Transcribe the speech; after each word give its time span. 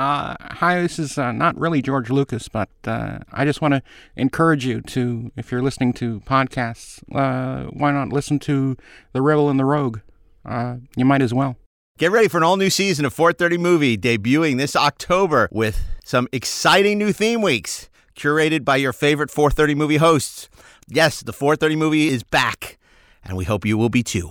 Uh, 0.00 0.34
hi, 0.40 0.80
this 0.80 0.98
is 0.98 1.18
uh, 1.18 1.30
not 1.30 1.54
really 1.60 1.82
George 1.82 2.08
Lucas, 2.08 2.48
but 2.48 2.70
uh, 2.86 3.18
I 3.32 3.44
just 3.44 3.60
want 3.60 3.74
to 3.74 3.82
encourage 4.16 4.64
you 4.64 4.80
to, 4.80 5.30
if 5.36 5.52
you're 5.52 5.60
listening 5.60 5.92
to 5.92 6.20
podcasts, 6.20 7.02
uh, 7.14 7.68
why 7.70 7.92
not 7.92 8.08
listen 8.08 8.38
to 8.38 8.78
The 9.12 9.20
Rebel 9.20 9.50
and 9.50 9.60
the 9.60 9.66
Rogue? 9.66 9.98
Uh, 10.42 10.76
you 10.96 11.04
might 11.04 11.20
as 11.20 11.34
well. 11.34 11.56
Get 11.98 12.12
ready 12.12 12.28
for 12.28 12.38
an 12.38 12.44
all 12.44 12.56
new 12.56 12.70
season 12.70 13.04
of 13.04 13.12
430 13.12 13.58
Movie 13.58 13.98
debuting 13.98 14.56
this 14.56 14.74
October 14.74 15.50
with 15.52 15.84
some 16.02 16.28
exciting 16.32 16.96
new 16.96 17.12
theme 17.12 17.42
weeks 17.42 17.90
curated 18.16 18.64
by 18.64 18.76
your 18.76 18.94
favorite 18.94 19.30
430 19.30 19.74
Movie 19.74 19.98
hosts. 19.98 20.48
Yes, 20.88 21.20
the 21.20 21.34
430 21.34 21.76
Movie 21.76 22.08
is 22.08 22.22
back, 22.22 22.78
and 23.22 23.36
we 23.36 23.44
hope 23.44 23.66
you 23.66 23.76
will 23.76 23.90
be 23.90 24.02
too. 24.02 24.30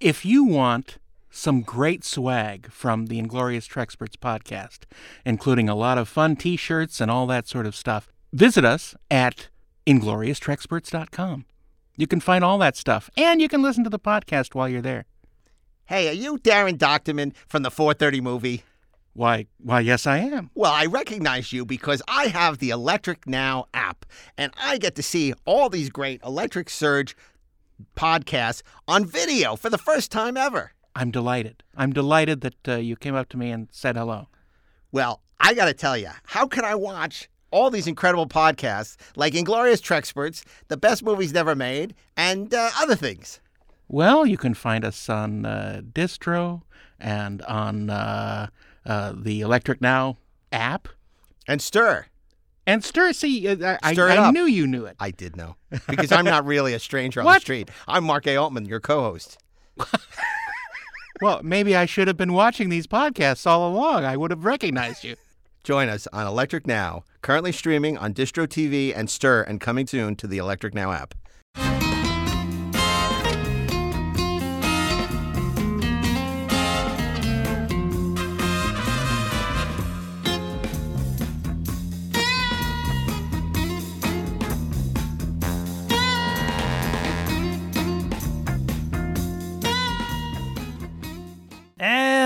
If 0.00 0.24
you 0.24 0.44
want 0.44 0.96
some 1.38 1.62
great 1.62 2.04
swag 2.04 2.70
from 2.70 3.06
the 3.06 3.18
Inglorious 3.18 3.68
Treksperts 3.68 4.16
podcast, 4.16 4.80
including 5.24 5.68
a 5.68 5.74
lot 5.74 5.96
of 5.96 6.08
fun 6.08 6.36
t 6.36 6.56
shirts 6.56 7.00
and 7.00 7.10
all 7.10 7.26
that 7.28 7.46
sort 7.46 7.66
of 7.66 7.76
stuff. 7.76 8.12
Visit 8.32 8.64
us 8.64 8.94
at 9.10 9.48
inglorioustreksperts.com. 9.86 11.44
You 11.96 12.06
can 12.06 12.20
find 12.20 12.44
all 12.44 12.58
that 12.58 12.76
stuff, 12.76 13.08
and 13.16 13.40
you 13.40 13.48
can 13.48 13.62
listen 13.62 13.84
to 13.84 13.90
the 13.90 13.98
podcast 13.98 14.54
while 14.54 14.68
you're 14.68 14.82
there. 14.82 15.06
Hey, 15.86 16.08
are 16.08 16.12
you 16.12 16.38
Daren 16.38 16.76
Dochterman 16.76 17.34
from 17.46 17.62
the 17.62 17.70
430 17.70 18.20
Movie? 18.20 18.64
Why, 19.14 19.46
why, 19.58 19.80
yes, 19.80 20.06
I 20.06 20.18
am. 20.18 20.50
Well, 20.54 20.72
I 20.72 20.86
recognize 20.86 21.52
you 21.52 21.64
because 21.64 22.02
I 22.06 22.26
have 22.26 22.58
the 22.58 22.70
Electric 22.70 23.26
Now 23.26 23.66
app, 23.72 24.04
and 24.36 24.52
I 24.60 24.78
get 24.78 24.94
to 24.96 25.02
see 25.02 25.34
all 25.44 25.68
these 25.68 25.88
great 25.88 26.20
Electric 26.22 26.68
Surge 26.68 27.16
podcasts 27.96 28.62
on 28.86 29.04
video 29.04 29.56
for 29.56 29.70
the 29.70 29.78
first 29.78 30.12
time 30.12 30.36
ever. 30.36 30.72
I'm 30.98 31.12
delighted. 31.12 31.62
I'm 31.76 31.92
delighted 31.92 32.40
that 32.40 32.68
uh, 32.68 32.74
you 32.74 32.96
came 32.96 33.14
up 33.14 33.28
to 33.28 33.36
me 33.36 33.52
and 33.52 33.68
said 33.70 33.96
hello. 33.96 34.26
Well, 34.90 35.22
I 35.38 35.54
got 35.54 35.66
to 35.66 35.72
tell 35.72 35.96
you, 35.96 36.08
how 36.24 36.48
can 36.48 36.64
I 36.64 36.74
watch 36.74 37.28
all 37.52 37.70
these 37.70 37.86
incredible 37.86 38.26
podcasts 38.26 38.96
like 39.14 39.36
Inglorious 39.36 39.80
Treksperts, 39.80 40.42
The 40.66 40.76
Best 40.76 41.04
Movies 41.04 41.32
Never 41.32 41.54
Made, 41.54 41.94
and 42.16 42.52
uh, 42.52 42.70
other 42.76 42.96
things? 42.96 43.38
Well, 43.86 44.26
you 44.26 44.36
can 44.36 44.54
find 44.54 44.84
us 44.84 45.08
on 45.08 45.46
uh, 45.46 45.82
Distro 45.92 46.62
and 46.98 47.42
on 47.42 47.90
uh, 47.90 48.48
uh, 48.84 49.12
the 49.16 49.40
Electric 49.42 49.80
Now 49.80 50.16
app. 50.50 50.88
And 51.46 51.60
STIRR. 51.60 52.06
And 52.66 52.82
STIRR, 52.82 53.14
see, 53.14 53.46
uh, 53.46 53.78
I, 53.84 53.94
STIRR 53.94 54.14
it 54.14 54.18
I 54.18 54.30
knew 54.32 54.46
you 54.46 54.66
knew 54.66 54.84
it. 54.84 54.96
I 54.98 55.12
did 55.12 55.36
know 55.36 55.54
because 55.88 56.10
I'm 56.10 56.24
not 56.24 56.44
really 56.44 56.74
a 56.74 56.80
stranger 56.80 57.20
on 57.20 57.26
the 57.26 57.38
street. 57.38 57.70
I'm 57.86 58.02
Mark 58.02 58.26
A. 58.26 58.36
Altman, 58.36 58.64
your 58.64 58.80
co-host. 58.80 59.38
Well, 61.20 61.40
maybe 61.42 61.74
I 61.74 61.86
should 61.86 62.08
have 62.08 62.16
been 62.16 62.32
watching 62.32 62.68
these 62.68 62.86
podcasts 62.86 63.46
all 63.46 63.68
along. 63.70 64.04
I 64.04 64.16
would 64.16 64.30
have 64.30 64.44
recognized 64.44 65.04
you. 65.04 65.16
Join 65.64 65.88
us 65.88 66.06
on 66.12 66.26
Electric 66.26 66.66
Now, 66.66 67.04
currently 67.20 67.52
streaming 67.52 67.98
on 67.98 68.14
Distro 68.14 68.46
TV 68.46 68.92
and 68.96 69.08
STIRR, 69.08 69.46
and 69.46 69.60
coming 69.60 69.86
soon 69.86 70.16
to 70.16 70.26
the 70.26 70.38
Electric 70.38 70.74
Now 70.74 70.92
app. 70.92 71.14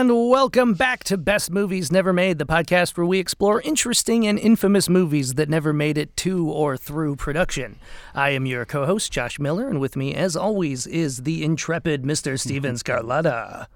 And 0.02 0.30
welcome 0.30 0.74
back 0.74 1.04
to 1.04 1.16
Best 1.16 1.52
Movies 1.52 1.92
Never 1.92 2.12
Made, 2.12 2.38
the 2.38 2.44
podcast 2.44 2.96
where 2.96 3.06
we 3.06 3.20
explore 3.20 3.60
interesting 3.60 4.26
and 4.26 4.36
infamous 4.36 4.88
movies 4.88 5.34
that 5.34 5.48
never 5.48 5.72
made 5.72 5.96
it 5.96 6.16
to 6.16 6.50
or 6.50 6.76
through 6.76 7.14
production. 7.14 7.78
I 8.12 8.30
am 8.30 8.44
your 8.44 8.64
co 8.64 8.84
host, 8.84 9.12
Josh 9.12 9.38
Miller, 9.38 9.68
and 9.68 9.78
with 9.78 9.94
me, 9.94 10.12
as 10.12 10.34
always, 10.34 10.88
is 10.88 11.18
the 11.18 11.44
intrepid 11.44 12.02
Mr. 12.02 12.36
Steven 12.40 12.74
Scarlatta. 12.74 13.68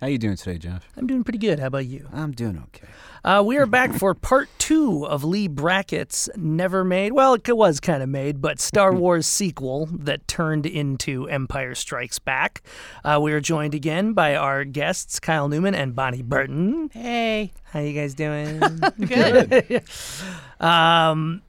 How 0.00 0.06
you 0.06 0.16
doing 0.16 0.36
today, 0.36 0.56
Josh? 0.56 0.80
I'm 0.96 1.06
doing 1.06 1.22
pretty 1.22 1.38
good. 1.38 1.58
How 1.58 1.66
about 1.66 1.84
you? 1.84 2.08
I'm 2.14 2.32
doing 2.32 2.56
okay. 2.68 2.88
Uh, 3.24 3.42
we 3.42 3.56
are 3.56 3.64
back 3.64 3.90
for 3.94 4.12
part 4.12 4.50
two 4.58 5.06
of 5.06 5.24
Leigh 5.24 5.48
Brackett's 5.48 6.28
Never 6.36 6.84
Made. 6.84 7.14
Well, 7.14 7.32
it 7.32 7.56
was 7.56 7.80
kind 7.80 8.02
of 8.02 8.10
made, 8.10 8.42
but 8.42 8.60
Star 8.60 8.92
Wars 8.94 9.26
sequel 9.26 9.86
that 9.90 10.28
turned 10.28 10.66
into 10.66 11.26
Empire 11.30 11.74
Strikes 11.74 12.18
Back. 12.18 12.60
Uh, 13.02 13.18
we 13.22 13.32
are 13.32 13.40
joined 13.40 13.74
again 13.74 14.12
by 14.12 14.34
our 14.36 14.64
guests, 14.64 15.18
Kyle 15.20 15.48
Newman 15.48 15.74
and 15.74 15.94
Bonnie 15.94 16.20
Burton. 16.20 16.90
Hey, 16.92 17.54
how 17.64 17.80
you 17.80 17.98
guys 17.98 18.12
doing? 18.12 18.58
Good. 19.00 19.82
um, 20.60 21.40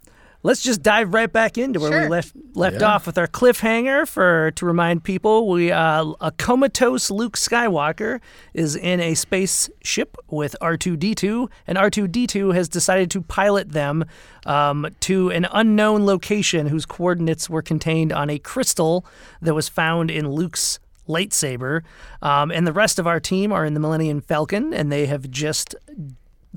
let's 0.46 0.62
just 0.62 0.84
dive 0.84 1.14
right 1.14 1.32
back 1.34 1.58
into 1.58 1.80
where 1.80 1.90
we 1.90 1.98
Sure. 2.04 2.10
left 2.10 2.34
left 2.54 2.82
off 2.84 3.08
with 3.08 3.18
our 3.18 3.28
cliffhanger. 3.28 4.08
For 4.08 4.52
to 4.52 4.66
remind 4.66 5.04
people, 5.04 5.50
we 5.50 5.72
uh, 5.72 6.14
a 6.22 6.32
comatose 6.32 7.10
Luke 7.10 7.36
Skywalker 7.36 8.22
is 8.54 8.76
in 8.76 9.00
a 9.00 9.16
spaceship 9.16 10.16
with 10.30 10.56
R 10.62 10.78
two 10.78 10.96
D 10.96 11.16
two, 11.16 11.50
and 11.68 11.78
R 11.78 11.90
two 11.90 12.08
D 12.08 12.28
two 12.28 12.52
has 12.52 12.70
decided 12.70 13.10
to 13.12 13.22
pilot 13.22 13.72
them 13.72 14.06
um, 14.46 14.88
to 15.02 15.32
an 15.32 15.48
unknown 15.52 16.06
location 16.06 16.68
whose 16.68 16.86
coordinates 16.86 17.50
were 17.50 17.64
contained 17.64 18.14
on 18.14 18.30
a 18.30 18.38
crystal 18.38 19.06
that 19.42 19.56
was 19.56 19.68
found 19.68 20.12
in 20.12 20.30
Luke's 20.30 20.80
lightsaber. 21.10 21.82
Um, 22.22 22.52
and 22.52 22.68
the 22.68 22.74
rest 22.74 23.00
of 23.00 23.08
our 23.08 23.20
team 23.20 23.52
are 23.52 23.66
in 23.66 23.74
the 23.74 23.80
Millennium 23.80 24.22
Falcon, 24.22 24.74
and 24.74 24.92
they 24.92 25.08
have 25.08 25.30
just 25.32 25.76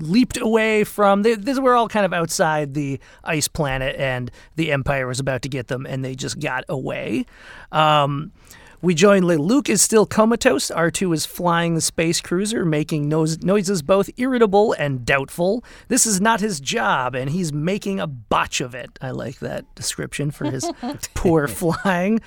leaped 0.01 0.37
away 0.37 0.83
from 0.83 1.23
they, 1.23 1.35
this 1.35 1.59
we're 1.59 1.75
all 1.75 1.87
kind 1.89 2.05
of 2.05 2.13
outside 2.13 2.73
the 2.73 2.99
ice 3.23 3.47
planet 3.47 3.95
and 3.97 4.31
the 4.55 4.71
empire 4.71 5.07
was 5.07 5.19
about 5.19 5.41
to 5.41 5.49
get 5.49 5.67
them 5.67 5.85
and 5.85 6.03
they 6.03 6.15
just 6.15 6.39
got 6.39 6.63
away. 6.69 7.25
Um, 7.71 8.31
we 8.81 8.95
join 8.95 9.23
Luke 9.25 9.69
is 9.69 9.81
still 9.81 10.05
comatose. 10.05 10.71
R2 10.71 11.13
is 11.13 11.25
flying 11.25 11.75
the 11.75 11.81
space 11.81 12.21
cruiser, 12.21 12.65
making 12.65 13.09
noise, 13.09 13.43
noises 13.43 13.81
both 13.81 14.09
irritable 14.17 14.73
and 14.73 15.05
doubtful. 15.05 15.63
This 15.87 16.05
is 16.05 16.21
not 16.21 16.39
his 16.39 16.59
job, 16.59 17.15
and 17.15 17.29
he's 17.29 17.51
making 17.51 17.99
a 17.99 18.07
botch 18.07 18.61
of 18.61 18.73
it. 18.73 18.97
I 19.01 19.11
like 19.11 19.39
that 19.39 19.65
description 19.75 20.31
for 20.31 20.49
his 20.49 20.69
poor 21.13 21.47
flying. 21.47 22.21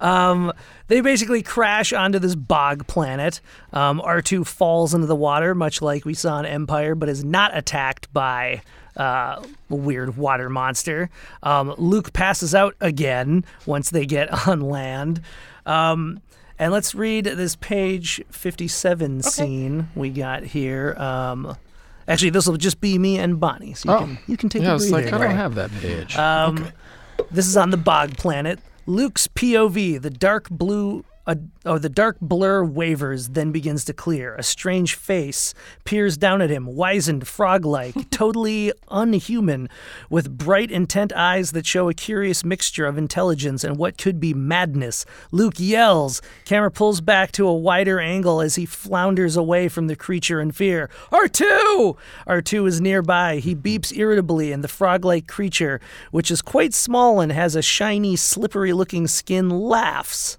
Um, 0.00 0.52
they 0.86 1.00
basically 1.00 1.42
crash 1.42 1.92
onto 1.92 2.18
this 2.18 2.34
bog 2.34 2.86
planet. 2.86 3.40
Um, 3.72 4.00
R2 4.00 4.46
falls 4.46 4.94
into 4.94 5.06
the 5.06 5.16
water, 5.16 5.54
much 5.54 5.82
like 5.82 6.04
we 6.04 6.14
saw 6.14 6.38
in 6.38 6.46
Empire, 6.46 6.94
but 6.94 7.08
is 7.08 7.24
not 7.24 7.56
attacked 7.56 8.12
by 8.12 8.62
uh, 8.96 9.42
a 9.70 9.74
weird 9.74 10.16
water 10.16 10.50
monster. 10.50 11.08
Um, 11.42 11.74
Luke 11.78 12.12
passes 12.12 12.54
out 12.54 12.74
again 12.80 13.44
once 13.64 13.90
they 13.90 14.06
get 14.06 14.48
on 14.48 14.60
land. 14.60 15.20
Um, 15.68 16.20
and 16.58 16.72
let's 16.72 16.94
read 16.94 17.24
this 17.24 17.54
page 17.56 18.20
57 18.30 19.22
scene 19.22 19.88
we 19.94 20.10
got 20.10 20.42
here. 20.42 20.94
Um, 20.98 21.56
actually, 22.08 22.30
this 22.30 22.46
will 22.48 22.56
just 22.56 22.80
be 22.80 22.98
me 22.98 23.18
and 23.18 23.38
Bonnie, 23.38 23.74
so 23.74 23.88
you, 23.90 23.94
Oh. 23.96 23.98
can, 24.06 24.18
you 24.26 24.36
can 24.36 24.48
take 24.48 24.62
Yeah, 24.62 24.72
a 24.72 24.74
it's 24.76 24.90
like. 24.90 25.12
I 25.12 25.18
don't 25.18 25.36
have 25.36 25.54
that 25.54 25.70
page. 25.72 26.16
Um, 26.16 26.68
This 27.30 27.46
is 27.46 27.56
on 27.56 27.70
the 27.70 27.76
bog 27.76 28.16
planet. 28.16 28.58
Luke's 28.86 29.28
POV, 29.28 30.00
the 30.00 30.08
dark 30.10 30.48
blue, 30.50 31.04
uh, 31.28 31.34
oh, 31.66 31.76
the 31.76 31.90
dark 31.90 32.16
blur 32.22 32.64
wavers, 32.64 33.28
then 33.28 33.52
begins 33.52 33.84
to 33.84 33.92
clear. 33.92 34.34
A 34.36 34.42
strange 34.42 34.94
face 34.94 35.52
peers 35.84 36.16
down 36.16 36.40
at 36.40 36.48
him, 36.48 36.64
wizened, 36.74 37.28
frog-like, 37.28 38.08
totally 38.10 38.72
unhuman, 38.90 39.68
with 40.08 40.38
bright, 40.38 40.70
intent 40.70 41.12
eyes 41.12 41.52
that 41.52 41.66
show 41.66 41.90
a 41.90 41.94
curious 41.94 42.46
mixture 42.46 42.86
of 42.86 42.96
intelligence 42.96 43.62
and 43.62 43.76
what 43.76 43.98
could 43.98 44.18
be 44.18 44.32
madness. 44.32 45.04
Luke 45.30 45.56
yells. 45.58 46.22
Camera 46.46 46.70
pulls 46.70 47.02
back 47.02 47.30
to 47.32 47.46
a 47.46 47.52
wider 47.52 48.00
angle 48.00 48.40
as 48.40 48.54
he 48.54 48.64
flounders 48.64 49.36
away 49.36 49.68
from 49.68 49.86
the 49.86 49.96
creature 49.96 50.40
in 50.40 50.50
fear. 50.50 50.88
R2! 51.12 51.94
R2 52.26 52.68
is 52.68 52.80
nearby. 52.80 53.36
He 53.36 53.54
beeps 53.54 53.94
irritably, 53.94 54.50
and 54.50 54.64
the 54.64 54.68
frog 54.68 55.04
like 55.04 55.26
creature, 55.26 55.78
which 56.10 56.30
is 56.30 56.40
quite 56.40 56.72
small 56.72 57.20
and 57.20 57.30
has 57.30 57.54
a 57.54 57.60
shiny, 57.60 58.16
slippery 58.16 58.72
looking 58.72 59.06
skin, 59.06 59.50
laughs. 59.50 60.38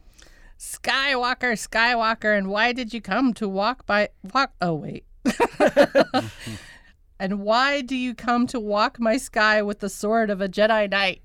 Skywalker, 0.59 1.53
Skywalker, 1.53 2.38
and 2.38 2.47
why 2.47 2.73
did 2.73 2.94
you 2.94 3.00
come 3.01 3.33
to 3.35 3.47
walk 3.47 3.85
by 3.85 4.09
walk? 4.33 4.51
Oh 4.61 4.73
wait. 4.73 5.06
and 7.19 7.39
why 7.39 7.81
do 7.81 7.95
you 7.95 8.13
come 8.13 8.45
to 8.47 8.59
walk 8.59 9.00
my 9.00 9.15
sky 9.17 9.61
with 9.61 9.79
the 9.79 9.89
sword 9.89 10.29
of 10.29 10.41
a 10.41 10.50
Jedi 10.50 10.89
Knight? 10.91 11.21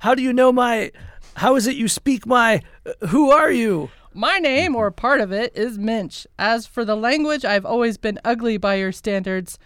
How 0.00 0.14
do 0.14 0.22
you 0.22 0.32
know 0.32 0.52
my. 0.52 0.90
How 1.34 1.54
is 1.56 1.66
it 1.66 1.76
you 1.76 1.86
speak 1.86 2.26
my. 2.26 2.62
uh, 2.86 3.06
Who 3.08 3.30
are 3.30 3.50
you? 3.50 3.90
My 4.14 4.38
name, 4.38 4.74
or 4.74 4.90
part 4.90 5.20
of 5.20 5.30
it, 5.32 5.54
is 5.54 5.76
Minch. 5.76 6.26
As 6.38 6.66
for 6.66 6.82
the 6.86 6.96
language, 6.96 7.44
I've 7.44 7.66
always 7.66 7.98
been 7.98 8.18
ugly 8.24 8.56
by 8.56 8.76
your 8.76 8.90
standards, 8.92 9.58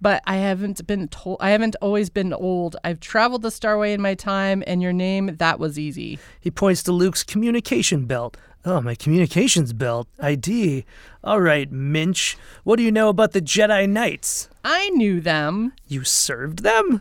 but 0.00 0.22
I 0.26 0.36
haven't 0.36 0.86
been 0.86 1.08
told. 1.08 1.38
I 1.40 1.50
haven't 1.50 1.76
always 1.80 2.10
been 2.10 2.32
old. 2.32 2.76
I've 2.84 3.00
traveled 3.00 3.42
the 3.42 3.48
Starway 3.50 3.92
in 3.94 4.00
my 4.00 4.14
time, 4.14 4.62
and 4.66 4.80
your 4.82 4.92
name 4.92 5.36
that 5.36 5.58
was 5.58 5.78
easy. 5.78 6.18
He 6.40 6.50
points 6.50 6.82
to 6.84 6.92
Luke's 6.92 7.22
communication 7.22 8.06
belt, 8.06 8.36
Oh, 8.64 8.80
my 8.80 8.94
communications 8.94 9.72
belt. 9.72 10.08
ID. 10.20 10.84
All 11.24 11.40
right, 11.40 11.70
Minch. 11.70 12.36
What 12.64 12.76
do 12.76 12.82
you 12.82 12.90
know 12.92 13.08
about 13.08 13.32
the 13.32 13.40
Jedi 13.40 13.88
Knights? 13.88 14.48
I 14.64 14.90
knew 14.90 15.20
them. 15.20 15.72
You 15.86 16.04
served 16.04 16.62
them? 16.64 17.00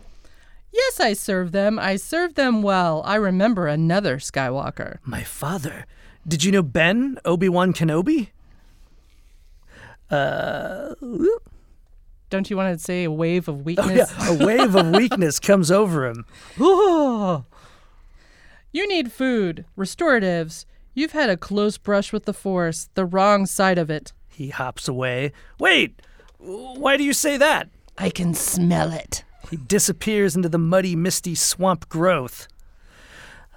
Yes, 0.71 1.00
I 1.00 1.13
served 1.13 1.53
them. 1.53 1.79
I 1.79 1.95
served 1.95 2.35
them 2.35 2.61
well. 2.61 3.01
I 3.05 3.15
remember 3.15 3.67
another 3.67 4.17
Skywalker. 4.17 4.97
My 5.03 5.23
father. 5.23 5.85
Did 6.27 6.43
you 6.43 6.51
know 6.51 6.61
Ben, 6.61 7.17
Obi 7.25 7.50
Wan 7.50 7.73
Kenobi? 7.73 8.29
Uh, 10.09 10.93
Don't 12.29 12.50
you 12.50 12.57
want 12.57 12.77
to 12.77 12.83
say 12.83 13.06
a 13.06 13.12
wave 13.12 13.47
of 13.47 13.56
oh 13.56 13.62
weakness? 13.63 14.12
yeah, 14.18 14.29
a 14.29 14.45
wave 14.45 14.75
of 14.75 14.89
weakness 14.95 15.39
comes 15.39 15.71
over 15.71 16.06
him. 16.07 16.25
You 18.74 18.88
need 18.88 19.12
food, 19.12 19.65
restoratives. 19.77 20.65
You've 20.94 21.13
had 21.13 21.29
a 21.29 21.38
close 21.38 21.77
brush 21.77 22.12
with 22.12 22.25
the 22.25 22.33
Force, 22.33 22.89
the 22.94 23.06
wrong 23.06 23.45
side 23.45 23.77
of 23.77 23.89
it. 23.89 24.13
He 24.27 24.50
hops 24.50 24.88
away. 24.88 25.31
Wait, 25.57 26.01
why 26.38 26.97
do 26.97 27.03
you 27.03 27.13
say 27.13 27.38
that? 27.38 27.69
I 27.97 28.09
can 28.09 28.33
smell 28.33 28.91
it. 28.91 29.24
He 29.50 29.57
disappears 29.57 30.35
into 30.35 30.50
the 30.50 30.57
muddy, 30.59 30.95
misty 30.95 31.33
swamp 31.33 31.88
growth. 31.89 32.47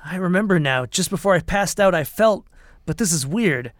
I 0.05 0.17
remember 0.17 0.58
now, 0.58 0.87
just 0.87 1.11
before 1.11 1.34
I 1.34 1.40
passed 1.40 1.78
out, 1.81 1.94
I 1.94 2.05
felt, 2.05 2.46
but 2.87 2.96
this 2.96 3.12
is 3.12 3.26
weird. 3.26 3.72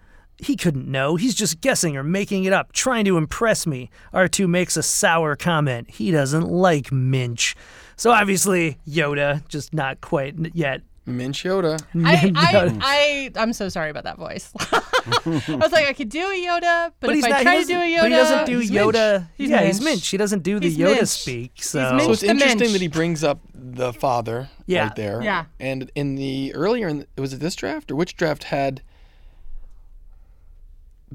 He 0.43 0.57
couldn't 0.57 0.87
know. 0.91 1.17
He's 1.17 1.35
just 1.35 1.61
guessing 1.61 1.97
or 1.97 2.03
making 2.03 2.45
it 2.45 2.53
up, 2.53 2.73
trying 2.73 3.05
to 3.07 3.17
impress 3.17 3.67
me. 3.67 3.91
R2 4.15 4.49
makes 4.49 4.77
a 4.77 4.83
sour 4.83 5.37
comment. 5.37 5.91
He 5.91 6.11
doesn't 6.11 6.49
like 6.49 6.91
Minch. 6.93 7.55
So 7.97 8.11
obviously, 8.11 8.79
Yoda, 8.89 9.47
just 9.49 9.75
not 9.75 10.01
quite 10.01 10.35
yet. 10.55 10.83
Minch 11.07 11.43
Yoda. 11.43 11.83
I, 12.05 12.31
I, 12.37 12.79
I, 12.81 13.31
I'm 13.43 13.53
so 13.53 13.69
sorry 13.69 13.91
about 13.91 14.05
that 14.05 14.17
voice. 14.17 14.53
I 14.61 15.57
was 15.57 15.73
like, 15.73 15.87
I 15.87 15.93
could 15.93 16.09
do 16.09 16.21
a 16.21 16.47
Yoda, 16.47 16.93
but, 17.01 17.11
if 17.11 17.17
he's 17.17 17.25
I 17.25 17.29
not, 17.31 17.39
he 17.39 17.45
try 17.45 17.61
to 17.63 17.67
do 17.67 17.75
a 17.81 17.83
Yoda, 17.83 18.01
But 18.03 18.11
he 18.11 18.17
doesn't 18.17 18.47
do 18.47 18.59
he's 18.61 18.71
Yoda. 18.71 19.13
Minch. 19.21 19.27
He's 19.37 19.51
yeah, 19.51 19.63
he's 19.65 19.81
Minch. 19.81 19.85
Minch. 19.97 20.09
He 20.09 20.17
doesn't 20.19 20.43
do 20.43 20.61
the 20.61 20.69
He's 20.69 20.79
Yoda 20.79 20.95
Minch. 20.97 21.09
speak. 21.09 21.63
So 21.63 21.93
Minch. 21.95 22.05
So 22.05 22.13
it's 22.13 22.21
the 22.21 22.29
interesting 22.29 22.59
Minch. 22.61 22.73
that 22.73 22.81
he 22.83 22.89
brings 22.89 23.25
up 23.25 23.41
the 23.55 23.93
father 23.93 24.51
Yeah. 24.67 24.85
right 24.85 24.97
there. 24.97 25.21
Yeah. 25.23 25.47
And 25.59 25.91
in 25.95 26.15
the 26.15 26.55
earlier, 26.55 26.87
in 26.89 26.99
the, 27.15 27.21
was 27.21 27.33
it 27.33 27.41
this 27.41 27.55
draft 27.57 27.91
or 27.91 27.97
which 27.97 28.15
draft 28.17 28.45
had 28.45 28.83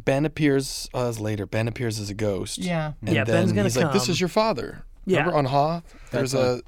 Ben 0.06 0.25
appears 0.25 0.88
uh, 0.94 1.10
as 1.10 1.19
later? 1.19 1.46
Ben 1.46 1.68
appears 1.68 2.00
as 2.00 2.10
a 2.10 2.13
ghost. 2.13 2.60
Yeah. 2.60 2.94
And 3.06 3.16
Yeah, 3.16 3.24
then 3.24 3.36
Ben's 3.36 3.52
gonna 3.52 3.63
he's 3.63 3.78
like, 3.78 3.92
"This 3.94 4.07
is 4.10 4.19
your 4.19 4.30
father." 4.30 4.86
Yeah. 5.06 5.19
Remember 5.19 5.38
on 5.40 5.46
Hoth? 5.46 5.84
There's 6.12 6.31
That's 6.31 6.62
a 6.62 6.63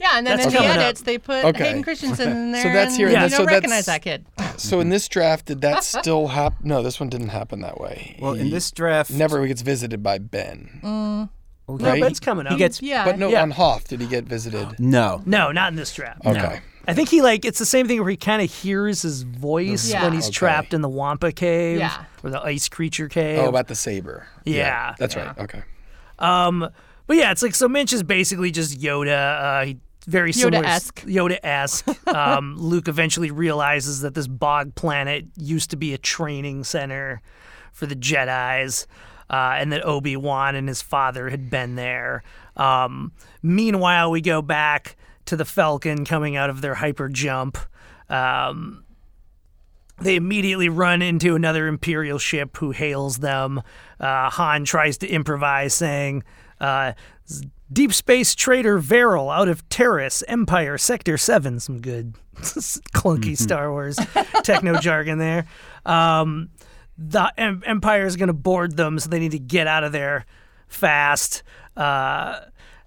Yeah, 0.00 0.08
and 0.14 0.26
then 0.26 0.36
That's 0.38 0.46
in 0.48 0.52
the 0.52 0.58
coming 0.58 0.70
up. 0.72 0.78
edits, 0.78 1.02
they 1.02 1.18
put 1.18 1.44
Okay. 1.44 1.64
Hayden 1.64 1.82
Christensen 1.82 2.28
in 2.30 2.52
there. 2.52 2.62
So 2.62 2.68
that's 2.72 2.96
here, 2.96 3.08
and 3.08 3.16
and 3.16 3.30
you 3.30 3.36
don't 3.36 3.46
so 3.46 3.52
recognize 3.52 3.86
that 3.86 4.02
kid. 4.02 4.26
so 4.56 4.80
in 4.80 4.88
this 4.88 5.06
draft 5.08 5.46
did 5.46 5.60
that 5.62 5.82
still 5.84 6.28
happen? 6.28 6.66
No, 6.68 6.82
this 6.82 6.98
one 7.00 7.08
didn't 7.08 7.28
happen 7.28 7.60
that 7.60 7.80
way. 7.80 8.16
Well, 8.20 8.34
in 8.34 8.50
this 8.50 8.70
draft, 8.70 9.10
never 9.10 9.46
gets 9.46 9.62
visited 9.62 10.02
by 10.02 10.18
Ben. 10.18 10.80
no. 10.82 11.28
Ben's 11.78 12.20
coming 12.20 12.46
up. 12.46 12.52
he 12.52 12.58
gets 12.58 12.82
Yeah. 12.82 13.04
But 13.04 13.18
no, 13.18 13.28
Yeah. 13.28 13.42
on 13.42 13.50
Hoth 13.52 13.88
did 13.88 14.00
he 14.00 14.06
get 14.06 14.24
visited? 14.24 14.78
no. 14.78 15.22
No, 15.24 15.52
not 15.52 15.70
in 15.72 15.76
this 15.76 15.94
draft. 15.94 16.24
Okay. 16.26 16.60
I 16.86 16.94
think 16.94 17.08
he 17.08 17.22
like 17.22 17.44
it's 17.44 17.58
the 17.58 17.66
same 17.66 17.86
thing 17.86 18.00
where 18.00 18.10
he 18.10 18.16
kind 18.16 18.42
of 18.42 18.52
hears 18.52 19.02
his 19.02 19.22
voice 19.22 19.90
Yeah. 19.90 20.02
when 20.04 20.12
he's 20.12 20.26
Okay. 20.26 20.32
trapped 20.32 20.74
in 20.74 20.80
the 20.80 20.88
Wampa 20.88 21.32
cave 21.32 21.78
Yeah. 21.78 22.04
or 22.24 22.30
the 22.30 22.40
ice 22.40 22.68
creature 22.68 23.08
cave. 23.08 23.38
Oh, 23.38 23.48
about 23.48 23.68
the 23.68 23.74
saber. 23.74 24.26
Yeah. 24.44 24.94
that's 24.98 25.14
Yeah. 25.14 25.26
right. 25.28 25.38
Okay. 25.38 25.62
um, 26.18 26.68
but 27.06 27.16
yeah, 27.16 27.30
it's 27.32 27.42
like 27.42 27.54
so. 27.54 27.68
Minch 27.68 27.92
is 27.92 28.02
basically 28.02 28.50
just 28.50 28.80
Yoda. 28.80 29.60
Uh, 29.62 29.64
he 29.66 29.78
very 30.06 30.32
similar 30.32 30.64
Yoda-esque. 30.64 31.02
Yoda-esque. 31.02 32.06
um, 32.14 32.56
Luke 32.58 32.88
eventually 32.88 33.30
realizes 33.30 34.00
that 34.00 34.14
this 34.14 34.26
bog 34.26 34.74
planet 34.74 35.26
used 35.36 35.70
to 35.70 35.76
be 35.76 35.94
a 35.94 35.98
training 35.98 36.64
center 36.64 37.20
for 37.72 37.86
the 37.86 37.94
Jedi's. 37.96 38.86
Uh, 39.30 39.54
and 39.56 39.72
that 39.72 39.82
Obi 39.84 40.14
Wan 40.16 40.54
and 40.56 40.68
his 40.68 40.82
father 40.82 41.30
had 41.30 41.48
been 41.48 41.74
there. 41.76 42.22
Um, 42.56 43.12
meanwhile, 43.42 44.10
we 44.10 44.20
go 44.20 44.42
back 44.42 44.94
to 45.26 45.36
the 45.36 45.44
Falcon 45.44 46.04
coming 46.04 46.36
out 46.36 46.50
of 46.50 46.60
their 46.60 46.74
hyper 46.74 47.08
jump. 47.08 47.58
Um, 48.08 48.84
they 50.00 50.16
immediately 50.16 50.68
run 50.68 51.02
into 51.02 51.34
another 51.36 51.66
Imperial 51.68 52.18
ship 52.18 52.56
who 52.56 52.72
hails 52.72 53.18
them. 53.18 53.62
Uh, 54.00 54.30
Han 54.30 54.64
tries 54.64 54.98
to 54.98 55.08
improvise, 55.08 55.74
saying, 55.74 56.24
uh, 56.60 56.92
Deep 57.72 57.92
Space 57.92 58.34
Trader 58.34 58.78
Veril 58.78 59.30
out 59.30 59.48
of 59.48 59.66
Terrace, 59.68 60.22
Empire, 60.28 60.76
Sector 60.76 61.16
7. 61.16 61.60
Some 61.60 61.80
good 61.80 62.14
clunky 62.34 63.36
Star 63.36 63.70
Wars 63.70 63.98
techno 64.42 64.78
jargon 64.78 65.18
there. 65.18 65.46
Um, 65.86 66.50
the 66.98 67.32
em- 67.38 67.62
Empire 67.64 68.04
is 68.04 68.16
going 68.16 68.26
to 68.26 68.34
board 68.34 68.76
them, 68.76 68.98
so 68.98 69.08
they 69.08 69.20
need 69.20 69.32
to 69.32 69.38
get 69.38 69.66
out 69.66 69.84
of 69.84 69.92
there 69.92 70.26
fast. 70.68 71.42
Uh, 71.76 72.40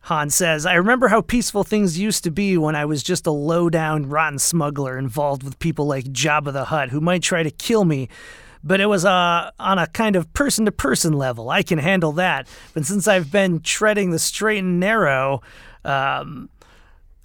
Han 0.05 0.29
says, 0.29 0.67
I 0.67 0.75
remember 0.75 1.07
how 1.07 1.21
peaceful 1.21 1.63
things 1.63 1.97
used 1.97 2.23
to 2.25 2.31
be 2.31 2.59
when 2.59 2.75
I 2.75 2.85
was 2.85 3.01
just 3.01 3.25
a 3.25 3.31
low 3.31 3.71
down, 3.71 4.07
rotten 4.07 4.37
smuggler 4.37 4.99
involved 4.99 5.41
with 5.41 5.57
people 5.57 5.87
like 5.87 6.05
Jabba 6.05 6.53
the 6.53 6.65
Hutt 6.65 6.89
who 6.89 7.01
might 7.01 7.23
try 7.23 7.41
to 7.41 7.49
kill 7.49 7.85
me. 7.85 8.07
But 8.63 8.79
it 8.79 8.85
was 8.85 9.03
uh, 9.03 9.49
on 9.59 9.79
a 9.79 9.87
kind 9.87 10.15
of 10.15 10.31
person 10.33 10.65
to 10.65 10.71
person 10.71 11.13
level. 11.13 11.49
I 11.49 11.63
can 11.63 11.79
handle 11.79 12.11
that. 12.13 12.47
But 12.75 12.85
since 12.85 13.07
I've 13.07 13.31
been 13.31 13.61
treading 13.61 14.11
the 14.11 14.19
straight 14.19 14.59
and 14.59 14.79
narrow, 14.79 15.41
um, 15.83 16.49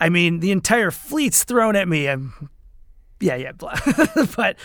I 0.01 0.09
mean, 0.09 0.41
the 0.41 0.51
entire 0.51 0.91
fleet's 0.91 1.45
thrown 1.45 1.77
at 1.77 1.87
me. 1.87 2.09
I'm 2.09 2.49
yeah, 3.21 3.37
yeah, 3.37 3.53
blah. 3.53 3.75
but 4.37 4.57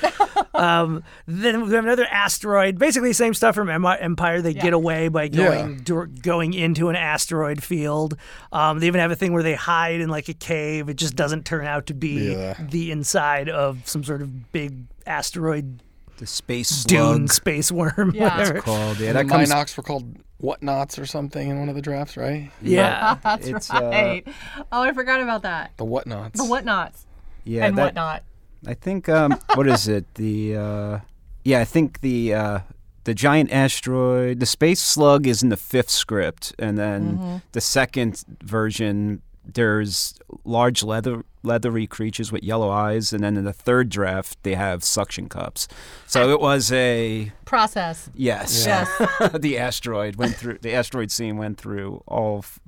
um, 0.54 1.04
then 1.26 1.62
we 1.66 1.74
have 1.74 1.84
another 1.84 2.06
asteroid. 2.10 2.80
Basically, 2.80 3.14
same 3.14 3.34
stuff 3.34 3.56
from 3.56 3.70
Empire. 3.70 4.42
They 4.42 4.54
get 4.54 4.74
away 4.74 5.08
by 5.10 5.28
going 5.28 5.78
dur- 5.84 6.08
going 6.08 6.54
into 6.54 6.90
an 6.90 6.96
asteroid 6.96 7.62
field. 7.64 8.18
Um, 8.52 8.80
they 8.80 8.88
even 8.88 9.02
have 9.02 9.12
a 9.12 9.16
thing 9.16 9.34
where 9.34 9.44
they 9.44 9.56
hide 9.56 10.00
in 10.02 10.10
like 10.10 10.30
a 10.30 10.34
cave. 10.34 10.90
It 10.90 10.96
just 10.96 11.16
doesn't 11.16 11.46
turn 11.46 11.66
out 11.66 11.88
to 11.88 11.94
be 11.94 12.32
Yeah. 12.32 12.56
the 12.70 12.92
inside 12.92 13.50
of 13.50 13.88
some 13.88 14.04
sort 14.04 14.22
of 14.22 14.52
big 14.52 14.86
asteroid 15.06 15.82
The 16.18 16.26
space 16.26 16.84
dune 16.86 17.28
slug 17.28 17.32
space 17.34 17.72
worm. 17.72 18.12
Yeah. 18.16 18.38
whatever. 18.38 18.62
called. 18.62 19.00
Yeah, 19.00 19.10
And 19.10 19.18
that 19.18 19.24
the 19.28 19.30
comes. 19.34 19.50
Mynocks 19.52 19.76
were 19.78 19.84
called 19.84 20.16
whatnots 20.42 20.98
or 21.00 21.06
something 21.06 21.50
in 21.50 21.60
one 21.60 21.70
of 21.70 21.76
the 21.76 21.82
drafts, 21.82 22.18
right? 22.18 22.52
Yeah. 22.62 23.18
That's 23.24 23.48
It's, 23.48 23.70
uh, 23.74 23.80
right. 23.84 24.28
oh, 24.72 24.82
I 24.82 24.94
forgot 24.94 25.22
about 25.22 25.42
that. 25.44 25.72
The 25.78 25.86
whatnots. 25.86 26.38
The 26.40 26.46
whatnots 26.46 27.06
Yeah, 27.44 27.66
and 27.66 27.78
that, 27.78 27.84
whatnot. 27.84 28.24
I 28.68 28.74
think 28.74 29.08
um, 29.10 29.38
what 29.56 29.68
is 29.68 29.88
it? 29.88 30.06
The 30.16 30.56
uh, 30.58 31.00
yeah, 31.44 31.60
I 31.60 31.66
think 31.66 32.02
the 32.02 32.34
uh, 32.34 32.60
the 33.04 33.14
giant 33.14 33.52
asteroid, 33.52 34.40
the 34.40 34.46
space 34.46 34.82
slug, 34.82 35.28
is 35.28 35.44
in 35.44 35.50
the 35.50 35.58
fifth 35.58 35.90
script, 35.92 36.54
and 36.60 36.78
then 36.78 37.42
the 37.52 37.62
second 37.62 38.24
version 38.44 39.22
there's 39.48 40.16
large 40.44 40.82
leather 40.82 41.24
leathery 41.44 41.86
creatures 41.86 42.32
with 42.32 42.42
yellow 42.44 42.72
eyes, 42.72 43.14
and 43.14 43.24
then 43.24 43.38
in 43.38 43.44
the 43.46 43.54
third 43.54 43.90
draft 43.90 44.40
they 44.42 44.56
have 44.56 44.84
suction 44.84 45.30
cups. 45.30 45.68
So 46.08 46.32
it 46.32 46.40
was 46.42 46.72
a 46.72 47.32
Process. 47.46 48.10
yes, 48.16 48.66
Yes. 48.66 48.90
the 49.40 49.60
asteroid 49.60 50.16
went 50.16 50.36
through 50.36 50.58
the 50.64 50.74
asteroid 50.74 51.12
scene 51.12 51.38
went 51.38 51.60
through 51.60 52.02
all 52.08 52.40
f- 52.40 52.60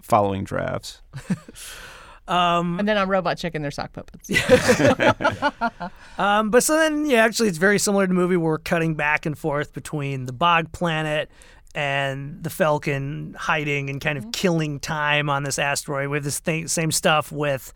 following 0.00 0.44
drafts. 0.44 1.02
Um, 2.30 2.78
And 2.78 2.88
then 2.88 2.96
on 2.96 3.08
Robot 3.08 3.36
Chicken, 3.38 3.60
they're 3.62 3.70
sock 3.70 3.92
puppets. 3.92 4.30
Um, 6.18 6.50
but 6.50 6.62
so 6.62 6.76
then, 6.76 7.06
yeah, 7.06 7.24
actually, 7.24 7.48
it's 7.48 7.56
very 7.58 7.78
similar 7.78 8.04
to 8.04 8.08
the 8.08 8.14
movie 8.14 8.36
where 8.36 8.50
we're 8.52 8.58
cutting 8.58 8.94
back 8.94 9.24
and 9.24 9.38
forth 9.38 9.72
between 9.72 10.26
the 10.26 10.32
Bog 10.34 10.70
Planet 10.72 11.30
and 11.74 12.42
the 12.44 12.50
Falcon 12.50 13.34
hiding 13.38 13.88
and 13.88 14.02
kind 14.02 14.18
of 14.18 14.30
killing 14.32 14.80
time 14.80 15.30
on 15.30 15.44
this 15.44 15.58
asteroid. 15.58 16.08
We 16.10 16.18
have 16.18 16.24
this 16.24 16.38
thing, 16.38 16.68
same 16.68 16.90
stuff 16.92 17.32
with 17.32 17.72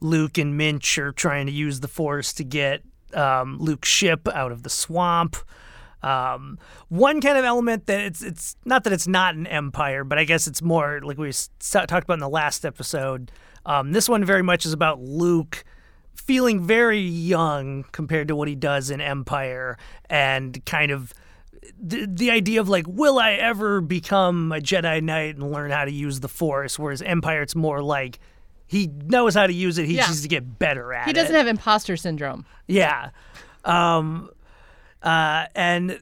Luke 0.00 0.38
and 0.38 0.56
Minch 0.56 0.98
are 0.98 1.10
trying 1.10 1.46
to 1.46 1.52
use 1.52 1.80
the 1.80 1.88
Force 1.88 2.32
to 2.34 2.44
get 2.44 2.82
um, 3.12 3.58
Luke's 3.58 3.88
ship 3.88 4.28
out 4.28 4.52
of 4.52 4.62
the 4.62 4.70
swamp. 4.70 5.36
Um, 6.02 6.58
one 6.88 7.20
kind 7.20 7.36
of 7.38 7.44
element 7.44 7.86
that 7.86 8.00
it's 8.00 8.22
it's 8.22 8.56
not 8.64 8.84
that 8.84 8.92
it's 8.92 9.08
not 9.08 9.34
an 9.34 9.46
empire, 9.48 10.04
but 10.04 10.16
I 10.18 10.24
guess 10.24 10.46
it's 10.46 10.62
more 10.62 11.00
like 11.02 11.18
we 11.18 11.30
s- 11.30 11.50
talked 11.58 11.90
about 11.92 12.14
in 12.14 12.20
the 12.20 12.28
last 12.28 12.64
episode. 12.64 13.32
Um, 13.66 13.92
this 13.92 14.08
one 14.08 14.24
very 14.24 14.42
much 14.42 14.64
is 14.66 14.72
about 14.72 15.00
Luke 15.00 15.64
feeling 16.14 16.60
very 16.64 17.00
young 17.00 17.84
compared 17.92 18.28
to 18.28 18.36
what 18.36 18.46
he 18.48 18.54
does 18.54 18.90
in 18.90 19.00
Empire, 19.00 19.76
and 20.08 20.64
kind 20.66 20.90
of 20.92 21.12
the, 21.82 22.06
the 22.06 22.30
idea 22.30 22.60
of 22.60 22.68
like, 22.68 22.84
will 22.88 23.18
I 23.18 23.32
ever 23.32 23.80
become 23.80 24.52
a 24.52 24.56
Jedi 24.60 25.02
Knight 25.02 25.36
and 25.36 25.50
learn 25.50 25.70
how 25.70 25.84
to 25.84 25.92
use 25.92 26.20
the 26.20 26.28
Force? 26.28 26.78
Whereas 26.78 27.00
Empire, 27.02 27.42
it's 27.42 27.56
more 27.56 27.82
like 27.82 28.18
he 28.66 28.86
knows 29.06 29.34
how 29.34 29.46
to 29.46 29.52
use 29.52 29.78
it. 29.78 29.86
He 29.86 29.94
Yeah. 29.94 30.02
just 30.02 30.10
needs 30.10 30.22
to 30.22 30.28
get 30.28 30.58
better 30.58 30.92
at 30.92 31.02
it. 31.02 31.06
He 31.08 31.12
doesn't 31.12 31.34
have 31.34 31.46
imposter 31.46 31.96
syndrome. 31.96 32.44
Yeah. 32.66 33.10
Um, 33.64 34.30
uh, 35.02 35.46
and 35.54 35.98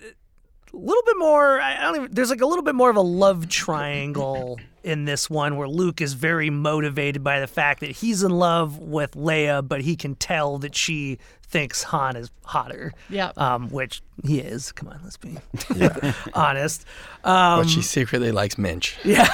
a 0.73 0.77
little 0.77 1.03
bit 1.07 1.17
more. 1.19 1.61
I 1.61 1.81
don't 1.83 1.97
even. 1.97 2.09
There's 2.13 2.31
like 2.31 2.41
a 2.41 2.47
little 2.47 2.65
bit 2.65 2.75
more 2.75 2.91
of 2.91 2.97
a 2.97 3.01
love 3.03 3.49
triangle 3.49 4.59
in 4.85 5.05
this 5.05 5.29
one 5.29 5.57
where 5.57 5.69
Luke 5.69 6.01
is 6.01 6.15
very 6.15 6.51
motivated 6.51 7.23
by 7.25 7.41
the 7.41 7.47
fact 7.47 7.81
that 7.81 7.91
he's 7.91 8.23
in 8.23 8.31
love 8.31 8.79
with 8.79 9.13
Leia, 9.13 9.67
but 9.67 9.81
he 9.83 9.97
can 9.97 10.15
tell 10.15 10.59
that 10.59 10.75
she 10.75 11.19
thinks 11.43 11.83
Han 11.85 12.17
is 12.17 12.31
hotter. 12.45 12.93
Yeah. 13.11 13.33
Um, 13.37 13.69
which 13.71 14.03
he 14.25 14.39
is. 14.39 14.73
Come 14.73 14.89
on, 14.89 15.01
let's 15.03 15.17
be 15.17 15.37
honest. 16.35 16.85
Um, 17.25 17.61
but 17.63 17.69
she 17.69 17.83
secretly 17.83 18.33
likes 18.33 18.57
Minch. 18.59 18.97
yeah, 19.05 19.27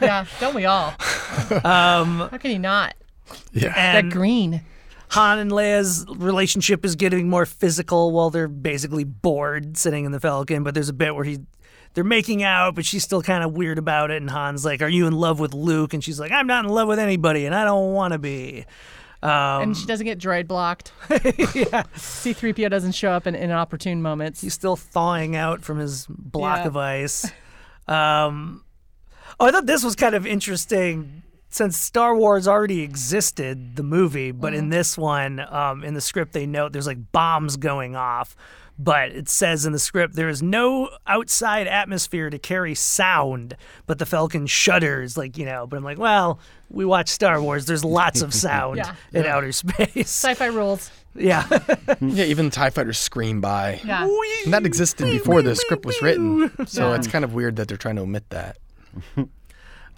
yeah. 0.00 0.26
don't 0.40 0.54
we 0.54 0.64
all? 0.64 0.88
um, 1.64 2.28
How 2.30 2.38
can 2.38 2.50
he 2.52 2.58
not? 2.58 2.94
Yeah. 3.52 3.72
and 3.76 4.08
that 4.08 4.12
green. 4.12 4.62
Han 5.10 5.38
and 5.38 5.50
Leia's 5.50 6.04
relationship 6.08 6.84
is 6.84 6.96
getting 6.96 7.28
more 7.28 7.46
physical 7.46 8.12
while 8.12 8.30
they're 8.30 8.48
basically 8.48 9.04
bored 9.04 9.76
sitting 9.76 10.04
in 10.04 10.12
the 10.12 10.20
Falcon. 10.20 10.62
But 10.62 10.74
there's 10.74 10.88
a 10.88 10.92
bit 10.92 11.14
where 11.14 11.24
he, 11.24 11.38
they're 11.94 12.04
making 12.04 12.42
out, 12.42 12.74
but 12.74 12.84
she's 12.84 13.04
still 13.04 13.22
kind 13.22 13.44
of 13.44 13.52
weird 13.52 13.78
about 13.78 14.10
it. 14.10 14.16
And 14.20 14.30
Han's 14.30 14.64
like, 14.64 14.82
"Are 14.82 14.88
you 14.88 15.06
in 15.06 15.12
love 15.14 15.38
with 15.40 15.54
Luke?" 15.54 15.94
And 15.94 16.02
she's 16.02 16.18
like, 16.20 16.32
"I'm 16.32 16.46
not 16.46 16.64
in 16.64 16.70
love 16.70 16.88
with 16.88 16.98
anybody, 16.98 17.46
and 17.46 17.54
I 17.54 17.64
don't 17.64 17.92
want 17.92 18.12
to 18.12 18.18
be." 18.18 18.64
Um, 19.22 19.62
and 19.62 19.76
she 19.76 19.86
doesn't 19.86 20.04
get 20.04 20.18
droid 20.18 20.46
blocked. 20.46 20.92
yeah. 21.10 21.84
C3PO 21.96 22.70
doesn't 22.70 22.92
show 22.92 23.10
up 23.12 23.26
in 23.26 23.34
inopportune 23.34 24.02
moments. 24.02 24.42
he's 24.42 24.52
still 24.54 24.76
thawing 24.76 25.34
out 25.34 25.62
from 25.62 25.78
his 25.78 26.06
block 26.08 26.58
Yeah. 26.58 26.66
of 26.66 26.76
ice. 26.76 27.24
Um, 27.88 28.62
oh, 29.40 29.46
I 29.46 29.50
thought 29.52 29.66
this 29.66 29.82
was 29.82 29.96
kind 29.96 30.14
of 30.14 30.26
interesting. 30.26 31.22
Since 31.48 31.76
Star 31.78 32.14
Wars 32.16 32.46
already 32.48 32.82
existed, 32.82 33.76
the 33.76 33.82
movie, 33.82 34.30
but 34.32 34.52
Mm-hmm. 34.52 34.58
in 34.58 34.68
this 34.70 34.98
one, 34.98 35.40
um, 35.40 35.82
in 35.84 35.94
the 35.94 36.00
script, 36.00 36.32
they 36.32 36.46
note 36.46 36.72
there's 36.72 36.86
like 36.86 37.12
bombs 37.12 37.56
going 37.56 37.96
off. 37.96 38.36
But 38.78 39.12
it 39.12 39.26
says 39.30 39.64
in 39.64 39.72
the 39.72 39.78
script 39.78 40.16
there 40.16 40.28
is 40.28 40.42
no 40.42 40.90
outside 41.06 41.66
atmosphere 41.66 42.28
to 42.28 42.38
carry 42.38 42.74
sound, 42.74 43.56
but 43.86 43.98
the 43.98 44.04
Falcon 44.04 44.46
shudders, 44.46 45.16
like, 45.16 45.38
you 45.38 45.46
know. 45.46 45.66
But 45.66 45.78
I'm 45.78 45.82
like, 45.84 45.98
well, 45.98 46.40
we 46.68 46.84
watch 46.84 47.08
Star 47.08 47.40
Wars. 47.40 47.64
There's 47.64 47.84
lots 47.86 48.20
of 48.20 48.34
sound 48.46 48.76
Yeah. 48.76 48.94
in 49.14 49.24
outer 49.24 49.52
space. 49.52 49.94
Sci-fi 50.10 50.46
rules. 50.48 50.90
yeah. 51.14 51.46
yeah, 52.02 52.24
even 52.24 52.46
the 52.46 52.50
TIE 52.50 52.68
fighters 52.68 52.98
scream 52.98 53.40
by. 53.40 53.80
Yeah. 53.82 54.06
And 54.44 54.52
that 54.52 54.66
existed 54.66 55.06
before 55.06 55.40
the 55.40 55.56
script 55.56 55.86
was 55.86 56.02
written. 56.02 56.50
So 56.66 56.92
it's 56.92 57.06
kind 57.06 57.24
of 57.24 57.32
weird 57.32 57.56
that 57.56 57.68
they're 57.68 57.78
trying 57.78 57.96
to 57.96 58.02
omit 58.02 58.28
that. 58.28 58.58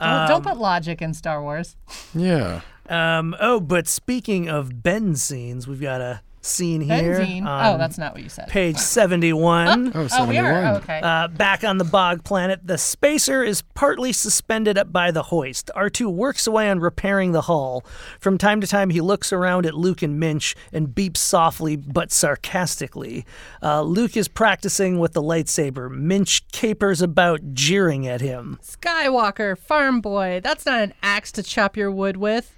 Don't, 0.01 0.29
don't 0.29 0.45
put 0.45 0.59
logic 0.59 1.03
in 1.03 1.15
Star 1.15 1.43
Wars. 1.43 1.77
Yeah. 2.15 2.61
Um, 2.89 3.37
oh, 3.41 3.61
but 3.61 3.87
speaking 3.87 4.49
of 4.49 4.83
Ben 4.83 5.15
scenes, 5.17 5.67
we've 5.67 5.81
got 5.81 6.01
a 6.01 6.23
scene 6.49 6.81
here. 6.81 7.21
Benzene. 7.21 7.45
on 7.47 7.75
Oh, 7.75 7.79
that's 7.79 7.99
not 7.99 8.15
what 8.15 8.23
you 8.23 8.29
said. 8.29 8.49
page 8.49 8.77
71. 8.79 9.93
Oh, 9.95 10.09
Oh, 10.13 10.27
we 10.27 10.39
are. 10.39 10.65
Oh, 10.65 10.75
okay. 10.77 11.01
Uh, 11.03 11.29
back 11.29 11.63
on 11.65 11.79
the 11.79 11.85
bog 11.85 12.25
planet, 12.25 12.61
the 12.65 12.79
spacer 12.79 13.43
is 13.45 13.63
partly 13.75 14.13
suspended 14.13 14.77
up 14.79 14.93
by 14.93 15.11
the 15.11 15.25
hoist. 15.25 15.71
R2 15.77 16.13
works 16.13 16.47
away 16.47 16.69
on 16.71 16.81
repairing 16.81 17.33
the 17.33 17.43
hull. 17.43 17.85
From 18.19 18.39
time 18.39 18.61
to 18.61 18.67
time, 18.67 18.91
he 18.91 19.01
looks 19.01 19.33
around 19.33 19.67
at 19.67 19.75
Luke 19.75 20.03
and 20.03 20.19
Minch 20.19 20.55
and 20.73 20.89
beeps 20.89 21.19
softly 21.19 21.77
but 21.77 22.11
sarcastically. 22.11 23.25
Uh, 23.63 23.83
Luke 23.83 24.17
is 24.17 24.29
practicing 24.29 24.99
with 24.99 25.13
the 25.13 25.23
lightsaber. 25.23 25.91
Minch 25.91 26.47
capers 26.53 27.03
about, 27.03 27.55
jeering 27.55 28.07
at 28.07 28.21
him. 28.21 28.59
Skywalker, 28.63 29.57
farm 29.59 30.01
boy. 30.01 30.41
That's 30.43 30.65
not 30.67 30.81
an 30.83 30.95
axe 31.03 31.31
to 31.33 31.43
chop 31.43 31.77
your 31.77 31.91
wood 31.91 32.17
with. 32.17 32.55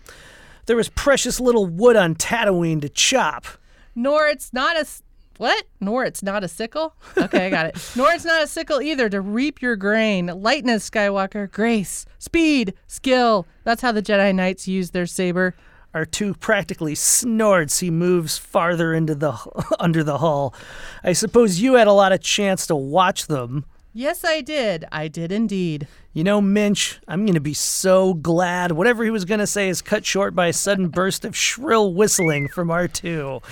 There 0.67 0.77
was 0.77 0.89
precious 0.89 1.41
little 1.41 1.67
wood 1.67 1.97
on 1.97 2.15
Tatooine 2.15 2.81
to 2.83 2.89
chop. 2.89 3.47
Nor 3.95 4.29
it's 4.29 4.53
not 4.53 4.77
a 4.77 4.87
what? 5.39 5.65
Nor 5.81 6.05
it's 6.05 6.23
not 6.23 6.45
a 6.45 6.49
sickle. 6.49 6.95
Okay, 7.17 7.47
I 7.47 7.51
got 7.51 7.65
it. 7.65 7.93
Nor 7.97 8.13
it's 8.13 8.27
not 8.27 8.43
a 8.43 8.47
sickle 8.47 8.83
either 8.83 9.09
to 9.09 9.23
reap 9.23 9.63
your 9.63 9.75
grain. 9.75 10.27
Lightness, 10.27 10.91
Skywalker, 10.91 11.51
grace, 11.51 12.05
speed, 12.19 12.75
skill. 12.87 13.47
That's 13.65 13.81
how 13.81 13.93
the 13.93 14.03
Jedi 14.03 14.35
Knights 14.35 14.69
use 14.69 14.91
their 14.91 15.07
saber. 15.07 15.55
R2 15.95 16.39
practically 16.39 16.95
snorts. 16.95 17.81
He 17.81 17.91
moves 17.91 18.37
farther 18.37 18.93
into 18.93 19.15
the 19.15 19.33
under 19.81 20.05
the 20.05 20.19
hull. 20.19 20.55
I 21.03 21.15
suppose 21.15 21.61
you 21.61 21.75
had 21.75 21.87
a 21.87 21.93
lot 21.93 22.13
of 22.13 22.21
chance 22.21 22.67
to 22.67 22.77
watch 22.77 23.27
them. 23.27 23.65
Yes, 23.93 24.25
I 24.25 24.41
did. 24.41 24.85
I 24.93 25.09
did 25.09 25.33
indeed. 25.33 25.89
You 26.13 26.23
know, 26.25 26.41
Minch, 26.41 27.01
I'm 27.09 27.25
going 27.27 27.35
to 27.35 27.41
be 27.41 27.55
so 27.55 28.15
glad. 28.15 28.73
Whatever 28.73 29.03
he 29.05 29.11
was 29.11 29.25
going 29.25 29.41
to 29.41 29.47
say 29.47 29.69
is 29.69 29.83
cut 29.83 30.07
short 30.07 30.35
by 30.35 30.47
a 30.47 30.53
sudden 30.53 30.89
burst 30.89 31.25
of 31.25 31.37
shrill 31.37 31.93
whistling 31.93 32.47
from 32.49 32.69
R2. 32.69 33.43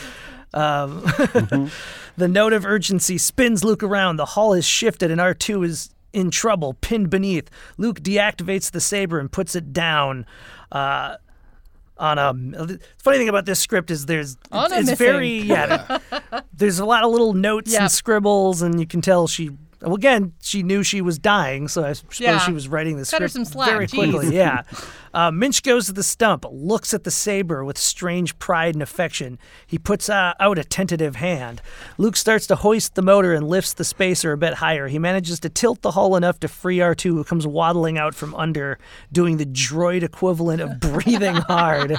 Um, 0.54 1.00
the 2.16 2.28
note 2.28 2.52
of 2.52 2.64
urgency 2.64 3.18
spins 3.18 3.64
Luke 3.64 3.82
around. 3.82 4.16
The 4.16 4.24
hull 4.26 4.52
is 4.54 4.64
shifted, 4.64 5.10
and 5.10 5.20
R2 5.20 5.64
is 5.64 5.90
in 6.12 6.30
trouble, 6.30 6.74
pinned 6.80 7.10
beneath. 7.10 7.50
Luke 7.76 8.00
deactivates 8.00 8.70
the 8.70 8.80
saber 8.80 9.18
and 9.18 9.30
puts 9.30 9.54
it 9.56 9.72
down. 9.72 10.24
Uh, 10.70 11.16
on 11.98 12.16
a 12.16 12.32
the 12.32 12.78
funny 12.98 13.18
thing 13.18 13.28
about 13.28 13.44
this 13.44 13.58
script 13.58 13.90
is 13.90 14.06
there's 14.06 14.36
On 14.52 14.72
a 14.72 14.76
it's 14.76 14.90
missing. 14.90 14.96
very 15.04 15.38
yeah 15.38 15.98
there's 16.52 16.78
a 16.78 16.84
lot 16.84 17.02
of 17.02 17.10
little 17.10 17.32
notes 17.34 17.72
Yep. 17.72 17.80
and 17.80 17.90
scribbles 17.90 18.62
and 18.62 18.78
you 18.78 18.86
can 18.86 19.00
tell 19.00 19.26
she 19.26 19.50
well 19.82 19.94
again 19.94 20.32
she 20.40 20.62
knew 20.62 20.82
she 20.82 21.00
was 21.00 21.18
dying 21.18 21.68
so 21.68 21.84
i 21.84 21.92
suppose 21.92 22.20
Yeah. 22.20 22.38
she 22.38 22.52
was 22.52 22.68
writing 22.68 22.96
the 22.96 23.04
Cut 23.04 23.22
her 23.22 23.28
script 23.28 23.32
some 23.32 23.44
slack, 23.44 23.68
very 23.70 23.86
quickly. 23.86 24.34
Yeah. 24.36 24.62
Uh, 25.14 25.30
minch 25.30 25.62
goes 25.62 25.86
to 25.86 25.92
the 25.92 26.02
stump 26.02 26.44
looks 26.50 26.92
at 26.92 27.04
the 27.04 27.10
saber 27.10 27.64
with 27.64 27.78
strange 27.78 28.38
pride 28.38 28.74
and 28.74 28.82
affection. 28.82 29.38
He 29.66 29.78
puts 29.78 30.08
uh, 30.10 30.34
out 30.38 30.58
a 30.58 30.64
tentative 30.64 31.16
hand. 31.16 31.62
Luke 31.96 32.14
starts 32.16 32.46
to 32.48 32.56
hoist 32.56 32.94
the 32.94 33.00
motor 33.02 33.32
and 33.32 33.48
lifts 33.48 33.72
the 33.72 33.84
spacer 33.84 34.32
a 34.32 34.36
bit 34.36 34.54
higher. 34.54 34.86
He 34.88 34.98
manages 34.98 35.40
to 35.40 35.48
tilt 35.48 35.80
the 35.82 35.92
hull 35.92 36.14
enough 36.14 36.38
to 36.40 36.48
free 36.48 36.78
r2 36.78 37.02
who 37.04 37.24
comes 37.24 37.46
waddling 37.46 37.96
out 37.98 38.14
from 38.14 38.34
under 38.34 38.78
doing 39.10 39.38
the 39.38 39.46
droid 39.46 40.02
equivalent 40.02 40.60
of 40.60 40.78
breathing 40.78 41.36
hard. 41.48 41.96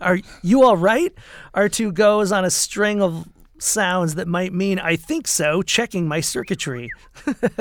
Are 0.00 0.18
you 0.42 0.62
all 0.62 0.76
right? 0.76 1.12
R2 1.56 1.92
goes 1.92 2.30
on 2.32 2.44
a 2.44 2.50
string 2.50 3.02
of 3.02 3.26
sounds 3.62 4.14
that 4.16 4.28
might 4.28 4.52
mean 4.52 4.78
I 4.78 4.96
think 4.96 5.26
so, 5.26 5.62
checking 5.62 6.06
my 6.08 6.20
circuitry. 6.20 6.90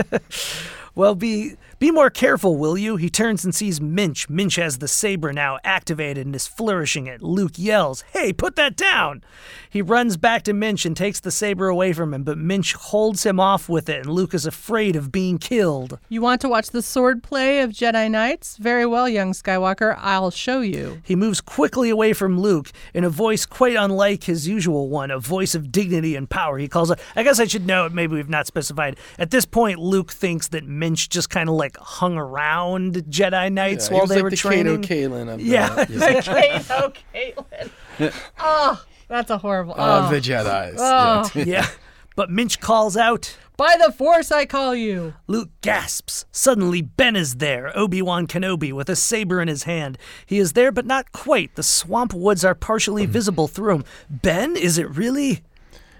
well, 0.95 1.15
be 1.15 1.55
be 1.79 1.91
more 1.91 2.09
careful, 2.09 2.57
will 2.57 2.77
you? 2.77 2.95
He 2.95 3.09
turns 3.09 3.45
and 3.45 3.53
sees 3.53 3.79
Minch. 3.79 4.29
Minch 4.29 4.55
has 4.55 4.79
the 4.79 4.87
saber 4.87 5.31
now 5.31 5.59
activated 5.63 6.25
and 6.25 6.35
is 6.35 6.47
flourishing 6.47 7.05
it. 7.07 7.21
Luke 7.21 7.53
yells, 7.55 8.03
"Hey, 8.13 8.33
put 8.33 8.55
that 8.55 8.75
down!" 8.75 9.23
He 9.69 9.81
runs 9.81 10.17
back 10.17 10.43
to 10.43 10.53
Minch 10.53 10.85
and 10.85 10.97
takes 10.97 11.19
the 11.19 11.29
saber 11.29 11.67
away 11.67 11.93
from 11.93 12.13
him, 12.13 12.23
but 12.23 12.37
Minch 12.37 12.73
holds 12.73 13.25
him 13.25 13.39
off 13.39 13.69
with 13.69 13.89
it, 13.89 14.05
and 14.05 14.09
Luke 14.09 14.33
is 14.33 14.45
afraid 14.45 14.95
of 14.95 15.11
being 15.11 15.37
killed. 15.37 15.99
You 16.09 16.21
want 16.21 16.41
to 16.41 16.49
watch 16.49 16.71
the 16.71 16.81
sword 16.81 17.21
play 17.21 17.61
of 17.61 17.71
Jedi 17.71 18.09
Knights? 18.09 18.57
Very 18.57 18.85
well, 18.85 19.07
young 19.07 19.33
Skywalker. 19.33 19.95
I'll 19.99 20.31
show 20.31 20.61
you. 20.61 21.01
He 21.03 21.15
moves 21.15 21.41
quickly 21.41 21.89
away 21.89 22.13
from 22.13 22.39
Luke 22.39 22.71
in 22.93 23.03
a 23.03 23.09
voice 23.09 23.45
quite 23.45 23.75
unlike 23.75 24.23
his 24.23 24.47
usual 24.47 24.89
one, 24.89 25.11
a 25.11 25.19
voice 25.19 25.53
of 25.53 25.71
dignity 25.71 26.15
and 26.15 26.29
power. 26.29 26.57
He 26.57 26.67
calls 26.67 26.89
it, 26.89 26.99
I 27.15 27.23
guess 27.23 27.39
I 27.39 27.45
should 27.45 27.67
note, 27.67 27.91
maybe 27.91 28.15
we've 28.15 28.29
not 28.29 28.47
specified. 28.47 28.97
At 29.19 29.31
this 29.31 29.45
point, 29.45 29.79
Luke 29.79 30.11
thinks 30.11 30.47
that 30.49 30.65
Minch 30.65 31.09
just 31.09 31.29
kind 31.29 31.49
of 31.49 31.55
like 31.55 31.66
hung 31.77 32.17
around 32.17 32.95
Jedi 33.09 33.51
Knights 33.51 33.85
Yeah, 33.85 33.89
he 33.89 33.93
while 33.93 34.01
was 34.03 34.09
they 34.09 34.15
like 34.15 34.23
were 34.23 34.29
the 34.29 34.35
training. 34.37 34.81
Kato 34.83 35.09
Kalin 35.09 35.33
of 35.33 35.39
the, 35.39 35.43
Yeah. 35.43 35.85
Kato, 36.21 36.93
Caitlin. 37.13 38.13
oh, 38.39 38.85
that's 39.07 39.29
a 39.29 39.37
horrible. 39.37 39.73
of 39.73 40.05
Oh. 40.05 40.09
the 40.13 40.21
Jedi's. 40.21 40.79
Oh. 40.79 41.29
yeah. 41.35 41.67
But 42.15 42.29
Minch 42.31 42.59
calls 42.59 42.97
out. 42.97 43.37
By 43.57 43.75
the 43.83 43.91
Force, 43.91 44.31
I 44.31 44.45
call 44.45 44.75
you. 44.75 45.13
Luke 45.27 45.49
gasps. 45.61 46.25
Suddenly, 46.31 46.81
Ben 46.83 47.15
is 47.15 47.35
there, 47.35 47.71
Obi 47.77 48.01
Wan 48.03 48.27
Kenobi, 48.27 48.71
with 48.71 48.87
a 48.89 48.95
saber 48.95 49.41
in 49.41 49.47
his 49.47 49.63
hand. 49.63 49.97
He 50.25 50.37
is 50.37 50.53
there, 50.53 50.71
but 50.71 50.85
not 50.85 51.11
quite. 51.11 51.55
The 51.55 51.63
swamp 51.63 52.13
woods 52.13 52.45
are 52.45 52.53
partially 52.55 53.05
hmm. 53.05 53.11
visible 53.11 53.47
through 53.47 53.75
him. 53.75 53.83
Ben, 54.09 54.55
is 54.55 54.77
it 54.77 54.89
really? 54.95 55.41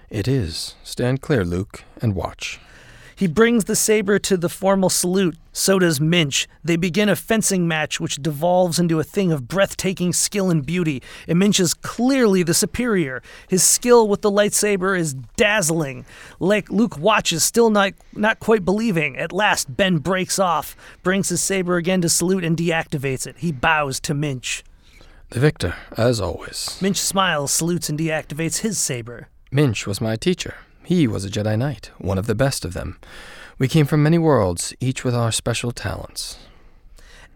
It 0.08 0.26
is. 0.28 0.74
Stand 0.84 1.20
clear, 1.20 1.44
Luke, 1.44 1.82
and 2.00 2.14
watch. 2.14 2.60
He 3.18 3.26
brings 3.26 3.64
the 3.64 3.74
saber 3.74 4.20
to 4.20 4.36
the 4.36 4.48
formal 4.48 4.88
salute. 4.88 5.36
So 5.50 5.80
does 5.80 6.00
Minch. 6.00 6.46
They 6.62 6.76
begin 6.76 7.08
a 7.08 7.16
fencing 7.16 7.66
match, 7.66 7.98
which 7.98 8.22
devolves 8.22 8.78
into 8.78 9.00
a 9.00 9.02
thing 9.02 9.32
of 9.32 9.48
breathtaking 9.48 10.12
skill 10.12 10.50
and 10.50 10.64
beauty. 10.64 11.02
And 11.26 11.40
Minch 11.40 11.58
is 11.58 11.74
clearly 11.74 12.44
the 12.44 12.54
superior. 12.54 13.20
His 13.48 13.64
skill 13.64 14.06
with 14.06 14.22
the 14.22 14.30
lightsaber 14.30 14.96
is 14.96 15.14
dazzling. 15.36 16.04
Like 16.38 16.70
Luke 16.70 16.96
watches, 16.96 17.42
still 17.42 17.70
not 17.70 17.94
not 18.14 18.38
quite 18.38 18.64
believing. 18.64 19.16
At 19.16 19.32
last, 19.32 19.76
Ben 19.76 19.98
breaks 19.98 20.38
off, 20.38 20.76
brings 21.02 21.28
his 21.28 21.42
saber 21.42 21.76
again 21.76 22.00
to 22.02 22.08
salute, 22.08 22.44
and 22.44 22.56
deactivates 22.56 23.26
it. 23.26 23.38
He 23.38 23.50
bows 23.50 23.98
to 24.00 24.14
Minch. 24.14 24.62
The 25.30 25.40
victor, 25.40 25.74
as 25.96 26.20
always. 26.20 26.78
Minch 26.80 26.98
smiles, 26.98 27.52
salutes, 27.52 27.88
and 27.88 27.98
deactivates 27.98 28.58
his 28.58 28.78
saber. 28.78 29.26
Minch 29.50 29.88
was 29.88 30.00
my 30.00 30.14
teacher. 30.14 30.54
He 30.88 31.06
was 31.06 31.22
a 31.22 31.28
Jedi 31.28 31.58
Knight, 31.58 31.90
one 31.98 32.16
of 32.16 32.26
the 32.26 32.34
best 32.34 32.64
of 32.64 32.72
them. 32.72 32.98
We 33.58 33.68
came 33.68 33.84
from 33.84 34.02
many 34.02 34.16
worlds, 34.16 34.72
each 34.80 35.04
with 35.04 35.14
our 35.14 35.30
special 35.30 35.70
talents. 35.70 36.38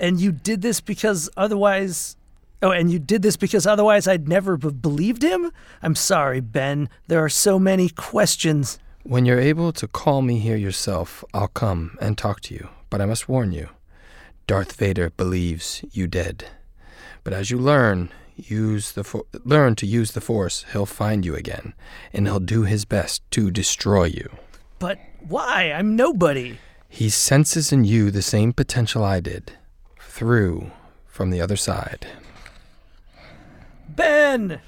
And 0.00 0.18
you 0.18 0.32
did 0.32 0.62
this 0.62 0.80
because 0.80 1.28
otherwise. 1.37 2.16
Oh, 2.62 2.71
and 2.71 2.90
you 2.90 2.99
did 2.99 3.21
this 3.21 3.37
because 3.37 3.66
otherwise 3.66 4.09
I'd 4.09 4.26
never 4.26 4.56
have 4.56 4.80
believed 4.80 5.23
him? 5.23 5.52
I'm 5.82 5.94
sorry, 5.94 6.40
Ben. 6.40 6.88
There 7.09 7.23
are 7.23 7.28
so 7.28 7.59
many 7.59 7.90
questions. 7.90 8.78
When 9.02 9.26
you're 9.26 9.38
able 9.38 9.71
to 9.73 9.87
call 9.87 10.23
me 10.23 10.38
here 10.38 10.56
yourself, 10.56 11.23
I'll 11.35 11.49
come 11.49 11.99
and 12.00 12.16
talk 12.16 12.40
to 12.42 12.54
you. 12.54 12.71
But 12.88 13.02
I 13.02 13.04
must 13.04 13.28
warn 13.28 13.52
you 13.52 13.68
Darth 14.47 14.73
Vader 14.76 15.11
believes 15.11 15.85
you 15.92 16.06
dead. 16.06 16.47
But 17.23 17.35
as 17.35 17.50
you 17.50 17.59
learn, 17.59 18.09
use 18.50 18.92
the 18.92 19.04
fo- 19.04 19.26
learn 19.44 19.75
to 19.76 19.87
use 19.87 20.12
the 20.12 20.20
Force, 20.20 20.64
he'll 20.72 20.87
find 20.87 21.25
you 21.25 21.34
again, 21.34 21.75
and 22.12 22.26
he'll 22.26 22.40
do 22.40 22.62
his 22.62 22.84
best 22.84 23.22
to 23.32 23.50
destroy 23.50 24.04
you. 24.04 24.28
But 24.78 24.99
why? 25.20 25.72
I'm 25.72 25.96
nobody. 25.96 26.58
He 26.88 27.08
senses 27.08 27.72
in 27.72 27.84
you 27.84 28.11
the 28.11 28.22
same 28.22 28.52
potential 28.52 29.04
I 29.04 29.20
did, 29.20 29.52
through 30.00 30.70
from 31.06 31.30
the 31.30 31.40
other 31.40 31.56
side. 31.56 32.06
Ben! 33.88 34.61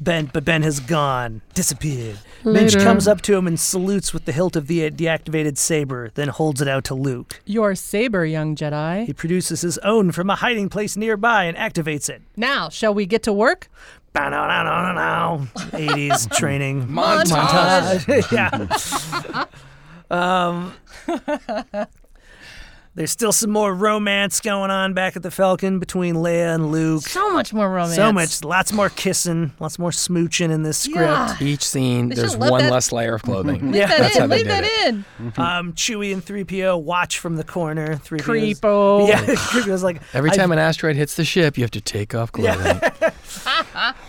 Ben, 0.00 0.30
but 0.32 0.44
Ben 0.44 0.62
has 0.62 0.78
gone, 0.80 1.42
disappeared. 1.54 2.18
Minch 2.44 2.74
Later. 2.74 2.84
comes 2.84 3.08
up 3.08 3.20
to 3.22 3.34
him 3.34 3.46
and 3.46 3.58
salutes 3.58 4.14
with 4.14 4.26
the 4.26 4.32
hilt 4.32 4.54
of 4.54 4.68
the 4.68 4.90
deactivated 4.90 5.58
saber, 5.58 6.10
then 6.14 6.28
holds 6.28 6.62
it 6.62 6.68
out 6.68 6.84
to 6.84 6.94
Luke. 6.94 7.40
Your 7.46 7.74
saber, 7.74 8.24
young 8.24 8.54
Jedi. 8.54 9.06
He 9.06 9.12
produces 9.12 9.62
his 9.62 9.76
own 9.78 10.12
from 10.12 10.30
a 10.30 10.36
hiding 10.36 10.68
place 10.68 10.96
nearby 10.96 11.44
and 11.44 11.56
activates 11.56 12.08
it. 12.08 12.22
Now, 12.36 12.68
shall 12.68 12.94
we 12.94 13.06
get 13.06 13.24
to 13.24 13.32
work? 13.32 13.68
Bow-now-now-now-now. 14.12 15.48
80s 15.56 16.30
training 16.36 16.86
Montage. 16.86 18.32
yeah. 18.32 19.46
um, 20.10 20.74
there's 22.98 23.12
still 23.12 23.30
some 23.30 23.50
more 23.50 23.72
romance 23.72 24.40
going 24.40 24.72
on 24.72 24.92
back 24.92 25.14
at 25.14 25.22
the 25.22 25.30
Falcon 25.30 25.78
between 25.78 26.16
Leia 26.16 26.52
and 26.54 26.72
Luke. 26.72 27.02
So 27.02 27.32
much 27.32 27.52
more 27.54 27.70
romance. 27.70 27.94
So 27.94 28.12
much, 28.12 28.42
lots 28.42 28.72
more 28.72 28.88
kissing, 28.90 29.52
lots 29.60 29.78
more 29.78 29.90
smooching 29.92 30.50
in 30.50 30.64
this 30.64 30.78
script. 30.78 30.96
Yeah. 30.98 31.36
Each 31.40 31.62
scene, 31.64 32.08
They 32.08 32.16
there's 32.16 32.36
one 32.36 32.60
that- 32.60 32.72
less 32.72 32.90
layer 32.90 33.14
of 33.14 33.22
clothing. 33.22 33.70
Leave 33.72 33.86
that 33.88 33.98
That's 34.00 34.18
how 34.18 34.24
in. 34.24 34.30
they 34.30 34.36
Leave 34.38 34.46
did 34.46 34.52
that 34.52 34.64
it. 34.64 34.88
in. 34.88 35.04
Um, 35.36 35.72
Chewie 35.74 36.12
and 36.12 36.24
3PO 36.24 36.82
watch 36.82 37.20
from 37.20 37.36
the 37.36 37.44
corner. 37.44 37.94
3PO. 37.98 38.18
Creepo. 38.58 39.08
Yeah, 39.08 39.20
3PO's 39.26 39.84
like, 39.84 40.02
Every 40.12 40.30
I've- 40.30 40.36
time 40.38 40.50
an 40.50 40.58
asteroid 40.58 40.96
hits 40.96 41.14
the 41.14 41.24
ship, 41.24 41.56
you 41.56 41.62
have 41.62 41.70
to 41.70 41.80
take 41.80 42.14
off 42.16 42.32
clothing. 42.32 42.80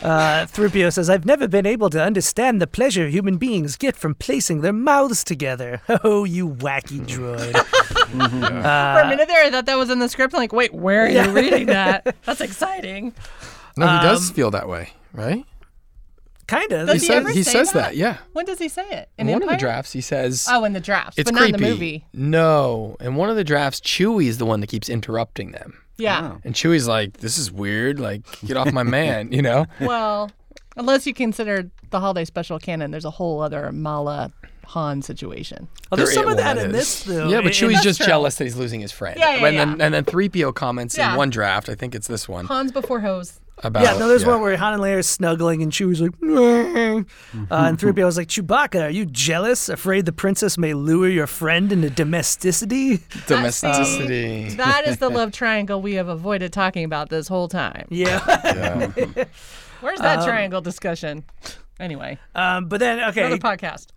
Uh, 0.02 0.46
3PO 0.48 0.92
says, 0.94 1.10
I've 1.10 1.26
never 1.26 1.48
been 1.48 1.66
able 1.66 1.90
to 1.92 2.02
understand 2.02 2.60
the 2.62 2.66
pleasure 2.68 3.08
human 3.08 3.38
beings 3.38 3.76
get 3.76 3.96
from 3.96 4.16
placing 4.16 4.62
their 4.62 4.74
mouths 4.74 5.24
together. 5.24 5.82
Oh, 6.04 6.24
you 6.24 6.50
wacky 6.50 7.06
droid. 7.06 7.54
For 8.12 8.16
a 8.18 9.08
minute 9.10 9.28
there, 9.28 9.46
I 9.46 9.50
thought 9.52 9.66
that 9.66 9.78
was 9.78 9.90
in 9.90 10.00
the 10.00 10.10
script. 10.10 10.34
I'm 10.34 10.40
like, 10.40 10.54
wait, 10.54 10.74
where 10.74 11.06
are 11.06 11.10
you 11.10 11.32
reading 11.32 11.66
that? 11.78 12.16
That's 12.26 12.42
exciting. 12.42 13.14
No, 13.78 13.88
he 13.88 14.00
does 14.04 14.30
Um, 14.30 14.36
feel 14.36 14.52
that 14.52 14.68
way, 14.68 14.92
right? 15.14 15.46
kind 16.48 16.72
of. 16.72 16.88
Does 16.88 17.02
He, 17.04 17.08
he 17.08 17.14
says, 17.14 17.16
ever 17.18 17.30
he 17.32 17.44
say 17.44 17.52
says 17.52 17.72
that? 17.74 17.80
that? 17.90 17.96
yeah. 17.96 18.18
When 18.34 18.44
does 18.44 18.58
he 18.58 18.70
say 18.70 18.82
it? 18.90 19.10
In 19.20 19.28
In 19.30 19.34
one 19.34 19.44
of 19.44 19.50
the 19.50 19.54
Empire? 19.54 19.60
drafts, 19.70 19.92
he 19.92 20.02
says 20.02 20.48
Oh, 20.50 20.64
in 20.64 20.74
the 20.74 20.80
drafts, 20.80 21.20
it's 21.20 21.30
but 21.30 21.36
not 21.36 21.42
creepy. 21.44 21.56
in 21.56 21.62
the 21.62 21.70
movie. 21.70 22.06
No, 22.12 22.98
in 23.00 23.14
one 23.16 23.30
of 23.30 23.36
the 23.36 23.44
drafts, 23.44 23.80
Chewie 23.82 24.26
is 24.26 24.40
the 24.40 24.48
one 24.48 24.60
that 24.62 24.68
keeps 24.68 24.90
interrupting 24.90 25.52
them, 25.52 25.78
Yeah. 25.98 26.38
and 26.44 26.56
Chewie's 26.56 26.88
like, 26.88 27.18
"This 27.18 27.38
is 27.38 27.52
weird. 27.52 28.00
Like, 28.00 28.24
get 28.44 28.58
off 28.58 28.74
my 28.74 28.82
man," 28.82 29.32
you 29.32 29.44
know. 29.44 29.68
Well, 29.80 30.32
unless 30.76 31.06
you 31.06 31.14
consider 31.14 31.70
the 31.92 32.00
holiday 32.00 32.26
special 32.26 32.58
canon, 32.58 32.90
there's 32.90 33.06
a 33.06 33.12
whole 33.12 33.42
other 33.42 33.72
Malla 33.72 34.32
Han 34.70 35.02
situation. 35.02 35.68
Oh, 35.92 35.96
there's 35.96 36.10
There 36.10 36.16
some 36.24 36.28
of 36.32 36.38
that 36.38 36.56
was. 36.58 36.66
in 36.66 36.72
this, 36.72 37.04
though. 37.04 37.28
Yeah, 37.30 37.42
but 37.42 37.48
It- 37.52 37.54
Chewie's 37.56 37.82
just 37.82 37.98
true. 38.00 38.08
jealous 38.08 38.36
that 38.36 38.44
he's 38.46 38.56
losing 38.56 38.80
his 38.82 38.92
friend. 38.92 39.18
Yeah, 39.20 39.36
yeah, 39.36 39.46
and 39.48 39.56
yeah. 39.56 39.66
then 39.66 39.82
and 39.82 39.94
then 39.94 40.06
3PO 40.06 40.54
comments 40.54 40.98
Yeah. 40.98 41.12
in 41.12 41.18
one 41.18 41.30
draft, 41.30 41.70
I 41.70 41.76
think 41.76 41.96
it's 41.96 42.08
this 42.08 42.28
one, 42.30 42.46
Han's 42.48 42.72
before 42.72 43.00
hose. 43.02 43.40
about 43.64 43.84
Yeah, 43.84 43.98
no, 43.98 44.08
there's 44.08 44.22
yeah. 44.22 44.30
one 44.30 44.42
where 44.42 44.56
Han 44.56 44.74
and 44.76 44.82
Leia 44.84 44.98
are 45.00 45.02
snuggling, 45.04 45.62
and 45.64 45.72
Chewie's 45.72 46.00
like, 46.02 46.12
"Meh." 46.22 47.04
uh, 47.52 47.66
and 47.68 47.78
3PO 47.80 48.06
was 48.06 48.16
like, 48.18 48.28
Chewbacca, 48.28 48.84
are 48.84 48.90
you 48.90 49.06
jealous? 49.06 49.70
Afraid 49.70 50.06
the 50.06 50.12
princess 50.14 50.58
may 50.58 50.74
lure 50.74 51.10
your 51.10 51.28
friend 51.28 51.72
into 51.72 51.90
domesticity? 51.90 53.02
domesticity. 53.28 54.50
That 54.56 54.88
is 54.88 54.98
the 54.98 55.10
love 55.10 55.32
triangle 55.32 55.82
we 55.82 55.96
have 55.96 56.08
avoided 56.08 56.54
talking 56.54 56.84
about 56.86 57.10
this 57.10 57.28
whole 57.28 57.48
time. 57.48 57.88
Yeah. 57.90 58.22
Yeah. 58.46 59.24
Where's 59.82 60.00
that 60.00 60.24
triangle 60.26 60.62
discussion? 60.62 61.24
Anyway, 61.80 62.18
um, 62.36 62.68
but 62.68 62.82
then, 62.82 63.00
okay, 63.10 63.22
another 63.26 63.38
podcast. 63.38 63.88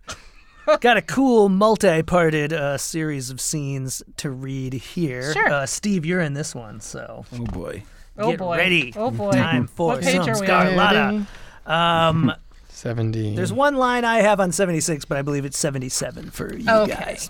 Got 0.81 0.97
a 0.97 1.01
cool 1.01 1.49
multi-parted 1.49 2.53
uh, 2.53 2.77
series 2.77 3.29
of 3.29 3.39
scenes 3.41 4.01
to 4.17 4.29
read 4.29 4.73
here. 4.73 5.33
Sure. 5.33 5.49
Uh, 5.51 5.65
Steve, 5.65 6.05
you're 6.05 6.21
in 6.21 6.33
this 6.33 6.53
one, 6.55 6.79
so 6.81 7.25
Oh 7.33 7.43
boy. 7.45 7.83
Oh 8.17 8.35
boy. 8.37 8.57
ready. 8.57 8.93
Oh 8.95 9.11
boy. 9.11 9.31
Time 9.31 9.67
for 9.67 9.87
what 9.87 10.01
page 10.03 10.15
some 10.23 10.29
are 10.29 10.39
we 10.39 10.47
on? 10.47 11.27
Um, 11.65 12.33
Seventy. 12.69 13.35
there's 13.35 13.53
one 13.53 13.75
line 13.75 14.03
I 14.05 14.19
have 14.19 14.39
on 14.39 14.51
76, 14.51 15.05
but 15.05 15.17
I 15.17 15.21
believe 15.21 15.45
it's 15.45 15.57
77 15.57 16.31
for 16.31 16.53
you 16.55 16.69
Okay. 16.69 16.93
guys. 16.93 17.29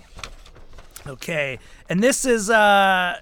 Okay, 1.06 1.58
and 1.90 2.02
this 2.02 2.24
is 2.24 2.48
uh, 2.48 3.20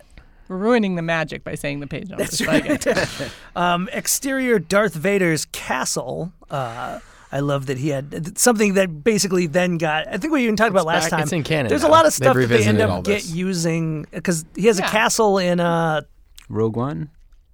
We're 0.49 0.57
ruining 0.57 0.95
the 0.95 1.03
magic 1.03 1.43
by 1.45 1.57
saying 1.57 1.81
the 1.81 1.87
page 1.89 2.09
numbers. 2.09 2.39
but 2.39 2.49
I 2.49 2.61
get 2.61 2.87
um, 3.57 3.89
exterior 3.93 4.59
Darth 4.61 4.95
Vader's 4.95 5.47
castle. 5.47 6.33
Uh, 6.49 7.01
I 7.33 7.41
love 7.41 7.67
that 7.67 7.79
he 7.79 7.89
had 7.89 8.37
something 8.39 8.75
that 8.75 9.03
basically 9.03 9.47
then 9.47 9.79
got. 9.79 10.07
I 10.07 10.19
think 10.19 10.33
we 10.35 10.43
even 10.45 10.55
talked 10.57 10.71
about 10.71 10.85
last 10.87 11.05
back- 11.05 11.11
time. 11.13 11.21
it's 11.23 11.33
in 11.33 11.43
canon 11.43 11.71
There's 11.71 11.83
a 11.83 11.89
lot 11.89 12.05
of 12.07 12.13
stuff 12.13 12.37
that 12.37 12.47
they 12.49 12.65
end 12.65 12.81
up 12.81 13.05
get 13.05 13.25
using 13.25 14.07
because 14.11 14.45
he 14.55 14.67
has 14.67 14.79
Yeah. 14.79 14.87
a 14.87 14.91
castle 14.91 15.39
in 15.39 15.59
uh, 15.59 16.03
Rogue 16.51 16.77
One. 16.77 17.09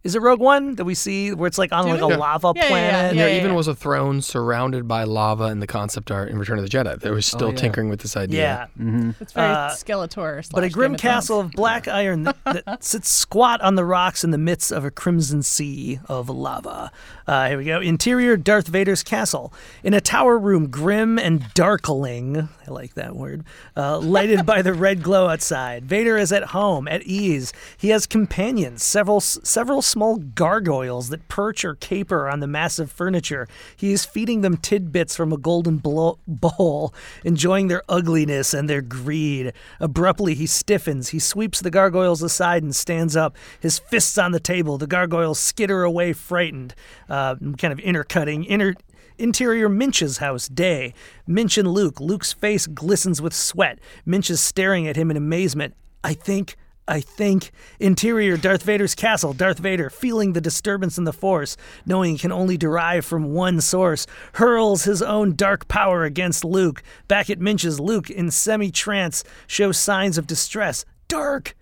is 0.05 0.15
it 0.17 0.23
Rogue 0.23 0.41
One 0.41 0.75
that 0.77 0.85
we 0.85 0.95
see 0.95 1.33
where 1.33 1.47
it's 1.47 1.59
like 1.59 1.73
on 1.73 1.89
like 1.89 2.01
we? 2.01 2.13
a 2.15 2.19
lava 2.19 2.53
Yeah, 2.57 2.63
yeah, 2.63 2.65
yeah, 2.65 2.69
planet? 2.71 3.15
yeah, 3.17 3.23
there 3.23 3.31
yeah, 3.33 3.39
even 3.39 3.51
yeah. 3.53 3.57
was 3.57 3.69
a 3.69 3.75
throne 3.75 4.21
surrounded 4.23 4.89
by 4.89 5.05
lava 5.05 5.45
in 5.45 5.61
the 5.61 5.67
concept 5.67 6.11
art 6.11 6.29
in 6.31 6.39
Return 6.39 6.59
of 6.59 6.65
the 6.69 6.71
Jedi. 6.71 6.99
They 6.99 7.11
were 7.11 7.21
still 7.23 7.51
yeah. 7.51 7.57
tinkering 7.57 7.89
with 7.89 8.01
this 8.01 8.17
idea. 8.17 8.69
Yeah. 8.79 9.13
It's 9.21 9.33
very 9.33 9.47
Uh, 9.47 9.71
Skeletor. 9.71 10.49
But 10.51 10.65
a 10.65 10.71
grim 10.71 10.93
Game 10.93 10.95
of 10.97 11.01
castle 11.01 11.41
of 11.41 11.51
black 11.53 11.87
iron 11.89 12.23
that, 12.25 12.37
that 12.45 12.83
sits 12.85 13.09
squat 13.11 13.61
on 13.61 13.75
the 13.77 13.85
rocks 13.85 14.25
in 14.25 14.31
the 14.31 14.39
midst 14.39 14.73
of 14.73 14.85
a 14.85 14.91
crimson 14.91 15.43
sea 15.43 16.01
of 16.09 16.29
lava. 16.31 16.91
Uh, 17.29 17.47
here 17.47 17.59
we 17.59 17.65
go. 17.67 17.79
Interior 17.79 18.39
Darth 18.39 18.69
Vader's 18.69 19.03
castle. 19.03 19.53
In 19.85 19.93
a 19.93 20.01
tower 20.01 20.39
room, 20.39 20.71
grim 20.71 21.19
and 21.19 21.53
darkling, 21.53 22.49
I 22.67 22.71
like 22.71 22.95
that 22.95 23.15
word, 23.15 23.45
uh, 23.77 23.99
lighted 23.99 24.47
by 24.47 24.63
the 24.63 24.73
red 24.73 25.03
glow 25.03 25.29
outside. 25.29 25.85
Vader 25.85 26.17
is 26.17 26.33
at 26.33 26.43
home, 26.45 26.89
at 26.89 27.03
ease. 27.03 27.53
He 27.77 27.91
has 27.91 28.07
companions, 28.07 28.83
several, 28.83 29.21
several 29.21 29.83
small 29.83 30.17
gargoyles 30.17 31.11
that 31.11 31.29
perch 31.29 31.67
or 31.67 31.75
caper 31.75 32.31
on 32.31 32.41
the 32.41 32.47
massive 32.47 32.91
furniture. 32.91 33.47
He 33.77 33.93
is 33.93 34.07
feeding 34.07 34.41
them 34.41 34.57
tidbits 34.57 35.15
from 35.15 35.31
a 35.31 35.37
golden 35.37 35.83
bowl, 35.83 36.95
enjoying 37.27 37.69
their 37.69 37.83
ugliness 37.91 38.55
and 38.55 38.71
their 38.71 38.81
greed. 38.81 39.53
Abruptly, 39.81 40.33
he 40.33 40.47
stiffens. 40.47 41.11
He 41.11 41.19
sweeps 41.19 41.61
the 41.61 41.71
gargoyles 41.71 42.23
aside 42.23 42.63
and 42.63 42.75
stands 42.75 43.17
up, 43.17 43.37
his 43.61 43.79
fists 43.79 44.17
on 44.17 44.33
the 44.33 44.41
table. 44.41 44.79
The 44.79 44.87
gargoyles 44.87 45.39
skitter 45.39 45.83
away, 45.83 46.15
frightened, 46.15 46.75
uh, 47.11 47.18
Uh, 47.19 47.35
kind 47.57 47.73
of 47.73 47.81
intercutting. 47.81 48.45
Inter- 48.45 48.75
Interior 49.19 49.69
Minch's 49.69 50.19
house, 50.19 50.47
day. 50.47 50.95
Minch 51.27 51.59
and 51.59 51.67
Luke. 51.67 52.01
Luke's 52.01 52.33
face 52.33 52.69
glistens 52.69 53.21
with 53.21 53.35
sweat. 53.35 53.81
Minch 54.07 54.31
is 54.31 54.41
staring 54.41 54.87
at 54.87 54.95
him 54.95 55.11
in 55.11 55.17
amazement. 55.17 55.75
I 56.05 56.15
think. 56.15 56.55
I 56.87 57.01
think. 57.01 57.51
Interior 57.81 58.37
Darth 58.37 58.63
Vader's 58.63 58.95
castle. 58.95 59.33
Darth 59.33 59.59
Vader, 59.59 59.91
feeling 59.91 60.33
the 60.33 60.41
disturbance 60.41 60.97
in 60.97 61.03
the 61.03 61.13
Force, 61.13 61.57
knowing 61.85 62.15
it 62.15 62.21
can 62.21 62.31
only 62.31 62.57
derive 62.57 63.05
from 63.05 63.35
one 63.35 63.61
source, 63.61 64.07
hurls 64.35 64.85
his 64.85 65.03
own 65.03 65.35
dark 65.35 65.67
power 65.67 66.05
against 66.05 66.45
Luke. 66.45 66.85
Back 67.09 67.29
at 67.31 67.41
Minch's, 67.41 67.81
Luke, 67.81 68.11
in 68.11 68.31
semi 68.31 68.71
trance, 68.71 69.25
shows 69.49 69.77
signs 69.77 70.19
of 70.19 70.29
distress. 70.29 70.85
Dark! 71.09 71.57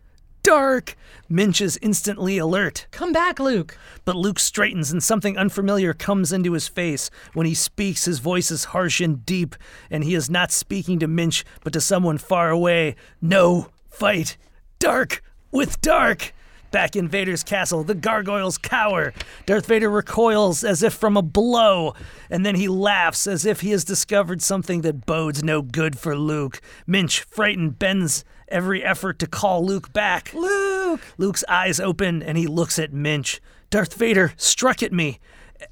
Dark! 0.46 0.96
Minch 1.28 1.60
is 1.60 1.76
instantly 1.82 2.38
alert. 2.38 2.86
Come 2.92 3.12
back, 3.12 3.40
Luke. 3.40 3.76
But 4.04 4.14
Luke 4.14 4.38
straightens 4.38 4.92
and 4.92 5.02
something 5.02 5.36
unfamiliar 5.36 5.92
comes 5.92 6.32
into 6.32 6.52
his 6.52 6.68
face. 6.68 7.10
When 7.32 7.48
he 7.48 7.54
speaks, 7.54 8.04
his 8.04 8.20
voice 8.20 8.52
is 8.52 8.66
harsh 8.66 9.00
and 9.00 9.26
deep, 9.26 9.56
and 9.90 10.04
he 10.04 10.14
is 10.14 10.30
not 10.30 10.52
speaking 10.52 11.00
to 11.00 11.08
Minch, 11.08 11.44
but 11.64 11.72
to 11.72 11.80
someone 11.80 12.16
far 12.16 12.50
away. 12.50 12.94
No, 13.20 13.70
fight. 13.90 14.36
Dark 14.78 15.20
with 15.50 15.80
dark. 15.80 16.32
Back 16.70 16.94
in 16.94 17.08
Vader's 17.08 17.42
castle, 17.42 17.82
the 17.82 17.96
gargoyles 17.96 18.56
cower. 18.56 19.12
Darth 19.46 19.66
Vader 19.66 19.90
recoils 19.90 20.62
as 20.62 20.84
if 20.84 20.94
from 20.94 21.16
a 21.16 21.22
blow, 21.22 21.92
and 22.30 22.46
then 22.46 22.54
he 22.54 22.68
laughs 22.68 23.26
as 23.26 23.46
if 23.46 23.62
he 23.62 23.70
has 23.70 23.82
discovered 23.84 24.42
something 24.42 24.82
that 24.82 25.06
bodes 25.06 25.42
no 25.42 25.60
good 25.60 25.98
for 25.98 26.16
Luke. 26.16 26.60
Minch, 26.86 27.22
frightened, 27.22 27.80
bends 27.80 28.24
every 28.48 28.82
effort 28.82 29.18
to 29.20 29.26
call 29.26 29.64
Luke 29.64 29.92
back. 29.92 30.32
Luke! 30.34 31.00
Luke's 31.18 31.44
eyes 31.48 31.80
open 31.80 32.22
and 32.22 32.36
he 32.38 32.46
looks 32.46 32.78
at 32.78 32.92
Minch. 32.92 33.40
Darth 33.70 33.94
Vader 33.94 34.32
struck 34.36 34.82
at 34.82 34.92
me, 34.92 35.18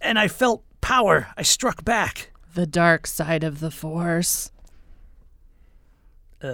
and 0.01 0.19
I 0.19 0.29
felt 0.29 0.65
power. 0.81 1.29
I 1.37 1.43
struck 1.43 1.85
back. 1.85 2.33
The 2.55 2.67
dark 2.67 3.07
side 3.07 3.45
of 3.45 3.61
the 3.61 3.71
Force. 3.71 4.51
Uh, 6.43 6.47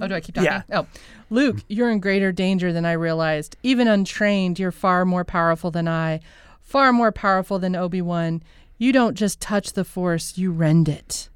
Oh, 0.00 0.06
do 0.06 0.14
I 0.14 0.20
keep 0.20 0.34
talking? 0.34 0.50
Yeah. 0.50 0.62
Oh, 0.70 0.86
Luke, 1.30 1.58
you're 1.68 1.90
in 1.90 1.98
greater 2.00 2.30
danger 2.30 2.72
than 2.72 2.84
I 2.84 2.92
realized. 2.92 3.56
Even 3.62 3.88
untrained, 3.88 4.58
you're 4.58 4.70
far 4.72 5.04
more 5.04 5.24
powerful 5.24 5.70
than 5.70 5.88
I, 5.88 6.20
far 6.60 6.92
more 6.92 7.10
powerful 7.12 7.58
than 7.58 7.74
Obi 7.74 8.02
Wan. 8.02 8.42
You 8.76 8.92
don't 8.92 9.14
just 9.14 9.40
touch 9.40 9.72
the 9.72 9.84
Force, 9.84 10.36
you 10.36 10.52
rend 10.52 10.88
it. 10.88 11.30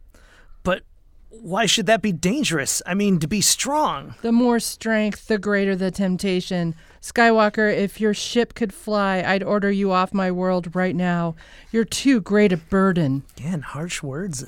Why 1.40 1.66
should 1.66 1.86
that 1.86 2.02
be 2.02 2.12
dangerous? 2.12 2.82
I 2.86 2.94
mean, 2.94 3.18
to 3.20 3.26
be 3.26 3.40
strong. 3.40 4.14
The 4.22 4.32
more 4.32 4.60
strength, 4.60 5.26
the 5.26 5.38
greater 5.38 5.74
the 5.74 5.90
temptation. 5.90 6.74
Skywalker, 7.02 7.76
if 7.76 8.00
your 8.00 8.14
ship 8.14 8.54
could 8.54 8.72
fly, 8.72 9.24
I'd 9.26 9.42
order 9.42 9.72
you 9.72 9.90
off 9.90 10.14
my 10.14 10.30
world 10.30 10.76
right 10.76 10.94
now. 10.94 11.34
You're 11.72 11.84
too 11.84 12.20
great 12.20 12.52
a 12.52 12.56
burden. 12.56 13.24
Again, 13.36 13.62
harsh 13.62 14.04
words. 14.04 14.44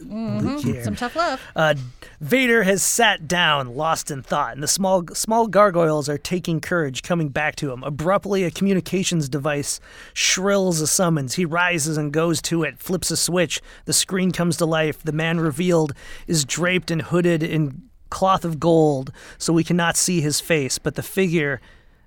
Here. 0.62 0.84
Some 0.84 0.94
tough 0.94 1.16
love. 1.16 1.40
Uh, 1.56 1.74
Vader 2.20 2.62
has 2.62 2.80
sat 2.84 3.26
down, 3.26 3.74
lost 3.74 4.08
in 4.08 4.22
thought, 4.22 4.54
and 4.54 4.62
the 4.62 4.68
small 4.68 5.04
small 5.14 5.48
gargoyles 5.48 6.08
are 6.08 6.16
taking 6.16 6.60
courage, 6.60 7.02
coming 7.02 7.28
back 7.28 7.56
to 7.56 7.72
him. 7.72 7.82
Abruptly, 7.82 8.44
a 8.44 8.52
communications 8.52 9.28
device 9.28 9.80
shrills 10.12 10.80
a 10.80 10.86
summons. 10.86 11.34
He 11.34 11.44
rises 11.44 11.96
and 11.96 12.12
goes 12.12 12.40
to 12.42 12.62
it, 12.62 12.78
flips 12.78 13.10
a 13.10 13.16
switch. 13.16 13.60
The 13.86 13.92
screen 13.92 14.30
comes 14.30 14.58
to 14.58 14.64
life. 14.64 15.02
The 15.02 15.10
man 15.10 15.40
revealed 15.40 15.92
is 16.28 16.44
draped 16.44 16.92
and 16.92 17.02
hooded 17.02 17.42
in 17.42 17.82
cloth 18.10 18.44
of 18.44 18.60
gold, 18.60 19.10
so 19.38 19.52
we 19.52 19.64
cannot 19.64 19.96
see 19.96 20.20
his 20.20 20.40
face, 20.40 20.78
but 20.78 20.94
the 20.94 21.02
figure 21.02 21.60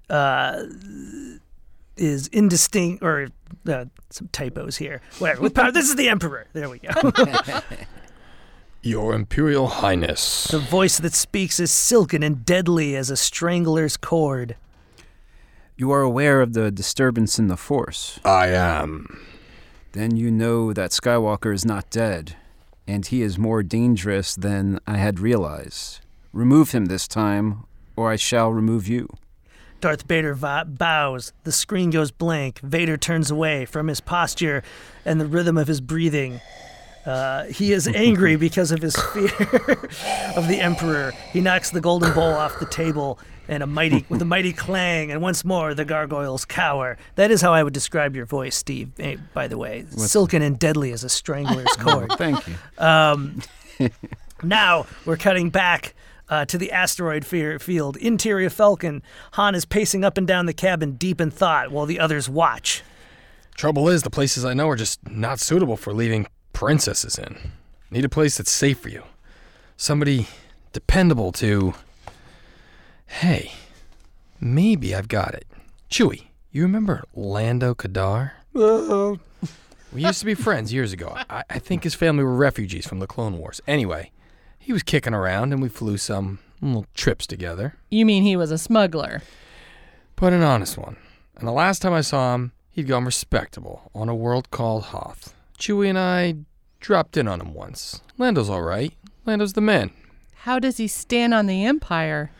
uh, 0.10 0.64
is 1.96 2.28
indistinct, 2.28 3.04
or 3.04 3.28
uh, 3.68 3.86
some 4.10 4.30
typos 4.32 4.78
here. 4.78 5.02
Whatever. 5.20 5.42
With 5.42 5.54
power, 5.54 5.72
this 5.72 5.90
is 5.90 5.96
the 5.96 6.10
Emperor. 6.10 6.48
There 6.54 6.70
we 6.70 6.80
go. 6.80 6.92
Your 8.82 9.14
Imperial 9.14 9.68
Highness. 9.68 10.48
The 10.48 10.60
voice 10.60 10.98
that 11.00 11.14
speaks 11.14 11.60
is 11.60 11.72
silken 11.72 12.24
and 12.24 12.46
deadly 12.46 12.96
as 12.96 13.10
a 13.10 13.18
strangler's 13.18 13.98
cord. 13.98 14.56
You 15.76 15.92
are 15.92 16.02
aware 16.02 16.42
of 16.42 16.54
the 16.54 16.72
disturbance 16.72 17.38
in 17.38 17.48
the 17.48 17.58
Force. 17.58 18.20
I 18.24 18.48
am. 18.48 19.20
Then 19.92 20.16
you 20.16 20.32
know 20.32 20.74
that 20.74 20.92
Skywalker 20.92 21.54
is 21.54 21.66
not 21.66 21.90
dead, 21.90 22.36
and 22.88 23.06
he 23.06 23.22
is 23.22 23.38
more 23.38 23.64
dangerous 23.64 24.36
than 24.36 24.80
I 24.88 24.98
had 24.98 25.20
realized. 25.20 26.00
Remove 26.32 26.72
him 26.72 26.86
this 26.86 27.08
time, 27.08 27.66
or 27.96 28.12
I 28.12 28.16
shall 28.16 28.52
remove 28.52 28.88
you. 28.88 29.10
Darth 29.82 30.04
Vader 30.04 30.34
va- 30.34 30.66
bows. 30.68 31.34
The 31.44 31.52
screen 31.52 31.90
goes 31.90 32.12
blank. 32.12 32.60
Vader 32.60 32.98
turns 32.98 33.30
away 33.32 33.66
from 33.66 33.88
his 33.88 34.00
posture 34.02 34.64
and 35.06 35.20
the 35.22 35.26
rhythm 35.28 35.58
of 35.58 35.68
his 35.68 35.82
breathing. 35.82 36.42
Uh, 37.06 37.46
he 37.46 37.72
is 37.72 37.88
angry 37.96 38.36
because 38.36 38.72
of 38.72 38.82
his 38.82 38.96
fear 39.14 39.26
of 40.36 40.48
the 40.48 40.60
Emperor. 40.60 41.12
He 41.32 41.42
knocks 41.42 41.70
the 41.70 41.80
golden 41.82 42.14
bowl 42.14 42.34
off 42.34 42.60
the 42.60 42.66
table 42.66 43.20
and 43.50 43.64
a 43.64 43.68
mighty 43.68 44.06
with 44.10 44.22
a 44.22 44.26
mighty 44.36 44.52
clang, 44.52 45.10
and 45.10 45.22
once 45.22 45.46
more 45.46 45.74
the 45.74 45.86
gargoyles 45.86 46.44
cower. 46.44 46.98
That 47.16 47.32
is 47.32 47.40
how 47.42 47.54
I 47.54 47.64
would 47.64 47.72
describe 47.74 48.14
your 48.14 48.26
voice, 48.26 48.58
Steve. 48.58 48.92
eh, 49.00 49.16
by 49.34 49.48
the 49.48 49.58
way, 49.58 49.86
silken 49.96 50.42
and 50.42 50.60
deadly 50.60 50.92
as 50.92 51.06
a 51.06 51.10
strangler's 51.10 51.72
cord. 51.78 52.12
Thank 52.18 52.46
you. 52.46 52.56
Um, 52.78 53.42
now 54.44 54.86
we're 55.06 55.16
cutting 55.18 55.50
back 55.50 55.96
uh, 56.30 56.46
to 56.46 56.58
the 56.58 56.72
asteroid 56.72 57.26
fe- 57.26 57.58
field. 57.58 57.98
Interior 57.98 58.50
Falcon. 58.50 59.02
Han 59.34 59.56
is 59.56 59.66
pacing 59.66 60.04
up 60.04 60.18
and 60.18 60.28
down 60.28 60.46
the 60.46 60.54
cabin, 60.54 60.94
deep 60.94 61.22
in 61.22 61.32
thought, 61.32 61.72
while 61.72 61.86
the 61.86 62.00
others 62.00 62.30
watch. 62.30 62.84
Trouble 63.56 63.90
is, 63.90 64.04
the 64.04 64.10
places 64.10 64.46
I 64.46 64.54
know 64.54 64.70
are 64.70 64.76
just 64.76 65.00
not 65.10 65.40
suitable 65.40 65.78
for 65.78 65.94
leaving 65.94 66.28
princesses 66.54 67.18
in. 67.18 67.52
Need 67.90 68.06
a 68.06 68.10
place 68.10 68.38
that's 68.38 68.52
safe 68.52 68.80
for 68.80 68.90
you. 68.90 69.04
Somebody 69.78 70.28
dependable 70.74 71.32
to. 71.34 71.74
Hey, 73.08 73.54
maybe 74.40 74.94
I've 74.94 75.08
got 75.08 75.34
it. 75.34 75.46
Chewie, 75.90 76.28
you 76.52 76.62
remember 76.64 77.04
Lando 77.16 77.74
Kadar? 77.74 78.32
we 78.54 80.04
used 80.04 80.20
to 80.20 80.26
be 80.26 80.34
friends 80.34 80.74
years 80.74 80.92
ago. 80.94 81.16
I, 81.30 81.44
I 81.50 81.60
think 81.60 81.84
his 81.84 81.96
family 81.96 82.24
were 82.24 82.36
refugees 82.36 82.86
from 82.86 83.00
the 83.00 83.08
Clone 83.08 83.38
Wars. 83.38 83.62
Anyway, 83.68 84.12
he 84.68 84.74
was 84.74 84.84
kicking 84.84 85.14
around 85.14 85.54
and 85.54 85.62
we 85.62 85.70
flew 85.70 85.96
some 85.96 86.40
little 86.62 86.86
trips 86.94 87.26
together. 87.26 87.76
You 87.90 88.06
mean 88.06 88.24
he 88.24 88.36
was 88.36 88.52
a 88.52 88.58
smuggler? 88.58 89.22
But 90.18 90.34
an 90.34 90.42
honest 90.44 90.78
one. 90.78 90.98
And 91.38 91.48
the 91.48 91.54
last 91.54 91.82
time 91.82 91.94
I 91.94 92.02
saw 92.02 92.36
him, 92.36 92.52
he'd 92.70 92.86
gone 92.86 93.06
respectable 93.06 93.90
on 93.96 94.10
a 94.10 94.16
world 94.16 94.52
called 94.52 94.84
Hoth. 94.84 95.34
Chewie 95.58 95.88
and 95.88 95.98
I 95.98 96.36
dropped 96.82 97.16
in 97.16 97.30
on 97.30 97.40
him 97.40 97.54
once. 97.54 98.02
Lando's 98.18 98.50
all 98.50 98.62
right. 98.62 98.94
Lando's 99.26 99.54
the 99.54 99.62
man. 99.62 99.92
How 100.40 100.60
does 100.60 100.76
he 100.76 100.90
stand 100.90 101.34
on 101.34 101.48
the 101.48 101.64
Empire? 101.64 102.32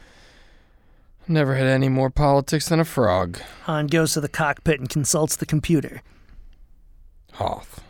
Never 1.30 1.56
had 1.56 1.68
any 1.68 1.88
more 1.88 2.10
politics 2.10 2.68
than 2.68 2.82
a 2.82 2.86
frog. 2.86 3.40
Han 3.64 3.88
goes 3.88 4.12
to 4.16 4.20
the 4.20 4.28
cockpit 4.28 4.82
and 4.82 4.90
consults 4.90 5.38
the 5.38 5.46
computer. 5.46 6.02
Hoth. 7.36 7.82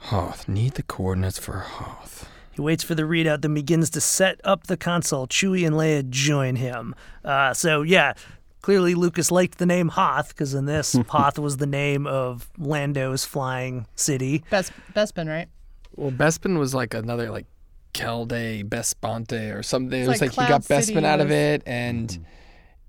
Hoth. 0.00 0.46
Need 0.46 0.74
the 0.74 0.82
coordinates 0.82 1.38
for 1.38 1.60
Hoth. 1.60 2.28
He 2.56 2.62
waits 2.62 2.82
for 2.82 2.94
the 2.94 3.02
readout, 3.02 3.42
then 3.42 3.52
begins 3.52 3.90
to 3.90 4.00
set 4.00 4.40
up 4.42 4.66
the 4.66 4.78
console. 4.78 5.26
Chewie 5.28 5.66
and 5.66 5.76
Leia 5.76 6.08
join 6.08 6.56
him. 6.56 6.94
Uh, 7.22 7.52
so, 7.52 7.82
yeah, 7.82 8.14
clearly 8.62 8.94
Lucas 8.94 9.30
liked 9.30 9.58
the 9.58 9.66
name 9.66 9.88
Hoth, 9.88 10.28
because 10.30 10.54
in 10.54 10.64
this, 10.64 10.96
Hoth 11.08 11.38
was 11.38 11.58
the 11.58 11.66
name 11.66 12.06
of 12.06 12.48
Lando's 12.56 13.26
flying 13.26 13.86
city. 13.94 14.42
Best 14.48 14.72
Bespin, 14.94 15.28
right? 15.28 15.48
Well, 15.96 16.10
Bespin 16.10 16.58
was 16.58 16.74
like 16.74 16.94
another 16.94 17.30
like 17.30 17.44
Kelde 17.92 18.64
Besponte 18.68 19.54
or 19.54 19.62
something. 19.62 20.02
It 20.02 20.08
was 20.08 20.20
like 20.20 20.36
like, 20.36 20.46
he 20.46 20.52
got 20.52 20.64
Cloud 20.66 20.82
City 20.84 20.94
Bespin 20.98 21.04
out 21.04 21.20
of 21.20 21.30
it 21.30 21.62
and 21.66 22.26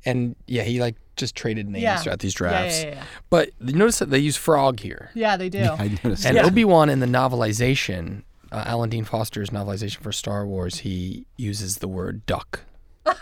and 0.05 0.35
yeah, 0.47 0.63
he 0.63 0.79
like 0.81 0.95
just 1.15 1.35
traded 1.35 1.67
names 1.67 1.83
Yeah. 1.83 1.97
throughout 1.97 2.19
these 2.19 2.33
Yeah, 2.35 2.37
drafts. 2.37 2.83
yeah, 2.83 2.89
yeah. 2.91 3.03
But 3.29 3.49
you 3.61 3.73
notice 3.73 3.99
that 3.99 4.09
they 4.11 4.19
use 4.19 4.35
frog 4.37 4.79
here. 4.79 5.09
Yeah, 5.13 5.35
they 5.37 5.49
do. 5.49 5.59
I 5.79 5.97
noticed 6.03 6.25
And 6.25 6.37
that. 6.37 6.45
Obi 6.45 6.63
Wan 6.65 6.89
in 6.89 6.99
the 6.99 7.05
novelization, 7.07 8.23
uh, 8.51 8.63
Alan 8.65 8.89
Dean 8.89 9.03
Foster's 9.03 9.49
novelization 9.51 9.97
for 9.97 10.11
Star 10.11 10.45
Wars, 10.45 10.79
he 10.79 11.25
uses 11.37 11.77
the 11.77 11.87
word 11.87 12.25
duck. 12.25 12.61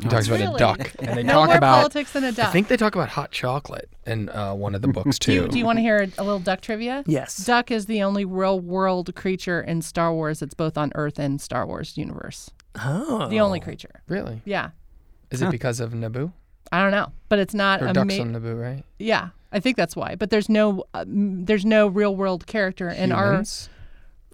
He 0.00 0.08
talks 0.08 0.28
about 0.28 0.38
Really? 0.38 0.54
a 0.54 0.58
duck, 0.58 0.92
and 1.00 1.18
they 1.18 1.24
no 1.24 1.32
talk 1.32 1.46
more 1.48 1.56
about. 1.56 1.74
politics 1.78 2.12
than 2.12 2.22
a 2.22 2.30
duck. 2.30 2.50
I 2.50 2.52
think 2.52 2.68
they 2.68 2.76
talk 2.76 2.94
about 2.94 3.08
hot 3.08 3.32
chocolate 3.32 3.88
in 4.06 4.28
uh, 4.28 4.54
one 4.54 4.76
of 4.76 4.80
the 4.82 4.86
books 4.86 5.18
do 5.18 5.24
too. 5.26 5.32
you, 5.32 5.48
do 5.48 5.58
you 5.58 5.64
want 5.64 5.78
to 5.78 5.82
hear 5.82 5.96
a, 6.02 6.22
a 6.22 6.22
little 6.22 6.38
duck 6.38 6.60
trivia? 6.60 7.02
Yes. 7.04 7.36
Duck 7.44 7.72
is 7.72 7.86
the 7.86 8.04
only 8.04 8.24
real 8.24 8.60
world 8.60 9.12
creature 9.16 9.60
in 9.60 9.82
Star 9.82 10.14
Wars 10.14 10.38
that's 10.38 10.54
both 10.54 10.78
on 10.78 10.92
Earth 10.94 11.18
and 11.18 11.40
Star 11.40 11.66
Wars 11.66 11.96
universe. 11.98 12.48
Oh. 12.80 13.26
The 13.28 13.40
only 13.40 13.58
creature. 13.58 14.02
really? 14.06 14.40
Yeah. 14.44 14.70
Is 15.32 15.42
it 15.42 15.50
because 15.50 15.80
of 15.80 15.90
Naboo 15.94 16.30
I 16.70 16.80
don't 16.80 16.92
know, 16.92 17.10
but 17.28 17.40
it's 17.40 17.54
not 17.54 17.82
or 17.82 17.88
a 17.88 17.92
ducks 17.92 18.16
ma- 18.18 18.22
on 18.22 18.32
Naboo? 18.34 18.60
Right? 18.60 18.84
Yeah, 19.00 19.30
I 19.50 19.58
think 19.58 19.76
that's 19.76 19.96
why. 19.96 20.14
But 20.14 20.30
there's 20.30 20.48
no 20.48 20.84
uh, 20.94 21.04
there's 21.08 21.64
no 21.64 21.88
real 21.88 22.14
world 22.14 22.46
character 22.46 22.88
in 22.88 23.10
our 23.10 23.32
Humans? 23.32 23.68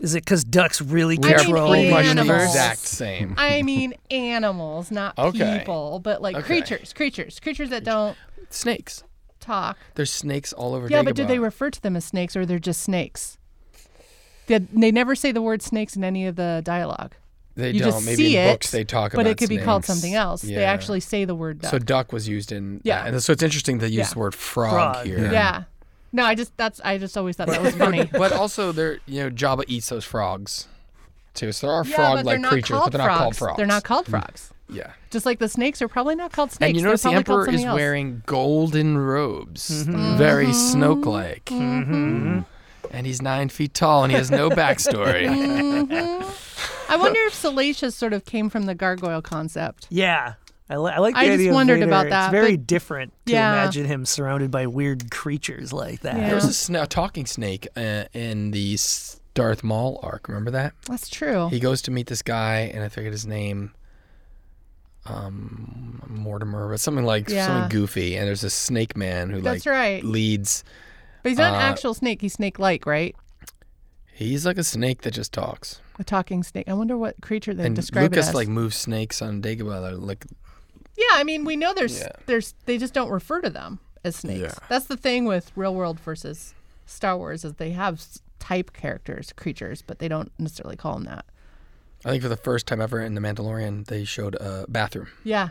Is 0.01 0.15
it 0.15 0.25
because 0.25 0.43
ducks 0.45 0.81
really 0.83 1.19
We 1.19 1.33
are 1.33 1.39
control 1.39 1.71
pretty 1.71 1.87
the 1.87 1.91
much 1.95 2.05
the 2.05 2.11
animals. 2.11 2.29
universe? 2.29 2.51
exact 2.51 2.79
same. 2.81 3.35
I 3.39 3.63
mean 3.63 3.95
animals, 4.11 4.91
not 4.91 5.17
Okay. 5.19 5.59
people, 5.59 6.01
but 6.01 6.21
like 6.21 6.35
Okay. 6.37 6.47
creatures, 6.47 6.93
creatures, 6.93 7.39
creatures 7.41 7.71
that 7.71 7.85
don't 7.85 8.17
Snakes. 8.51 9.05
talk. 9.41 9.79
There's 9.95 10.13
snakes 10.13 10.53
all 10.53 10.75
over. 10.75 10.89
Yeah, 10.89 11.03
but 11.03 11.15
do 11.15 11.25
they 11.25 11.39
refer 11.39 11.71
to 11.71 11.81
them 11.81 11.95
as 11.97 12.05
snakes 12.05 12.35
or 12.37 12.45
they're 12.45 12.59
just 12.59 12.83
snakes? 12.83 13.39
They, 14.47 14.59
they 14.59 14.91
never 14.93 15.15
say 15.15 15.33
the 15.33 15.41
word 15.43 15.63
snakes 15.63 15.97
in 15.97 16.05
any 16.05 16.27
of 16.27 16.37
the 16.37 16.61
dialogue. 16.65 17.15
They 17.57 17.71
you 17.71 17.81
don't. 17.81 17.93
just 17.93 18.05
Maybe 18.05 18.17
see 18.17 18.37
in 18.37 18.43
it, 18.49 18.53
books 18.53 18.71
they 18.73 18.83
talk 18.83 19.15
about 19.15 19.23
but 19.23 19.31
it 19.31 19.39
could 19.39 19.49
be 19.49 19.59
called 19.59 19.85
something 19.85 20.13
else. 20.15 20.43
They 20.43 20.65
actually 20.65 20.99
say 21.01 21.25
the 21.25 21.37
word 21.37 21.61
duck. 21.61 21.71
So 21.71 21.79
duck 21.79 22.13
was 22.13 22.27
used 22.29 22.51
in. 22.51 22.81
Yeah. 22.83 23.07
And 23.07 23.23
so 23.23 23.33
it's 23.33 23.45
interesting 23.45 23.79
they 23.79 23.87
use 23.87 23.95
Yeah. 23.97 24.13
the 24.13 24.19
word 24.19 24.35
frog, 24.35 24.73
Frog, 24.97 25.07
here. 25.07 25.31
yeah. 25.33 25.63
No, 26.15 26.25
I 26.25 26.37
just 26.37 26.57
that's 26.57 26.81
I 26.85 26.97
just 26.97 27.19
always 27.19 27.37
thought 27.37 27.49
that 27.49 27.61
was 27.61 27.75
funny. 27.75 28.05
But 28.13 28.33
also, 28.33 28.71
they're 28.71 29.01
you 29.05 29.25
know 29.25 29.31
Jabba 29.31 29.65
eats 29.67 29.89
those 29.89 30.05
frogs, 30.05 30.69
too. 31.35 31.51
So 31.51 31.67
there 31.67 31.75
are 31.75 31.85
yeah, 31.85 31.97
frog-like 31.97 32.41
not 32.41 32.51
creatures, 32.53 32.79
but 32.85 32.93
they're 32.93 33.05
not 33.05 33.19
called 33.19 33.37
frogs. 33.37 33.57
They're 33.57 33.67
not 33.67 33.83
called 33.83 34.07
mm. 34.07 34.11
frogs. 34.11 34.53
Yeah. 34.69 34.93
Just 35.11 35.27
like 35.27 35.41
the 35.41 35.49
snakes 35.49 35.83
are 35.83 35.89
probably 35.89 36.15
not 36.15 36.31
called 36.31 36.53
snakes. 36.53 36.69
and 36.69 36.77
you 36.77 36.83
They're 36.83 36.91
notice 36.91 37.03
the 37.03 37.11
probably 37.11 37.25
called 37.25 37.41
emperor 37.41 37.55
is 37.55 37.61
something 37.61 37.69
else. 37.69 37.77
wearing 37.77 38.23
golden 38.27 38.97
robes, 38.97 39.71
Mm-hmm. 39.71 39.95
mm-hmm. 39.95 40.17
very 40.17 40.47
mm-hmm. 40.47 40.83
Snoke-like, 40.83 41.45
mm-hmm. 41.47 42.41
and 42.93 43.07
he's 43.07 43.21
nine 43.21 43.49
feet 43.49 43.75
tall, 43.75 44.05
and 44.05 44.13
he 44.13 44.17
has 44.17 44.31
no 44.31 44.51
backstory. 44.51 45.27
I 46.89 46.97
wonder 46.97 47.21
if 47.23 47.35
Salacious 47.35 47.97
sort 47.97 48.13
of 48.13 48.25
came 48.25 48.49
from 48.49 48.67
the 48.67 48.75
gargoyle 48.75 49.21
concept. 49.21 49.89
Yeah. 49.91 50.35
I, 50.71 50.77
li- 50.79 50.93
I 50.93 50.99
like 50.99 51.15
the 51.15 51.21
I 51.21 51.25
just 51.27 51.35
idea 51.35 51.51
of 51.51 51.55
wondered 51.55 51.75
Vader. 51.81 51.87
about 51.87 52.09
that, 52.09 52.27
It's 52.27 52.33
very 52.33 52.57
but- 52.57 52.67
different 52.67 53.13
to 53.27 53.33
Yeah. 53.33 53.53
imagine 53.53 53.85
him 53.85 54.07
surrounded 54.07 54.51
by 54.51 54.67
weird 54.67 55.11
creatures 55.11 55.73
like 55.73 56.01
that. 56.01 56.17
Yeah. 56.17 56.27
There 56.29 56.35
was 56.35 56.45
a, 56.47 56.49
sna- 56.49 56.85
a 56.85 56.87
talking 56.87 57.27
snake 57.27 57.69
uh, 57.77 58.05
in 58.15 58.51
the 58.51 58.75
S- 58.75 59.21
Darth 59.35 59.63
Maul 59.63 60.01
arc. 60.03 60.27
Remember 60.29 60.51
that? 60.53 60.73
That's 60.89 61.09
true. 61.11 61.49
He 61.51 61.61
goes 61.61 61.83
to 61.83 61.91
meet 61.91 62.07
this 62.07 62.23
guy, 62.23 62.71
and 62.73 62.83
I 62.83 62.89
forget 62.89 63.13
his 63.13 63.27
name. 63.27 63.73
Um, 65.07 66.01
Mortimer, 66.09 66.71
but 66.71 66.81
something 66.81 67.05
like 67.05 67.29
Yeah. 67.29 67.47
something 67.47 67.69
goofy. 67.69 68.17
And 68.17 68.27
there's 68.27 68.43
a 68.45 68.49
snake 68.51 68.97
man 68.97 69.29
who 69.31 69.43
That's 69.43 69.67
like 69.67 69.73
right. 69.73 70.03
leads. 70.05 70.65
But 71.23 71.29
he's 71.31 71.39
not 71.39 71.53
an 71.55 71.61
uh, 71.61 71.65
actual 71.65 71.93
snake. 71.95 72.23
He's 72.23 72.33
snake-like, 72.35 72.87
right? 72.87 73.15
He's 74.15 74.47
like 74.47 74.57
a 74.59 74.65
snake 74.65 75.03
that 75.03 75.11
just 75.13 75.33
talks. 75.33 75.81
A 75.99 76.05
talking 76.05 76.43
snake. 76.43 76.69
I 76.69 76.73
wonder 76.75 76.97
what 76.97 77.21
creature 77.21 77.53
they 77.53 77.67
and 77.67 77.77
describe 77.77 78.05
Lucas 78.13 78.27
it 78.27 78.31
as. 78.31 78.35
like 78.35 78.49
moves 78.49 78.77
snakes 78.77 79.21
on 79.21 79.43
Dagobah. 79.43 79.83
They're 79.83 79.93
like 79.97 80.25
yeah, 80.97 81.05
I 81.15 81.25
mean, 81.25 81.45
we 81.45 81.57
know 81.57 81.73
there's 81.75 82.01
Yeah. 82.01 82.09
there's 82.27 82.55
they 82.67 82.79
just 82.79 82.95
don't 82.95 83.11
refer 83.11 83.41
to 83.41 83.51
them 83.51 83.79
as 84.05 84.17
snakes. 84.17 84.41
Yeah. 84.41 84.67
That's 84.69 84.87
the 84.87 84.97
thing 84.97 85.25
with 85.25 85.51
real 85.57 85.75
world 85.75 85.99
versus 86.01 86.55
Star 86.87 87.17
Wars 87.17 87.45
is 87.45 87.55
they 87.55 87.71
have 87.71 88.05
type 88.39 88.73
characters, 88.73 89.33
creatures, 89.35 89.83
but 89.83 89.99
they 89.99 90.09
don't 90.09 90.31
necessarily 90.39 90.77
call 90.77 90.95
them 90.95 91.05
that. 91.05 91.25
I 92.07 92.11
think 92.11 92.23
for 92.23 92.29
the 92.29 92.37
first 92.37 92.67
time 92.67 92.83
ever 92.83 93.01
in 93.01 93.15
The 93.15 93.21
Mandalorian, 93.23 93.87
they 93.87 94.05
showed 94.05 94.35
a 94.35 94.67
bathroom. 94.69 95.09
Yeah. 95.25 95.49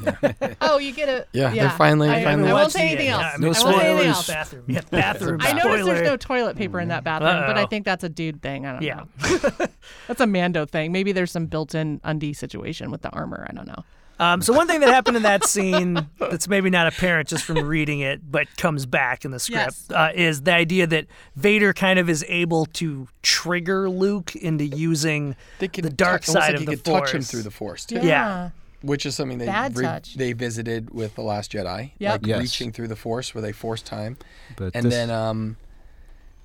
oh, 0.62 0.78
you 0.78 0.92
get 0.92 1.10
a. 1.10 1.26
Yeah, 1.32 1.50
they're 1.52 1.68
finally- 1.68 2.08
I, 2.08 2.24
finally- 2.24 2.48
I 2.48 2.54
won't 2.54 2.72
say 2.72 2.88
anything 2.88 3.08
end. 3.08 3.22
else. 3.22 3.34
I 3.34 3.36
mean, 3.36 3.40
No 3.40 3.46
I 3.48 3.50
won't 3.50 3.82
say 3.82 3.90
anything 3.90 4.14
spoilers. 4.14 4.26
Bathroom. 4.26 4.64
Yeah, 4.66 4.80
bathroom. 4.90 5.40
I 5.42 5.52
noticed 5.52 5.84
there's 5.84 6.08
no 6.08 6.16
toilet 6.16 6.56
paper 6.56 6.80
in 6.80 6.88
that 6.88 7.04
bathroom, 7.04 7.42
but 7.46 7.58
I 7.58 7.66
think 7.66 7.84
that's 7.84 8.02
a 8.02 8.08
dude 8.08 8.40
thing. 8.40 8.64
I 8.64 8.72
don't 8.72 8.82
Yeah. 8.82 9.04
know. 9.22 9.50
that's 10.08 10.20
a 10.22 10.26
Mando 10.26 10.64
thing. 10.64 10.90
Maybe 10.90 11.12
there's 11.12 11.30
some 11.32 11.44
built-in 11.44 12.00
undie 12.02 12.32
situation 12.32 12.90
with 12.90 13.02
the 13.02 13.10
armor. 13.10 13.46
I 13.50 13.52
don't 13.52 13.66
know. 13.66 13.84
Um, 14.20 14.42
so 14.42 14.52
one 14.52 14.66
thing 14.66 14.80
that 14.80 14.90
happened 14.90 15.16
in 15.16 15.22
that 15.22 15.46
scene 15.46 16.06
that's 16.18 16.46
maybe 16.46 16.68
not 16.68 16.86
apparent 16.86 17.28
just 17.28 17.42
from 17.44 17.56
reading 17.66 18.00
it, 18.00 18.20
but 18.30 18.54
comes 18.58 18.84
back 18.84 19.24
in 19.24 19.30
the 19.30 19.40
script, 19.40 19.76
Yes. 19.88 19.90
uh, 19.90 20.12
is 20.14 20.42
the 20.42 20.52
idea 20.52 20.86
that 20.86 21.06
Vader 21.36 21.72
kind 21.72 21.98
of 21.98 22.10
is 22.10 22.22
able 22.28 22.66
to 22.66 23.08
trigger 23.22 23.88
Luke 23.88 24.36
into 24.36 24.64
using 24.66 25.36
They 25.58 25.68
the 25.68 25.88
dark 25.88 26.20
touch, 26.22 26.28
almost 26.28 26.46
side 26.46 26.52
like 26.52 26.54
of 26.56 26.60
you 26.60 26.66
the 26.66 26.72
could 26.76 26.84
touch 26.84 27.14
him 27.14 27.22
through 27.22 27.42
the 27.44 27.50
force 27.50 27.86
too, 27.86 28.00
Yeah. 28.02 28.50
which 28.82 29.06
is 29.06 29.14
something 29.14 29.38
they 29.38 29.46
re- 29.72 30.00
they 30.14 30.34
visited 30.34 30.90
with 30.90 31.14
the 31.14 31.22
Last 31.22 31.50
Jedi, 31.52 31.92
Yep. 31.98 32.12
like 32.12 32.26
Yes. 32.26 32.40
reaching 32.40 32.72
through 32.72 32.88
the 32.88 32.96
force 32.96 33.34
where 33.34 33.40
they 33.40 33.52
force 33.52 33.80
time, 33.80 34.18
But 34.56 34.72
and 34.74 34.84
this, 34.84 34.92
then 34.92 35.10
um, 35.10 35.56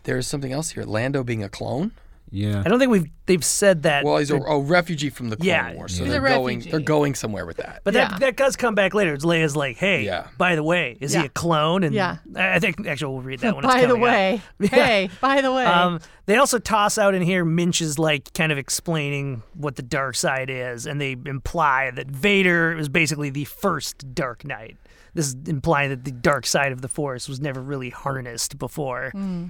there's 0.03 0.27
something 0.27 0.53
else 0.53 0.69
here. 0.71 0.83
Lando 0.85 1.25
being 1.25 1.43
a 1.43 1.49
clone. 1.49 1.91
Yeah, 2.35 2.61
I 2.65 2.69
don't 2.69 2.79
think 2.79 2.91
we've 2.91 3.05
they've 3.27 3.43
said 3.43 3.83
that. 3.83 4.03
Well, 4.03 4.17
he's 4.17 4.29
a, 4.29 4.35
a 4.37 4.59
refugee 4.59 5.09
from 5.09 5.29
the 5.29 5.37
Clone 5.37 5.47
Yeah. 5.47 5.73
Wars, 5.73 5.95
so 5.97 6.03
He's 6.03 6.11
they're 6.13 6.25
a 6.25 6.29
going 6.29 6.57
refugee. 6.57 6.71
they're 6.71 6.79
going 6.81 7.15
somewhere 7.15 7.45
with 7.45 7.57
that. 7.57 7.81
but 7.83 7.93
Yeah. 7.93 8.09
that 8.09 8.19
that 8.19 8.37
does 8.37 8.55
come 8.55 8.75
back 8.75 8.93
later. 8.93 9.13
It's 9.13 9.23
Leia's 9.25 9.55
like, 9.55 9.77
hey, 9.77 10.03
Yeah. 10.03 10.27
by 10.37 10.55
the 10.55 10.63
way, 10.63 10.97
is 10.99 11.13
Yeah. 11.13 11.21
he 11.21 11.25
a 11.27 11.29
clone? 11.29 11.83
And 11.83 11.93
Yeah. 11.95 12.17
I 12.35 12.55
I 12.55 12.59
think 12.59 12.85
actually 12.85 13.13
we'll 13.13 13.21
read 13.23 13.39
that 13.39 13.55
when 13.55 13.63
it's 13.65 13.73
By 13.73 13.81
the 13.81 13.87
coming 13.87 14.03
up. 14.03 14.09
way, 14.09 14.41
hey, 14.69 15.09
by 15.21 15.41
the 15.41 15.51
way, 15.53 15.65
Um, 15.65 15.99
they 16.25 16.35
also 16.37 16.59
toss 16.59 16.97
out 16.97 17.15
in 17.15 17.21
here 17.21 17.45
Minch 17.45 17.81
is 17.81 17.97
like 17.97 18.33
kind 18.33 18.51
of 18.51 18.57
explaining 18.57 19.41
what 19.53 19.75
the 19.77 19.81
dark 19.83 20.15
side 20.15 20.49
is, 20.49 20.85
and 20.85 20.99
they 20.99 21.15
imply 21.25 21.91
that 21.91 22.07
Vader 22.07 22.75
was 22.75 22.89
basically 22.89 23.29
the 23.29 23.45
first 23.45 24.13
Dark 24.13 24.43
Knight. 24.45 24.77
This 25.13 25.27
is 25.27 25.35
implying 25.47 25.91
that 25.91 26.03
the 26.03 26.11
dark 26.11 26.45
side 26.45 26.73
of 26.73 26.81
the 26.81 26.89
Force 26.89 27.29
was 27.29 27.39
never 27.39 27.61
really 27.61 27.89
harnessed 27.89 28.59
before, 28.59 29.11
Hmm. 29.11 29.45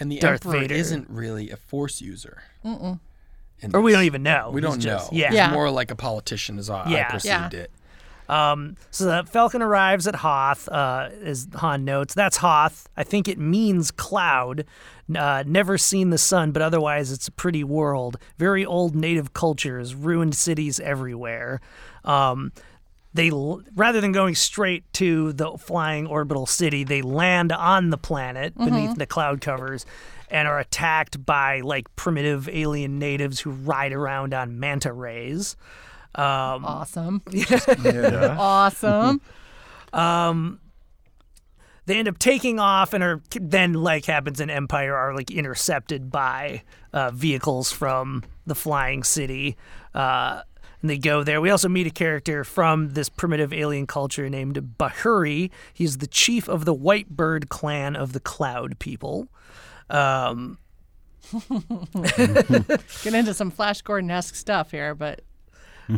And 0.00 0.10
the 0.12 0.18
Darth 0.18 0.44
Emperor 0.46 0.60
Vader. 0.60 0.74
isn't 0.74 1.08
really 1.10 1.50
a 1.50 1.56
Force 1.56 2.00
user. 2.00 2.42
Mm-mm. 2.64 2.98
or 3.74 3.80
we 3.80 3.90
don't 3.92 4.04
even 4.04 4.22
know. 4.22 4.50
We 4.52 4.60
He's 4.60 4.70
don't 4.70 4.80
just- 4.80 5.10
know. 5.12 5.18
Yeah. 5.18 5.32
Yeah. 5.32 5.50
More 5.52 5.70
like 5.70 5.90
a 5.90 5.96
politician, 5.96 6.58
as 6.58 6.70
I, 6.70 6.88
Yeah. 6.90 7.06
I 7.08 7.12
perceived 7.12 7.54
Yeah. 7.54 7.60
it. 7.60 7.70
Um, 8.28 8.76
so 8.90 9.04
the 9.06 9.24
Falcon 9.24 9.62
arrives 9.62 10.06
at 10.06 10.16
Hoth, 10.16 10.68
uh, 10.68 11.08
as 11.24 11.48
Han 11.56 11.84
notes. 11.86 12.12
That's 12.14 12.36
Hoth. 12.36 12.86
I 12.96 13.02
think 13.02 13.26
it 13.26 13.38
means 13.38 13.90
cloud. 13.90 14.64
Uh, 15.14 15.42
never 15.46 15.78
seen 15.78 16.10
the 16.10 16.18
sun, 16.18 16.52
but 16.52 16.60
otherwise 16.60 17.10
it's 17.10 17.26
a 17.28 17.32
pretty 17.32 17.64
world. 17.64 18.18
Very 18.36 18.66
old 18.66 18.94
native 18.94 19.32
cultures, 19.32 19.94
ruined 19.94 20.34
cities 20.34 20.78
everywhere. 20.78 21.62
Um, 22.04 22.52
they 23.14 23.30
rather 23.74 24.00
than 24.00 24.12
going 24.12 24.34
straight 24.34 24.90
to 24.94 25.32
the 25.32 25.56
flying 25.58 26.06
orbital 26.06 26.46
city, 26.46 26.84
they 26.84 27.02
land 27.02 27.52
on 27.52 27.90
the 27.90 27.98
planet 27.98 28.56
beneath 28.56 28.96
the 28.96 29.06
cloud 29.06 29.40
covers 29.40 29.86
and 30.30 30.46
are 30.46 30.58
attacked 30.58 31.24
by 31.24 31.60
like 31.60 31.94
primitive 31.96 32.48
alien 32.48 32.98
natives 32.98 33.40
who 33.40 33.50
ride 33.50 33.92
around 33.92 34.34
on 34.34 34.60
manta 34.60 34.92
rays. 34.92 35.56
Um, 36.14 36.64
awesome, 36.64 37.22
awesome. 38.38 39.20
they 41.86 41.98
end 41.98 42.08
up 42.08 42.18
taking 42.18 42.58
off 42.58 42.92
and 42.92 43.02
are 43.02 43.22
then 43.40 43.72
like 43.72 44.04
happens 44.04 44.40
in 44.40 44.50
empire 44.50 44.94
are 44.94 45.14
like 45.14 45.30
intercepted 45.30 46.10
by 46.10 46.62
uh, 46.92 47.10
vehicles 47.10 47.72
from 47.72 48.22
the 48.46 48.54
flying 48.54 49.02
city. 49.02 49.56
Uh, 49.94 50.42
and 50.80 50.90
they 50.90 50.98
go 50.98 51.22
there 51.22 51.40
we 51.40 51.50
also 51.50 51.68
meet 51.68 51.86
a 51.86 51.90
character 51.90 52.44
from 52.44 52.90
this 52.90 53.08
primitive 53.08 53.52
alien 53.52 53.86
culture 53.86 54.28
named 54.28 54.76
bahuri 54.78 55.50
he's 55.72 55.98
the 55.98 56.06
chief 56.06 56.48
of 56.48 56.64
the 56.64 56.74
white 56.74 57.10
bird 57.10 57.48
clan 57.48 57.96
of 57.96 58.12
the 58.12 58.20
cloud 58.20 58.78
people 58.78 59.28
um, 59.90 60.58
Get 63.02 63.14
into 63.14 63.34
some 63.34 63.50
Flash 63.50 63.82
Gordon-esque 63.82 64.34
stuff 64.34 64.70
here, 64.70 64.94
but 64.94 65.22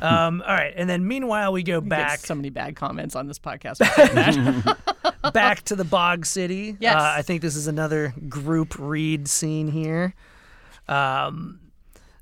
um, 0.03 0.41
all 0.47 0.55
right 0.55 0.73
and 0.77 0.89
then 0.89 1.07
meanwhile 1.07 1.53
we 1.53 1.65
go 1.65 1.81
back 1.81 2.21
so 2.21 2.35
many 2.35 2.49
bad 2.49 2.77
comments 2.77 3.17
on 3.17 3.27
this 3.27 3.41
podcast. 3.41 3.79
for 3.79 4.07
saying 4.07 4.61
that. 4.61 5.33
back 5.33 5.63
to 5.63 5.75
the 5.75 5.85
bog 5.85 6.27
city. 6.27 6.77
Yes. 6.79 6.95
Uh, 6.95 7.15
I 7.17 7.23
think 7.23 7.43
this 7.43 7.57
is 7.57 7.67
another 7.67 8.15
group 8.29 8.77
read 8.79 9.27
scene 9.29 9.69
here. 9.69 10.15
Um, 10.89 11.59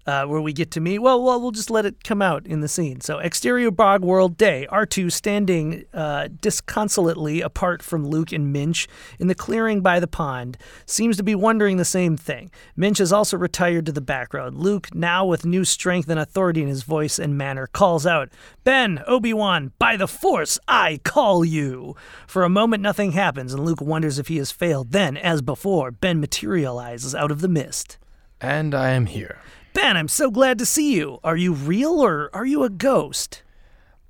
uh, 0.08 0.24
where 0.24 0.40
we 0.40 0.54
get 0.54 0.70
to 0.70 0.80
meet. 0.80 1.00
Well, 1.00 1.22
well, 1.22 1.38
we'll 1.38 1.50
just 1.50 1.68
let 1.68 1.84
it 1.84 2.02
come 2.02 2.22
out 2.22 2.46
in 2.46 2.62
the 2.62 2.68
scene. 2.68 3.02
So, 3.02 3.18
exterior 3.18 3.70
bog 3.70 4.02
world 4.02 4.38
day. 4.38 4.66
R2 4.72 5.12
standing 5.12 5.84
uh, 5.92 6.28
disconsolately 6.40 7.42
apart 7.42 7.82
from 7.82 8.08
Luke 8.08 8.32
and 8.32 8.50
Minch 8.50 8.88
in 9.18 9.26
the 9.28 9.34
clearing 9.34 9.82
by 9.82 10.00
the 10.00 10.06
pond, 10.06 10.56
seems 10.86 11.18
to 11.18 11.22
be 11.22 11.34
wondering 11.34 11.76
the 11.76 11.84
same 11.84 12.16
thing. 12.16 12.50
Minch 12.74 12.96
has 12.98 13.12
also 13.12 13.36
retired 13.36 13.84
to 13.84 13.92
the 13.92 14.00
background. 14.00 14.56
Luke, 14.56 14.94
now 14.94 15.26
with 15.26 15.44
new 15.44 15.62
strength 15.62 16.08
and 16.08 16.18
authority 16.18 16.62
in 16.62 16.68
his 16.68 16.84
voice 16.84 17.18
and 17.18 17.36
manner, 17.36 17.66
calls 17.66 18.06
out, 18.06 18.30
Ben, 18.64 19.02
Obi 19.06 19.34
Wan, 19.34 19.72
by 19.78 19.98
the 19.98 20.08
Force, 20.08 20.58
I 20.66 21.00
call 21.04 21.44
you. 21.44 21.94
For 22.26 22.44
a 22.44 22.48
moment, 22.48 22.82
nothing 22.82 23.12
happens, 23.12 23.52
and 23.52 23.62
Luke 23.62 23.82
wonders 23.82 24.18
if 24.18 24.28
he 24.28 24.38
has 24.38 24.52
failed. 24.52 24.92
Then, 24.92 25.18
as 25.18 25.42
before, 25.42 25.90
Ben 25.90 26.18
materializes 26.18 27.14
out 27.14 27.30
of 27.30 27.42
the 27.42 27.48
mist. 27.48 27.98
And 28.40 28.74
I 28.74 28.90
am 28.90 29.04
here. 29.04 29.38
Ben, 29.74 29.96
I'm 29.96 30.08
so 30.08 30.30
glad 30.30 30.58
to 30.58 30.66
see 30.66 30.94
you. 30.94 31.18
Are 31.22 31.36
you 31.36 31.52
real 31.52 32.00
or 32.00 32.30
are 32.32 32.46
you 32.46 32.64
a 32.64 32.70
ghost? 32.70 33.42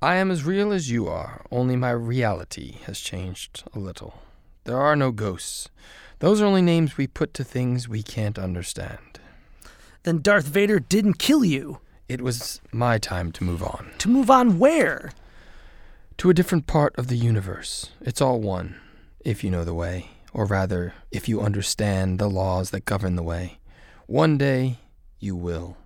I 0.01 0.15
am 0.15 0.31
as 0.31 0.43
real 0.43 0.71
as 0.71 0.89
you 0.89 1.07
are, 1.07 1.45
only 1.51 1.75
my 1.75 1.91
reality 1.91 2.77
has 2.85 2.99
changed 2.99 3.63
a 3.73 3.79
little. 3.79 4.21
There 4.63 4.79
are 4.79 4.95
no 4.95 5.11
ghosts. 5.11 5.69
Those 6.19 6.41
are 6.41 6.45
only 6.45 6.61
names 6.61 6.97
we 6.97 7.07
put 7.07 7.33
to 7.35 7.43
things 7.43 7.89
we 7.89 8.03
can't 8.03 8.39
understand. 8.39 9.19
Then 10.03 10.21
Darth 10.21 10.47
Vader 10.47 10.79
didn't 10.79 11.19
kill 11.19 11.43
you. 11.43 11.79
It 12.07 12.21
was 12.21 12.61
my 12.71 12.97
time 12.97 13.31
to 13.33 13.43
move 13.43 13.61
on. 13.61 13.91
To 13.99 14.09
move 14.09 14.31
on 14.31 14.57
where? 14.57 15.11
To 16.17 16.29
a 16.29 16.33
different 16.33 16.65
part 16.65 16.97
of 16.97 17.07
the 17.07 17.17
universe. 17.17 17.91
It's 18.01 18.21
all 18.21 18.39
one, 18.39 18.79
if 19.19 19.43
you 19.43 19.51
know 19.51 19.63
the 19.65 19.73
way, 19.73 20.11
or 20.33 20.45
rather, 20.45 20.93
if 21.11 21.27
you 21.27 21.41
understand 21.41 22.19
the 22.19 22.29
laws 22.29 22.69
that 22.71 22.85
govern 22.85 23.15
the 23.15 23.23
way. 23.23 23.59
One 24.07 24.37
day, 24.37 24.79
you 25.19 25.35
will. 25.35 25.77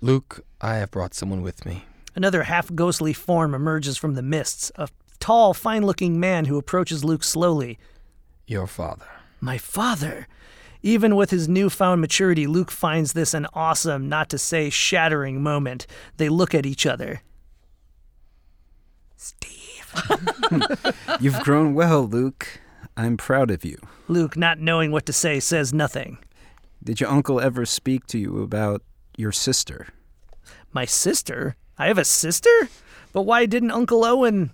Luke, 0.00 0.44
I 0.60 0.76
have 0.76 0.90
brought 0.90 1.14
someone 1.14 1.42
with 1.42 1.66
me. 1.66 1.84
Another 2.14 2.44
half 2.44 2.74
ghostly 2.74 3.12
form 3.12 3.54
emerges 3.54 3.96
from 3.96 4.14
the 4.14 4.22
mists. 4.22 4.72
A 4.76 4.88
tall, 5.18 5.54
fine 5.54 5.84
looking 5.84 6.18
man 6.18 6.46
who 6.46 6.56
approaches 6.56 7.04
Luke 7.04 7.22
slowly. 7.24 7.78
Your 8.46 8.66
father. 8.66 9.06
My 9.40 9.58
father. 9.58 10.26
Even 10.82 11.14
with 11.14 11.30
his 11.30 11.48
newfound 11.48 12.00
maturity, 12.00 12.46
Luke 12.46 12.70
finds 12.70 13.12
this 13.12 13.34
an 13.34 13.46
awesome, 13.52 14.08
not 14.08 14.30
to 14.30 14.38
say 14.38 14.70
shattering 14.70 15.42
moment. 15.42 15.86
They 16.16 16.28
look 16.28 16.54
at 16.54 16.66
each 16.66 16.86
other. 16.86 17.22
Steve. 19.16 19.60
you've 21.20 21.40
grown 21.40 21.74
well, 21.74 22.02
Luke. 22.06 22.60
I'm 22.96 23.16
proud 23.16 23.50
of 23.50 23.64
you. 23.64 23.78
Luke, 24.08 24.36
not 24.36 24.58
knowing 24.58 24.90
what 24.90 25.06
to 25.06 25.12
say, 25.12 25.38
says 25.38 25.72
nothing. 25.72 26.18
Did 26.82 27.00
your 27.00 27.10
uncle 27.10 27.40
ever 27.40 27.66
speak 27.66 28.06
to 28.06 28.18
you 28.18 28.42
about 28.42 28.82
your 29.16 29.32
sister? 29.32 29.88
My 30.72 30.84
sister? 30.84 31.56
I 31.76 31.88
have 31.88 31.98
a 31.98 32.04
sister? 32.04 32.68
But 33.12 33.22
why 33.22 33.46
didn't 33.46 33.72
Uncle 33.72 34.04
Owen? 34.04 34.52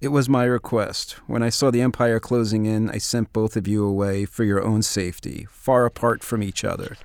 It 0.00 0.08
was 0.08 0.28
my 0.28 0.44
request. 0.44 1.12
When 1.26 1.42
I 1.42 1.48
saw 1.48 1.70
the 1.70 1.80
Empire 1.80 2.20
closing 2.20 2.66
in, 2.66 2.90
I 2.90 2.98
sent 2.98 3.32
both 3.32 3.56
of 3.56 3.66
you 3.66 3.84
away 3.84 4.24
for 4.24 4.44
your 4.44 4.62
own 4.62 4.82
safety, 4.82 5.46
far 5.50 5.86
apart 5.86 6.22
from 6.22 6.42
each 6.42 6.64
other. 6.64 6.96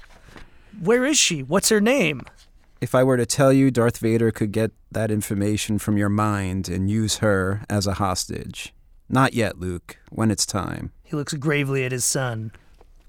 Where 0.79 1.05
is 1.05 1.17
she? 1.17 1.41
What's 1.41 1.69
her 1.69 1.81
name? 1.81 2.21
If 2.81 2.93
I 2.93 3.03
were 3.03 3.17
to 3.17 3.25
tell 3.25 3.53
you, 3.53 3.71
Darth 3.71 3.99
Vader 3.99 4.31
could 4.31 4.51
get 4.51 4.71
that 4.91 5.09
information 5.09 5.79
from 5.79 5.97
your 5.97 6.09
mind 6.09 6.67
and 6.67 6.89
use 6.89 7.17
her 7.17 7.63
as 7.69 7.87
a 7.87 7.93
hostage. 7.93 8.73
Not 9.07 9.33
yet, 9.33 9.59
Luke, 9.59 9.97
when 10.09 10.29
it's 10.31 10.45
time. 10.45 10.91
He 11.03 11.15
looks 11.15 11.33
gravely 11.33 11.85
at 11.85 11.91
his 11.91 12.05
son. 12.05 12.51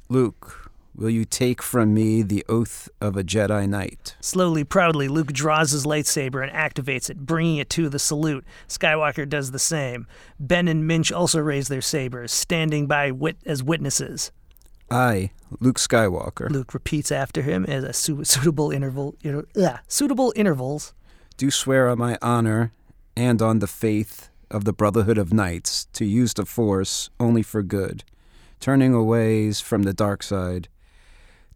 Luke, 0.09 0.62
will 0.95 1.11
you 1.11 1.25
take 1.25 1.63
from 1.63 1.95
me 1.95 2.23
the 2.23 2.45
oath 2.49 2.89
of 3.01 3.17
a 3.17 3.25
Jedi 3.25 3.69
Knight? 3.69 4.17
Slowly, 4.21 4.65
proudly, 4.65 5.09
Luke 5.09 5.33
draws 5.33 5.71
his 5.71 5.87
lightsaber 5.87 6.43
and 6.47 6.53
activates 6.53 7.09
it, 7.11 7.25
bringing 7.27 7.57
it 7.57 7.71
to 7.71 7.89
the 7.89 7.99
salute. 7.99 8.45
Skywalker 8.69 9.29
does 9.29 9.51
the 9.51 9.59
same. 9.59 10.07
Ben 10.39 10.69
and 10.69 10.87
Minch 10.87 11.11
also 11.13 11.41
raise 11.41 11.69
their 11.69 11.81
sabers, 11.81 12.33
standing 12.33 12.87
by 12.87 13.11
wit- 13.11 13.39
as 13.47 13.63
witnesses. 13.63 14.31
I, 14.91 15.31
Luke 15.61 15.79
Skywalker, 15.79 16.51
Luke 16.51 16.75
repeats 16.75 17.11
after 17.11 17.41
him 17.43 17.65
as 17.65 17.83
a 17.85 17.93
su- 17.95 18.25
suitable 18.25 18.71
interval. 18.71 19.15
inter- 19.23 19.47
ugh, 19.57 19.79
suitable 19.89 20.33
intervals. 20.37 20.93
do 21.39 21.51
swear 21.51 21.89
on 21.89 21.99
my 21.99 22.19
honor 22.21 22.73
and 23.17 23.41
on 23.41 23.59
the 23.61 23.67
faith 23.67 24.29
of 24.51 24.65
the 24.67 24.73
Brotherhood 24.75 25.17
of 25.17 25.33
Knights 25.33 25.87
to 25.95 26.05
use 26.05 26.35
the 26.35 26.45
Force 26.45 27.09
only 27.19 27.43
for 27.43 27.63
good, 27.63 28.05
turning 28.61 28.93
away 28.93 29.51
from 29.53 29.85
the 29.85 29.95
dark 29.95 30.23
side, 30.23 30.69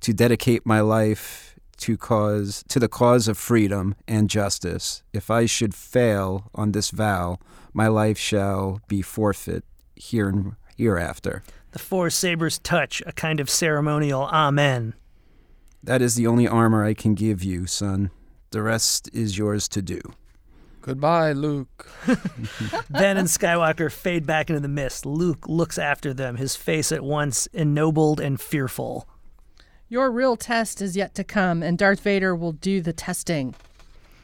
to 0.07 0.13
dedicate 0.13 0.65
my 0.65 0.79
life 0.81 1.59
to 1.79 1.97
cause 1.97 2.63
to 2.69 2.79
the 2.79 2.89
cause 2.89 3.27
of 3.27 3.37
freedom 3.37 3.97
and 4.07 4.31
justice. 4.31 5.03
If 5.13 5.33
I 5.33 5.47
should 5.47 5.75
fail 5.75 6.49
on 6.55 6.71
this 6.71 6.93
vow, 6.93 7.41
my 7.73 7.89
life 7.89 8.17
shall 8.17 8.81
be 8.87 9.03
forfeit 9.03 9.65
here 9.97 10.29
and 10.29 10.55
hereafter. 10.77 11.43
The 11.73 11.81
four 11.81 12.09
sabers 12.11 12.61
touch, 12.61 13.03
a 13.05 13.11
kind 13.11 13.41
of 13.41 13.51
ceremonial 13.51 14.29
amen. 14.29 14.95
That 15.83 16.01
is 16.01 16.15
the 16.15 16.29
only 16.29 16.47
armor 16.47 16.85
I 16.85 16.95
can 16.95 17.15
give 17.15 17.43
you, 17.43 17.67
son. 17.67 18.13
The 18.51 18.63
rest 18.63 19.11
is 19.13 19.37
yours 19.37 19.67
to 19.71 19.83
do. 19.83 20.01
Goodbye, 20.83 21.33
Luke. 21.33 21.91
Ben 22.89 23.17
and 23.17 23.27
Skywalker 23.27 23.91
fade 23.91 24.25
back 24.25 24.51
into 24.51 24.61
the 24.61 24.69
mist. 24.69 25.05
Luke 25.05 25.49
looks 25.49 25.79
after 25.79 26.15
them, 26.15 26.37
his 26.37 26.55
face 26.55 26.93
at 26.93 27.03
once 27.03 27.49
ennobled 27.53 28.21
and 28.21 28.41
fearful. 28.41 29.09
Your 29.89 30.11
real 30.11 30.37
test 30.37 30.83
is 30.83 30.97
yet 30.97 31.15
to 31.15 31.23
come, 31.23 31.63
and 31.63 31.79
Darth 31.79 32.01
Vader 32.01 32.35
will 32.35 32.53
do 32.53 32.81
the 32.81 32.93
testing. 32.93 33.55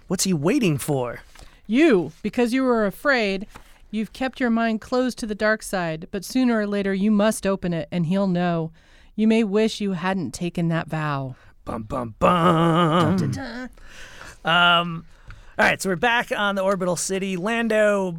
What's 0.09 0.25
he 0.25 0.33
waiting 0.33 0.77
for? 0.77 1.21
You, 1.69 2.11
because 2.21 2.53
you 2.53 2.65
were 2.65 2.85
afraid, 2.85 3.47
you've 3.93 4.13
kept 4.13 4.41
your 4.41 4.51
mind 4.51 4.81
closed 4.81 5.19
to 5.19 5.27
the 5.27 5.37
dark 5.37 5.63
side, 5.63 6.09
but 6.11 6.25
sooner 6.25 6.59
or 6.59 6.67
later 6.67 6.93
you 6.93 7.13
must 7.13 7.47
open 7.47 7.73
it, 7.73 7.87
and 7.93 8.07
he'll 8.07 8.27
know. 8.27 8.73
You 9.15 9.29
may 9.29 9.45
wish 9.45 9.81
you 9.81 9.93
hadn't 9.93 10.33
taken 10.33 10.67
that 10.69 10.89
vow. 10.89 11.37
Bum 11.65 11.85
bum 11.85 12.17
bum. 12.19 13.71
Um, 14.45 15.05
all 15.57 15.65
right, 15.65 15.81
so 15.81 15.91
we're 15.91 15.97
back 15.97 16.33
on 16.33 16.57
the 16.57 16.63
orbital 16.63 16.97
city. 16.97 17.37
Lando, 17.37 18.17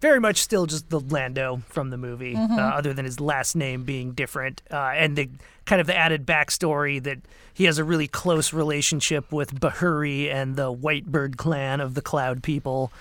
very 0.00 0.20
much 0.20 0.38
still 0.38 0.66
just 0.66 0.88
the 0.90 1.00
Lando 1.00 1.62
from 1.68 1.90
the 1.90 1.96
movie, 1.98 2.36
uh, 2.36 2.56
other 2.56 2.92
than 2.94 3.04
his 3.04 3.20
last 3.20 3.56
name 3.56 3.84
being 3.84 4.12
different, 4.12 4.62
uh, 4.70 4.92
and 4.94 5.16
the 5.16 5.28
kind 5.66 5.80
of 5.80 5.86
the 5.86 5.96
added 5.96 6.24
backstory 6.26 7.02
that 7.02 7.18
he 7.52 7.64
has 7.64 7.78
a 7.78 7.84
really 7.84 8.06
close 8.08 8.52
relationship 8.52 9.30
with 9.32 9.58
Bahuri 9.58 10.32
and 10.32 10.56
the 10.56 10.72
Whitebird 10.72 11.36
clan 11.36 11.80
of 11.80 11.94
the 11.94 12.00
Cloud 12.00 12.42
People. 12.42 12.92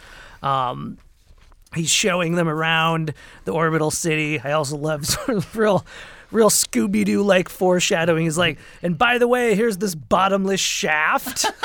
Um, 0.41 0.97
he's 1.75 1.89
showing 1.89 2.35
them 2.35 2.47
around 2.49 3.13
the 3.45 3.53
orbital 3.53 3.91
city. 3.91 4.39
I 4.39 4.53
also 4.53 4.75
love 4.75 5.05
sort 5.07 5.29
of 5.29 5.55
real, 5.55 5.85
real 6.31 6.49
Scooby 6.49 7.05
Doo 7.05 7.21
like 7.21 7.49
foreshadowing. 7.49 8.23
He's 8.23 8.37
like, 8.37 8.57
and 8.81 8.97
by 8.97 9.17
the 9.17 9.27
way, 9.27 9.53
here's 9.55 9.77
this 9.77 9.95
bottomless 9.95 10.59
shaft. 10.59 11.45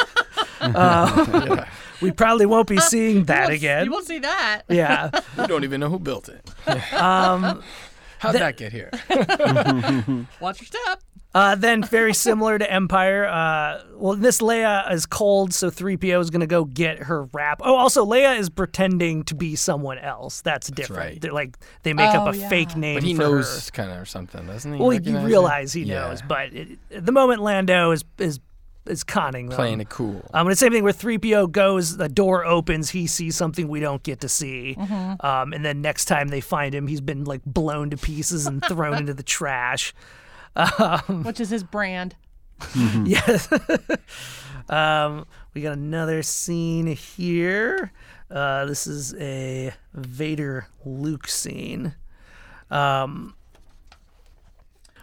Uh, 0.60 1.64
We 2.02 2.10
probably 2.12 2.46
won't 2.46 2.68
be 2.68 2.78
seeing 2.78 3.24
that 3.24 3.48
You 3.48 3.54
again. 3.54 3.84
You 3.86 3.92
won't 3.92 4.06
see 4.06 4.18
that. 4.18 4.62
yeah. 4.68 5.10
We 5.38 5.46
don't 5.46 5.64
even 5.64 5.80
know 5.80 5.88
who 5.88 5.98
built 5.98 6.28
it. 6.28 6.48
Um, 6.92 7.62
How'd 8.18 8.34
that 8.36 8.56
get 8.56 8.70
here? 8.72 8.90
Watch 10.40 10.60
your 10.60 10.66
step. 10.66 11.02
uh, 11.34 11.54
then, 11.56 11.82
very 11.82 12.14
similar 12.14 12.56
to 12.58 12.70
Empire, 12.72 13.24
uh, 13.26 13.82
well, 13.96 14.14
this 14.14 14.40
Leia 14.40 14.92
is 14.92 15.06
cold, 15.06 15.52
so 15.52 15.70
3PO 15.70 16.20
is 16.20 16.30
going 16.30 16.40
to 16.42 16.46
go 16.46 16.64
get 16.64 16.98
her 17.04 17.24
wrap. 17.32 17.60
Oh, 17.64 17.74
also, 17.74 18.04
Leia 18.06 18.38
is 18.38 18.48
pretending 18.50 19.24
to 19.24 19.34
be 19.34 19.56
someone 19.56 19.98
else. 19.98 20.40
That's 20.42 20.70
different. 20.70 20.98
right. 21.02 21.20
They're 21.20 21.32
like, 21.32 21.56
they 21.82 21.94
make 21.94 22.14
up 22.14 22.26
Oh, 22.28 22.30
a 22.30 22.36
yeah. 22.36 22.48
fake 22.48 22.76
name 22.76 22.96
But 22.96 23.02
he 23.02 23.14
for 23.14 23.22
knows 23.22 23.66
her. 23.66 23.70
kind 23.72 23.90
of 23.90 23.98
or 24.00 24.04
something, 24.04 24.46
doesn't 24.46 24.72
he? 24.72 24.78
Well, 24.78 24.92
you 24.92 24.98
Recognize 25.00 25.22
it? 25.24 25.26
realize 25.26 25.72
he 25.72 25.82
Yeah. 25.82 26.00
knows, 26.08 26.22
but 26.22 26.52
it, 26.54 26.78
at 26.94 27.06
the 27.06 27.12
moment 27.12 27.40
Lando 27.42 27.90
is 27.90 28.04
is 28.18 28.38
is 28.86 29.04
conning 29.04 29.48
them. 29.48 29.56
playing 29.56 29.80
it 29.80 29.88
cool. 29.88 30.28
Um, 30.34 30.46
and 30.46 30.50
the 30.52 30.56
same 30.56 30.72
thing 30.72 30.82
where 30.82 30.92
3PO 30.92 31.52
goes, 31.52 31.96
the 31.96 32.08
door 32.08 32.44
opens, 32.44 32.90
he 32.90 33.06
sees 33.06 33.36
something 33.36 33.68
we 33.68 33.80
don't 33.80 34.02
get 34.02 34.20
to 34.20 34.28
see. 34.28 34.74
Mm-hmm. 34.78 35.24
Um, 35.24 35.52
and 35.52 35.64
then 35.64 35.80
next 35.80 36.06
time 36.06 36.28
they 36.28 36.40
find 36.40 36.74
him, 36.74 36.86
he's 36.86 37.00
been 37.00 37.24
like 37.24 37.42
blown 37.44 37.90
to 37.90 37.96
pieces 37.96 38.46
and 38.46 38.64
thrown 38.64 38.98
into 38.98 39.14
the 39.14 39.22
trash. 39.22 39.94
Which 41.08 41.40
is 41.40 41.50
his 41.50 41.62
brand. 41.64 42.16
Yes. 43.04 43.48
um, 44.68 45.26
we 45.54 45.62
got 45.62 45.72
another 45.72 46.22
scene 46.22 46.86
here. 46.86 47.92
Uh, 48.30 48.64
this 48.66 48.86
is 48.86 49.14
a 49.14 49.72
Vader 49.94 50.66
Luke 50.84 51.26
scene. 51.28 51.94
Um, 52.70 53.34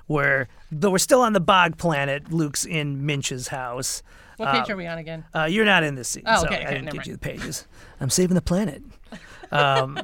where, 0.09 0.47
though 0.71 0.89
we're 0.89 0.97
still 0.97 1.21
on 1.21 1.33
the 1.33 1.39
bog 1.39 1.77
planet, 1.77 2.31
Luke's 2.33 2.65
in 2.65 3.05
Minch's 3.05 3.47
house. 3.49 4.01
What 4.37 4.51
page 4.53 4.69
are 4.69 4.75
we 4.75 4.87
on 4.87 4.97
again? 4.97 5.25
Uh, 5.35 5.43
you're 5.45 5.65
not 5.65 5.83
in 5.83 5.95
this 5.95 6.07
scene. 6.09 6.23
Oh, 6.25 6.41
sorry, 6.41 6.55
okay, 6.55 6.63
I 6.63 6.65
okay, 6.65 6.73
didn't 6.75 6.85
never 6.85 6.97
get 6.97 7.07
you 7.07 7.13
the 7.13 7.19
pages. 7.19 7.67
I'm 8.01 8.09
saving 8.09 8.35
the 8.35 8.41
planet. 8.41 8.83
Um, 9.51 9.99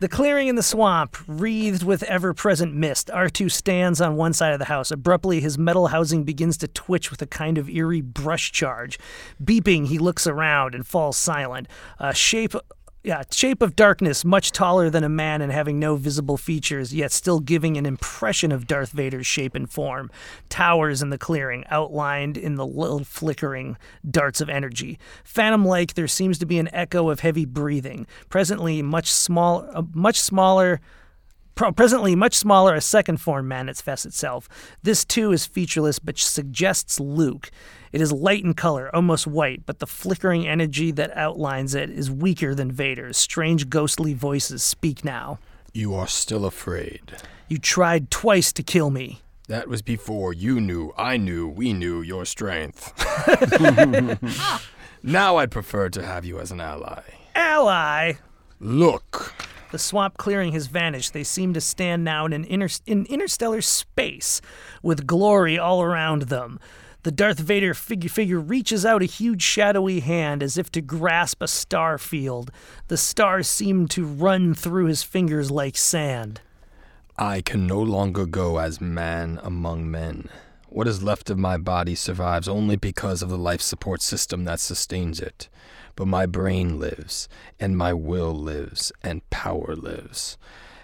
The 0.00 0.08
clearing 0.10 0.48
in 0.48 0.54
the 0.56 0.62
swamp, 0.62 1.16
wreathed 1.26 1.82
with 1.82 2.02
ever 2.02 2.34
present 2.34 2.74
mist. 2.74 3.08
R2 3.08 3.50
stands 3.50 4.02
on 4.02 4.16
one 4.16 4.34
side 4.34 4.52
of 4.52 4.58
the 4.58 4.66
house. 4.66 4.90
Abruptly, 4.90 5.40
his 5.40 5.56
metal 5.56 5.86
housing 5.86 6.24
begins 6.24 6.58
to 6.58 6.68
twitch 6.68 7.10
with 7.10 7.22
a 7.22 7.26
kind 7.26 7.56
of 7.56 7.70
eerie 7.70 8.02
brush 8.02 8.52
charge. 8.52 8.98
Beeping, 9.42 9.86
he 9.86 9.98
looks 9.98 10.26
around 10.26 10.74
and 10.74 10.86
falls 10.86 11.16
silent. 11.16 11.68
A 11.98 12.12
shape. 12.14 12.54
Yeah, 13.04 13.24
shape 13.32 13.62
of 13.62 13.74
darkness, 13.74 14.24
much 14.24 14.52
taller 14.52 14.88
than 14.88 15.02
a 15.02 15.08
man 15.08 15.42
and 15.42 15.50
having 15.50 15.80
no 15.80 15.96
visible 15.96 16.36
features, 16.36 16.94
yet 16.94 17.10
still 17.10 17.40
giving 17.40 17.76
an 17.76 17.84
impression 17.84 18.52
of 18.52 18.68
Darth 18.68 18.92
Vader's 18.92 19.26
shape 19.26 19.56
and 19.56 19.68
form. 19.68 20.08
Towers 20.48 21.02
in 21.02 21.10
the 21.10 21.18
clearing, 21.18 21.64
outlined 21.68 22.36
in 22.36 22.54
the 22.54 22.64
little 22.64 23.02
flickering 23.02 23.76
darts 24.08 24.40
of 24.40 24.48
energy. 24.48 25.00
Phantom 25.24 25.64
like, 25.64 25.94
there 25.94 26.06
seems 26.06 26.38
to 26.38 26.46
be 26.46 26.58
an 26.58 26.72
echo 26.72 27.10
of 27.10 27.20
heavy 27.20 27.44
breathing. 27.44 28.06
Presently, 28.28 28.82
much 28.82 29.10
small, 29.10 29.68
uh, 29.74 29.82
much 29.92 30.20
smaller. 30.20 30.80
Presently, 31.56 32.14
much 32.14 32.34
smaller, 32.34 32.72
a 32.72 32.80
second 32.80 33.20
form 33.20 33.48
manifests 33.48 34.06
itself. 34.06 34.48
This 34.84 35.04
too 35.04 35.32
is 35.32 35.44
featureless, 35.44 35.98
but 35.98 36.18
suggests 36.18 37.00
Luke. 37.00 37.50
It 37.92 38.00
is 38.00 38.10
light 38.10 38.42
in 38.42 38.54
color, 38.54 38.94
almost 38.94 39.26
white, 39.26 39.66
but 39.66 39.78
the 39.78 39.86
flickering 39.86 40.48
energy 40.48 40.90
that 40.92 41.14
outlines 41.16 41.74
it 41.74 41.90
is 41.90 42.10
weaker 42.10 42.54
than 42.54 42.72
Vader's. 42.72 43.18
Strange 43.18 43.68
ghostly 43.68 44.14
voices 44.14 44.62
speak 44.62 45.04
now. 45.04 45.38
You 45.74 45.94
are 45.94 46.06
still 46.06 46.46
afraid. 46.46 47.16
You 47.48 47.58
tried 47.58 48.10
twice 48.10 48.52
to 48.54 48.62
kill 48.62 48.90
me. 48.90 49.20
That 49.48 49.68
was 49.68 49.82
before 49.82 50.32
you 50.32 50.60
knew, 50.60 50.94
I 50.96 51.18
knew, 51.18 51.46
we 51.48 51.74
knew 51.74 52.00
your 52.00 52.24
strength. 52.24 52.92
now 55.02 55.36
I'd 55.36 55.50
prefer 55.50 55.90
to 55.90 56.02
have 56.02 56.24
you 56.24 56.40
as 56.40 56.50
an 56.50 56.60
ally. 56.60 57.02
Ally! 57.34 58.14
Look. 58.58 59.34
The 59.70 59.78
swamp 59.78 60.16
clearing 60.16 60.52
has 60.52 60.66
vanished. 60.66 61.12
They 61.12 61.24
seem 61.24 61.52
to 61.54 61.60
stand 61.60 62.04
now 62.04 62.24
in 62.24 62.32
an 62.32 62.44
inter- 62.44 62.68
in 62.86 63.04
interstellar 63.06 63.60
space, 63.60 64.40
with 64.82 65.06
glory 65.06 65.58
all 65.58 65.82
around 65.82 66.22
them. 66.22 66.60
The 67.04 67.10
Darth 67.10 67.40
Vader 67.40 67.74
figure, 67.74 68.08
figure 68.08 68.38
reaches 68.38 68.86
out 68.86 69.02
a 69.02 69.06
huge 69.06 69.42
shadowy 69.42 69.98
hand 69.98 70.40
as 70.40 70.56
if 70.56 70.70
to 70.70 70.80
grasp 70.80 71.42
a 71.42 71.48
star 71.48 71.98
field. 71.98 72.52
The 72.86 72.96
stars 72.96 73.48
seem 73.48 73.88
to 73.88 74.04
run 74.04 74.54
through 74.54 74.86
his 74.86 75.02
fingers 75.02 75.50
like 75.50 75.76
sand. 75.76 76.40
I 77.18 77.40
can 77.40 77.66
no 77.66 77.80
longer 77.80 78.24
go 78.24 78.58
as 78.58 78.80
man 78.80 79.40
among 79.42 79.90
men. 79.90 80.28
What 80.68 80.86
is 80.86 81.02
left 81.02 81.28
of 81.28 81.38
my 81.38 81.56
body 81.56 81.96
survives 81.96 82.46
only 82.46 82.76
because 82.76 83.20
of 83.20 83.30
the 83.30 83.36
life 83.36 83.60
support 83.60 84.00
system 84.00 84.44
that 84.44 84.60
sustains 84.60 85.18
it. 85.18 85.48
But 85.96 86.06
my 86.06 86.24
brain 86.24 86.78
lives, 86.78 87.28
and 87.58 87.76
my 87.76 87.92
will 87.92 88.32
lives, 88.32 88.92
and 89.02 89.28
power 89.28 89.74
lives. 89.74 90.38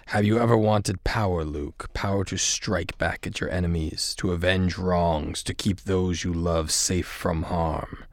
Have 0.09 0.25
you 0.25 0.39
ever 0.39 0.57
wanted 0.57 1.03
power, 1.03 1.45
Luke? 1.45 1.93
Power 1.93 2.25
to 2.25 2.35
strike 2.35 2.97
back 2.97 3.27
at 3.27 3.39
your 3.39 3.51
enemies, 3.51 4.15
to 4.17 4.31
avenge 4.31 4.75
wrongs, 4.75 5.43
to 5.43 5.53
keep 5.53 5.81
those 5.81 6.23
you 6.23 6.33
love 6.33 6.71
safe 6.71 7.05
from 7.05 7.43
harm? 7.43 8.05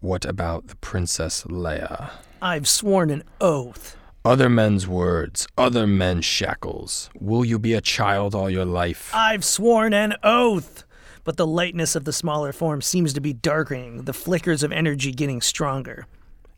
What 0.00 0.24
about 0.24 0.66
the 0.66 0.74
Princess 0.74 1.44
Leia? 1.44 2.10
I've 2.42 2.66
sworn 2.66 3.10
an 3.10 3.22
oath. 3.40 3.96
Other 4.24 4.48
men's 4.48 4.88
words, 4.88 5.46
other 5.56 5.86
men's 5.86 6.24
shackles. 6.24 7.10
Will 7.20 7.44
you 7.44 7.60
be 7.60 7.74
a 7.74 7.80
child 7.80 8.34
all 8.34 8.50
your 8.50 8.64
life? 8.64 9.12
I've 9.14 9.44
sworn 9.44 9.94
an 9.94 10.16
oath. 10.24 10.82
But 11.22 11.36
the 11.36 11.46
lightness 11.46 11.94
of 11.94 12.06
the 12.06 12.12
smaller 12.12 12.52
form 12.52 12.82
seems 12.82 13.12
to 13.12 13.20
be 13.20 13.32
darkening, 13.32 14.02
the 14.02 14.12
flickers 14.12 14.64
of 14.64 14.72
energy 14.72 15.12
getting 15.12 15.40
stronger. 15.42 16.08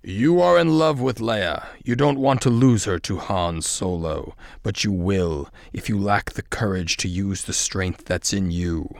You 0.05 0.41
are 0.41 0.59
in 0.59 0.81
love 0.81 1.01
with 1.01 1.19
Leia. 1.19 1.65
You 1.85 1.95
don't 1.95 2.19
want 2.19 2.43
to 2.43 2.51
lose 2.51 2.87
her 2.87 2.99
to 2.99 3.19
Han 3.19 3.63
Solo, 3.63 4.35
but 4.65 4.83
you 4.83 4.91
will 4.91 5.49
if 5.73 5.89
you 5.89 5.97
lack 5.97 6.33
the 6.33 6.43
courage 6.43 6.97
to 6.97 7.09
use 7.09 7.45
the 7.45 7.53
strength 7.53 8.05
that's 8.07 8.33
in 8.33 8.51
you. 8.51 8.97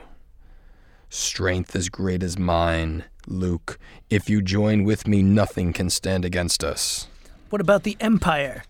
Strength 1.09 1.75
as 1.75 1.89
great 1.89 2.23
as 2.23 2.39
mine, 2.39 3.03
Luke. 3.27 3.77
If 4.09 4.29
you 4.29 4.41
join 4.41 4.85
with 4.85 5.05
me, 5.05 5.21
nothing 5.21 5.73
can 5.73 5.89
stand 5.89 6.23
against 6.23 6.63
us. 6.63 7.07
What 7.49 7.59
about 7.59 7.83
the 7.83 7.97
Empire? 7.99 8.63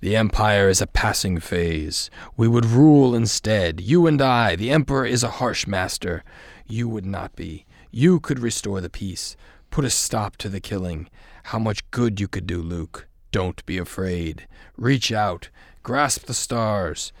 The 0.00 0.16
Empire 0.16 0.68
is 0.68 0.80
a 0.80 0.86
passing 0.88 1.38
phase. 1.38 2.10
We 2.36 2.48
would 2.48 2.66
rule 2.66 3.14
instead. 3.14 3.80
You 3.80 4.08
and 4.08 4.20
I. 4.20 4.56
The 4.56 4.72
Emperor 4.72 5.06
is 5.06 5.22
a 5.22 5.30
harsh 5.38 5.64
master. 5.64 6.24
You 6.66 6.88
would 6.88 7.06
not 7.06 7.36
be. 7.36 7.66
You 7.92 8.18
could 8.18 8.40
restore 8.40 8.80
the 8.80 8.90
peace, 8.90 9.36
put 9.70 9.84
a 9.84 9.90
stop 9.90 10.36
to 10.38 10.48
the 10.48 10.60
killing. 10.60 11.08
How 11.50 11.60
much 11.60 11.88
good 11.92 12.18
you 12.20 12.26
could 12.26 12.48
do, 12.48 12.60
Luke. 12.60 13.06
Don't 13.30 13.64
be 13.66 13.78
afraid. 13.78 14.48
Reach 14.76 15.12
out. 15.12 15.48
Grasp 15.84 16.26
the 16.26 16.34
stars. 16.34 17.12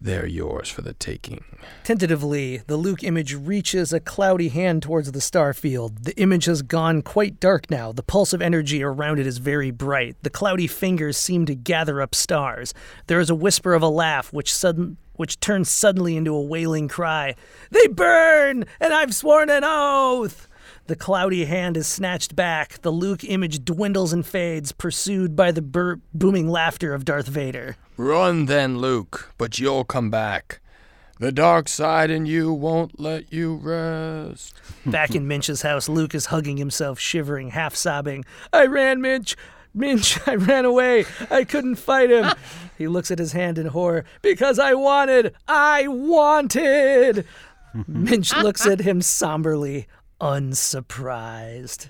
they're 0.00 0.26
yours 0.26 0.70
for 0.70 0.80
the 0.80 0.94
taking. 0.94 1.44
Tentatively, 1.84 2.62
the 2.66 2.78
Luke 2.78 3.04
image 3.04 3.34
reaches 3.34 3.92
a 3.92 4.00
cloudy 4.00 4.48
hand 4.48 4.82
towards 4.82 5.12
the 5.12 5.20
star 5.20 5.52
field. 5.52 6.04
The 6.04 6.16
image 6.16 6.46
has 6.46 6.62
gone 6.62 7.02
quite 7.02 7.40
dark 7.40 7.70
now. 7.70 7.92
The 7.92 8.02
pulse 8.02 8.32
of 8.32 8.40
energy 8.40 8.82
around 8.82 9.18
it 9.18 9.26
is 9.26 9.36
very 9.36 9.70
bright. 9.70 10.16
The 10.22 10.30
cloudy 10.30 10.66
fingers 10.66 11.18
seem 11.18 11.44
to 11.44 11.54
gather 11.54 12.00
up 12.00 12.14
stars. 12.14 12.72
There 13.06 13.20
is 13.20 13.28
a 13.28 13.34
whisper 13.34 13.74
of 13.74 13.82
a 13.82 13.88
laugh, 13.88 14.32
which 14.32 14.54
sudden 14.54 14.96
which 15.16 15.40
turns 15.40 15.68
suddenly 15.68 16.16
into 16.16 16.32
a 16.32 16.40
wailing 16.40 16.88
cry. 16.88 17.34
They 17.72 17.88
burn, 17.88 18.64
and 18.80 18.94
I've 18.94 19.14
sworn 19.14 19.50
an 19.50 19.64
oath. 19.64 20.47
The 20.88 20.96
cloudy 20.96 21.44
hand 21.44 21.76
is 21.76 21.86
snatched 21.86 22.34
back. 22.34 22.80
The 22.80 22.90
Luke 22.90 23.22
image 23.22 23.62
dwindles 23.62 24.14
and 24.14 24.24
fades, 24.24 24.72
pursued 24.72 25.36
by 25.36 25.52
the 25.52 25.60
bur- 25.60 26.00
booming 26.14 26.48
laughter 26.48 26.94
of 26.94 27.04
Darth 27.04 27.26
Vader. 27.28 27.76
Run 27.98 28.46
then, 28.46 28.78
Luke, 28.78 29.30
but 29.36 29.58
you'll 29.58 29.84
come 29.84 30.10
back. 30.10 30.60
The 31.20 31.30
dark 31.30 31.68
side 31.68 32.08
in 32.08 32.24
you 32.24 32.54
won't 32.54 32.98
let 32.98 33.30
you 33.30 33.56
rest. 33.56 34.54
Back 34.86 35.14
in 35.14 35.28
Minch's 35.28 35.60
house, 35.60 35.90
Luke 35.90 36.14
is 36.14 36.26
hugging 36.26 36.56
himself, 36.56 36.98
shivering, 36.98 37.50
half 37.50 37.74
sobbing. 37.74 38.24
I 38.50 38.64
ran, 38.64 39.02
Minch. 39.02 39.36
Minch, 39.74 40.18
I 40.26 40.36
ran 40.36 40.64
away. 40.64 41.04
I 41.30 41.44
couldn't 41.44 41.74
fight 41.74 42.10
him. 42.10 42.32
he 42.78 42.88
looks 42.88 43.10
at 43.10 43.18
his 43.18 43.32
hand 43.32 43.58
in 43.58 43.66
horror. 43.66 44.06
Because 44.22 44.58
I 44.58 44.72
wanted. 44.72 45.34
I 45.46 45.86
wanted. 45.86 47.26
Minch 47.86 48.34
looks 48.36 48.66
at 48.66 48.80
him 48.80 49.02
somberly, 49.02 49.86
unsurprised. 50.20 51.88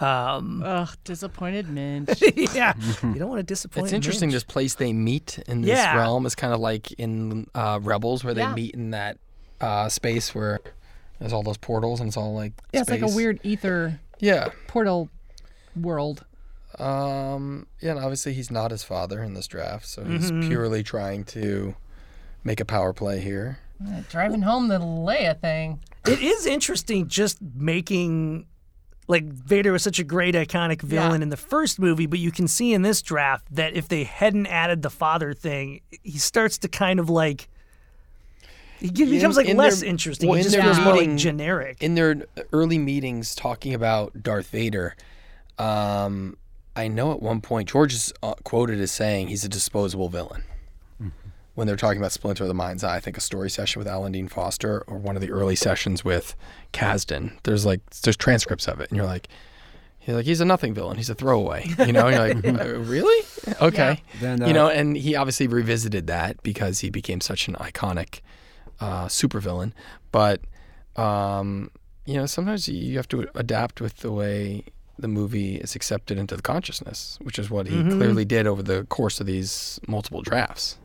Um, 0.00 0.62
Ugh, 0.64 0.88
disappointed 1.02 1.68
Minch. 1.68 2.22
yeah, 2.54 2.72
you 3.02 3.14
don't 3.14 3.28
want 3.28 3.40
to 3.40 3.42
disappoint. 3.42 3.86
It's 3.86 3.92
interesting. 3.92 4.28
Minch. 4.28 4.34
This 4.36 4.44
place 4.44 4.74
they 4.74 4.92
meet 4.92 5.40
in 5.48 5.62
this 5.62 5.70
Yeah. 5.70 5.96
realm 5.96 6.24
is 6.24 6.34
kind 6.36 6.52
of 6.54 6.60
like 6.60 6.92
in 6.92 7.48
uh, 7.54 7.80
Rebels, 7.82 8.22
where 8.22 8.32
they 8.34 8.42
Yeah. 8.42 8.54
meet 8.54 8.74
in 8.74 8.90
that 8.92 9.18
uh, 9.60 9.88
space 9.88 10.34
where 10.36 10.60
there's 11.18 11.32
all 11.32 11.42
those 11.42 11.56
portals 11.58 11.98
and 11.98 12.06
it's 12.08 12.16
all 12.16 12.32
like 12.32 12.52
Yeah, 12.72 12.82
it's 12.82 12.90
like 12.90 13.02
a 13.02 13.08
weird 13.08 13.40
ether 13.42 13.98
yeah. 14.20 14.50
portal 14.68 15.08
world. 15.74 16.24
Um, 16.78 17.66
yeah, 17.80 17.90
and 17.90 17.98
obviously 17.98 18.34
he's 18.34 18.52
not 18.52 18.70
his 18.70 18.84
father 18.84 19.20
in 19.20 19.34
this 19.34 19.48
draft, 19.48 19.84
so 19.86 20.04
he's 20.04 20.30
Mm-hmm. 20.30 20.48
purely 20.48 20.84
trying 20.84 21.24
to 21.24 21.74
make 22.44 22.60
a 22.60 22.64
power 22.64 22.92
play 22.92 23.18
here. 23.20 23.58
Driving 24.10 24.42
home 24.42 24.68
the 24.68 24.78
Leia 24.78 25.38
thing. 25.40 25.80
It 26.06 26.20
is 26.20 26.46
interesting 26.46 27.08
just 27.08 27.38
making 27.54 28.46
like 29.06 29.24
Vader 29.24 29.72
was 29.72 29.82
such 29.82 29.98
a 29.98 30.04
great 30.04 30.34
iconic 30.34 30.82
villain 30.82 31.20
Yeah. 31.20 31.24
in 31.24 31.28
the 31.30 31.36
first 31.38 31.78
movie, 31.78 32.06
but 32.06 32.18
you 32.18 32.30
can 32.30 32.46
see 32.46 32.74
in 32.74 32.82
this 32.82 33.00
draft 33.00 33.46
that 33.54 33.74
if 33.74 33.88
they 33.88 34.04
hadn't 34.04 34.46
added 34.48 34.82
the 34.82 34.90
father 34.90 35.32
thing, 35.32 35.80
he 36.02 36.18
starts 36.18 36.58
to 36.58 36.68
kind 36.68 37.00
of 37.00 37.08
like 37.08 37.48
he 38.80 38.90
ge- 38.90 39.00
In- 39.00 39.10
becomes 39.10 39.36
like 39.36 39.46
in 39.48 39.56
less 39.56 39.80
their- 39.80 39.88
interesting. 39.88 40.28
well, 40.28 40.34
he 40.36 40.40
in 40.40 40.44
just 40.44 40.54
their 40.54 40.62
feels 40.62 40.78
more 40.80 40.96
like 40.96 41.16
generic. 41.16 41.82
In 41.82 41.94
their 41.94 42.22
early 42.52 42.78
meetings 42.78 43.34
talking 43.34 43.72
about 43.74 44.22
Darth 44.22 44.48
Vader, 44.50 44.94
um, 45.58 46.36
I 46.76 46.86
know 46.88 47.10
at 47.12 47.20
one 47.22 47.40
point 47.40 47.68
George 47.68 47.92
is 47.94 48.12
uh, 48.22 48.34
quoted 48.44 48.78
as 48.80 48.92
saying 48.92 49.28
he's 49.28 49.42
a 49.44 49.48
disposable 49.48 50.08
villain. 50.10 50.44
When 51.58 51.66
they're 51.66 51.74
talking 51.74 51.98
about 51.98 52.12
Splinter 52.12 52.44
of 52.44 52.48
the 52.48 52.54
Mind's 52.54 52.84
Eye, 52.84 52.94
I 52.94 53.00
think 53.00 53.16
a 53.16 53.20
story 53.20 53.50
session 53.50 53.80
with 53.80 53.88
Alan 53.88 54.12
Dean 54.12 54.28
Foster 54.28 54.84
or 54.86 54.96
one 54.96 55.16
of 55.16 55.22
the 55.22 55.32
early 55.32 55.56
sessions 55.56 56.04
with 56.04 56.36
Kasdan, 56.72 57.32
there's 57.42 57.66
like 57.66 57.80
there's 58.02 58.16
transcripts 58.16 58.68
of 58.68 58.80
it, 58.80 58.90
and 58.90 58.96
you're 58.96 59.04
like, 59.04 59.26
he's 59.98 60.14
like 60.14 60.24
he's 60.24 60.40
a 60.40 60.44
nothing 60.44 60.72
villain, 60.72 60.98
he's 60.98 61.10
a 61.10 61.16
throwaway, 61.16 61.66
you 61.80 61.92
know? 61.92 62.06
And 62.06 62.44
you're 62.44 62.52
like, 62.52 62.60
"Uh, 62.60 62.78
really? 62.78 63.26
Okay, 63.60 64.04
Then, 64.20 64.38
you 64.42 64.46
uh, 64.46 64.52
know, 64.52 64.68
and 64.68 64.96
he 64.96 65.16
obviously 65.16 65.48
revisited 65.48 66.06
that 66.06 66.40
because 66.44 66.78
he 66.78 66.90
became 66.90 67.20
such 67.20 67.48
an 67.48 67.54
iconic 67.54 68.20
uh, 68.78 69.06
supervillain. 69.06 69.72
But 70.12 70.42
um, 70.94 71.72
you 72.06 72.14
know, 72.14 72.26
sometimes 72.26 72.68
you 72.68 72.96
have 72.98 73.08
to 73.08 73.28
adapt 73.34 73.80
with 73.80 73.96
the 73.96 74.12
way 74.12 74.62
the 74.96 75.08
movie 75.08 75.56
is 75.56 75.74
accepted 75.74 76.18
into 76.18 76.36
the 76.36 76.42
consciousness, 76.42 77.18
which 77.20 77.36
is 77.36 77.50
what 77.50 77.66
he 77.66 77.82
clearly 77.82 78.24
did 78.24 78.46
over 78.46 78.62
the 78.62 78.84
course 78.84 79.18
of 79.18 79.26
these 79.26 79.80
multiple 79.88 80.22
drafts. 80.22 80.78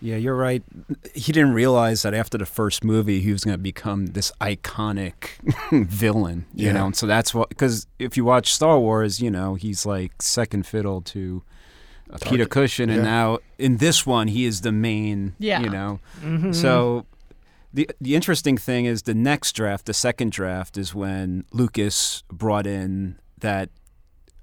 Yeah, 0.00 0.16
you're 0.16 0.36
right. 0.36 0.62
He 1.14 1.32
didn't 1.32 1.54
realize 1.54 2.02
that 2.02 2.14
after 2.14 2.38
the 2.38 2.46
first 2.46 2.84
movie, 2.84 3.20
he 3.20 3.32
was 3.32 3.44
going 3.44 3.56
to 3.56 3.62
become 3.62 4.06
this 4.06 4.30
iconic 4.40 5.30
villain, 5.88 6.46
you 6.54 6.66
Yeah. 6.66 6.72
know. 6.74 6.86
And 6.86 6.96
so 6.96 7.06
that's 7.06 7.34
what, 7.34 7.48
because 7.48 7.86
if 7.98 8.16
you 8.16 8.24
watch 8.24 8.52
Star 8.54 8.78
Wars, 8.78 9.20
you 9.20 9.30
know, 9.30 9.54
he's 9.54 9.84
like 9.84 10.22
second 10.22 10.66
fiddle 10.66 11.00
to 11.02 11.42
uh, 12.12 12.18
Peter 12.22 12.46
Cushing, 12.46 12.90
and 12.90 13.02
now 13.02 13.38
in 13.58 13.78
this 13.78 14.06
one, 14.06 14.28
he 14.28 14.44
is 14.44 14.60
the 14.62 14.72
main, 14.72 15.34
Yeah. 15.38 15.60
you 15.60 15.68
know. 15.68 16.00
So 16.52 17.04
the 17.74 17.90
the 18.00 18.14
interesting 18.14 18.56
thing 18.56 18.86
is 18.86 19.02
the 19.02 19.14
next 19.14 19.52
draft, 19.52 19.84
the 19.86 19.92
second 19.94 20.32
draft, 20.32 20.78
is 20.78 20.94
when 20.94 21.44
Lucas 21.52 22.22
brought 22.32 22.66
in 22.66 23.18
that 23.40 23.68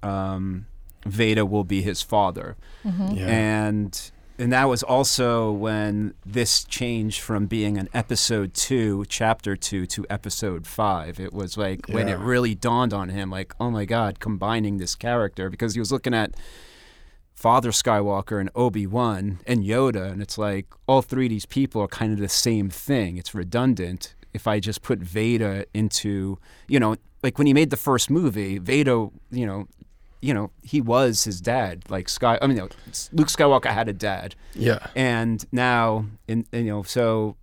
um, 0.02 0.66
Veda 1.06 1.44
will 1.44 1.64
be 1.64 1.82
his 1.82 2.02
father 2.02 2.56
Yeah. 2.84 3.26
and 3.26 4.12
and 4.38 4.52
that 4.52 4.68
was 4.68 4.82
also 4.82 5.50
when 5.50 6.14
this 6.24 6.64
changed 6.64 7.20
from 7.20 7.46
being 7.46 7.78
an 7.78 7.88
episode 7.94 8.54
two, 8.54 9.04
chapter 9.08 9.56
two, 9.56 9.86
to 9.86 10.06
episode 10.10 10.66
five. 10.66 11.18
It 11.18 11.32
was 11.32 11.56
like 11.56 11.88
when 11.88 12.08
it 12.08 12.18
really 12.18 12.54
dawned 12.54 12.92
on 12.92 13.08
him, 13.08 13.30
like, 13.30 13.54
oh 13.58 13.70
my 13.70 13.84
God, 13.84 14.20
combining 14.20 14.76
this 14.78 14.94
character 14.94 15.48
because 15.48 15.74
he 15.74 15.80
was 15.80 15.90
looking 15.90 16.14
at 16.14 16.34
Father 17.34 17.70
Skywalker 17.70 18.40
and 18.40 18.50
Obi 18.54 18.86
Wan 18.86 19.40
and 19.46 19.62
Yoda, 19.62 20.10
and 20.10 20.22
it's 20.22 20.38
like 20.38 20.66
all 20.86 21.02
three 21.02 21.26
of 21.26 21.30
these 21.30 21.46
people 21.46 21.82
are 21.82 21.88
kind 21.88 22.12
of 22.12 22.18
the 22.18 22.28
same 22.28 22.70
thing. 22.70 23.18
It's 23.18 23.34
redundant. 23.34 24.14
If 24.32 24.46
I 24.46 24.60
just 24.60 24.82
put 24.82 24.98
Veda 24.98 25.64
into, 25.72 26.38
you 26.68 26.80
know, 26.80 26.96
like 27.22 27.38
when 27.38 27.46
he 27.46 27.54
made 27.54 27.70
the 27.70 27.76
first 27.76 28.10
movie, 28.10 28.58
Veda, 28.58 29.08
you 29.30 29.46
know, 29.46 29.68
you 30.22 30.32
know, 30.34 30.50
he 30.62 30.80
was 30.80 31.24
his 31.24 31.40
dad. 31.40 31.84
Like 31.88 32.08
Sky, 32.08 32.38
I 32.40 32.46
mean, 32.46 32.56
no, 32.56 32.68
Luke 33.12 33.28
Skywalker 33.28 33.70
had 33.72 33.88
a 33.88 33.92
dad, 33.92 34.34
yeah. 34.54 34.86
and 34.96 35.44
now, 35.52 36.06
in, 36.28 36.46
you 36.52 36.64
know, 36.64 36.82
so 36.82 37.36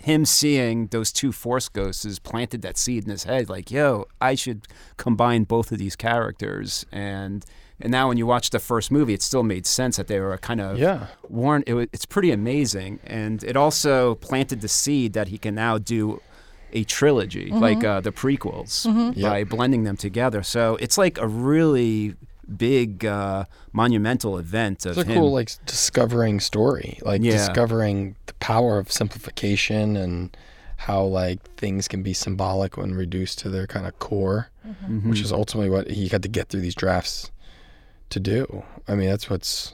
him 0.00 0.24
seeing 0.24 0.88
those 0.88 1.12
two 1.12 1.30
Force 1.30 1.68
ghosts 1.68 2.02
has 2.02 2.18
planted 2.18 2.62
that 2.62 2.76
seed 2.76 3.04
in 3.04 3.10
his 3.10 3.24
head. 3.24 3.48
Like, 3.48 3.70
yo, 3.70 4.06
I 4.20 4.34
should 4.34 4.66
combine 4.96 5.44
both 5.44 5.70
of 5.72 5.78
these 5.78 5.94
characters, 5.96 6.84
and 6.92 7.44
and 7.80 7.92
now 7.92 8.08
when 8.08 8.18
you 8.18 8.26
watch 8.26 8.50
the 8.50 8.58
first 8.58 8.90
movie, 8.90 9.14
it 9.14 9.22
still 9.22 9.44
made 9.44 9.64
sense 9.64 9.98
that 9.98 10.08
they 10.08 10.18
were 10.18 10.36
kind 10.38 10.60
of 10.60 10.78
Yeah. 10.78 11.06
worn. 11.28 11.62
It, 11.64 11.88
it's 11.92 12.06
pretty 12.06 12.32
amazing, 12.32 12.98
and 13.04 13.44
it 13.44 13.56
also 13.56 14.16
planted 14.16 14.62
the 14.62 14.68
seed 14.68 15.12
that 15.12 15.28
he 15.28 15.38
can 15.38 15.54
now 15.54 15.78
do 15.78 16.20
a 16.72 16.84
trilogy 16.84 17.50
like 17.50 17.82
uh, 17.84 18.00
the 18.00 18.12
prequels 18.12 18.84
by 19.20 19.38
Yep. 19.38 19.48
blending 19.48 19.84
them 19.84 19.96
together. 19.96 20.42
So 20.42 20.76
it's 20.76 20.98
like 20.98 21.18
a 21.18 21.26
really 21.26 22.14
big 22.56 23.04
uh, 23.04 23.44
monumental 23.72 24.38
event 24.38 24.86
of 24.86 24.98
It's 24.98 25.08
a 25.08 25.12
him. 25.12 25.18
cool 25.20 25.32
like 25.32 25.50
discovering 25.66 26.40
story, 26.40 26.98
like 27.02 27.22
Yeah. 27.22 27.32
discovering 27.32 28.16
the 28.26 28.34
power 28.34 28.78
of 28.78 28.90
simplification 28.90 29.96
and 29.96 30.36
how 30.76 31.02
like 31.04 31.42
things 31.56 31.88
can 31.88 32.02
be 32.02 32.12
symbolic 32.14 32.76
when 32.76 32.94
reduced 32.94 33.38
to 33.40 33.48
their 33.50 33.66
kind 33.66 33.86
of 33.86 33.98
core, 33.98 34.50
Mm-hmm. 34.66 35.08
which 35.10 35.20
is 35.20 35.32
ultimately 35.32 35.70
what 35.70 35.88
he 35.90 36.08
had 36.08 36.22
to 36.22 36.28
get 36.28 36.48
through 36.50 36.60
these 36.60 36.74
drafts 36.74 37.30
to 38.10 38.20
do. 38.20 38.62
I 38.86 38.94
mean, 38.94 39.08
that's 39.08 39.28
what's. 39.30 39.72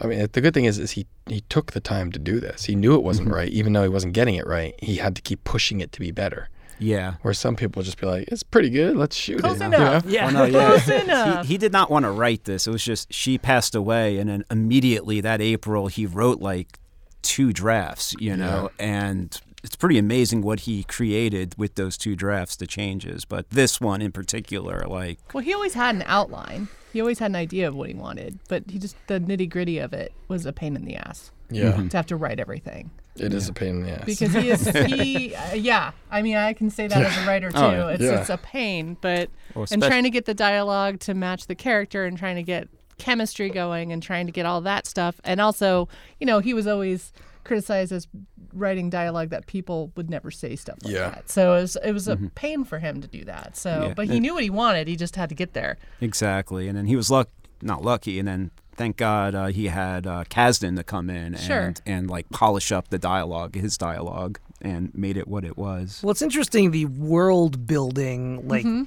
I 0.00 0.06
mean, 0.06 0.26
the 0.32 0.40
good 0.40 0.54
thing 0.54 0.64
is, 0.64 0.78
is 0.78 0.92
he 0.92 1.06
he 1.26 1.40
took 1.48 1.72
the 1.72 1.80
time 1.80 2.12
to 2.12 2.18
do 2.18 2.40
this. 2.40 2.64
He 2.64 2.74
knew 2.74 2.94
it 2.94 3.02
wasn't 3.02 3.28
mm-hmm. 3.28 3.36
right, 3.36 3.48
even 3.48 3.72
though 3.72 3.82
he 3.82 3.88
wasn't 3.88 4.12
getting 4.14 4.34
it 4.36 4.46
right. 4.46 4.74
He 4.82 4.96
had 4.96 5.16
to 5.16 5.22
keep 5.22 5.44
pushing 5.44 5.80
it 5.80 5.92
to 5.92 6.00
be 6.00 6.10
better. 6.10 6.48
yeah. 6.78 7.14
Where 7.22 7.34
some 7.34 7.56
people 7.56 7.82
just 7.82 8.00
be 8.00 8.06
like, 8.06 8.28
"It's 8.28 8.42
pretty 8.42 8.70
good. 8.70 8.96
Let's 8.96 9.16
shoot 9.16 9.40
Close 9.40 9.56
it." 9.56 9.60
you 9.60 9.66
enough. 9.66 10.04
know? 10.04 10.10
Yeah. 10.10 10.26
Well, 10.26 10.36
oh, 10.36 10.46
no, 10.46 10.58
yeah. 10.58 10.68
Close 10.68 10.88
enough. 10.88 11.46
He, 11.46 11.54
he 11.54 11.58
did 11.58 11.72
not 11.72 11.90
want 11.90 12.04
to 12.04 12.10
write 12.10 12.44
this. 12.44 12.66
It 12.66 12.70
was 12.70 12.84
just 12.84 13.12
she 13.12 13.38
passed 13.38 13.74
away, 13.74 14.18
and 14.18 14.30
then 14.30 14.44
immediately 14.50 15.20
that 15.20 15.40
April 15.40 15.88
he 15.88 16.06
wrote 16.06 16.40
like 16.40 16.78
two 17.22 17.52
drafts, 17.52 18.14
you 18.18 18.36
know, 18.36 18.70
and 18.78 19.40
it's 19.64 19.76
pretty 19.76 19.98
amazing 19.98 20.42
what 20.42 20.60
he 20.60 20.84
created 20.84 21.54
with 21.58 21.74
those 21.74 21.96
two 21.96 22.14
drafts, 22.16 22.56
the 22.56 22.66
changes. 22.66 23.24
But 23.24 23.50
this 23.50 23.80
one 23.80 24.00
in 24.02 24.12
particular, 24.12 24.84
like, 24.88 25.18
Well, 25.34 25.42
he 25.44 25.52
always 25.54 25.74
had 25.74 25.94
an 25.94 26.04
outline. 26.06 26.68
He 26.92 27.00
always 27.00 27.18
had 27.18 27.30
an 27.32 27.36
idea 27.36 27.68
of 27.68 27.74
what 27.74 27.88
he 27.88 27.94
wanted, 27.94 28.38
but 28.48 28.64
he 28.70 28.78
just 28.78 28.96
the 29.08 29.20
nitty 29.20 29.48
gritty 29.50 29.78
of 29.78 29.92
it 29.92 30.12
was 30.28 30.46
a 30.46 30.52
pain 30.52 30.74
in 30.76 30.84
the 30.84 30.96
ass 30.96 31.30
Yeah, 31.50 31.72
to 31.76 31.96
have 31.96 32.06
to 32.06 32.16
write 32.16 32.40
everything 32.40 32.90
it 33.16 33.34
is 33.34 33.48
a 33.48 33.52
pain 33.52 33.70
in 33.78 33.82
the 33.82 33.90
ass. 33.98 34.04
because 34.06 34.32
he 34.32 34.48
is 34.48 34.68
he. 34.86 35.34
Uh, 35.34 35.54
yeah, 35.54 35.90
I 36.08 36.22
mean, 36.22 36.36
I 36.36 36.52
can 36.52 36.70
say 36.70 36.86
that 36.86 37.02
as 37.02 37.16
a 37.24 37.26
writer 37.26 37.50
too. 37.50 37.56
Oh, 37.58 37.70
yeah. 37.70 37.88
It's 37.88 38.02
Yeah. 38.02 38.20
it's 38.20 38.30
a 38.30 38.38
pain, 38.38 38.96
but 39.00 39.28
Well, 39.56 39.66
and 39.72 39.82
trying 39.82 40.04
to 40.04 40.10
get 40.10 40.24
the 40.24 40.34
dialogue 40.34 41.00
to 41.00 41.14
match 41.14 41.46
the 41.48 41.56
character 41.56 42.04
and 42.04 42.16
trying 42.16 42.36
to 42.36 42.44
get 42.44 42.68
chemistry 42.96 43.50
going 43.50 43.92
and 43.92 44.00
trying 44.02 44.26
to 44.26 44.32
get 44.32 44.46
all 44.46 44.60
that 44.62 44.86
stuff, 44.86 45.20
and 45.24 45.40
also, 45.40 45.88
you 46.20 46.26
know, 46.26 46.38
he 46.38 46.54
was 46.54 46.66
always 46.68 47.12
criticized 47.44 47.90
as 47.92 48.06
writing 48.52 48.90
dialogue 48.90 49.30
that 49.30 49.46
people 49.46 49.90
would 49.96 50.08
never 50.10 50.30
say 50.30 50.56
stuff 50.56 50.78
like 50.82 50.92
Yeah. 50.92 51.10
that. 51.10 51.30
So 51.30 51.54
it 51.54 51.60
was 51.62 51.76
it 51.84 51.92
was 51.92 52.08
a 52.08 52.16
pain 52.16 52.64
for 52.64 52.78
him 52.78 53.00
to 53.00 53.08
do 53.08 53.24
that. 53.24 53.56
So, 53.56 53.70
Mm-hmm. 53.70 53.82
Yeah. 53.88 53.94
but 53.94 54.06
he 54.08 54.20
knew 54.20 54.34
what 54.34 54.42
he 54.42 54.50
wanted. 54.50 54.88
He 54.88 54.96
just 54.96 55.16
had 55.16 55.28
to 55.28 55.34
get 55.34 55.52
there. 55.52 55.76
exactly. 56.00 56.68
And 56.68 56.76
then 56.76 56.86
he 56.86 56.96
was 56.96 57.10
luck, 57.10 57.28
not 57.62 57.82
lucky, 57.82 58.18
and 58.18 58.26
then 58.28 58.50
thank 58.76 58.96
God 58.96 59.34
uh, 59.34 59.46
he 59.46 59.66
had 59.66 60.06
uh, 60.06 60.24
Kasdan 60.30 60.76
to 60.76 60.84
come 60.84 61.10
in 61.10 61.34
and 61.34 61.40
Sure. 61.40 61.74
and 61.84 62.08
like 62.08 62.28
polish 62.30 62.70
up 62.72 62.88
the 62.88 62.98
dialogue, 62.98 63.54
his 63.56 63.76
dialogue, 63.76 64.38
and 64.62 64.94
made 64.94 65.16
it 65.16 65.26
what 65.28 65.44
it 65.44 65.56
was. 65.58 66.00
Well, 66.02 66.12
it's 66.12 66.22
interesting 66.22 66.70
the 66.70 66.84
world 66.86 67.66
building, 67.66 68.46
like, 68.48 68.64
Mm-hmm. 68.64 68.84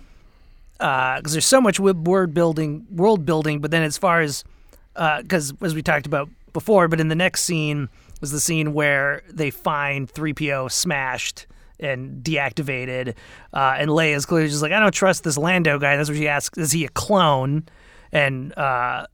because 0.77 1.33
there's 1.33 1.45
so 1.45 1.61
much 1.61 1.79
word 1.79 2.33
building, 2.33 2.85
world 2.89 3.25
building, 3.25 3.59
but 3.59 3.71
then 3.71 3.83
as 3.83 3.97
far 3.97 4.21
as, 4.21 4.43
because 4.95 5.53
as 5.61 5.75
we 5.75 5.81
talked 5.81 6.05
about 6.05 6.29
before, 6.53 6.87
but 6.87 6.99
in 6.99 7.07
the 7.07 7.15
next 7.15 7.43
scene 7.43 7.89
was 8.21 8.31
the 8.31 8.39
scene 8.39 8.73
where 8.73 9.23
they 9.29 9.49
find 9.49 10.11
3PO 10.11 10.71
smashed 10.71 11.47
and 11.79 12.23
deactivated, 12.23 13.15
uh, 13.53 13.75
and 13.77 13.91
is 14.11 14.25
clearly 14.25 14.47
just 14.47 14.61
like, 14.61 14.71
I 14.71 14.79
don't 14.79 14.93
trust 14.93 15.23
this 15.23 15.37
Lando 15.37 15.79
guy. 15.79 15.97
That's 15.97 16.09
what 16.09 16.17
she 16.17 16.27
asks. 16.27 16.57
Is 16.57 16.71
he 16.71 16.85
a 16.85 16.89
clone? 16.89 17.63
And 18.11 18.55
uh, 18.57 19.07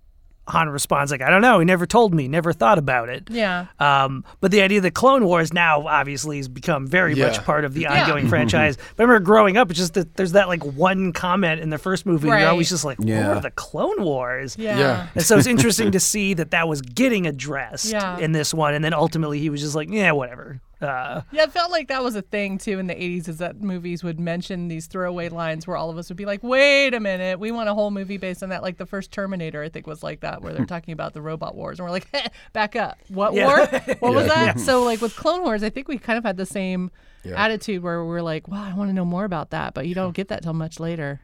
Han 0.47 0.69
responds 0.69 1.11
like, 1.11 1.21
I 1.21 1.29
don't 1.29 1.41
know. 1.41 1.59
He 1.59 1.65
never 1.65 1.85
told 1.85 2.13
me. 2.13 2.27
Never 2.27 2.53
thought 2.53 2.77
about 2.77 3.09
it. 3.09 3.27
Yeah. 3.29 3.67
Um, 3.79 4.23
but 4.39 4.51
the 4.51 4.61
idea 4.61 4.79
that 4.81 4.91
Clone 4.93 5.25
Wars 5.25 5.53
now 5.53 5.85
obviously 5.87 6.37
has 6.37 6.47
become 6.47 6.87
very 6.87 7.15
much 7.15 7.43
part 7.43 7.65
of 7.65 7.73
the 7.73 7.81
Yeah. 7.81 8.01
ongoing 8.03 8.27
franchise. 8.29 8.77
But 8.95 9.03
I 9.03 9.05
remember 9.07 9.25
growing 9.25 9.57
up, 9.57 9.69
it's 9.69 9.79
just 9.79 9.93
that 9.95 10.15
there's 10.15 10.31
that 10.33 10.47
like 10.47 10.63
one 10.63 11.11
comment 11.13 11.59
in 11.61 11.69
the 11.69 11.77
first 11.77 12.05
movie. 12.05 12.29
Right. 12.29 12.39
You're 12.41 12.49
always 12.49 12.69
just 12.69 12.85
like, 12.85 12.97
Yeah. 13.01 13.27
"What 13.27 13.37
are 13.37 13.41
the 13.41 13.51
Clone 13.51 14.01
Wars?" 14.03 14.55
Yeah. 14.57 14.79
Yeah. 14.79 15.07
And 15.15 15.23
so 15.25 15.37
it's 15.37 15.47
interesting 15.47 15.91
to 15.91 15.99
see 15.99 16.33
that 16.35 16.51
that 16.51 16.67
was 16.67 16.81
getting 16.81 17.27
addressed 17.27 17.91
Yeah. 17.91 18.17
in 18.17 18.31
this 18.31 18.53
one, 18.53 18.73
and 18.73 18.83
then 18.83 18.93
ultimately 18.93 19.39
he 19.39 19.49
was 19.49 19.61
just 19.61 19.75
like, 19.75 19.89
"Yeah, 19.91 20.11
whatever." 20.11 20.61
Uh, 20.79 21.21
Yeah, 21.31 21.43
it 21.43 21.51
felt 21.51 21.71
like 21.71 21.87
that 21.87 22.03
was 22.03 22.15
a 22.15 22.21
thing 22.21 22.57
too 22.59 22.77
in 22.77 22.85
the 22.87 22.93
80s 22.93 23.27
is 23.27 23.37
that 23.39 23.61
movies 23.61 24.03
would 24.03 24.19
mention 24.19 24.67
these 24.67 24.85
throwaway 24.85 25.29
lines 25.29 25.65
where 25.65 25.75
all 25.75 25.89
of 25.89 25.97
us 25.97 26.07
would 26.09 26.17
be 26.17 26.25
like, 26.25 26.43
wait 26.43 26.93
a 26.93 26.99
minute, 26.99 27.39
we 27.39 27.51
want 27.51 27.67
a 27.67 27.73
whole 27.73 27.89
movie 27.89 28.17
based 28.17 28.43
on 28.43 28.49
that. 28.49 28.61
Like 28.61 28.77
the 28.77 28.85
first 28.85 29.11
Terminator, 29.11 29.63
I 29.63 29.69
think, 29.69 29.87
was 29.87 30.03
like 30.03 30.19
that, 30.19 30.41
where 30.43 30.53
they're 30.53 30.65
talking 30.75 30.91
about 30.91 31.13
the 31.13 31.21
robot 31.21 31.55
wars. 31.55 31.79
And 31.79 31.85
we're 31.87 31.91
like, 31.91 32.07
back 32.53 32.75
up. 32.75 32.99
What 33.09 33.33
Yeah. 33.33 33.45
war? 33.47 33.57
What 33.99 34.13
was 34.13 34.27
that? 34.27 34.59
So, 34.59 34.83
like 34.83 35.01
with 35.01 35.15
Clone 35.15 35.41
Wars, 35.43 35.63
I 35.63 35.69
think 35.71 35.87
we 35.87 35.97
kind 35.97 36.17
of 36.17 36.23
had 36.23 36.37
the 36.37 36.45
same 36.45 36.91
Yeah. 37.23 37.43
attitude 37.43 37.81
where 37.81 38.05
we're 38.05 38.21
like, 38.21 38.47
wow, 38.47 38.63
I 38.63 38.73
want 38.75 38.89
to 38.89 38.93
know 38.93 39.05
more 39.05 39.25
about 39.25 39.49
that. 39.49 39.73
But 39.73 39.87
you 39.87 39.95
don't 39.95 40.13
get 40.15 40.27
that 40.27 40.43
till 40.43 40.53
much 40.53 40.79
later. 40.79 41.21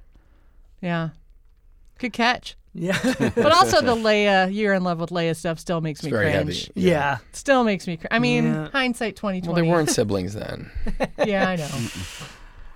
Yeah. 0.82 1.10
Good 1.99 2.14
catch. 2.14 2.56
Yeah, 2.74 2.98
But 3.36 3.52
also 3.52 3.82
the 3.82 3.96
Leia, 3.96 4.54
you're 4.54 4.74
in 4.74 4.84
love 4.84 5.00
with 5.00 5.10
Leia 5.12 5.36
stuff 5.36 5.60
still 5.60 5.82
makes 5.82 6.04
me 6.04 6.10
very 6.10 6.32
cringe. 6.32 6.68
heavy. 6.68 6.72
yeah. 6.76 7.18
Still 7.32 7.64
makes 7.64 7.86
me 7.88 7.98
cringe. 7.98 8.10
I 8.12 8.20
mean, 8.20 8.46
Yeah. 8.46 8.70
hindsight 8.72 9.16
2020. 9.16 9.48
Well, 9.48 9.56
they 9.56 9.70
weren't 9.70 9.90
siblings 9.96 10.34
then. 10.34 10.72
Yeah, 11.26 11.50
I 11.50 11.56
know. 11.56 11.68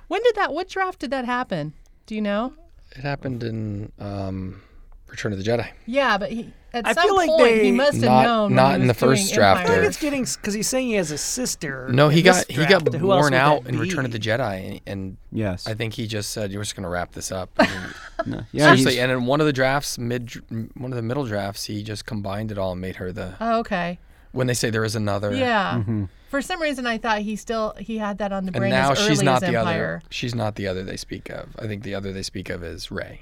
when 0.08 0.22
did 0.24 0.36
that? 0.36 0.54
What 0.54 0.70
draft 0.70 1.00
did 1.00 1.12
that 1.12 1.26
happen? 1.26 1.74
Do 2.06 2.16
you 2.16 2.22
know? 2.22 2.54
It 2.92 3.02
happened 3.02 3.44
in 3.44 3.92
um, 4.00 4.62
Return 5.08 5.34
of 5.34 5.44
the 5.44 5.44
Jedi. 5.44 5.68
Yeah, 5.86 6.18
but 6.18 6.32
he 6.32 6.54
at 6.74 6.86
I 6.86 6.94
some 6.94 7.04
feel 7.04 7.16
like 7.16 7.28
point 7.30 7.44
they- 7.56 7.64
he 7.66 7.72
must 7.72 7.94
have 7.96 8.04
Not- 8.04 8.24
known. 8.24 8.56
not 8.56 8.80
in 8.80 8.88
the 8.88 8.94
first 8.94 9.28
doing 9.28 9.36
draft 9.36 9.62
I 9.62 9.66
feel 9.68 9.78
like 9.78 9.88
it's 9.88 10.00
getting 10.00 10.24
because 10.26 10.54
he's 10.54 10.68
saying 10.68 10.88
he 10.88 10.94
has 10.94 11.12
a 11.12 11.18
sister. 11.18 11.88
No, 11.92 12.10
he 12.10 12.22
got 12.22 12.46
he 12.50 12.66
got 12.66 12.86
draft. 12.86 13.04
Worn 13.04 13.34
out 13.34 13.64
that 13.64 13.70
in 13.74 13.80
Return 13.80 14.06
of 14.06 14.12
the 14.12 14.20
Jedi, 14.20 14.68
and, 14.70 14.82
and 14.86 15.18
Yes. 15.32 15.66
I 15.68 15.74
think 15.74 15.94
he 15.94 16.08
just 16.08 16.32
said, 16.32 16.52
"You're 16.52 16.62
just 16.64 16.76
going 16.76 16.84
to 16.84 16.90
wrap 16.90 17.12
this 17.14 17.32
up." 17.32 17.50
And 17.58 17.70
No, 18.26 18.44
yeah. 18.52 18.66
Seriously, 18.66 19.00
and 19.00 19.12
in 19.12 19.26
one 19.26 19.40
of 19.42 19.46
the 19.48 19.54
drafts, 19.54 19.98
mid 19.98 20.32
one 20.76 20.92
of 20.92 20.96
the 20.96 21.02
middle 21.02 21.26
drafts, 21.26 21.66
he 21.66 21.84
just 21.84 22.06
combined 22.06 22.52
it 22.52 22.58
all 22.58 22.72
and 22.74 22.82
made 22.82 22.96
her 22.98 23.12
the. 23.12 23.36
Oh, 23.40 23.60
okay. 23.60 24.00
When 24.32 24.48
they 24.48 24.54
say 24.54 24.70
there 24.70 24.84
is 24.84 24.96
another, 24.96 25.34
Yeah. 25.34 25.76
Mm-hmm. 25.80 26.06
For 26.30 26.42
some 26.42 26.62
reason, 26.62 26.86
I 26.86 26.98
thought 26.98 27.20
he 27.20 27.36
still 27.38 27.74
he 27.80 27.98
had 28.00 28.18
that 28.18 28.34
on 28.34 28.46
the 28.46 28.52
brain. 28.52 28.64
and 28.64 28.72
brain 28.72 28.82
now 28.82 28.92
as 28.92 29.00
she's 29.00 29.20
early 29.20 29.26
not 29.26 29.44
as 29.44 29.50
the 29.50 29.58
Empire. 29.58 30.02
other. 30.02 30.02
She's 30.10 30.36
not 30.36 30.56
the 30.56 30.68
other 30.68 30.84
they 30.84 30.98
speak 30.98 31.30
of. 31.30 31.56
I 31.58 31.68
think 31.68 31.84
the 31.84 31.96
other 31.96 32.12
they 32.12 32.22
speak 32.24 32.50
of 32.50 32.64
is 32.64 32.92
Rey. 32.92 33.22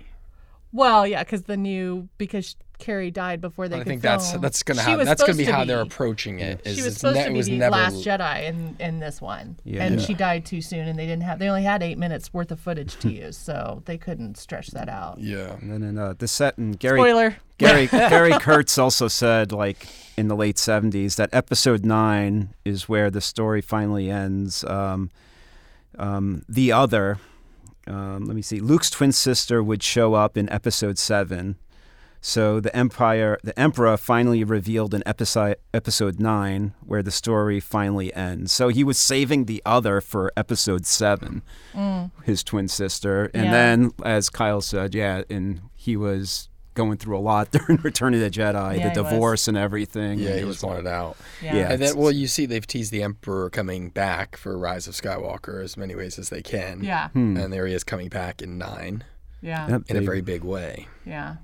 Well, 0.73 1.05
yeah, 1.05 1.23
because 1.23 1.43
the 1.43 1.55
new 1.55 2.09
because 2.17 2.55
Carrie 2.77 3.11
died 3.11 3.41
before 3.41 3.67
they 3.67 3.75
I 3.75 3.79
could 3.79 3.87
think 3.87 4.01
that's 4.01 4.31
film. 4.31 4.41
that's 4.41 4.61
gonna 4.63 4.83
She 4.83 4.89
have 4.91 5.05
that's 5.05 5.21
gonna 5.23 5.37
be 5.37 5.45
to 5.45 5.51
how 5.53 5.63
they're 5.65 5.81
approaching 5.81 6.39
it. 6.39 6.61
is 6.65 6.75
She 6.77 6.83
was 6.83 6.95
supposed 6.97 7.17
ne- 7.17 7.23
to 7.25 7.29
be 7.31 7.37
was 7.37 7.45
the 7.47 7.57
never 7.57 7.71
last 7.75 8.03
Jedi 8.05 8.43
in 8.49 8.75
in 8.79 8.99
this 8.99 9.21
one, 9.21 9.57
Yeah. 9.63 9.83
and 9.85 9.99
Yeah. 9.99 10.05
she 10.05 10.13
died 10.13 10.45
too 10.45 10.61
soon, 10.61 10.87
and 10.87 10.97
they 10.99 11.05
didn't 11.05 11.23
have 11.23 11.39
they 11.39 11.47
only 11.47 11.63
had 11.63 11.81
eight 11.83 11.97
minutes 11.97 12.33
worth 12.33 12.51
of 12.51 12.59
footage 12.59 12.95
to 12.97 13.11
use, 13.25 13.37
so 13.37 13.81
they 13.85 13.97
couldn't 13.97 14.37
stretch 14.37 14.67
that 14.71 14.89
out. 14.89 15.17
Yeah. 15.19 15.53
and 15.61 15.71
then 15.71 15.83
in 15.83 15.97
uh, 15.97 16.13
the 16.17 16.27
set 16.27 16.57
and 16.57 16.77
Gary 16.79 16.99
Spoiler. 16.99 17.37
Gary 17.57 17.87
Gary 17.91 18.33
Kurtz 18.39 18.77
also 18.77 19.07
said 19.07 19.51
like 19.53 19.87
in 20.17 20.27
the 20.27 20.35
late 20.35 20.57
70s 20.57 21.15
that 21.15 21.29
episode 21.33 21.85
9 21.85 22.49
is 22.65 22.89
where 22.89 23.09
the 23.09 23.21
story 23.21 23.61
finally 23.61 24.09
ends 24.09 24.63
um, 24.65 25.09
um, 25.97 26.43
the 26.49 26.71
other 26.71 27.19
um, 27.87 28.25
let 28.25 28.35
me 28.35 28.41
see 28.41 28.59
Luke's 28.59 28.89
twin 28.89 29.11
sister 29.11 29.63
would 29.63 29.83
show 29.83 30.13
up 30.15 30.37
in 30.37 30.49
episode 30.49 30.97
7 30.97 31.55
so 32.25 32.59
the 32.59 32.75
empire 32.75 33.37
the 33.43 33.57
emperor 33.59 33.95
finally 33.97 34.43
revealed 34.43 34.95
in 34.95 35.03
episode 35.05 35.57
episode 35.75 36.19
9 36.19 36.73
where 36.83 37.03
the 37.03 37.11
story 37.11 37.59
finally 37.59 38.11
ends 38.15 38.51
so 38.51 38.69
he 38.69 38.83
was 38.83 38.97
saving 38.97 39.45
the 39.45 39.61
other 39.63 40.01
for 40.01 40.33
episode 40.35 40.87
7 40.87 41.43
mm. 41.75 42.11
his 42.23 42.43
twin 42.43 42.67
sister 42.67 43.29
and 43.35 43.45
Yeah. 43.45 43.51
then 43.51 43.91
as 44.03 44.31
Kyle 44.31 44.61
said 44.61 44.95
yeah 44.95 45.21
and 45.29 45.61
he 45.75 45.95
was 45.95 46.49
going 46.73 46.97
through 46.97 47.15
a 47.15 47.19
lot 47.19 47.51
during 47.55 47.79
Return 47.83 48.13
of 48.15 48.19
the 48.19 48.29
Jedi, 48.31 48.77
Yeah, 48.79 48.89
the 48.89 48.93
he 48.95 48.99
was. 48.99 49.11
divorce 49.11 49.47
and 49.47 49.55
everything. 49.57 50.19
Yeah, 50.19 50.29
and 50.31 50.35
he 50.35 50.41
it 50.41 50.45
was 50.45 50.61
wanted 50.61 50.87
out. 50.87 51.15
Yeah. 51.41 51.55
Yeah. 51.55 51.71
And 51.71 51.81
then, 51.81 51.95
well, 51.95 52.11
you 52.11 52.27
see, 52.27 52.45
they've 52.45 52.67
teased 52.67 52.91
the 52.91 53.01
Emperor 53.01 53.49
coming 53.49 53.91
back 53.91 54.35
for 54.35 54.57
Rise 54.57 54.85
of 54.85 54.93
Skywalker 54.93 55.63
as 55.63 55.77
many 55.77 55.95
ways 55.95 56.19
as 56.19 56.27
they 56.27 56.41
can. 56.41 56.83
Yeah. 56.83 57.07
Hmm. 57.09 57.37
And 57.37 57.53
there 57.53 57.65
he 57.65 57.73
is 57.73 57.85
coming 57.85 58.09
back 58.09 58.41
in 58.41 58.57
nine 58.57 59.05
Yeah. 59.41 59.69
Yep, 59.69 59.83
in 59.87 59.95
a 59.95 60.01
very 60.01 60.19
big 60.19 60.43
way. 60.43 60.89
Yeah. 61.05 61.35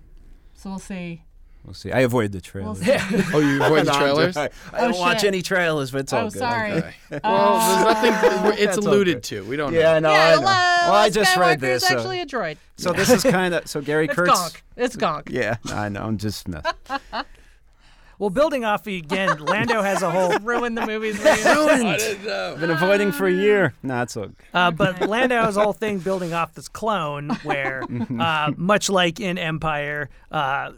So 0.62 0.70
we'll 0.70 0.80
see. 0.80 1.24
We'll 1.66 1.74
see. 1.74 1.92
I 1.92 2.00
avoid 2.02 2.32
the 2.32 2.42
We'll 2.54 2.76
trailers. 2.76 2.80
see. 2.80 3.24
Oh, 3.34 3.40
you 3.40 3.64
avoid 3.64 3.86
the 3.88 3.92
trailers? 3.98 4.38
I, 4.38 4.46
I 4.46 4.50
Oh, 4.74 4.92
don't 4.92 5.00
watch 5.00 5.22
shit. 5.22 5.28
any 5.28 5.42
trailers, 5.42 5.90
but 5.90 6.02
it's 6.02 6.14
all 6.14 6.26
oh, 6.26 6.30
good. 6.30 6.38
sorry. 6.40 6.72
Okay. 6.74 6.94
Well, 7.24 7.94
there's 8.04 8.16
uh, 8.24 8.44
nothing. 8.44 8.64
It's 8.68 8.78
alluded 8.78 9.24
to. 9.24 9.44
We 9.46 9.56
don't 9.58 9.74
Yeah, 9.74 9.98
know. 10.00 10.10
no, 10.10 10.12
yeah, 10.12 10.28
I 10.28 10.36
know. 10.36 10.42
well, 10.42 10.92
well, 10.92 11.02
I 11.02 11.10
just 11.10 11.36
read 11.36 11.60
this. 11.60 11.82
is 11.84 11.90
so- 11.90 11.96
actually 11.98 12.22
a 12.22 12.26
droid. 12.28 12.58
So 12.78 12.94
this 12.94 13.10
is 13.10 13.24
kind 13.24 13.54
of 13.56 13.68
so 13.68 13.82
Gary 13.82 14.06
It's 14.06 14.14
Kurtz. 14.16 14.32
gonk. 14.32 14.62
It's 14.78 14.96
gonk. 14.96 15.30
Yeah, 15.32 15.58
I 15.66 15.90
know. 15.90 16.02
I'm 16.04 16.18
just 16.18 16.48
messing. 16.48 16.72
Well, 18.22 18.30
building 18.30 18.64
off 18.64 18.86
again, 18.86 19.40
Lando 19.46 19.82
has 19.82 20.04
a 20.04 20.12
whole 20.12 20.38
ruined 20.44 20.78
the 20.78 20.86
movies 20.86 21.18
for 21.18 21.30
you. 21.30 21.34
I 21.34 21.98
didn't. 21.98 22.60
Been 22.60 22.70
avoiding 22.70 23.12
for 23.12 23.26
a 23.26 23.34
year. 23.34 23.74
Nah, 23.82 24.04
it's 24.04 24.16
all 24.16 24.28
good. 24.28 24.36
Uh, 24.54 24.70
but 24.70 25.10
Lando 25.10 25.42
has 25.42 25.58
a 25.58 25.64
whole 25.64 25.74
thing 25.74 25.98
building 25.98 26.32
off 26.32 26.54
this 26.54 26.68
clone 26.68 27.32
where, 27.42 27.84
uh, 28.20 28.52
much 28.56 28.92
like 28.92 29.20
in 29.20 29.40
Empire, 29.40 30.12
uh, 30.30 30.72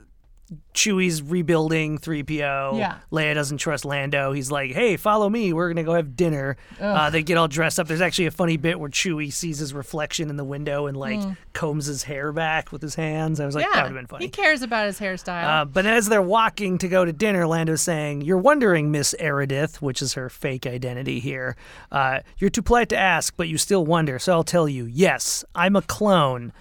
Chewie's 0.74 1.22
rebuilding 1.22 1.98
3PO. 2.00 2.78
Yeah. 2.80 2.98
Leia 3.12 3.34
doesn't 3.36 3.58
trust 3.58 3.86
Lando. 3.86 4.32
He's 4.32 4.50
like, 4.52 4.72
hey, 4.72 4.98
follow 4.98 5.30
me. 5.30 5.54
We're 5.54 5.68
going 5.68 5.78
to 5.78 5.84
go 5.84 5.94
have 5.94 6.16
dinner. 6.16 6.58
Uh, 6.80 7.10
they 7.10 7.22
get 7.24 7.38
all 7.38 7.48
dressed 7.48 7.80
up. 7.80 7.88
There's 7.88 8.02
actually 8.02 8.26
a 8.26 8.32
funny 8.32 8.58
bit 8.58 8.80
where 8.80 8.90
Chewie 8.90 9.32
sees 9.32 9.60
his 9.60 9.74
reflection 9.74 10.30
in 10.30 10.38
the 10.38 10.44
window 10.44 10.88
and, 10.88 10.98
like, 10.98 11.20
combs 11.54 11.86
his 11.86 12.04
hair 12.04 12.32
back 12.32 12.72
with 12.72 12.82
his 12.82 12.96
hands. 12.96 13.40
I 13.40 13.46
was 13.46 13.56
like, 13.56 13.66
that 13.72 13.84
would 13.84 13.92
have 13.92 13.94
been 13.94 14.08
funny. 14.08 14.26
He 14.26 14.32
cares 14.32 14.62
about 14.62 14.88
his 14.88 15.00
hairstyle. 15.00 15.44
Uh, 15.62 15.66
but 15.66 15.86
as 15.86 16.08
they're 16.08 16.22
walking 16.22 16.78
to 16.80 16.88
go 16.88 17.06
to 17.06 17.14
dinner, 17.14 17.46
Lando's 17.46 17.82
saying, 17.82 18.22
You're 18.22 18.38
wondering, 18.40 18.90
Miss 18.92 19.14
Eridith, 19.20 19.76
which 19.76 20.02
is 20.02 20.14
her 20.14 20.30
fake 20.30 20.66
identity 20.66 21.20
here. 21.20 21.56
Uh, 21.92 22.20
you're 22.40 22.50
too 22.50 22.62
polite 22.64 22.90
to 22.90 22.98
ask, 22.98 23.36
but 23.38 23.48
you 23.48 23.58
still 23.58 23.86
wonder, 23.86 24.18
so 24.20 24.34
I'll 24.34 24.44
tell 24.44 24.68
you. 24.68 24.86
Yes, 24.86 25.46
I'm 25.54 25.76
a 25.76 25.82
clone. 25.82 26.52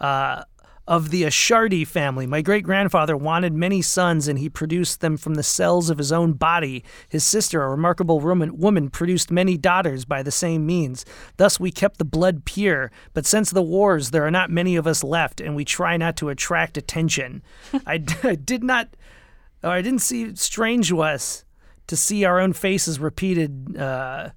Uh, 0.00 0.42
of 0.92 1.08
the 1.08 1.22
Ashardi 1.22 1.86
family. 1.86 2.26
My 2.26 2.42
great 2.42 2.64
grandfather 2.64 3.16
wanted 3.16 3.54
many 3.54 3.80
sons, 3.80 4.28
and 4.28 4.38
he 4.38 4.50
produced 4.50 5.00
them 5.00 5.16
from 5.16 5.36
the 5.36 5.42
cells 5.42 5.88
of 5.88 5.96
his 5.96 6.12
own 6.12 6.34
body. 6.34 6.84
His 7.08 7.24
sister, 7.24 7.62
a 7.62 7.70
remarkable 7.70 8.20
woman, 8.20 8.58
woman, 8.58 8.90
produced 8.90 9.30
many 9.30 9.56
daughters 9.56 10.04
by 10.04 10.22
the 10.22 10.30
same 10.30 10.66
means. 10.66 11.06
Thus, 11.38 11.58
we 11.58 11.70
kept 11.70 11.96
the 11.96 12.04
blood 12.04 12.44
pure. 12.44 12.92
But 13.14 13.24
since 13.24 13.50
the 13.50 13.62
wars, 13.62 14.10
there 14.10 14.26
are 14.26 14.30
not 14.30 14.50
many 14.50 14.76
of 14.76 14.86
us 14.86 15.02
left, 15.02 15.40
and 15.40 15.56
we 15.56 15.64
try 15.64 15.96
not 15.96 16.14
to 16.18 16.28
attract 16.28 16.76
attention. 16.76 17.42
I, 17.86 17.96
d- 17.96 18.14
I 18.22 18.34
did 18.34 18.62
not, 18.62 18.90
or 19.64 19.70
I 19.70 19.80
didn't 19.80 20.02
see 20.02 20.36
strange 20.36 20.88
to 20.88 21.00
us 21.00 21.46
to 21.86 21.96
see 21.96 22.26
our 22.26 22.38
own 22.38 22.52
faces 22.52 23.00
repeated. 23.00 23.78
Uh, 23.78 24.28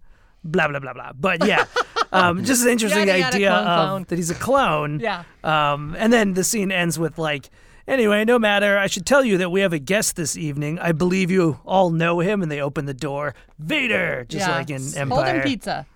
blah 0.45 0.67
blah 0.67 0.79
blah 0.79 0.93
blah. 0.93 1.11
But 1.19 1.45
yeah, 1.45 1.65
um, 2.11 2.43
just 2.45 2.63
an 2.63 2.71
interesting 2.71 3.07
Yada, 3.07 3.19
yada, 3.19 3.35
idea 3.35 3.49
clone, 3.49 3.67
of 3.67 3.87
clone. 3.89 4.05
that 4.09 4.15
he's 4.15 4.29
a 4.31 4.35
clone. 4.35 4.99
yeah. 4.99 5.23
Um, 5.43 5.95
and 5.99 6.13
then 6.13 6.33
the 6.33 6.43
scene 6.43 6.71
ends 6.71 6.97
with 6.97 7.17
like, 7.17 7.49
anyway, 7.87 8.23
no 8.25 8.39
matter. 8.39 8.77
I 8.77 8.87
should 8.87 9.05
tell 9.05 9.23
you 9.25 9.37
that 9.39 9.49
we 9.51 9.61
have 9.61 9.73
a 9.73 9.79
guest 9.79 10.15
this 10.15 10.37
evening. 10.37 10.79
I 10.79 10.91
believe 10.91 11.29
you 11.31 11.59
all 11.65 11.89
know 11.89 12.19
him. 12.19 12.41
And 12.41 12.51
they 12.51 12.61
open 12.61 12.85
the 12.85 12.93
door. 12.93 13.35
Vader, 13.59 14.25
just 14.29 14.47
yeah. 14.47 14.55
like 14.55 14.69
in 14.69 14.81
Holden 14.81 14.97
Empire. 15.01 15.43
pizza. 15.43 15.85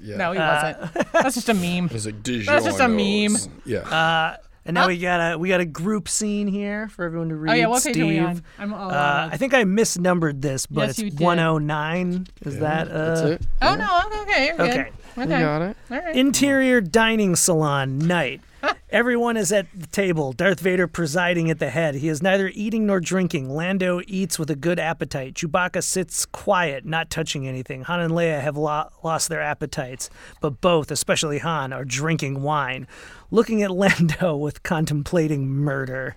Yeah. 0.00 0.16
No, 0.16 0.32
he 0.32 0.38
Uh, 0.38 0.72
wasn't. 0.88 1.12
That's 1.12 1.34
just 1.34 1.48
a 1.50 1.54
meme. 1.64 1.90
It's 1.92 2.06
like 2.06 2.22
That's 2.22 2.64
just 2.64 2.80
a 2.80 2.88
meme. 2.88 3.36
Yeah. 3.66 3.80
Uh, 3.80 4.36
and 4.66 4.74
now 4.74 4.86
we 4.88 4.98
got 4.98 5.32
a 5.34 5.38
we 5.38 5.48
got 5.48 5.60
a 5.60 5.64
group 5.64 6.08
scene 6.08 6.46
here 6.48 6.88
for 6.88 7.04
everyone 7.04 7.28
to 7.30 7.36
read. 7.36 7.52
Oh 7.52 7.54
yeah, 7.54 7.66
what 7.66 7.82
page 7.82 7.94
Steve. 7.94 8.04
are 8.04 8.06
we 8.08 8.18
on? 8.18 8.42
I'm 8.58 8.74
all 8.74 8.90
Uh, 8.90 9.28
I 9.32 9.36
think 9.36 9.54
I 9.54 9.64
misnumbered 9.64 10.42
this, 10.42 10.66
but 10.66 10.88
Yes, 10.88 10.98
you 10.98 11.06
it's 11.06 11.16
did. 11.16 11.24
109. 11.24 12.26
Is 12.42 12.58
that 12.58 12.88
uh, 12.90 12.92
That's 13.08 13.20
it. 13.42 13.42
Oh 13.62 13.74
no, 13.74 14.02
okay, 14.06 14.22
okay, 14.22 14.46
you're 14.46 14.56
good. 14.56 14.68
Okay. 14.70 14.90
You 15.16 15.22
Okay. 15.22 15.40
got 15.40 15.62
it. 15.62 15.76
All 15.90 15.98
right. 15.98 16.14
Interior 16.16 16.80
dining 16.82 17.36
salon 17.36 17.98
night. 17.98 18.42
Everyone 18.90 19.36
is 19.36 19.52
at 19.52 19.66
the 19.74 19.86
table, 19.88 20.32
Darth 20.32 20.60
Vader 20.60 20.86
presiding 20.86 21.50
at 21.50 21.58
the 21.58 21.70
head. 21.70 21.96
He 21.96 22.08
is 22.08 22.22
neither 22.22 22.50
eating 22.54 22.86
nor 22.86 23.00
drinking. 23.00 23.50
Lando 23.50 24.00
eats 24.06 24.38
with 24.38 24.48
a 24.50 24.56
good 24.56 24.78
appetite. 24.78 25.34
Chewbacca 25.34 25.82
sits 25.82 26.24
quiet, 26.24 26.84
not 26.84 27.10
touching 27.10 27.46
anything. 27.46 27.82
Han 27.82 28.00
and 28.00 28.12
Leia 28.12 28.40
have 28.40 28.56
lo- 28.56 28.88
lost 29.02 29.28
their 29.28 29.42
appetites, 29.42 30.08
but 30.40 30.60
both, 30.60 30.90
especially 30.90 31.38
Han, 31.38 31.72
are 31.72 31.84
drinking 31.84 32.42
wine, 32.42 32.86
looking 33.30 33.62
at 33.62 33.70
Lando 33.72 34.36
with 34.36 34.62
contemplating 34.62 35.48
murder. 35.48 36.14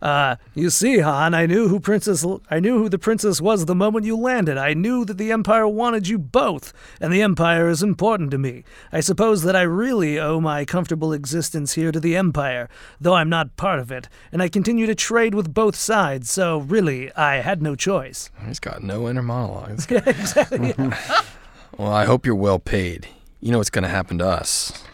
Uh, 0.00 0.36
you 0.54 0.70
see, 0.70 0.98
Han, 0.98 1.34
I 1.34 1.46
knew 1.46 1.68
who 1.68 1.80
Princess 1.80 2.24
I 2.50 2.60
knew 2.60 2.78
who 2.78 2.88
the 2.88 2.98
princess 2.98 3.40
was 3.40 3.64
the 3.64 3.74
moment 3.74 4.06
you 4.06 4.16
landed. 4.16 4.56
I 4.56 4.74
knew 4.74 5.04
that 5.04 5.18
the 5.18 5.32
Empire 5.32 5.66
wanted 5.66 6.06
you 6.06 6.18
both, 6.18 6.72
and 7.00 7.12
the 7.12 7.22
Empire 7.22 7.68
is 7.68 7.82
important 7.82 8.30
to 8.30 8.38
me. 8.38 8.62
I 8.92 9.00
suppose 9.00 9.42
that 9.42 9.56
I 9.56 9.62
really 9.62 10.18
owe 10.18 10.40
my 10.40 10.64
comfortable 10.64 11.12
existence 11.12 11.72
here 11.72 11.90
to 11.90 11.98
the 11.98 12.16
Empire, 12.16 12.68
though 13.00 13.14
I'm 13.14 13.28
not 13.28 13.56
part 13.56 13.80
of 13.80 13.90
it, 13.90 14.08
and 14.30 14.40
I 14.40 14.48
continue 14.48 14.86
to 14.86 14.94
trade 14.94 15.34
with 15.34 15.52
both 15.52 15.74
sides, 15.74 16.30
so 16.30 16.58
really, 16.58 17.12
I 17.14 17.36
had 17.36 17.60
no 17.60 17.74
choice. 17.74 18.30
He's 18.46 18.60
got 18.60 18.82
no 18.82 19.08
inner 19.08 19.22
monologue. 19.22 19.80
exactly. 19.90 20.74
well, 21.76 21.92
I 21.92 22.04
hope 22.04 22.24
you're 22.24 22.34
well 22.36 22.60
paid. 22.60 23.08
You 23.40 23.50
know 23.52 23.58
what's 23.58 23.70
going 23.70 23.82
to 23.82 23.88
happen 23.88 24.18
to 24.18 24.26
us. 24.26 24.84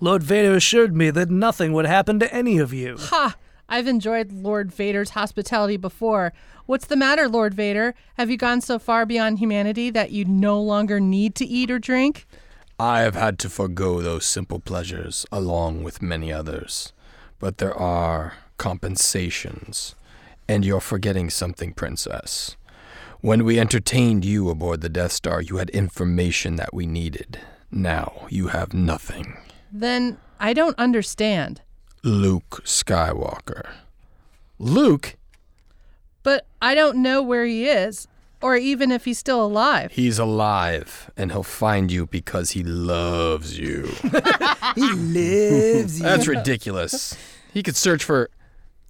Lord 0.00 0.22
Vader 0.22 0.54
assured 0.54 0.94
me 0.94 1.10
that 1.10 1.30
nothing 1.30 1.72
would 1.72 1.86
happen 1.86 2.18
to 2.20 2.34
any 2.34 2.58
of 2.58 2.74
you. 2.74 2.96
Ha! 2.98 3.36
I've 3.68 3.86
enjoyed 3.86 4.32
Lord 4.32 4.72
Vader's 4.72 5.10
hospitality 5.10 5.76
before. 5.76 6.32
What's 6.66 6.86
the 6.86 6.96
matter, 6.96 7.28
Lord 7.28 7.54
Vader? 7.54 7.94
Have 8.16 8.30
you 8.30 8.36
gone 8.36 8.60
so 8.60 8.78
far 8.78 9.06
beyond 9.06 9.38
humanity 9.38 9.90
that 9.90 10.10
you 10.10 10.24
no 10.24 10.60
longer 10.60 11.00
need 11.00 11.34
to 11.36 11.46
eat 11.46 11.70
or 11.70 11.78
drink? 11.78 12.26
I 12.78 13.00
have 13.00 13.14
had 13.14 13.38
to 13.40 13.50
forego 13.50 14.00
those 14.00 14.24
simple 14.24 14.58
pleasures, 14.58 15.26
along 15.30 15.82
with 15.82 16.02
many 16.02 16.32
others. 16.32 16.92
But 17.38 17.58
there 17.58 17.74
are 17.74 18.34
compensations. 18.58 19.94
And 20.48 20.64
you're 20.64 20.80
forgetting 20.80 21.30
something, 21.30 21.72
Princess. 21.72 22.56
When 23.20 23.44
we 23.44 23.58
entertained 23.58 24.24
you 24.24 24.50
aboard 24.50 24.82
the 24.82 24.90
Death 24.90 25.12
Star, 25.12 25.40
you 25.40 25.56
had 25.56 25.70
information 25.70 26.56
that 26.56 26.74
we 26.74 26.84
needed. 26.84 27.40
Now 27.70 28.26
you 28.28 28.48
have 28.48 28.74
nothing. 28.74 29.38
Then 29.72 30.18
I 30.38 30.52
don't 30.52 30.78
understand. 30.78 31.62
Luke 32.04 32.60
Skywalker. 32.64 33.66
Luke? 34.58 35.16
But 36.22 36.46
I 36.60 36.74
don't 36.74 36.98
know 36.98 37.22
where 37.22 37.46
he 37.46 37.66
is, 37.66 38.06
or 38.42 38.56
even 38.56 38.92
if 38.92 39.06
he's 39.06 39.18
still 39.18 39.42
alive. 39.42 39.92
He's 39.92 40.18
alive, 40.18 41.10
and 41.16 41.32
he'll 41.32 41.42
find 41.42 41.90
you 41.90 42.04
because 42.04 42.50
he 42.50 42.62
loves 42.62 43.58
you. 43.58 43.90
he 44.74 44.92
lives. 44.92 45.98
That's 45.98 46.28
ridiculous. 46.28 47.16
He 47.54 47.62
could 47.62 47.76
search 47.76 48.04
for. 48.04 48.28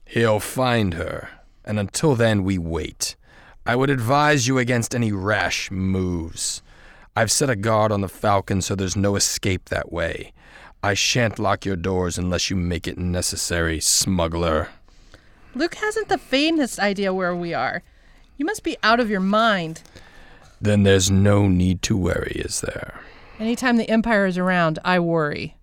He'll 0.04 0.40
find 0.40 0.94
her, 0.94 1.28
and 1.64 1.78
until 1.78 2.16
then, 2.16 2.42
we 2.42 2.58
wait. 2.58 3.14
I 3.64 3.76
would 3.76 3.90
advise 3.90 4.48
you 4.48 4.58
against 4.58 4.92
any 4.92 5.12
rash 5.12 5.70
moves. 5.70 6.62
I've 7.14 7.30
set 7.30 7.48
a 7.48 7.54
guard 7.54 7.92
on 7.92 8.00
the 8.00 8.08
Falcon 8.08 8.60
so 8.60 8.74
there's 8.74 8.96
no 8.96 9.14
escape 9.14 9.68
that 9.68 9.92
way. 9.92 10.32
I 10.84 10.92
shan't 10.92 11.38
lock 11.38 11.64
your 11.64 11.76
doors 11.76 12.18
unless 12.18 12.50
you 12.50 12.56
make 12.56 12.86
it 12.86 12.98
necessary, 12.98 13.80
smuggler. 13.80 14.68
Luke 15.54 15.76
hasn't 15.76 16.10
the 16.10 16.18
faintest 16.18 16.78
idea 16.78 17.14
where 17.14 17.34
we 17.34 17.54
are. 17.54 17.82
You 18.36 18.44
must 18.44 18.62
be 18.62 18.76
out 18.82 19.00
of 19.00 19.08
your 19.08 19.20
mind. 19.20 19.80
Then 20.60 20.82
there's 20.82 21.10
no 21.10 21.48
need 21.48 21.80
to 21.84 21.96
worry, 21.96 22.42
is 22.44 22.60
there? 22.60 23.00
Anytime 23.40 23.78
the 23.78 23.88
Empire 23.88 24.26
is 24.26 24.36
around, 24.36 24.78
I 24.84 24.98
worry. 24.98 25.56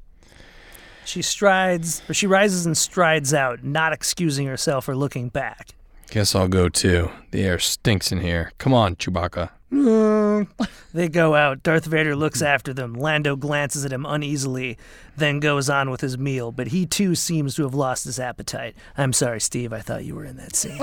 She 1.06 1.22
strides, 1.22 2.02
or 2.10 2.16
she 2.16 2.26
rises 2.26 2.66
and 2.66 2.76
strides 2.76 3.32
out, 3.32 3.64
not 3.64 3.94
excusing 3.94 4.48
herself 4.48 4.90
or 4.90 4.96
looking 4.96 5.30
back. 5.30 5.68
Guess 6.10 6.34
I'll 6.34 6.48
go 6.48 6.68
too. 6.68 7.12
The 7.30 7.44
air 7.44 7.60
stinks 7.60 8.12
in 8.12 8.22
here. 8.22 8.54
Come 8.58 8.74
on, 8.74 8.96
Chewbacca. 8.96 9.52
They 9.72 11.08
go 11.08 11.36
out. 11.36 11.64
Darth 11.64 11.86
Vader 11.86 12.16
looks 12.16 12.42
after 12.42 12.74
them. 12.74 12.94
Lando 12.94 13.36
glances 13.38 13.86
at 13.86 13.94
him 13.94 14.06
uneasily, 14.06 14.78
then 15.16 15.40
goes 15.40 15.70
on 15.70 15.90
with 15.90 16.02
his 16.02 16.18
meal, 16.18 16.52
but 16.52 16.68
he 16.68 16.86
too 16.86 17.16
seems 17.16 17.56
to 17.56 17.64
have 17.64 17.74
lost 17.74 18.04
his 18.04 18.20
appetite. 18.20 18.76
I'm 18.98 19.14
sorry, 19.14 19.40
Steve. 19.40 19.72
I 19.72 19.80
thought 19.80 20.04
you 20.04 20.16
were 20.16 20.26
in 20.26 20.36
that 20.38 20.56
scene. 20.56 20.80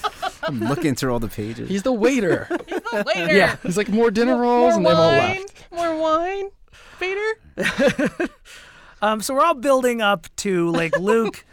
I'm 0.42 0.60
looking 0.60 0.94
through 0.94 1.12
all 1.12 1.20
the 1.20 1.28
pages. 1.28 1.68
He's 1.68 1.82
the 1.82 1.92
waiter. 1.92 2.48
Later. 3.06 3.34
Yeah. 3.34 3.56
He's 3.62 3.76
like, 3.76 3.90
more 3.90 4.10
dinner 4.10 4.32
More 4.32 4.42
rolls, 4.42 4.76
and 4.76 4.86
they've 4.86 4.94
all 4.96 5.08
wine. 5.18 5.40
left. 5.40 5.66
More 5.70 5.98
wine. 6.00 6.50
Vader? 6.98 8.28
um, 9.02 9.20
so 9.20 9.34
we're 9.34 9.44
all 9.44 9.54
building 9.54 10.00
up 10.00 10.26
to 10.36 10.70
like 10.70 10.98
Luke. 10.98 11.44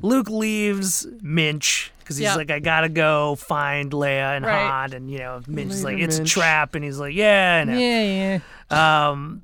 Luke 0.00 0.30
leaves 0.30 1.06
Minch 1.20 1.90
because 2.06 2.18
he's 2.18 2.24
Yeah. 2.26 2.36
like, 2.36 2.52
I 2.52 2.60
gotta 2.60 2.88
go 2.88 3.34
find 3.34 3.90
Leia 3.90 4.36
and 4.36 4.44
Right. 4.46 4.64
Han, 4.68 4.92
and 4.92 5.10
you 5.10 5.18
know, 5.18 5.40
Minch 5.48 5.72
is 5.72 5.82
like, 5.82 5.94
Later, 5.96 6.04
it's 6.04 6.18
Minch. 6.18 6.30
a 6.30 6.34
trap, 6.34 6.74
and 6.76 6.84
he's 6.84 6.98
like, 7.00 7.14
yeah, 7.14 7.62
I 7.62 7.64
know. 7.64 7.76
Yeah, 7.78 8.38
yeah. 8.70 9.08
Um, 9.10 9.42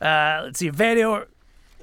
uh, 0.00 0.42
let's 0.44 0.58
see. 0.60 0.68
Vader, 0.68 1.26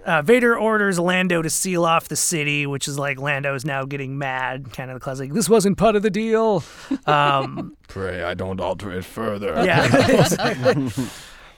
uh, 0.06 0.22
Vader 0.22 0.58
orders 0.58 0.98
Lando 1.00 1.42
to 1.42 1.50
seal 1.50 1.84
off 1.86 2.08
the 2.08 2.16
city, 2.16 2.66
which 2.66 2.88
is 2.88 2.98
like 2.98 3.20
Lando 3.20 3.54
is 3.56 3.66
now 3.66 3.84
getting 3.84 4.18
mad. 4.18 4.72
Kind 4.74 4.90
of 4.92 4.96
the 4.96 5.00
classic. 5.00 5.34
This 5.34 5.50
wasn't 5.50 5.78
part 5.78 5.96
of 5.96 6.04
the 6.04 6.10
deal. 6.10 6.64
Um, 7.06 7.76
Pray 7.88 8.24
I 8.24 8.34
don't 8.34 8.60
alter 8.62 8.92
it 8.92 9.04
further. 9.06 9.64
yeah. 9.66 10.88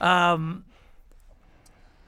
um, 0.00 0.64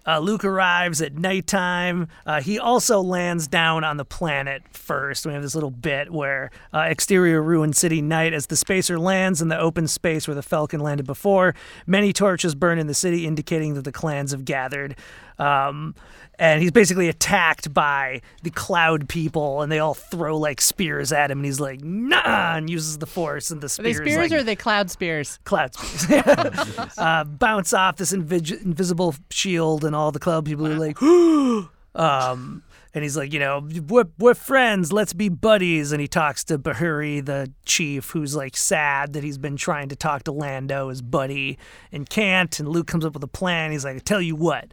uh, 0.06 0.18
Luke 0.18 0.44
arrives 0.44 1.00
at 1.02 1.14
nighttime. 1.14 2.08
Uh, 2.24 2.40
he 2.40 2.58
also 2.58 3.00
lands 3.00 3.48
down 3.48 3.84
on 3.84 3.96
the 3.96 4.04
planet 4.04 4.62
first. 4.72 5.26
We 5.26 5.32
have 5.32 5.42
this 5.42 5.54
little 5.54 5.70
bit 5.70 6.12
where 6.12 6.50
uh, 6.72 6.80
exterior 6.80 7.42
ruined 7.42 7.76
city 7.76 8.00
night 8.02 8.32
as 8.32 8.46
the 8.46 8.56
spacer 8.56 8.98
lands 8.98 9.42
in 9.42 9.48
the 9.48 9.58
open 9.58 9.86
space 9.88 10.28
where 10.28 10.34
the 10.34 10.42
Falcon 10.42 10.80
landed 10.80 11.06
before. 11.06 11.54
Many 11.86 12.12
torches 12.12 12.54
burn 12.54 12.78
in 12.78 12.86
the 12.86 12.94
city, 12.94 13.26
indicating 13.26 13.74
that 13.74 13.82
the 13.82 13.92
clans 13.92 14.30
have 14.32 14.44
gathered. 14.44 14.96
Um, 15.38 15.94
and 16.38 16.60
he's 16.60 16.70
basically 16.70 17.08
attacked 17.08 17.72
by 17.72 18.20
the 18.42 18.50
cloud 18.50 19.08
people, 19.08 19.62
and 19.62 19.72
they 19.72 19.78
all 19.78 19.94
throw 19.94 20.36
like 20.36 20.60
spears 20.60 21.10
at 21.10 21.30
him, 21.30 21.38
and 21.38 21.46
he's 21.46 21.60
like, 21.60 21.82
"Nah!" 21.82 22.56
and 22.56 22.68
uses 22.68 22.98
the 22.98 23.06
force, 23.06 23.50
and 23.50 23.60
the 23.62 23.66
Are 23.66 23.68
spears 23.68 23.98
they 23.98 24.04
spears 24.04 24.16
like, 24.18 24.32
or 24.32 24.36
are 24.36 24.42
they 24.42 24.56
cloud 24.56 24.90
spears? 24.90 25.38
cloud 25.44 25.74
spears 25.74 26.26
uh, 26.98 27.24
bounce 27.24 27.72
off 27.72 27.96
this 27.96 28.12
invi- 28.12 28.62
invisible 28.62 29.14
shield, 29.30 29.82
and 29.84 29.95
all 29.96 30.12
the 30.12 30.18
cloud 30.18 30.44
people 30.44 30.66
are 30.66 30.78
like, 30.78 31.00
um, 31.94 32.62
and 32.94 33.02
he's 33.02 33.16
like, 33.16 33.32
you 33.32 33.38
know, 33.38 33.68
we're, 33.88 34.06
we're 34.18 34.34
friends, 34.34 34.92
let's 34.92 35.12
be 35.12 35.28
buddies. 35.28 35.92
And 35.92 36.00
he 36.00 36.08
talks 36.08 36.44
to 36.44 36.58
Bahuri, 36.58 37.24
the 37.24 37.52
chief, 37.66 38.10
who's 38.10 38.34
like 38.34 38.56
sad 38.56 39.12
that 39.12 39.22
he's 39.22 39.38
been 39.38 39.56
trying 39.56 39.90
to 39.90 39.96
talk 39.96 40.24
to 40.24 40.32
Lando, 40.32 40.88
his 40.88 41.02
buddy, 41.02 41.58
and 41.92 42.08
can't. 42.08 42.58
And 42.58 42.68
Luke 42.68 42.86
comes 42.86 43.04
up 43.04 43.14
with 43.14 43.22
a 43.22 43.28
plan. 43.28 43.70
He's 43.70 43.84
like, 43.84 43.96
I 43.96 43.98
tell 43.98 44.22
you 44.22 44.34
what, 44.34 44.72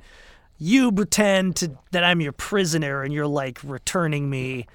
you 0.57 0.91
pretend 0.91 1.57
to, 1.57 1.77
that 1.91 2.05
I'm 2.05 2.21
your 2.21 2.31
prisoner, 2.31 3.03
and 3.03 3.13
you're 3.13 3.27
like 3.27 3.59
returning 3.63 4.29
me 4.29 4.67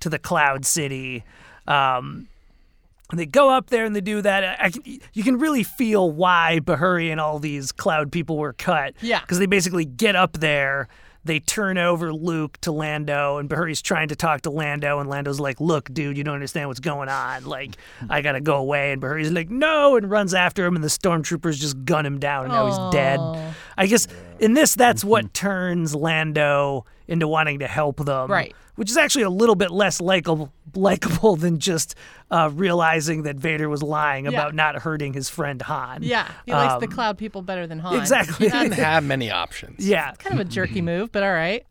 to 0.00 0.08
the 0.08 0.18
Cloud 0.18 0.66
City. 0.66 1.24
Um, 1.68 2.28
and 3.10 3.18
they 3.18 3.26
go 3.26 3.50
up 3.50 3.70
there 3.70 3.84
and 3.84 3.94
they 3.94 4.00
do 4.00 4.20
that. 4.22 4.60
I, 4.60 4.72
you 5.12 5.22
can 5.22 5.38
really 5.38 5.62
feel 5.62 6.10
why 6.10 6.60
Bahuri 6.62 7.10
and 7.10 7.20
all 7.20 7.38
these 7.38 7.72
cloud 7.72 8.10
people 8.10 8.36
were 8.36 8.52
cut. 8.52 8.94
Yeah. 9.00 9.20
Because 9.20 9.38
they 9.38 9.46
basically 9.46 9.84
get 9.84 10.16
up 10.16 10.32
there, 10.34 10.88
they 11.26 11.40
turn 11.40 11.76
over 11.76 12.12
Luke 12.12 12.56
to 12.62 12.70
Lando, 12.72 13.38
and 13.38 13.50
Bahuri's 13.50 13.82
trying 13.82 14.08
to 14.08 14.16
talk 14.16 14.42
to 14.42 14.50
Lando, 14.50 15.00
and 15.00 15.08
Lando's 15.08 15.40
like, 15.40 15.60
"Look, 15.60 15.92
dude, 15.92 16.16
you 16.16 16.22
don't 16.22 16.34
understand 16.34 16.68
what's 16.68 16.78
going 16.80 17.08
on. 17.08 17.44
Like, 17.44 17.76
I 18.08 18.22
gotta 18.22 18.40
go 18.40 18.56
away." 18.56 18.92
And 18.92 19.02
Bahuri's 19.02 19.32
like, 19.32 19.50
"No," 19.50 19.96
and 19.96 20.08
runs 20.08 20.34
after 20.34 20.64
him, 20.64 20.76
and 20.76 20.84
the 20.84 20.88
stormtroopers 20.88 21.58
just 21.58 21.84
gun 21.84 22.06
him 22.06 22.20
down, 22.20 22.44
and 22.44 22.54
now 22.54 22.66
he's 22.66 22.92
dead. 22.94 23.18
I 23.76 23.86
guess 23.86 24.06
in 24.38 24.54
this, 24.54 24.76
that's 24.76 25.02
what 25.02 25.34
turns 25.34 25.96
Lando 25.96 26.84
into 27.08 27.28
wanting 27.28 27.60
to 27.60 27.66
help 27.68 28.04
them. 28.04 28.30
Right. 28.30 28.54
Which 28.76 28.90
is 28.90 28.96
actually 28.98 29.22
a 29.22 29.30
little 29.30 29.54
bit 29.54 29.70
less 29.70 30.00
likable, 30.02 30.52
likable 30.74 31.36
than 31.36 31.58
just 31.60 31.94
uh, 32.30 32.50
realizing 32.52 33.22
that 33.22 33.36
Vader 33.36 33.68
was 33.70 33.82
lying 33.82 34.26
about 34.26 34.54
not 34.54 34.76
hurting 34.76 35.14
his 35.14 35.30
friend 35.30 35.62
Han. 35.62 36.02
Yeah, 36.02 36.30
he 36.44 36.52
likes 36.52 36.78
the 36.80 36.86
Um, 36.86 36.92
cloud 36.92 37.16
people 37.16 37.40
better 37.40 37.66
than 37.66 37.78
Han. 37.78 37.98
Exactly. 37.98 38.46
He 38.48 38.52
Didn't 38.52 38.74
have 38.74 39.02
many 39.02 39.30
options. 39.30 39.86
yeah. 39.86 40.10
It's 40.10 40.18
kind 40.18 40.38
of 40.38 40.46
a 40.46 40.50
jerky 40.50 40.82
move, 40.82 41.10
but 41.10 41.22
all 41.22 41.32
right. 41.32 41.64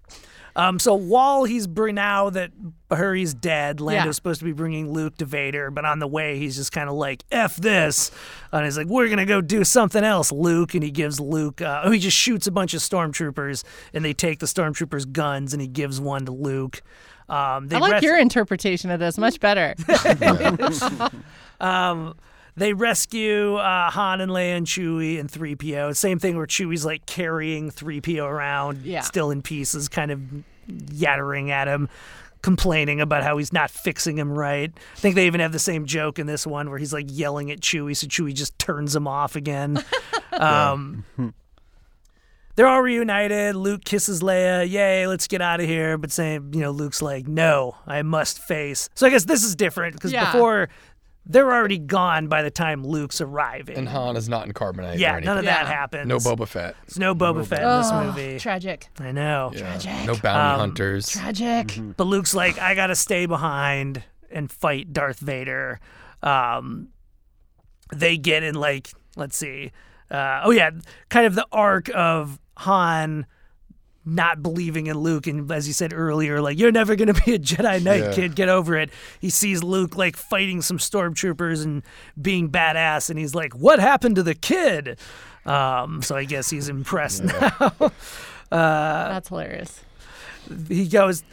Um, 0.57 0.79
so 0.79 0.95
while 0.95 1.43
he's 1.43 1.67
br- 1.67 1.91
now 1.91 2.29
that 2.29 2.51
Bahuri's 2.89 3.33
dead, 3.33 3.81
Lando's 3.81 4.05
Yeah. 4.05 4.11
supposed 4.11 4.39
to 4.39 4.45
be 4.45 4.53
bringing 4.53 4.93
Luke 4.93 5.17
to 5.17 5.25
Vader, 5.25 5.69
but 5.69 5.83
on 5.85 5.99
the 5.99 6.07
way 6.07 6.39
he's 6.39 6.55
just 6.55 6.71
kind 6.71 6.87
of 6.89 6.95
like 6.95 7.23
"f 7.31 7.57
this," 7.57 8.09
and 8.53 8.63
he's 8.63 8.77
like, 8.77 8.87
"We're 8.87 9.09
gonna 9.09 9.25
go 9.25 9.41
do 9.41 9.63
something 9.65 10.03
else, 10.03 10.31
Luke." 10.31 10.73
And 10.73 10.83
he 10.83 10.91
gives 10.91 11.19
Luke, 11.19 11.61
uh, 11.61 11.81
oh, 11.83 11.91
he 11.91 11.99
just 11.99 12.15
shoots 12.17 12.47
a 12.47 12.51
bunch 12.51 12.73
of 12.73 12.79
stormtroopers, 12.81 13.63
and 13.93 14.05
they 14.05 14.13
take 14.13 14.39
the 14.39 14.45
stormtroopers' 14.45 15.11
guns, 15.11 15.51
and 15.51 15.61
he 15.61 15.67
gives 15.67 15.99
one 15.99 16.25
to 16.25 16.31
Luke. 16.31 16.81
Um, 17.27 17.67
they 17.67 17.75
I 17.77 17.79
like 17.79 17.91
rest- 17.93 18.03
your 18.05 18.17
interpretation 18.19 18.91
of 18.91 18.99
this 18.99 19.17
much 19.17 19.39
better. 19.41 19.75
they 22.57 22.73
rescue 22.73 23.55
uh, 23.55 23.89
Han 23.91 24.21
and 24.21 24.31
Leia 24.31 24.57
and 24.57 24.65
Chewie 24.67 25.19
and 25.19 25.29
3PO. 25.31 25.95
Same 25.95 26.19
thing 26.19 26.37
where 26.37 26.47
Chewie's 26.47 26.85
like 26.85 27.05
carrying 27.05 27.69
3PO 27.71 28.25
around, 28.25 28.83
Yeah. 28.83 29.01
still 29.01 29.31
in 29.31 29.41
pieces, 29.41 29.89
kind 29.89 30.11
of 30.11 30.21
yattering 30.91 31.51
at 31.51 31.67
him, 31.67 31.89
complaining 32.41 33.01
about 33.01 33.23
how 33.23 33.37
he's 33.37 33.51
not 33.51 33.69
fixing 33.71 34.17
him 34.17 34.31
right. 34.31 34.71
I 34.95 34.99
think 34.99 35.15
they 35.15 35.25
even 35.27 35.41
have 35.41 35.51
the 35.51 35.59
same 35.59 35.85
joke 35.85 36.17
in 36.19 36.27
this 36.27 36.47
one 36.47 36.69
where 36.69 36.79
he's 36.79 36.93
like 36.93 37.07
yelling 37.09 37.51
at 37.51 37.59
Chewie, 37.59 37.95
so 37.97 38.07
Chewie 38.07 38.33
just 38.33 38.57
turns 38.57 38.95
him 38.95 39.07
off 39.07 39.35
again. 39.35 39.83
um, 40.31 41.03
they're 42.55 42.67
all 42.67 42.81
reunited. 42.81 43.55
Luke 43.55 43.83
kisses 43.83 44.21
Leia. 44.21 44.69
Yay, 44.69 45.07
let's 45.07 45.27
get 45.27 45.41
out 45.41 45.59
of 45.59 45.65
here. 45.65 45.97
But 45.97 46.11
saying, 46.11 46.53
you 46.53 46.61
know, 46.61 46.71
Luke's 46.71 47.01
like, 47.01 47.27
no, 47.27 47.75
I 47.85 48.01
must 48.01 48.39
face. 48.39 48.89
So 48.95 49.05
I 49.05 49.09
guess 49.09 49.25
this 49.25 49.43
is 49.43 49.55
different 49.57 49.95
because 49.95 50.13
Yeah. 50.13 50.31
before 50.31 50.69
they're 51.25 51.51
already 51.51 51.77
gone 51.79 52.27
by 52.27 52.41
the 52.43 52.51
time 52.51 52.83
Luke's 52.85 53.19
arriving. 53.21 53.77
And 53.77 53.89
Han 53.89 54.15
is 54.15 54.29
not 54.29 54.45
in 54.45 54.53
carbonite. 54.53 54.97
yeah, 54.99 55.15
or 55.15 55.21
none 55.21 55.37
of 55.37 55.45
anything. 55.45 55.45
that 55.45 55.61
Yeah. 55.69 55.75
happens. 55.75 56.07
No 56.07 56.17
Boba 56.17 56.47
Fett. 56.47 56.75
There's 56.85 56.99
no 56.99 57.15
Boba 57.15 57.45
Fett 57.45 57.59
in 57.61 57.65
Oh, 57.67 57.77
this 57.77 57.91
movie. 58.15 58.39
Tragic. 58.39 58.87
I 58.99 59.11
know. 59.11 59.51
Yeah. 59.53 59.77
Tragic. 59.77 60.05
No 60.05 60.15
bounty 60.15 60.53
Um, 60.53 60.59
hunters. 60.59 61.09
Tragic. 61.09 61.79
But 61.97 62.05
Luke's 62.05 62.33
like, 62.35 62.59
I 62.59 62.75
gotta 62.75 62.95
stay 62.95 63.25
behind 63.25 64.03
and 64.31 64.51
fight 64.51 64.93
Darth 64.93 65.19
Vader. 65.19 65.79
Um, 66.21 66.89
they 67.93 68.17
get 68.17 68.43
in 68.43 68.55
like, 68.55 68.89
let's 69.15 69.37
see, 69.37 69.71
uh, 70.11 70.41
oh 70.43 70.51
yeah, 70.51 70.71
kind 71.09 71.25
of 71.25 71.35
the 71.35 71.45
arc 71.51 71.89
of 71.95 72.39
Han 72.57 73.25
not 74.05 74.43
believing 74.43 74.87
in 74.87 74.97
Luke, 74.97 75.27
and 75.27 75.51
as 75.51 75.67
you 75.67 75.73
said 75.73 75.91
earlier, 75.93 76.41
like 76.41 76.59
you're 76.59 76.71
never 76.71 76.95
gonna 76.95 77.13
be 77.25 77.33
a 77.35 77.39
Jedi 77.39 77.81
Knight, 77.83 78.01
Yeah. 78.03 78.11
kid. 78.13 78.35
Get 78.35 78.49
over 78.49 78.75
it. 78.77 78.89
He 79.19 79.29
sees 79.29 79.63
Luke 79.63 79.95
like 79.97 80.15
fighting 80.15 80.61
some 80.61 80.77
stormtroopers 80.77 81.63
and 81.63 81.81
being 82.21 82.49
badass, 82.49 83.09
and 83.09 83.17
he's 83.17 83.33
like, 83.33 83.53
"What 83.53 83.79
happened 83.79 84.15
to 84.17 84.23
the 84.23 84.35
kid?" 84.35 84.97
Um, 85.45 86.01
so 86.01 86.15
I 86.15 86.23
guess 86.25 86.49
he's 86.49 86.69
impressed 86.69 87.23
now. 87.23 87.75
That's 88.49 89.29
hilarious. 89.29 89.81
he 90.67 90.87
goes 90.87 91.23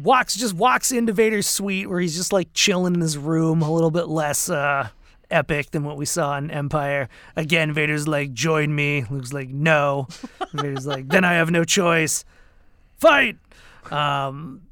walks 0.00 0.36
just 0.36 0.54
walks 0.54 0.92
into 0.92 1.12
Vader's 1.12 1.46
suite 1.48 1.90
where 1.90 1.98
he's 2.00 2.16
just 2.16 2.32
like 2.32 2.48
chilling 2.54 2.94
in 2.94 3.00
his 3.00 3.18
room, 3.18 3.60
a 3.62 3.70
little 3.72 3.90
bit 3.90 4.06
less 4.08 4.48
uh 4.48 4.88
epic 5.30 5.70
than 5.70 5.84
what 5.84 5.96
we 5.96 6.04
saw 6.04 6.36
in 6.36 6.50
Empire. 6.50 7.08
Again, 7.36 7.72
Vader's 7.72 8.08
like, 8.08 8.32
join 8.32 8.74
me. 8.74 9.04
Luke's 9.10 9.32
like, 9.32 9.48
no. 9.50 10.08
Vader's 10.52 10.86
like, 10.86 11.08
then 11.08 11.24
I 11.24 11.34
have 11.34 11.50
no 11.50 11.64
choice. 11.64 12.24
Fight! 12.98 13.38
Um 13.90 14.62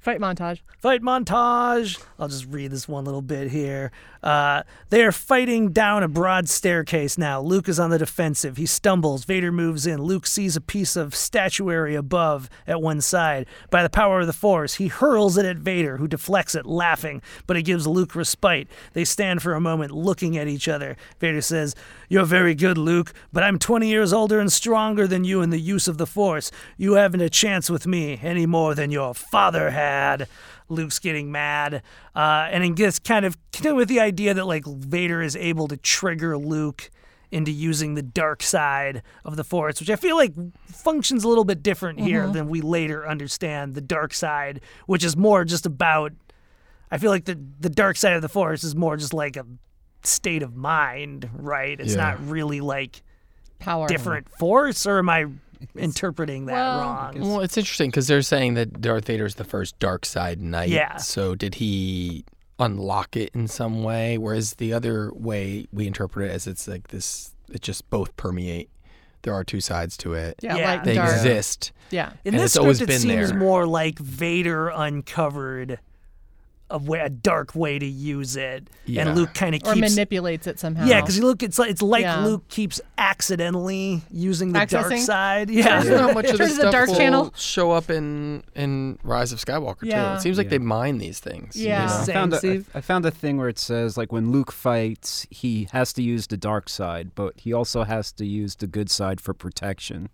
Fight 0.00 0.18
montage. 0.18 0.60
Fight 0.78 1.02
montage. 1.02 2.02
I'll 2.18 2.28
just 2.28 2.46
read 2.46 2.70
this 2.70 2.88
one 2.88 3.04
little 3.04 3.20
bit 3.20 3.50
here. 3.50 3.92
Uh, 4.22 4.62
they 4.90 5.02
are 5.02 5.12
fighting 5.12 5.72
down 5.72 6.02
a 6.02 6.08
broad 6.08 6.48
staircase 6.48 7.16
now. 7.16 7.40
Luke 7.40 7.68
is 7.68 7.78
on 7.78 7.90
the 7.90 7.98
defensive. 7.98 8.56
He 8.56 8.66
stumbles. 8.66 9.24
Vader 9.24 9.52
moves 9.52 9.86
in. 9.86 10.02
Luke 10.02 10.26
sees 10.26 10.56
a 10.56 10.60
piece 10.60 10.96
of 10.96 11.14
statuary 11.14 11.94
above 11.94 12.50
at 12.66 12.82
one 12.82 13.00
side. 13.00 13.46
By 13.70 13.82
the 13.82 13.90
power 13.90 14.20
of 14.20 14.26
the 14.26 14.32
Force, 14.32 14.74
he 14.74 14.88
hurls 14.88 15.36
it 15.36 15.46
at 15.46 15.56
Vader, 15.56 15.96
who 15.96 16.08
deflects 16.08 16.54
it, 16.54 16.66
laughing, 16.66 17.22
but 17.46 17.56
it 17.56 17.62
gives 17.62 17.86
Luke 17.86 18.14
respite. 18.14 18.68
They 18.92 19.04
stand 19.04 19.42
for 19.42 19.54
a 19.54 19.60
moment 19.60 19.92
looking 19.92 20.36
at 20.36 20.48
each 20.48 20.68
other. 20.68 20.96
Vader 21.18 21.40
says, 21.40 21.74
You're 22.08 22.24
very 22.24 22.54
good, 22.54 22.76
Luke, 22.76 23.12
but 23.32 23.42
I'm 23.42 23.58
20 23.58 23.88
years 23.88 24.12
older 24.12 24.40
and 24.40 24.52
stronger 24.52 25.06
than 25.06 25.24
you 25.24 25.40
in 25.40 25.50
the 25.50 25.60
use 25.60 25.88
of 25.88 25.98
the 25.98 26.06
Force. 26.06 26.50
You 26.76 26.94
haven't 26.94 27.20
a 27.20 27.30
chance 27.30 27.70
with 27.70 27.86
me 27.86 28.18
any 28.22 28.46
more 28.46 28.74
than 28.74 28.90
your 28.90 29.14
father 29.14 29.70
had. 29.70 30.28
Luke's 30.70 30.98
getting 30.98 31.30
mad, 31.32 31.82
uh, 32.14 32.48
and 32.50 32.64
it 32.64 32.74
gets 32.76 32.98
kind 32.98 33.24
of 33.26 33.36
kind 33.52 33.76
with 33.76 33.88
the 33.88 34.00
idea 34.00 34.32
that 34.34 34.46
like 34.46 34.64
Vader 34.64 35.20
is 35.20 35.36
able 35.36 35.68
to 35.68 35.76
trigger 35.76 36.38
Luke 36.38 36.90
into 37.32 37.50
using 37.52 37.94
the 37.94 38.02
dark 38.02 38.42
side 38.42 39.02
of 39.24 39.36
the 39.36 39.44
Force, 39.44 39.78
which 39.80 39.90
I 39.90 39.96
feel 39.96 40.16
like 40.16 40.32
functions 40.66 41.22
a 41.22 41.28
little 41.28 41.44
bit 41.44 41.62
different 41.62 42.00
here 42.00 42.26
than 42.28 42.48
we 42.48 42.60
later 42.60 43.06
understand 43.06 43.74
the 43.74 43.80
dark 43.80 44.12
side, 44.14 44.60
which 44.86 45.04
is 45.04 45.16
more 45.16 45.44
just 45.44 45.66
about. 45.66 46.12
I 46.90 46.98
feel 46.98 47.10
like 47.10 47.24
the 47.26 47.38
the 47.60 47.70
dark 47.70 47.96
side 47.96 48.14
of 48.14 48.22
the 48.22 48.28
Force 48.28 48.64
is 48.64 48.74
more 48.74 48.96
just 48.96 49.14
like 49.14 49.36
a 49.36 49.44
state 50.02 50.42
of 50.42 50.56
mind, 50.56 51.28
right? 51.34 51.78
It's 51.78 51.90
Yeah. 51.94 52.02
not 52.02 52.26
really 52.28 52.60
like 52.60 53.02
Power. 53.58 53.86
different 53.86 54.28
Force, 54.38 54.86
or 54.86 54.98
am 54.98 55.08
I 55.08 55.26
interpreting 55.76 56.46
that 56.46 56.52
Well, 56.54 56.80
wrong? 56.80 57.20
Well, 57.20 57.40
it's 57.40 57.56
interesting 57.56 57.90
because 57.90 58.06
they're 58.06 58.22
saying 58.22 58.54
that 58.54 58.80
Darth 58.80 59.06
Vader 59.06 59.24
is 59.26 59.34
the 59.36 59.44
first 59.44 59.78
dark 59.78 60.04
side 60.06 60.40
knight. 60.40 60.68
Yeah. 60.70 60.96
So 60.96 61.34
did 61.34 61.56
he 61.56 62.24
unlock 62.58 63.16
it 63.16 63.30
in 63.34 63.48
some 63.48 63.82
way? 63.82 64.18
Whereas 64.18 64.54
the 64.54 64.72
other 64.72 65.10
way 65.14 65.66
we 65.72 65.86
interpret 65.86 66.30
it 66.30 66.34
as 66.34 66.46
it's 66.46 66.68
like 66.68 66.88
this, 66.88 67.34
it 67.52 67.62
just 67.62 67.88
both 67.90 68.16
permeate. 68.16 68.68
There 69.22 69.34
are 69.34 69.44
two 69.44 69.60
sides 69.60 69.96
to 69.98 70.14
it. 70.14 70.36
Yeah, 70.42 70.56
Yeah. 70.56 70.64
like 70.72 70.84
They 70.84 70.94
dark. 70.94 71.12
exist. 71.12 71.72
Yeah. 71.90 72.12
In 72.24 72.34
And 72.34 72.42
this 72.42 72.52
it's 72.52 72.56
always 72.56 72.76
script, 72.78 72.92
it 72.92 73.00
seems 73.00 73.30
there. 73.30 73.38
more 73.38 73.66
like 73.66 73.98
Vader 73.98 74.68
uncovered 74.68 75.78
a 76.70 76.78
way, 76.78 77.00
a 77.00 77.08
dark 77.08 77.54
way 77.54 77.78
to 77.78 77.86
use 77.86 78.36
it, 78.36 78.68
Yeah. 78.86 79.08
and 79.08 79.16
Luke 79.18 79.34
kind 79.34 79.54
of 79.54 79.62
Or 79.66 79.74
keeps. 79.74 79.90
manipulates 79.90 80.46
it 80.46 80.58
somehow. 80.60 80.84
yeah, 80.86 81.00
because 81.00 81.18
Luke, 81.20 81.42
it's 81.42 81.58
like 81.58 81.70
it's 81.70 81.82
like 81.82 82.02
Yeah. 82.02 82.24
Luke 82.24 82.48
keeps 82.48 82.80
accidentally 82.96 84.02
using 84.10 84.52
the 84.52 84.64
dark 84.66 84.92
side. 84.98 85.50
Isn't 85.50 85.62
Yeah, 85.64 85.82
that 85.82 86.14
much 86.14 86.26
of 86.30 86.38
this 86.38 86.50
the 86.50 86.54
stuff 86.60 86.72
dark 86.72 86.88
will 86.88 86.96
channel. 86.96 87.34
show 87.36 87.70
up 87.72 87.90
in 87.90 88.42
in 88.54 88.98
Rise 89.02 89.32
of 89.32 89.38
Skywalker 89.38 89.80
too? 89.80 89.88
It 89.90 90.20
seems 90.20 90.36
like 90.38 90.46
Yeah. 90.46 90.50
they 90.50 90.58
mine 90.58 90.98
these 90.98 91.20
things. 91.20 91.56
you 91.56 91.66
Yeah. 91.68 91.86
know? 91.86 91.92
I 92.02 92.04
found, 92.06 92.32
a, 92.34 92.38
I- 92.50 92.64
I 92.74 92.80
found 92.80 93.06
a 93.06 93.10
thing 93.10 93.36
where 93.36 93.48
it 93.48 93.58
says 93.58 93.96
like 93.96 94.12
when 94.12 94.30
Luke 94.32 94.52
fights, 94.52 95.26
he 95.30 95.68
has 95.72 95.92
to 95.94 96.02
use 96.02 96.26
the 96.26 96.36
dark 96.36 96.68
side, 96.68 97.10
but 97.14 97.34
he 97.36 97.52
also 97.52 97.84
has 97.84 98.12
to 98.12 98.26
use 98.26 98.56
the 98.56 98.66
good 98.66 98.90
side 98.90 99.20
for 99.20 99.34
protection. 99.34 100.08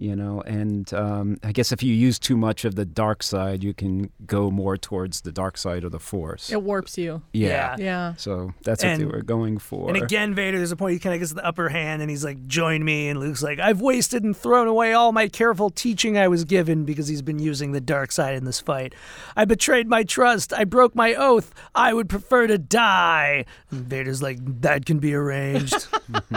You 0.00 0.14
know, 0.14 0.42
and 0.42 0.92
um, 0.94 1.38
I 1.42 1.50
guess 1.50 1.72
if 1.72 1.82
you 1.82 1.92
use 1.92 2.20
too 2.20 2.36
much 2.36 2.64
of 2.64 2.76
the 2.76 2.84
dark 2.84 3.22
side, 3.22 3.64
you 3.64 3.74
can 3.74 4.10
go 4.26 4.48
more 4.50 4.76
towards 4.76 5.22
the 5.22 5.32
dark 5.32 5.56
side 5.58 5.82
of 5.82 5.90
the 5.90 5.98
Force. 5.98 6.52
It 6.52 6.62
warps 6.62 6.96
you. 6.96 7.22
yeah. 7.32 7.74
Yeah. 7.78 8.14
So 8.16 8.52
that's 8.62 8.84
what 8.84 8.98
they 8.98 9.04
were 9.06 9.22
going 9.22 9.58
for. 9.58 9.88
and 9.88 9.96
again, 9.96 10.34
Vader. 10.34 10.58
There's 10.58 10.70
a 10.70 10.76
point 10.76 10.92
he 10.92 10.98
kind 11.00 11.14
of 11.14 11.20
gets 11.20 11.32
the 11.32 11.44
upper 11.44 11.68
hand, 11.68 12.00
and 12.00 12.10
he's 12.10 12.24
like, 12.24 12.46
"Join 12.46 12.84
me." 12.84 13.08
And 13.08 13.18
Luke's 13.18 13.42
like, 13.42 13.58
"I've 13.58 13.80
wasted 13.80 14.22
and 14.22 14.36
thrown 14.36 14.68
away 14.68 14.92
all 14.92 15.10
my 15.10 15.26
careful 15.26 15.68
teaching 15.70 16.16
I 16.16 16.28
was 16.28 16.44
given 16.44 16.84
because 16.84 17.08
he's 17.08 17.22
been 17.22 17.40
using 17.40 17.72
the 17.72 17.80
dark 17.80 18.12
side 18.12 18.36
in 18.36 18.44
this 18.44 18.60
fight. 18.60 18.94
I 19.34 19.46
betrayed 19.46 19.88
my 19.88 20.04
trust. 20.04 20.52
I 20.52 20.64
broke 20.64 20.94
my 20.94 21.14
oath. 21.14 21.52
I 21.74 21.92
would 21.92 22.08
prefer 22.08 22.46
to 22.46 22.58
die." 22.58 23.46
And 23.70 23.80
Vader's 23.86 24.22
like, 24.22 24.38
"That 24.60 24.86
can 24.86 25.00
be 25.00 25.12
arranged." 25.14 25.88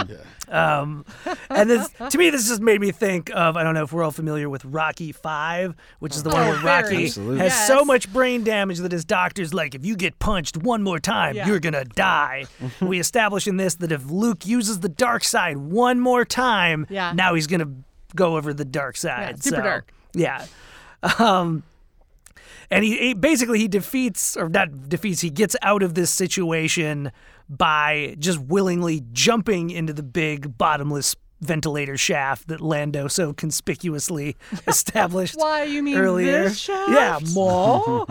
Um, 0.52 1.06
and 1.50 1.70
this, 1.70 1.90
to 2.10 2.18
me, 2.18 2.30
this 2.30 2.50
just 2.50 2.62
made 2.62 2.82
me 2.82 2.92
think 3.02 3.32
of 3.34 3.58
I 3.58 3.64
don't 3.64 3.74
know 3.74 3.84
if 3.84 3.92
we're 3.92 4.04
all 4.04 4.12
familiar 4.12 4.48
with 4.50 4.64
Rocky 4.64 5.12
Five, 5.12 5.76
which 6.00 6.16
is 6.16 6.22
the 6.24 6.30
one 6.30 6.42
Oh, 6.48 6.52
where. 6.52 6.82
Rocky 6.84 7.06
Absolutely. 7.06 7.40
has 7.40 7.52
Yes. 7.52 7.68
so 7.68 7.84
much 7.84 8.12
brain 8.14 8.44
damage 8.44 8.78
that 8.78 8.92
his 8.92 9.04
doctor's 9.04 9.54
like, 9.54 9.74
if 9.76 9.84
you 9.84 9.96
get 9.96 10.20
punched 10.20 10.56
one 10.58 10.84
more 10.84 11.00
time, 11.00 11.36
Yeah. 11.36 11.48
you're 11.48 11.60
gonna 11.60 11.84
die. 11.84 12.46
we 12.82 13.00
establish 13.00 13.48
in 13.48 13.58
this 13.58 13.76
that 13.76 13.92
if 13.92 14.06
Luke 14.10 14.46
uses 14.46 14.80
the 14.82 14.90
dark 14.90 15.24
side 15.24 15.58
one 15.58 16.00
more 16.00 16.24
time, 16.26 16.86
Yeah. 16.90 17.12
now 17.14 17.34
he's 17.34 17.48
gonna 17.48 17.70
go 18.16 18.38
over 18.38 18.54
the 18.54 18.66
dark 18.66 18.96
side. 18.98 19.44
super 19.44 19.58
So, 19.58 19.64
dark. 19.64 19.92
Yeah. 20.14 20.46
Um, 21.20 21.64
and 22.70 22.84
he, 22.86 22.98
he 22.98 23.14
basically 23.14 23.58
he 23.60 23.68
defeats 23.68 24.38
or 24.38 24.48
not 24.48 24.88
defeats 24.90 25.22
he 25.22 25.30
gets 25.30 25.56
out 25.64 25.82
of 25.84 25.96
this 25.96 26.12
situation 26.12 27.12
by 27.50 28.16
just 28.20 28.40
willingly 28.40 29.02
jumping 29.12 29.70
into 29.72 29.92
the 29.94 30.04
big 30.04 30.58
bottomless 30.58 31.16
ventilator 31.42 31.98
shaft 31.98 32.48
that 32.48 32.62
Lando 32.62 33.08
so 33.08 33.34
conspicuously 33.34 34.38
established 34.68 35.36
Why 35.38 35.64
you 35.64 35.82
mean 35.84 35.98
earlier. 35.98 36.44
this 36.44 36.60
shaft? 36.60 36.92
Yeah, 36.92 37.20
more. 37.34 38.06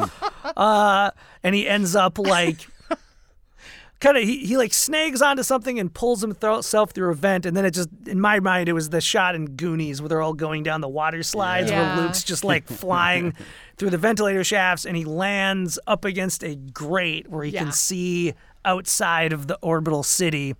uh, 0.56 1.10
and 1.42 1.54
he 1.54 1.68
ends 1.68 1.94
up 1.96 2.18
like 2.18 2.66
kind 4.00 4.16
of 4.16 4.22
he, 4.24 4.38
he 4.46 4.56
like 4.56 4.72
snags 4.72 5.20
onto 5.20 5.42
something 5.42 5.78
and 5.78 5.92
pulls 5.92 6.22
himself 6.22 6.92
through 6.92 7.10
a 7.10 7.14
vent 7.14 7.44
and 7.44 7.54
then 7.56 7.64
it 7.66 7.72
just 7.72 7.88
in 8.06 8.18
my 8.18 8.40
mind 8.40 8.66
it 8.68 8.72
was 8.72 8.88
the 8.88 9.00
shot 9.00 9.34
in 9.34 9.44
Goonies 9.56 10.00
where 10.00 10.08
they're 10.08 10.22
all 10.22 10.32
going 10.32 10.62
down 10.62 10.80
the 10.80 10.88
water 10.88 11.22
slides 11.22 11.70
Yeah. 11.70 11.96
where 11.96 12.04
Luke's 12.06 12.24
just 12.24 12.42
like 12.42 12.66
flying 12.68 13.34
through 13.76 13.90
the 13.90 13.98
ventilator 13.98 14.42
shafts 14.42 14.86
and 14.86 14.96
he 14.96 15.04
lands 15.04 15.78
up 15.86 16.06
against 16.06 16.42
a 16.42 16.56
grate 16.56 17.28
where 17.28 17.44
he 17.44 17.52
Yeah. 17.52 17.64
can 17.64 17.72
see 17.72 18.32
outside 18.64 19.32
of 19.34 19.48
the 19.48 19.58
orbital 19.60 20.02
city 20.02 20.54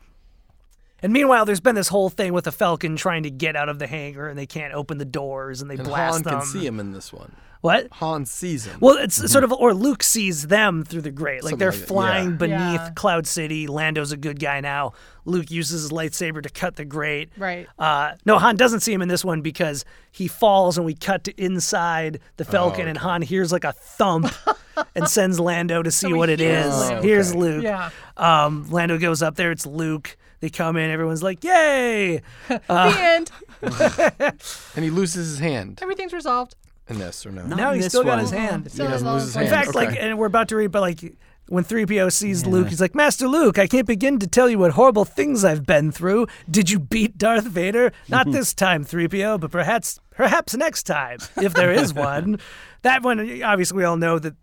And 1.03 1.13
meanwhile, 1.13 1.45
there's 1.45 1.61
been 1.61 1.75
this 1.75 1.89
whole 1.89 2.11
thing 2.11 2.33
with 2.33 2.45
the 2.45 2.53
Falcon 2.53 2.97
trying 2.97 3.23
to 3.25 3.31
get 3.31 3.57
out 3.57 3.69
of 3.69 3.79
the 3.79 3.87
hangar, 3.87 4.29
and 4.29 4.39
they 4.39 4.47
can't 4.47 4.75
open 4.75 4.99
the 4.99 5.05
doors, 5.05 5.63
and 5.63 5.71
they 5.71 5.77
And 5.77 5.85
blast 5.85 6.15
Han 6.15 6.23
them. 6.23 6.33
Han 6.35 6.43
can 6.43 6.49
see 6.51 6.67
him 6.67 6.81
in 6.81 6.93
this 6.93 7.13
one. 7.13 7.33
What? 7.63 7.89
Han 7.93 8.25
sees 8.25 8.65
him. 8.65 8.79
Well, 8.81 8.97
it's 8.97 9.31
sort 9.31 9.45
of, 9.45 9.53
or 9.53 9.75
Luke 9.75 10.03
sees 10.03 10.47
them 10.47 10.83
through 10.83 11.03
the 11.03 11.11
grate. 11.11 11.43
Like 11.45 11.51
Something 11.51 11.59
they're 11.59 11.73
like 11.79 11.87
flying 11.87 12.31
yeah. 12.31 12.37
beneath 12.37 12.81
Yeah. 12.81 12.91
Cloud 12.97 13.27
City. 13.27 13.67
Lando's 13.67 14.13
a 14.13 14.17
good 14.17 14.41
guy 14.41 14.61
now. 14.61 14.93
Luke 15.27 15.51
uses 15.51 15.83
his 15.83 15.91
lightsaber 15.93 16.43
to 16.43 16.49
cut 16.49 16.77
the 16.77 16.87
grate. 16.87 17.29
Right. 17.37 17.67
Uh, 17.79 18.13
no, 18.25 18.39
Han 18.39 18.57
doesn't 18.57 18.81
see 18.81 18.95
him 18.95 19.03
in 19.03 19.09
this 19.09 19.27
one 19.27 19.43
because 19.43 19.85
he 20.11 20.27
falls 20.27 20.79
and 20.79 20.87
we 20.87 20.95
cut 20.95 21.25
to 21.25 21.39
inside 21.43 22.21
the 22.39 22.45
Oh, 22.49 22.51
Falcon, 22.51 22.89
and 22.89 22.97
Han 22.97 23.21
hears 23.21 23.53
like 23.53 23.65
a 23.65 23.73
thump 23.73 24.33
and 24.95 25.07
sends 25.07 25.39
Lando 25.39 25.83
to 25.83 25.91
see 25.91 26.07
he 26.09 26.15
what 26.15 26.31
it 26.31 26.41
hears 26.41 26.65
is. 26.65 26.91
Luke. 26.91 27.05
Here's 27.05 27.35
Luke. 27.35 27.63
Yeah. 27.63 27.91
Um, 28.17 28.71
Lando 28.71 28.97
goes 28.97 29.21
up 29.23 29.37
there. 29.37 29.51
It's 29.51 29.67
Luke. 29.67 30.17
They 30.41 30.49
come 30.51 30.77
in. 30.77 30.91
Everyone's 30.91 31.23
like, 31.23 31.45
"Yay!" 31.45 32.23
the 32.49 32.61
end. 32.69 33.31
and 34.75 34.85
he 34.85 34.91
loses 34.91 35.29
his 35.31 35.39
hand 35.39 35.79
Everything's 35.83 36.13
resolved. 36.13 36.57
in 36.89 36.99
this, 36.99 37.25
or 37.27 37.31
no? 37.31 37.47
now 37.47 37.71
in 37.71 37.77
he's 37.77 37.85
this 37.85 37.93
still 37.93 38.03
got 38.05 38.11
one. 38.13 38.19
his 38.21 38.31
hand. 38.31 38.71
Still 38.71 38.87
He 38.87 38.93
doesn't 38.93 39.07
has 39.07 39.15
lose 39.15 39.23
all 39.23 39.27
his 39.27 39.37
of 39.37 39.43
In 39.43 39.49
hand. 39.49 39.67
fact, 39.67 39.77
Okay. 39.77 39.87
like, 39.87 39.99
and 40.01 40.19
we're 40.19 40.27
about 40.27 40.49
to 40.49 40.57
read, 40.57 40.71
but 40.73 40.81
like, 40.81 41.01
when 41.49 41.65
3PO 41.65 42.13
sees 42.13 42.47
Luke, 42.47 42.69
he's 42.69 42.81
like, 42.81 42.95
Master 42.95 43.27
Luke, 43.29 43.59
I 43.59 43.67
can't 43.67 43.87
begin 43.87 44.19
to 44.21 44.27
tell 44.29 44.49
you 44.49 44.59
what 44.59 44.71
horrible 44.73 45.05
things 45.05 45.45
I've 45.45 45.67
been 45.67 45.91
through. 45.91 46.27
Did 46.51 46.71
you 46.71 46.79
beat 46.79 47.19
Darth 47.19 47.45
Vader? 47.45 47.93
Not 48.09 48.31
this 48.31 48.55
time, 48.55 48.85
3PO, 48.85 49.41
but 49.41 49.51
perhaps 49.51 49.99
perhaps 50.11 50.55
next 50.57 50.85
time, 50.85 51.19
if 51.43 51.53
there 51.55 51.73
is 51.73 51.93
one. 52.09 52.39
that 52.83 53.03
one, 53.03 53.43
obviously, 53.43 53.77
we 53.79 53.85
all 53.85 53.97
know 53.97 54.19
that 54.21 54.35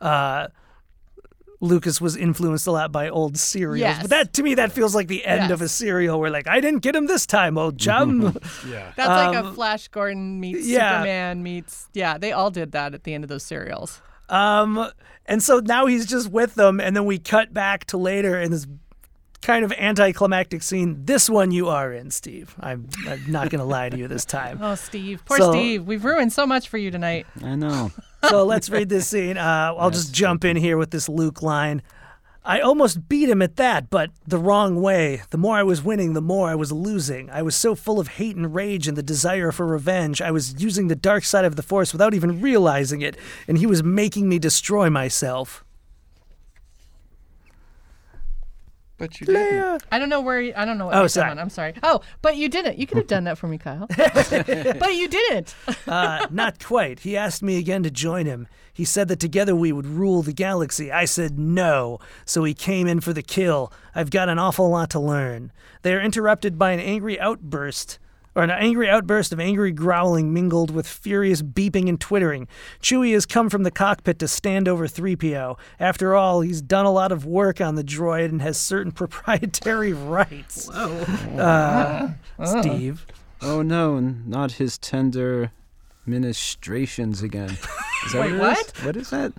uh, 0.00 0.48
Lucas 1.60 2.00
was 2.00 2.16
influenced 2.16 2.66
a 2.68 2.70
lot 2.70 2.92
by 2.92 3.08
old 3.08 3.36
serials. 3.36 3.80
Yes. 3.80 4.00
But 4.02 4.10
that, 4.10 4.32
to 4.34 4.42
me, 4.44 4.54
that 4.54 4.70
feels 4.70 4.94
like 4.94 5.08
the 5.08 5.24
end 5.24 5.50
of 5.50 5.60
a 5.60 5.64
Yes. 5.64 5.72
serial 5.72 6.20
where, 6.20 6.30
like, 6.30 6.46
I 6.46 6.60
didn't 6.60 6.80
get 6.80 6.94
him 6.94 7.06
this 7.06 7.26
time, 7.26 7.58
old 7.58 7.78
chum. 7.78 8.38
Yeah. 8.68 8.92
That's 8.96 9.08
like 9.08 9.36
Um, 9.36 9.46
a 9.46 9.52
Flash 9.54 9.88
Gordon 9.88 10.38
meets 10.38 10.66
yeah. 10.66 11.00
Superman 11.00 11.42
meets. 11.42 11.88
Yeah, 11.94 12.16
they 12.18 12.30
all 12.32 12.50
did 12.52 12.72
that 12.72 12.94
at 12.94 13.02
the 13.04 13.12
end 13.14 13.24
of 13.24 13.28
those 13.28 13.42
serials. 13.42 14.00
Um, 14.28 14.88
and 15.26 15.42
so 15.42 15.58
now 15.58 15.86
he's 15.86 16.06
just 16.06 16.30
with 16.30 16.54
them, 16.54 16.78
and 16.80 16.94
then 16.94 17.06
we 17.06 17.18
cut 17.18 17.52
back 17.52 17.86
to 17.86 17.96
later 17.96 18.38
in 18.38 18.50
this 18.52 18.66
kind 19.42 19.64
of 19.64 19.72
anticlimactic 19.72 20.62
scene. 20.62 21.04
This 21.06 21.28
one 21.30 21.50
you 21.50 21.68
are 21.68 21.92
in, 21.92 22.10
Steve. 22.10 22.54
I'm, 22.60 22.88
I'm 23.06 23.30
not 23.30 23.50
going 23.50 23.60
to 23.60 23.64
lie 23.64 23.88
to 23.88 23.96
you 23.96 24.06
this 24.08 24.24
time. 24.24 24.58
Oh, 24.62 24.74
Steve. 24.74 25.22
Poor 25.24 25.38
So- 25.38 25.52
Steve. 25.52 25.84
We've 25.86 26.04
ruined 26.04 26.32
so 26.32 26.46
much 26.46 26.68
for 26.68 26.76
you 26.78 26.90
tonight. 26.90 27.26
I 27.42 27.54
know. 27.54 27.90
So 28.28 28.44
let's 28.44 28.68
read 28.68 28.88
this 28.88 29.06
scene. 29.08 29.36
Uh, 29.36 29.74
I'll 29.76 29.90
just 29.90 30.12
jump 30.12 30.44
in 30.44 30.56
here 30.56 30.76
with 30.76 30.90
this 30.90 31.08
Luke 31.08 31.42
line. 31.42 31.82
I 32.44 32.60
almost 32.60 33.08
beat 33.10 33.28
him 33.28 33.42
at 33.42 33.56
that, 33.56 33.90
but 33.90 34.10
the 34.26 34.38
wrong 34.38 34.80
way. 34.80 35.22
The 35.30 35.36
more 35.36 35.56
I 35.56 35.62
was 35.62 35.82
winning, 35.82 36.14
the 36.14 36.22
more 36.22 36.48
I 36.48 36.54
was 36.54 36.72
losing. 36.72 37.28
I 37.28 37.42
was 37.42 37.54
so 37.54 37.74
full 37.74 38.00
of 38.00 38.08
hate 38.08 38.36
and 38.36 38.54
rage 38.54 38.88
and 38.88 38.96
the 38.96 39.02
desire 39.02 39.52
for 39.52 39.66
revenge. 39.66 40.22
I 40.22 40.30
was 40.30 40.60
using 40.62 40.88
the 40.88 40.96
dark 40.96 41.24
side 41.24 41.44
of 41.44 41.56
the 41.56 41.62
Force 41.62 41.92
without 41.92 42.14
even 42.14 42.40
realizing 42.40 43.02
it, 43.02 43.18
and 43.46 43.58
he 43.58 43.66
was 43.66 43.82
making 43.82 44.30
me 44.30 44.38
destroy 44.38 44.88
myself. 44.88 45.62
But 48.98 49.20
you 49.20 49.26
didn't. 49.28 49.84
I 49.92 49.98
don't 49.98 50.08
know 50.08 50.20
where. 50.20 50.40
You, 50.40 50.52
I 50.56 50.64
don't 50.64 50.76
know 50.76 50.86
what 50.86 50.94
Oh, 50.96 51.00
you're 51.00 51.08
sorry. 51.08 51.28
doing. 51.30 51.38
I'm 51.38 51.50
sorry. 51.50 51.74
Oh, 51.82 52.00
but 52.20 52.36
you 52.36 52.48
didn't. 52.48 52.78
You 52.78 52.86
could 52.86 52.98
have 52.98 53.06
done 53.06 53.24
that 53.24 53.38
for 53.38 53.46
me, 53.46 53.56
Kyle. 53.56 53.86
but 53.96 54.94
you 54.94 55.08
didn't. 55.08 55.54
Uh, 55.86 56.26
not 56.30 56.62
quite. 56.62 57.00
He 57.00 57.16
asked 57.16 57.42
me 57.42 57.58
again 57.58 57.82
to 57.84 57.90
join 57.90 58.26
him. 58.26 58.48
He 58.72 58.84
said 58.84 59.08
that 59.08 59.20
together 59.20 59.54
we 59.56 59.72
would 59.72 59.86
rule 59.86 60.22
the 60.22 60.32
galaxy. 60.32 60.90
I 60.92 61.04
said 61.04 61.38
no, 61.38 61.98
so 62.24 62.44
he 62.44 62.54
came 62.54 62.86
in 62.86 63.00
for 63.00 63.12
the 63.12 63.22
kill. 63.22 63.72
I've 63.94 64.10
got 64.10 64.28
an 64.28 64.38
awful 64.38 64.68
lot 64.68 64.90
to 64.90 65.00
learn. 65.00 65.52
They 65.82 65.94
are 65.94 66.00
interrupted 66.00 66.58
by 66.58 66.72
an 66.72 66.80
angry 66.80 67.18
outburst, 67.20 67.98
or 68.38 68.44
an 68.44 68.50
angry 68.52 68.88
outburst 68.88 69.32
of 69.32 69.40
angry 69.40 69.72
growling 69.72 70.32
mingled 70.32 70.70
with 70.70 70.86
furious 70.86 71.42
beeping 71.42 71.88
and 71.88 72.00
twittering. 72.00 72.46
Chewie 72.80 73.12
has 73.14 73.26
come 73.26 73.50
from 73.50 73.64
the 73.64 73.70
cockpit 73.72 74.20
to 74.20 74.28
stand 74.28 74.68
over 74.68 74.86
3PO. 74.86 75.58
After 75.80 76.14
all, 76.14 76.42
he's 76.42 76.62
done 76.62 76.86
a 76.86 76.92
lot 76.92 77.10
of 77.10 77.26
work 77.26 77.60
on 77.60 77.74
the 77.74 77.82
droid 77.82 78.26
and 78.26 78.40
has 78.40 78.56
certain 78.56 78.92
proprietary 79.02 79.92
rights. 79.92 80.70
Uh, 80.70 82.12
Steve. 82.44 83.04
Oh 83.42 83.62
no, 83.62 83.98
not 83.98 84.52
his 84.52 84.78
tender 84.78 85.50
ministrations 86.06 87.22
again. 87.22 87.50
Is 88.06 88.12
that 88.12 88.30
Wait, 88.30 88.38
what? 88.38 88.58
it 88.58 88.66
what? 88.66 88.76
is? 88.76 88.84
What 88.84 88.96
is 88.96 89.10
that? 89.10 89.32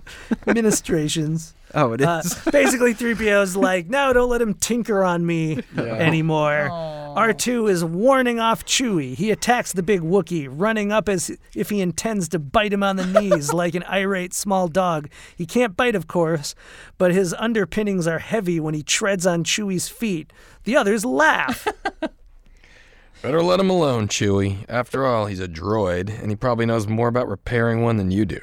Ministrations. 0.54 1.54
Oh, 1.74 1.92
it 1.92 2.00
is. 2.00 2.06
Uh, 2.06 2.22
basically, 2.52 2.94
3PO's 2.94 3.56
like, 3.56 3.88
no, 3.88 4.12
don't 4.12 4.28
let 4.28 4.42
him 4.42 4.54
tinker 4.54 5.02
on 5.04 5.24
me 5.24 5.62
anymore. 5.76 6.70
R2 7.16 7.68
is 7.68 7.84
warning 7.84 8.38
off 8.38 8.64
Chewie. 8.64 9.14
He 9.16 9.30
attacks 9.30 9.72
the 9.72 9.82
big 9.82 10.00
Wookiee, 10.00 10.48
running 10.48 10.92
up 10.92 11.08
as 11.08 11.36
if 11.54 11.70
he 11.70 11.80
intends 11.80 12.28
to 12.28 12.38
bite 12.38 12.72
him 12.72 12.82
on 12.82 12.96
the 12.96 13.06
knees 13.06 13.52
like 13.52 13.74
an 13.74 13.82
irate 13.84 14.32
small 14.32 14.68
dog. 14.68 15.08
He 15.36 15.44
can't 15.44 15.76
bite, 15.76 15.96
of 15.96 16.06
course, 16.06 16.54
but 16.98 17.12
his 17.12 17.34
underpinnings 17.34 18.06
are 18.06 18.20
heavy 18.20 18.60
when 18.60 18.74
he 18.74 18.82
treads 18.82 19.26
on 19.26 19.42
Chewie's 19.42 19.88
feet. 19.88 20.32
The 20.64 20.76
others 20.76 21.04
laugh. 21.04 21.66
Better 23.22 23.42
let 23.42 23.60
him 23.60 23.68
alone, 23.68 24.08
Chewie. 24.08 24.64
After 24.68 25.04
all, 25.04 25.26
he's 25.26 25.40
a 25.40 25.48
droid, 25.48 26.08
and 26.22 26.30
he 26.30 26.36
probably 26.36 26.64
knows 26.64 26.86
more 26.88 27.08
about 27.08 27.28
repairing 27.28 27.82
one 27.82 27.98
than 27.98 28.10
you 28.10 28.24
do. 28.24 28.40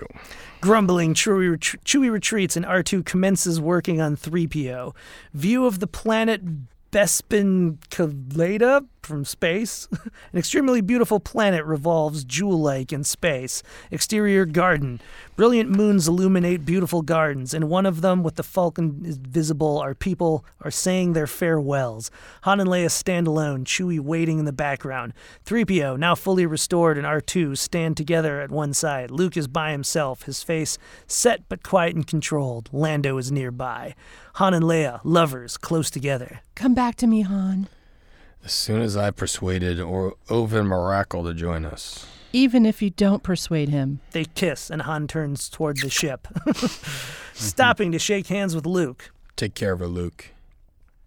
Grumbling, 0.62 1.16
Chewie, 1.16 1.50
ret- 1.52 1.84
Chewie 1.84 2.12
retreats 2.12 2.56
and 2.56 2.66
R2 2.66 3.04
commences 3.04 3.60
working 3.60 4.00
on 4.00 4.16
3PO. 4.16 4.94
View 5.34 5.66
of 5.66 5.80
the 5.80 5.88
planet 5.88 6.44
Bespin 6.92 7.78
Kaleda 7.90 8.86
from 9.08 9.26
space. 9.26 9.88
An 10.34 10.38
extremely 10.38 10.82
beautiful 10.82 11.20
planet 11.20 11.66
revolves 11.66 12.24
jewel 12.24 12.62
like 12.62 12.94
in 12.94 13.04
space. 13.04 13.64
Exterior 13.90 14.46
garden. 14.46 15.00
Brilliant 15.36 15.70
moons 15.70 16.08
illuminate 16.08 16.66
beautiful 16.66 17.02
gardens. 17.02 17.54
In 17.54 17.70
one 17.70 17.86
of 17.86 18.02
them, 18.02 18.24
with 18.24 18.36
the 18.36 18.44
falcon 18.44 19.04
is 19.06 19.18
visible, 19.18 19.80
our 19.80 19.96
people 19.96 20.46
are 20.62 20.72
saying 20.72 21.14
their 21.14 21.28
farewells. 21.28 22.12
Han 22.44 22.60
and 22.60 22.70
Leia 22.70 22.92
stand 22.92 23.28
alone, 23.28 23.66
Chewie 23.66 24.00
waiting 24.00 24.40
in 24.40 24.46
the 24.46 24.52
background. 24.52 25.14
3PO, 25.46 25.98
now 25.98 26.16
fully 26.16 26.46
restored, 26.46 26.98
and 26.98 27.08
R2 27.08 27.58
stand 27.58 27.98
together 27.98 28.42
at 28.42 28.52
one 28.52 28.74
side. 28.74 29.12
Luke 29.12 29.38
is 29.38 29.48
by 29.48 29.72
himself, 29.72 30.24
his 30.24 30.44
face 30.44 30.78
set 31.08 31.48
but 31.50 31.64
quiet 31.64 31.96
and 31.96 32.06
controlled. 32.06 32.70
Lando 32.74 33.18
is 33.18 33.32
nearby. 33.32 33.96
Han 34.36 34.54
and 34.54 34.66
Leia, 34.66 35.00
lovers, 35.04 35.58
close 35.58 35.90
together. 35.90 36.42
Come 36.56 36.74
back 36.74 36.96
to 36.98 37.08
me, 37.08 37.22
Han. 37.22 37.70
As 38.44 38.52
soon 38.54 38.82
as 38.82 38.96
I 38.96 39.12
persuaded 39.12 39.80
or 39.80 40.16
Ovan 40.30 40.68
Marekal 40.68 41.24
to 41.26 41.34
join 41.34 41.66
us. 41.66 42.06
Even 42.34 42.66
if 42.66 42.82
you 42.82 42.90
don't 42.90 43.24
persuade 43.24 43.70
him. 43.70 44.00
They 44.12 44.26
kiss, 44.26 44.70
and 44.70 44.82
Han 44.84 45.08
turns 45.08 45.50
toward 45.50 45.78
the 45.82 45.90
ship, 45.90 46.28
stopping 47.34 47.92
to 47.94 48.00
shake 48.00 48.28
hands 48.28 48.56
with 48.56 48.66
Luke. 48.66 49.12
Take 49.36 49.54
care 49.56 49.74
of 49.74 49.80
her, 49.80 49.88
Luke. 49.88 50.32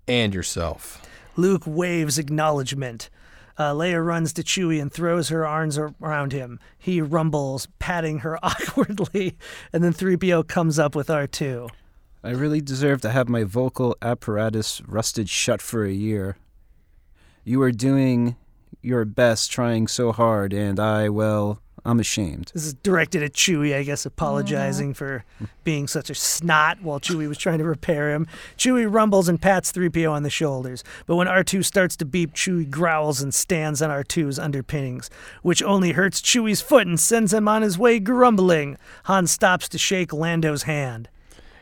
And 0.09 0.35
yourself. 0.35 1.07
Luke 1.37 1.63
waves 1.67 2.19
acknowledgement. 2.19 3.11
Uh, 3.57 3.73
Leia 3.75 4.05
runs 4.05 4.33
to 4.33 4.43
Chewie 4.43 4.81
and 4.81 4.91
throws 4.93 5.29
her 5.29 5.47
arms 5.47 5.77
ar- 5.79 5.95
around 6.01 6.33
him. 6.33 6.59
He 6.79 7.01
rumbles, 7.03 7.69
patting 7.79 8.21
her 8.21 8.39
awkwardly, 8.45 9.37
and 9.73 9.85
then 9.85 9.93
3PO 9.93 10.49
comes 10.49 10.79
up 10.79 10.95
with 10.95 11.09
R2. 11.09 11.69
I 12.25 12.31
really 12.31 12.61
deserve 12.61 13.01
to 13.03 13.11
have 13.11 13.29
my 13.29 13.45
vocal 13.45 13.97
apparatus 14.03 14.81
rusted 14.87 15.29
shut 15.29 15.61
for 15.63 15.85
a 15.85 15.93
year. 15.93 16.37
You 17.51 17.63
are 17.63 17.73
doing 17.73 18.37
your 18.81 19.05
best, 19.05 19.51
trying 19.51 19.89
so 19.89 20.13
hard, 20.13 20.53
and 20.53 20.79
I, 20.79 21.09
well, 21.09 21.61
I'm 21.85 21.99
ashamed. 21.99 22.53
This 22.55 22.65
is 22.65 22.75
directed 22.75 23.25
at 23.25 23.33
Chewie, 23.33 23.75
I 23.75 23.83
guess, 23.83 24.07
apologizing 24.07 24.95
for 24.95 25.25
being 25.65 25.89
such 25.89 26.11
a 26.11 26.15
snot 26.15 26.81
while 26.81 27.01
Chewie 27.01 27.27
was 27.27 27.39
trying 27.39 27.59
to 27.59 27.65
repair 27.65 28.13
him. 28.13 28.29
Chewie 28.57 28.87
rumbles 28.89 29.29
and 29.29 29.43
pats 29.43 29.73
3PO 29.73 30.13
on 30.13 30.23
the 30.23 30.31
shoulders, 30.31 30.85
but 31.07 31.17
when 31.17 31.27
R2 31.27 31.65
starts 31.65 31.97
to 31.97 32.05
beep, 32.05 32.35
Chewie 32.35 32.71
growls 32.71 33.21
and 33.21 33.35
stands 33.35 33.83
on 33.83 33.91
R2's 33.91 34.39
underpinnings, 34.39 35.11
which 35.43 35.61
only 35.61 35.91
hurts 35.91 36.23
Chewie's 36.23 36.61
foot 36.61 36.87
and 36.87 37.01
sends 37.01 37.35
him 37.35 37.49
on 37.49 37.63
his 37.63 37.77
way 37.77 37.99
grumbling. 37.99 38.79
Han 39.07 39.27
stops 39.27 39.69
to 39.71 39.77
shake 39.77 40.13
Lando's 40.13 40.63
hand. 40.63 41.09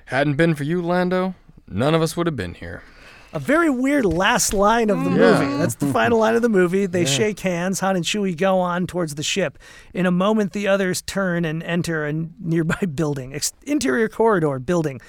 Hadn't 0.05 0.35
been 0.35 0.55
for 0.55 0.65
you, 0.65 0.83
Lando, 0.83 1.35
none 1.67 1.95
of 1.95 2.03
us 2.03 2.15
would 2.15 2.27
have 2.27 2.37
been 2.37 2.53
here. 2.53 2.83
A 3.35 3.39
very 3.39 3.69
weird 3.69 4.07
last 4.07 4.55
line 4.55 4.89
of 4.89 5.05
the 5.05 5.11
movie. 5.11 5.57
That's 5.59 5.75
the 5.75 5.93
final 5.93 6.19
line 6.19 6.35
of 6.35 6.41
the 6.41 6.49
movie. 6.49 6.87
They 6.87 7.05
shake 7.05 7.41
hands. 7.41 7.81
Han 7.81 7.95
and 7.97 8.05
Chewie 8.05 8.35
go 8.37 8.59
on 8.59 8.87
towards 8.87 9.17
the 9.17 9.23
ship. 9.23 9.59
In 9.93 10.07
a 10.07 10.11
moment, 10.11 10.53
the 10.53 10.67
others 10.67 11.03
turn 11.03 11.45
and 11.45 11.63
enter 11.63 12.07
a 12.07 12.13
nearby 12.41 12.81
building, 12.95 13.35
ex- 13.35 13.53
interior 13.67 14.09
corridor 14.09 14.59
building. 14.59 15.01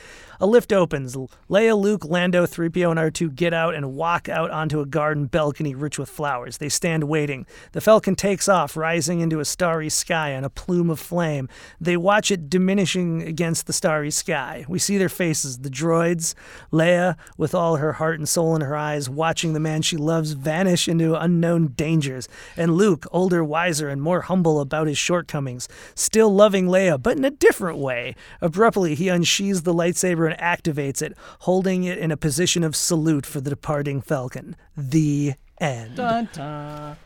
A 0.41 0.47
lift 0.47 0.71
opens. 0.71 1.17
Leia, 1.49 1.77
Luke, 1.77 2.05
Lando, 2.05 2.45
3PO, 2.45 2.91
and 2.91 2.97
R2 2.97 3.35
get 3.35 3.53
out 3.53 3.75
and 3.75 3.93
walk 3.93 4.29
out 4.29 4.49
onto 4.51 4.79
a 4.79 4.85
garden 4.85 5.25
balcony 5.25 5.75
rich 5.75 5.99
with 5.99 6.07
flowers. 6.07 6.59
They 6.59 6.69
stand 6.69 7.03
waiting. 7.03 7.45
The 7.73 7.81
Falcon 7.81 8.15
takes 8.15 8.47
off, 8.47 8.77
rising 8.77 9.19
into 9.19 9.41
a 9.41 9.45
starry 9.45 9.89
sky 9.89 10.33
on 10.35 10.45
a 10.45 10.49
plume 10.49 10.89
of 10.89 10.97
flame. 10.97 11.49
They 11.81 11.97
watch 11.97 12.31
it 12.31 12.49
diminishing 12.49 13.21
against 13.21 13.67
the 13.67 13.73
starry 13.73 14.11
sky. 14.11 14.63
We 14.69 14.79
see 14.79 14.97
their 14.97 15.09
faces, 15.09 15.57
the 15.57 15.69
droids, 15.69 16.35
Leia, 16.71 17.17
with 17.35 17.53
all 17.53 17.75
her 17.75 17.93
heart 17.93 18.19
and 18.19 18.29
soul 18.29 18.55
in 18.55 18.61
her 18.61 18.77
eyes, 18.77 19.09
watching 19.09 19.51
the 19.51 19.59
man 19.59 19.81
she 19.81 19.97
loves 19.97 20.31
vanish 20.31 20.87
into 20.87 21.15
unknown 21.15 21.73
dangers, 21.75 22.29
and 22.55 22.75
Luke, 22.75 23.05
older, 23.11 23.43
wiser, 23.43 23.89
and 23.89 24.01
more 24.01 24.21
humble 24.21 24.61
about 24.61 24.87
his 24.87 24.97
shortcomings, 24.97 25.67
still 25.95 26.33
loving 26.33 26.67
Leia, 26.67 27.01
but 27.01 27.17
in 27.17 27.25
a 27.25 27.29
different 27.29 27.77
way. 27.77 28.15
Abruptly, 28.39 28.95
he 28.95 29.09
unsheathes 29.09 29.63
the 29.63 29.73
lightsaber 29.73 30.28
and 30.29 30.39
activates 30.39 31.01
it, 31.01 31.17
holding 31.39 31.83
it 31.83 31.97
in 31.97 32.11
a 32.11 32.17
position 32.17 32.63
of 32.63 32.75
salute 32.75 33.25
for 33.25 33.41
the 33.41 33.49
departing 33.49 34.01
Falcon. 34.01 34.55
The 34.77 35.33
end. 35.59 35.95
Dun, 35.95 36.29
dun. 36.33 36.97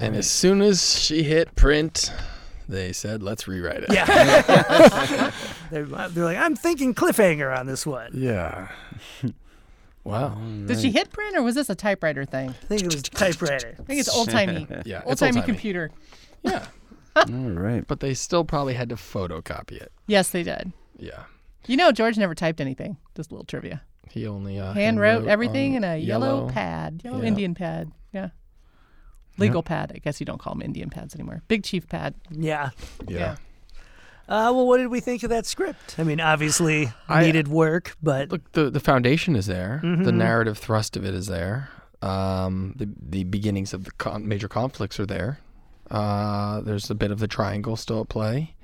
And 0.00 0.16
as 0.16 0.30
soon 0.30 0.60
as 0.62 1.00
she 1.04 1.22
hit 1.22 1.54
print, 1.56 2.12
they 2.68 2.92
said, 2.92 3.22
"Let's 3.22 3.46
rewrite 3.46 3.84
it." 3.84 3.92
Yeah. 3.92 4.06
they're, 5.70 5.86
uh, 5.92 6.08
they're 6.08 6.24
like, 6.24 6.36
I'm 6.36 6.56
thinking 6.56 6.94
cliffhanger 6.94 7.56
on 7.56 7.66
this 7.66 7.86
one. 7.86 8.10
Yeah. 8.14 8.68
wow. 10.04 10.36
Did 10.66 10.80
she 10.80 10.90
hit 10.90 11.10
print 11.12 11.36
or 11.36 11.42
was 11.42 11.54
this 11.54 11.70
a 11.70 11.74
typewriter 11.74 12.24
thing? 12.24 12.50
I 12.50 12.66
think 12.66 12.82
it 12.82 12.92
was 12.92 13.02
typewriter. 13.02 13.74
I 13.78 13.82
think 13.82 14.00
it's 14.00 14.14
old 14.14 14.30
timey. 14.30 14.66
Yeah. 14.84 15.00
Timey 15.00 15.10
old-timey. 15.10 15.42
computer. 15.42 15.90
Yeah. 16.42 16.66
All 17.16 17.24
right. 17.24 17.86
But 17.86 18.00
they 18.00 18.14
still 18.14 18.44
probably 18.44 18.74
had 18.74 18.88
to 18.90 18.96
photocopy 18.96 19.80
it. 19.80 19.92
Yes, 20.06 20.30
they 20.30 20.42
did. 20.42 20.72
Yeah. 20.98 21.24
You 21.66 21.76
know, 21.76 21.92
George 21.92 22.16
never 22.18 22.34
typed 22.34 22.60
anything. 22.60 22.96
Just 23.16 23.30
a 23.30 23.34
little 23.34 23.44
trivia. 23.46 23.82
He 24.10 24.26
only 24.26 24.58
uh, 24.58 24.72
Hand 24.72 25.00
wrote 25.00 25.26
everything 25.26 25.74
in 25.74 25.84
a 25.84 25.96
yellow, 25.96 26.48
pad, 26.48 27.00
yellow 27.04 27.20
Yeah. 27.20 27.28
Indian 27.28 27.54
pad. 27.54 27.90
Yeah. 28.12 28.30
Legal 29.38 29.62
pad. 29.62 29.92
I 29.94 29.98
guess 29.98 30.18
you 30.20 30.24
don't 30.26 30.38
call 30.38 30.54
them 30.54 30.62
Indian 30.62 30.88
pads 30.90 31.14
anymore. 31.14 31.42
Big 31.48 31.62
chief 31.64 31.86
pad. 31.88 32.14
Yeah. 32.30 32.70
Yeah. 33.06 33.36
Uh, 34.28 34.50
well, 34.54 34.66
what 34.66 34.78
did 34.78 34.88
we 34.88 34.98
think 35.00 35.22
of 35.22 35.30
that 35.30 35.46
script? 35.46 35.96
I 35.98 36.02
mean, 36.04 36.20
obviously 36.20 36.92
I- 37.08 37.22
needed 37.24 37.46
work, 37.48 37.96
but 38.02 38.30
Look, 38.32 38.50
the 38.52 38.70
the 38.70 38.80
foundation 38.80 39.36
is 39.36 39.46
there. 39.46 39.78
The 39.82 39.88
Mhm. 39.88 40.14
narrative 40.14 40.58
thrust 40.58 40.96
of 40.96 41.04
it 41.04 41.14
is 41.14 41.26
there. 41.28 41.68
Um, 42.02 42.72
the 42.76 42.88
the 43.00 43.24
beginnings 43.24 43.72
of 43.72 43.84
the 43.84 43.92
con- 43.92 44.26
major 44.26 44.48
conflicts 44.48 44.98
are 44.98 45.06
there. 45.06 45.38
Uh, 45.90 46.60
there's 46.62 46.90
a 46.90 46.94
bit 46.96 47.12
of 47.12 47.20
the 47.20 47.28
triangle 47.28 47.76
still 47.76 48.00
at 48.00 48.08
play. 48.08 48.54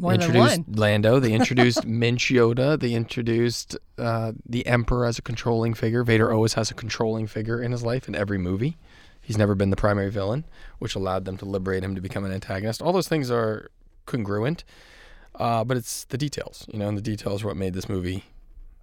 More 0.00 0.16
they 0.16 0.24
introduced. 0.24 0.60
Lando. 0.78 1.18
They 1.20 1.32
introduced 1.40 1.86
Minch 1.86 2.28
Yoda. 2.30 2.78
They 2.78 2.92
introduced 2.92 3.76
uh, 3.98 4.32
the 4.46 4.66
Emperor 4.66 5.06
as 5.06 5.18
a 5.18 5.22
controlling 5.22 5.74
figure. 5.74 6.04
Vader 6.04 6.32
always 6.32 6.54
has 6.54 6.70
a 6.70 6.74
controlling 6.74 7.26
figure 7.26 7.60
in 7.62 7.72
his 7.72 7.82
life 7.82 8.08
in 8.08 8.14
every 8.14 8.38
movie. 8.38 8.76
He's 9.20 9.36
never 9.36 9.54
been 9.54 9.70
the 9.70 9.76
primary 9.76 10.10
villain, 10.10 10.44
which 10.78 10.94
allowed 10.94 11.24
them 11.26 11.36
to 11.38 11.44
liberate 11.44 11.82
him 11.84 11.94
to 11.94 12.00
become 12.00 12.24
an 12.24 12.32
antagonist. 12.32 12.80
All 12.80 12.92
those 12.92 13.08
things 13.08 13.30
are 13.30 13.70
congruent, 14.06 14.64
uh, 15.34 15.64
but 15.64 15.76
it's 15.76 16.04
the 16.04 16.16
details, 16.16 16.64
you 16.72 16.78
know, 16.78 16.88
and 16.88 16.96
the 16.96 17.02
details 17.02 17.44
are 17.44 17.48
what 17.48 17.56
made 17.56 17.74
this 17.74 17.88
movie 17.90 18.24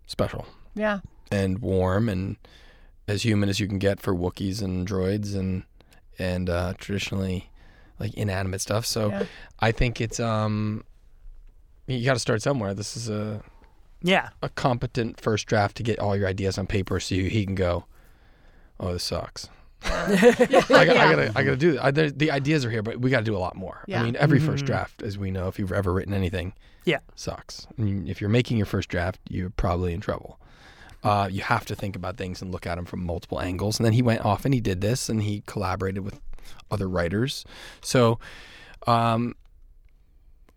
special 0.05 0.45
Yeah. 0.75 0.99
and 1.31 1.59
warm 1.59 2.07
and 2.09 2.35
as 3.07 3.23
human 3.23 3.49
as 3.49 3.59
you 3.59 3.67
can 3.67 3.79
get 3.79 3.99
for 3.99 4.13
Wookiees 4.13 4.61
and 4.61 4.87
droids 4.87 5.35
and 5.35 5.63
and 6.19 6.49
uh, 6.49 6.73
traditionally 6.77 7.49
like 7.99 8.13
inanimate 8.13 8.61
stuff. 8.61 8.85
So 8.85 9.09
Yeah. 9.09 9.25
I 9.59 9.71
think 9.71 9.99
it's 9.99 10.19
um 10.19 10.83
you 11.87 12.03
got 12.05 12.13
to 12.13 12.19
start 12.19 12.41
somewhere. 12.41 12.73
This 12.73 12.95
is 12.97 13.09
a 13.09 13.41
yeah. 14.01 14.29
a 14.41 14.49
competent 14.49 15.19
first 15.19 15.47
draft 15.47 15.77
to 15.77 15.83
get 15.83 15.99
all 15.99 16.15
your 16.15 16.27
ideas 16.27 16.57
on 16.57 16.67
paper 16.67 16.99
so 16.99 17.15
you, 17.15 17.29
he 17.29 17.45
can 17.45 17.55
go, 17.55 17.85
oh, 18.79 18.93
this 18.93 19.03
sucks. 19.03 19.49
I, 19.83 20.47
got, 20.49 20.71
I 20.71 20.85
gotta, 20.85 21.31
I 21.35 21.43
gotta 21.43 21.55
do 21.55 21.73
that. 21.73 21.85
I, 21.85 21.91
there, 21.91 22.09
the 22.09 22.31
ideas 22.31 22.65
are 22.65 22.71
here, 22.71 22.81
but 22.81 22.99
we 22.99 23.09
got 23.09 23.19
to 23.19 23.25
do 23.25 23.35
a 23.35 23.39
lot 23.39 23.55
more. 23.55 23.83
Yeah. 23.87 24.01
I 24.01 24.03
mean, 24.03 24.15
every 24.15 24.39
first 24.39 24.65
draft, 24.65 25.01
as 25.03 25.17
we 25.17 25.29
know, 25.31 25.47
if 25.47 25.59
you've 25.59 25.71
ever 25.71 25.93
written 25.93 26.13
anything, 26.13 26.53
Yeah. 26.85 26.99
sucks. 27.15 27.67
I 27.77 27.81
mean, 27.81 28.07
if 28.07 28.19
you're 28.19 28.29
making 28.29 28.57
your 28.57 28.65
first 28.65 28.89
draft, 28.89 29.19
you're 29.29 29.51
probably 29.51 29.93
in 29.93 30.01
trouble. 30.01 30.39
Uh, 31.03 31.29
you 31.31 31.41
have 31.41 31.65
to 31.65 31.75
think 31.75 31.95
about 31.95 32.17
things 32.17 32.41
and 32.41 32.51
look 32.51 32.65
at 32.65 32.75
them 32.75 32.85
from 32.85 33.05
multiple 33.05 33.39
angles. 33.39 33.77
And 33.77 33.85
then 33.85 33.93
he 33.93 34.01
went 34.01 34.25
off 34.25 34.43
and 34.43 34.53
he 34.55 34.59
did 34.59 34.81
this, 34.81 35.07
and 35.07 35.21
he 35.21 35.43
collaborated 35.45 36.03
with 36.03 36.19
other 36.71 36.89
writers. 36.89 37.45
So, 37.81 38.19
um, 38.87 39.35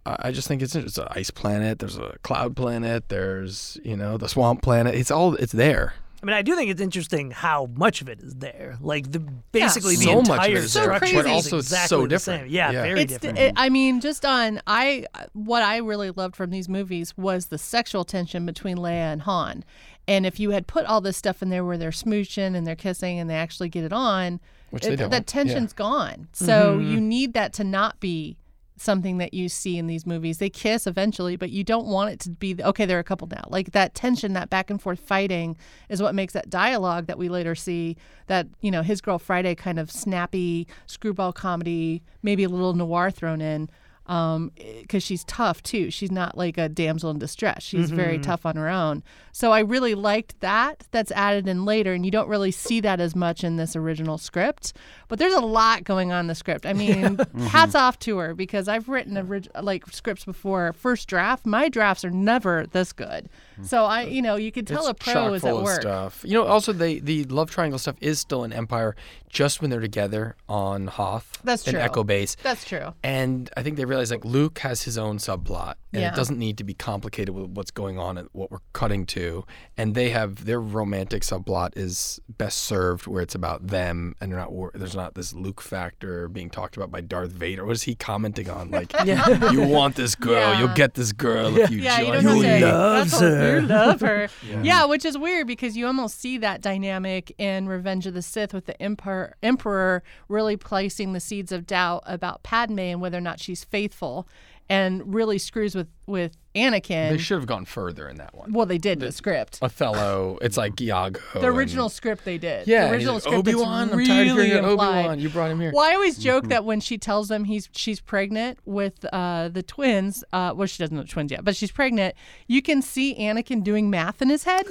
I 0.09 0.28
I 0.28 0.32
just 0.32 0.48
think 0.48 0.62
it's 0.62 0.74
it's 0.74 0.98
an 0.98 1.09
ice 1.11 1.30
planet. 1.30 1.78
There's 1.78 1.96
a 1.98 2.16
cloud 2.22 2.56
planet. 2.56 3.09
There's 3.09 3.78
you 3.84 3.96
know 3.96 4.16
the 4.16 4.28
swamp 4.28 4.62
planet. 4.62 4.94
It's 4.94 5.11
all 5.11 5.34
it's 5.34 5.52
there. 5.52 5.94
I 6.20 6.26
mean, 6.26 6.34
I 6.34 6.42
do 6.42 6.56
think 6.56 6.68
it's 6.68 6.80
interesting 6.80 7.30
how 7.30 7.66
much 7.76 8.02
of 8.02 8.09
it 8.09 8.18
is 8.20 8.34
there. 8.34 8.76
Like 8.80 9.12
the 9.12 9.20
basically 9.52 9.94
the 9.94 10.06
so 10.06 10.16
much 10.16 10.28
of 10.30 10.34
entire 10.34 10.50
it 10.50 10.56
is 10.64 10.74
there, 10.74 10.82
structure 10.96 11.14
but 11.14 11.26
is 11.26 11.30
also 11.32 11.59
it's 11.59 11.66
exactly 11.68 11.88
so 11.96 12.02
the 12.02 12.09
different. 12.09 12.40
same. 12.42 12.50
Yeah, 12.50 12.70
Yeah. 12.72 12.82
very 12.82 13.00
it's 13.02 13.12
different. 13.12 13.38
it, 13.38 13.54
I 13.56 13.68
mean, 13.68 14.00
just 14.00 14.24
on 14.24 14.61
I 14.66 15.06
what 15.34 15.62
I 15.62 15.76
really 15.76 16.11
loved 16.11 16.34
from 16.34 16.50
these 16.50 16.68
movies 16.68 17.16
was 17.16 17.46
the 17.46 17.59
sexual 17.59 18.04
tension 18.04 18.44
between 18.46 18.78
Leia 18.78 19.12
and 19.12 19.22
Han. 19.22 19.64
And 20.09 20.26
if 20.26 20.40
you 20.40 20.50
had 20.50 20.66
put 20.66 20.86
all 20.86 21.00
this 21.00 21.16
stuff 21.16 21.40
in 21.42 21.50
there 21.50 21.64
where 21.64 21.78
they're 21.78 21.90
smooching 21.90 22.56
and 22.56 22.66
they're 22.66 22.74
kissing 22.74 23.20
and 23.20 23.30
they 23.30 23.34
actually 23.36 23.68
get 23.68 23.84
it 23.84 23.92
on, 23.92 24.40
Which 24.70 24.82
they 24.84 24.96
don't, 24.96 25.11
that 25.11 25.32
yeah. 25.32 25.42
tension's 25.44 25.72
gone. 25.72 26.26
So 26.32 26.78
Mm-hmm. 26.78 26.90
you 26.90 27.00
need 27.00 27.32
that 27.34 27.52
to 27.54 27.62
not 27.64 28.00
be 28.00 28.38
something 28.81 29.18
that 29.18 29.35
you 29.35 29.49
see 29.49 29.79
in 29.79 29.87
these 29.87 30.07
movies. 30.07 30.39
They 30.39 30.51
kiss 30.51 30.87
eventually, 30.87 31.37
but 31.37 31.51
you 31.51 31.64
don't 31.64 31.87
want 31.87 32.11
it 32.11 32.20
to 32.20 32.31
be 32.31 32.57
okay. 32.62 32.87
They're 32.87 32.99
a 32.99 33.05
couple 33.05 33.29
now. 33.29 33.45
Like 33.49 33.72
that 33.72 33.95
tension, 33.95 34.33
that 34.35 34.51
back 34.51 34.70
and 34.70 34.81
forth 34.81 35.01
fighting, 35.01 35.57
is 35.89 36.03
what 36.03 36.14
makes 36.14 36.33
that 36.33 36.51
dialogue 36.51 37.07
that 37.07 37.18
we 37.18 37.29
later 37.29 37.55
see. 37.55 37.97
That 38.26 38.47
you 38.61 38.70
know, 38.70 38.83
his 38.83 39.01
girl 39.01 39.18
Friday 39.18 39.55
kind 39.55 39.79
of 39.79 39.91
snappy 39.91 40.66
screwball 40.87 41.33
comedy, 41.33 42.03
maybe 42.22 42.45
a 42.45 42.49
little 42.49 42.74
noir 42.74 43.11
thrown 43.11 43.41
in. 43.41 43.70
Um, 44.07 44.53
because 44.81 45.03
she's 45.03 45.22
tough 45.24 45.62
too. 45.62 45.91
She's 45.91 46.11
not 46.11 46.35
like 46.35 46.57
a 46.57 46.70
damsel 46.70 47.11
in 47.11 47.18
distress. 47.18 47.62
She's 47.62 47.91
very 47.91 48.18
tough 48.18 48.47
on 48.47 48.57
her 48.57 48.66
own. 48.66 49.03
So 49.39 49.53
I 49.53 49.61
really 49.61 49.95
liked 49.95 50.41
that. 50.41 50.82
That's 50.91 51.12
added 51.12 51.47
in 51.47 51.64
later, 51.64 51.93
and 51.93 52.05
you 52.05 52.11
don't 52.11 52.28
really 52.28 52.51
see 52.51 52.80
that 52.80 52.99
as 52.99 53.14
much 53.14 53.45
in 53.45 53.55
this 53.55 53.76
original 53.76 54.18
script. 54.18 54.72
But 55.07 55.20
there's 55.20 55.32
a 55.32 55.41
lot 55.41 55.84
going 55.84 56.11
on 56.11 56.22
in 56.22 56.26
the 56.26 56.34
script. 56.34 56.66
I 56.66 56.72
mean, 56.72 56.97
mm-hmm. 57.18 57.47
hats 57.47 57.76
off 57.76 58.01
to 58.01 58.18
her 58.18 58.34
because 58.34 58.66
I've 58.66 58.89
written 58.89 59.16
orig- 59.16 59.47
like 59.62 59.86
scripts 59.93 60.24
before. 60.24 60.72
First 60.72 61.07
draft, 61.07 61.47
my 61.47 61.68
drafts 61.68 62.05
are 62.05 62.11
never 62.11 62.66
this 62.72 62.93
good. 62.93 63.28
Mm-hmm. 63.53 63.62
So 63.62 63.84
I, 63.84 64.03
you 64.03 64.22
know, 64.22 64.34
you 64.34 64.51
could 64.51 64.66
tell 64.66 64.89
It's 64.89 65.07
a 65.09 65.12
pro 65.12 65.34
is 65.34 65.45
at 65.45 65.55
work. 65.55 65.82
stuff. 65.82 66.24
You 66.26 66.34
know, 66.34 66.45
also 66.45 66.72
the 66.72 66.99
the 66.99 67.22
love 67.26 67.49
triangle 67.49 67.78
stuff 67.78 67.95
is 68.01 68.18
still 68.18 68.43
in 68.43 68.53
Empire, 68.53 68.97
just 69.28 69.61
when 69.61 69.70
they're 69.70 69.78
together 69.78 70.34
on 70.49 70.89
Hoth 70.89 71.39
That's 71.45 71.64
and 71.68 71.74
true. 71.76 71.80
Echo 71.80 72.03
Base. 72.03 72.36
That's 72.43 72.64
true. 72.64 72.93
And 73.05 73.49
I 73.57 73.62
think 73.62 73.76
they 73.76 73.84
realize 73.84 74.11
like 74.11 74.24
Luke 74.24 74.59
has 74.61 74.82
his 74.82 74.99
own 74.99 75.18
subplot, 75.18 75.74
and 75.93 76.03
Yeah. 76.03 76.12
it 76.12 76.16
doesn't 76.16 76.39
need 76.39 76.59
to 76.59 76.64
be 76.64 76.74
complicated 76.74 77.34
with 77.34 77.51
what's 77.51 77.70
going 77.70 78.01
on 78.01 78.18
and 78.18 78.28
what 78.32 78.51
we're 78.51 78.59
cutting 78.72 79.07
to. 79.07 79.28
And 79.76 79.95
they 79.95 80.11
have 80.11 80.45
their 80.45 80.61
romantic 80.61 81.22
subplot 81.22 81.70
is 81.76 82.20
best 82.29 82.59
served 82.59 83.07
where 83.07 83.22
it's 83.22 83.35
about 83.35 83.68
them, 83.68 84.14
and 84.20 84.33
they're 84.33 84.39
not 84.39 84.53
there's 84.74 84.97
not 84.97 85.14
this 85.14 85.33
Luke 85.35 85.61
factor 85.61 86.29
being 86.29 86.51
talked 86.51 86.76
about 86.76 86.91
by 86.91 87.01
Darth 87.01 87.31
Vader. 87.31 87.64
What 87.64 87.76
is 87.76 87.83
he 87.85 87.95
commenting 87.95 88.51
on? 88.51 88.70
Like, 88.70 88.93
you 89.53 89.62
want 89.62 89.95
this 89.97 90.14
girl, 90.14 90.35
Yeah. 90.53 90.59
you'll 90.59 90.74
get 90.74 90.95
this 90.95 91.12
girl 91.12 91.57
if 91.57 91.70
you 91.70 91.79
Yeah, 91.79 92.01
you 92.01 92.12
join 92.12 92.24
don't 92.24 92.37
You 92.39 92.43
have 92.43 92.55
me. 92.55 92.61
to. 92.61 92.72
loves 92.72 93.20
her. 93.20 93.61
You 93.61 93.66
love 93.66 94.01
her. 94.01 94.29
yeah. 94.62 94.85
which 94.87 95.05
is 95.05 95.16
weird 95.16 95.47
because 95.47 95.76
you 95.76 95.87
almost 95.87 96.18
see 96.20 96.39
that 96.39 96.61
dynamic 96.61 97.33
in 97.39 97.68
Revenge 97.68 98.07
of 98.07 98.14
the 98.14 98.22
Sith 98.22 98.53
with 98.55 98.66
the 98.66 98.81
emperor, 98.83 99.35
emperor 99.43 100.03
really 100.29 100.57
placing 100.57 101.12
the 101.12 101.20
seeds 101.20 101.53
of 101.53 101.66
doubt 101.66 102.03
about 102.07 102.43
Padme 102.43 102.79
and 102.81 103.01
whether 103.01 103.18
or 103.18 103.22
not 103.22 103.39
she's 103.41 103.64
faithful, 103.64 104.26
and 104.68 105.14
really 105.14 105.39
screws 105.39 105.74
with 105.74 105.89
with 106.07 106.37
Anakin. 106.55 107.11
They 107.11 107.18
should 107.18 107.36
have 107.38 107.46
gone 107.46 107.64
further 107.64 108.09
in 108.09 108.16
that 108.16 108.34
one. 108.34 108.53
well, 108.53 108.66
they 108.66 108.78
did 108.78 108.94
in 109.01 109.07
the 109.07 109.12
script. 109.12 109.59
Othello, 109.62 110.38
it's 110.42 110.57
like 110.57 110.80
Iago. 110.80 111.20
The 111.34 111.46
original 111.46 111.84
and- 111.86 111.92
script 111.92 112.24
they 112.24 112.38
did. 112.38 112.66
yeah, 112.66 112.86
the 112.86 112.92
original 112.92 113.14
like, 113.14 113.22
script 113.22 113.38
Obi-Wan, 113.38 113.90
I'm 113.90 113.96
really 113.96 114.07
tired 114.09 114.28
of 114.28 114.36
hearing. 114.38 114.64
Obi-Wan, 114.64 115.18
you 115.20 115.28
brought 115.28 115.51
him 115.51 115.61
here. 115.61 115.70
Well, 115.74 115.84
I 115.88 115.94
always 115.94 116.18
joke 116.18 116.49
that 116.49 116.64
when 116.64 116.80
she 116.80 116.99
tells 116.99 117.28
them 117.28 117.44
he's 117.44 117.68
she's 117.72 118.01
pregnant 118.01 118.59
with 118.64 119.05
uh, 119.12 119.49
the 119.49 119.62
twins, 119.62 120.24
uh, 120.32 120.53
well, 120.57 120.66
she 120.66 120.82
doesn't 120.82 120.96
know 120.96 121.03
the 121.03 121.09
twins 121.09 121.30
yet, 121.30 121.44
but 121.44 121.55
she's 121.55 121.70
pregnant. 121.70 122.14
You 122.46 122.62
can 122.62 122.82
see 122.82 123.14
Anakin 123.14 123.62
doing 123.62 123.90
math 123.90 124.20
in 124.22 124.28
his 124.30 124.44
head 124.44 124.66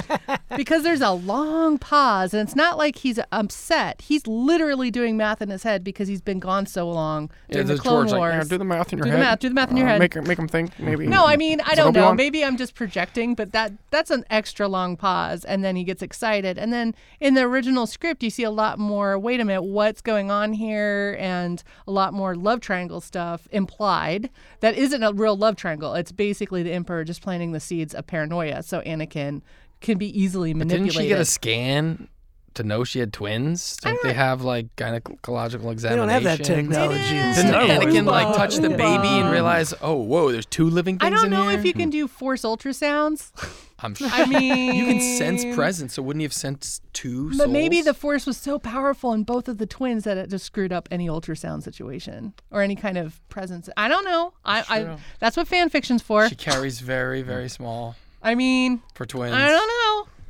because 0.56 0.82
there's 0.82 1.00
a 1.00 1.10
long 1.10 1.78
pause, 1.78 2.34
and 2.34 2.46
it's 2.46 2.56
not 2.56 2.76
like 2.78 2.96
he's 2.96 3.18
upset. 3.32 4.02
He's 4.02 4.26
literally 4.26 4.90
doing 4.90 5.16
math 5.16 5.40
in 5.42 5.50
his 5.50 5.62
head 5.62 5.84
because 5.84 6.08
he's 6.08 6.20
been 6.20 6.40
gone 6.40 6.66
so 6.66 6.88
long 6.90 7.30
Yeah, 7.48 7.54
during 7.62 7.68
the 7.68 7.78
Clone 7.78 8.08
George 8.08 8.18
Wars. 8.18 8.32
like, 8.32 8.42
"Yeah, 8.42 8.48
do 8.48 8.58
the 8.58 8.64
math 8.64 8.92
in 8.92 8.98
your 8.98 9.04
Do 9.06 9.10
the 9.12 9.18
math- 9.18 9.38
do 9.38 9.48
the 9.48 9.54
math 9.54 9.70
in 9.70 9.76
your 9.76 9.86
Uh, 9.86 9.90
head." 9.92 9.98
Make, 10.00 10.16
make 10.26 10.38
him 10.38 10.48
think, 10.48 10.78
maybe. 10.78 11.06
no, 11.06 11.19
No, 11.20 11.26
I 11.26 11.36
mean, 11.36 11.60
I 11.60 11.74
don't 11.74 11.92
know. 11.92 12.00
Obi-Wan? 12.00 12.16
Maybe 12.16 12.44
I'm 12.44 12.56
just 12.56 12.74
projecting, 12.74 13.34
but 13.34 13.52
that 13.52 13.72
that's 13.90 14.10
an 14.10 14.24
extra 14.30 14.68
long 14.68 14.96
pause 14.96 15.44
and 15.44 15.62
then 15.62 15.76
he 15.76 15.84
gets 15.84 16.02
excited. 16.02 16.58
And 16.58 16.72
then 16.72 16.94
in 17.20 17.34
the 17.34 17.42
original 17.42 17.86
script 17.86 18.22
you 18.22 18.30
see 18.30 18.42
a 18.42 18.50
lot 18.50 18.78
more, 18.78 19.18
wait 19.18 19.40
a 19.40 19.44
minute, 19.44 19.62
what's 19.62 20.00
going 20.00 20.30
on 20.30 20.52
here 20.52 21.16
and 21.18 21.62
a 21.86 21.90
lot 21.90 22.14
more 22.14 22.34
love 22.34 22.60
triangle 22.60 23.00
stuff 23.00 23.48
implied. 23.50 24.30
That 24.60 24.76
isn't 24.76 25.02
a 25.02 25.12
real 25.12 25.36
love 25.36 25.56
triangle. 25.56 25.94
It's 25.94 26.12
basically 26.12 26.62
the 26.62 26.72
emperor 26.72 27.04
just 27.04 27.22
planting 27.22 27.52
the 27.52 27.60
seeds 27.60 27.94
of 27.94 28.06
paranoia 28.06 28.62
so 28.62 28.80
Anakin 28.82 29.42
can 29.80 29.98
be 29.98 30.08
easily 30.18 30.54
manipulated. 30.54 30.94
Didn't 30.94 30.96
manipulated. 30.96 31.04
she 31.04 31.08
get 31.08 31.20
a 31.20 31.24
scan 31.24 32.08
to 32.54 32.62
know 32.64 32.84
she 32.84 32.98
had 32.98 33.12
twins? 33.12 33.76
Don't 33.78 33.98
they 34.02 34.12
have 34.12 34.42
like 34.42 34.74
gynecological 34.76 35.62
They 35.62 35.70
examination? 35.72 35.96
don't 35.98 36.08
have 36.08 36.22
that 36.24 36.44
technology 36.44 37.02
Didn't 37.10 37.34
do. 37.34 37.48
Star 37.48 37.66
Wars. 37.66 37.78
Anakin 37.84 38.06
like 38.06 38.36
touch 38.36 38.56
the 38.56 38.70
baby 38.70 39.08
and 39.08 39.30
realize, 39.30 39.74
oh, 39.82 39.94
whoa, 39.96 40.32
there's 40.32 40.46
two 40.46 40.68
living 40.68 40.98
things? 40.98 41.06
I 41.06 41.14
don't 41.14 41.26
in 41.26 41.30
know 41.30 41.48
here? 41.48 41.58
if 41.58 41.64
you 41.64 41.72
can 41.72 41.90
do 41.90 42.08
force 42.08 42.42
ultrasounds. 42.42 43.30
I'm 43.82 43.94
sure. 43.96 44.08
I 44.12 44.26
mean, 44.26 44.74
you 44.74 44.84
can 44.86 45.00
sense 45.00 45.42
presence, 45.54 45.94
so 45.94 46.02
wouldn't 46.02 46.20
you 46.20 46.26
have 46.26 46.34
sensed 46.34 46.82
two 46.92 47.34
But 47.36 47.48
maybe 47.48 47.80
the 47.80 47.94
force 47.94 48.26
was 48.26 48.36
so 48.36 48.58
powerful 48.58 49.12
in 49.14 49.22
both 49.22 49.48
of 49.48 49.56
the 49.56 49.66
twins 49.66 50.04
that 50.04 50.18
it 50.18 50.28
just 50.28 50.44
screwed 50.44 50.72
up 50.72 50.86
any 50.90 51.08
ultrasound 51.08 51.62
situation 51.62 52.34
or 52.50 52.60
any 52.60 52.76
kind 52.76 52.98
of 52.98 53.26
presence. 53.30 53.70
I 53.76 53.88
don't 53.88 54.04
know. 54.04 54.34
I, 54.44 54.64
I 54.68 54.96
that's 55.18 55.36
what 55.36 55.48
fan 55.48 55.70
fiction's 55.70 56.02
for. 56.02 56.28
She 56.28 56.34
carries 56.34 56.80
very, 56.80 57.22
very 57.22 57.48
small 57.48 57.96
I 58.22 58.34
mean, 58.34 58.82
for 58.94 59.06
twins. 59.06 59.34
I 59.34 59.48
don't 59.48 59.66
know. 59.66 59.79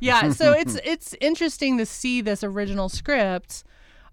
Yeah, 0.01 0.31
so 0.33 0.51
it's 0.51 0.75
it's 0.83 1.15
interesting 1.21 1.77
to 1.77 1.85
see 1.85 2.19
this 2.19 2.43
original 2.43 2.89
script 2.89 3.63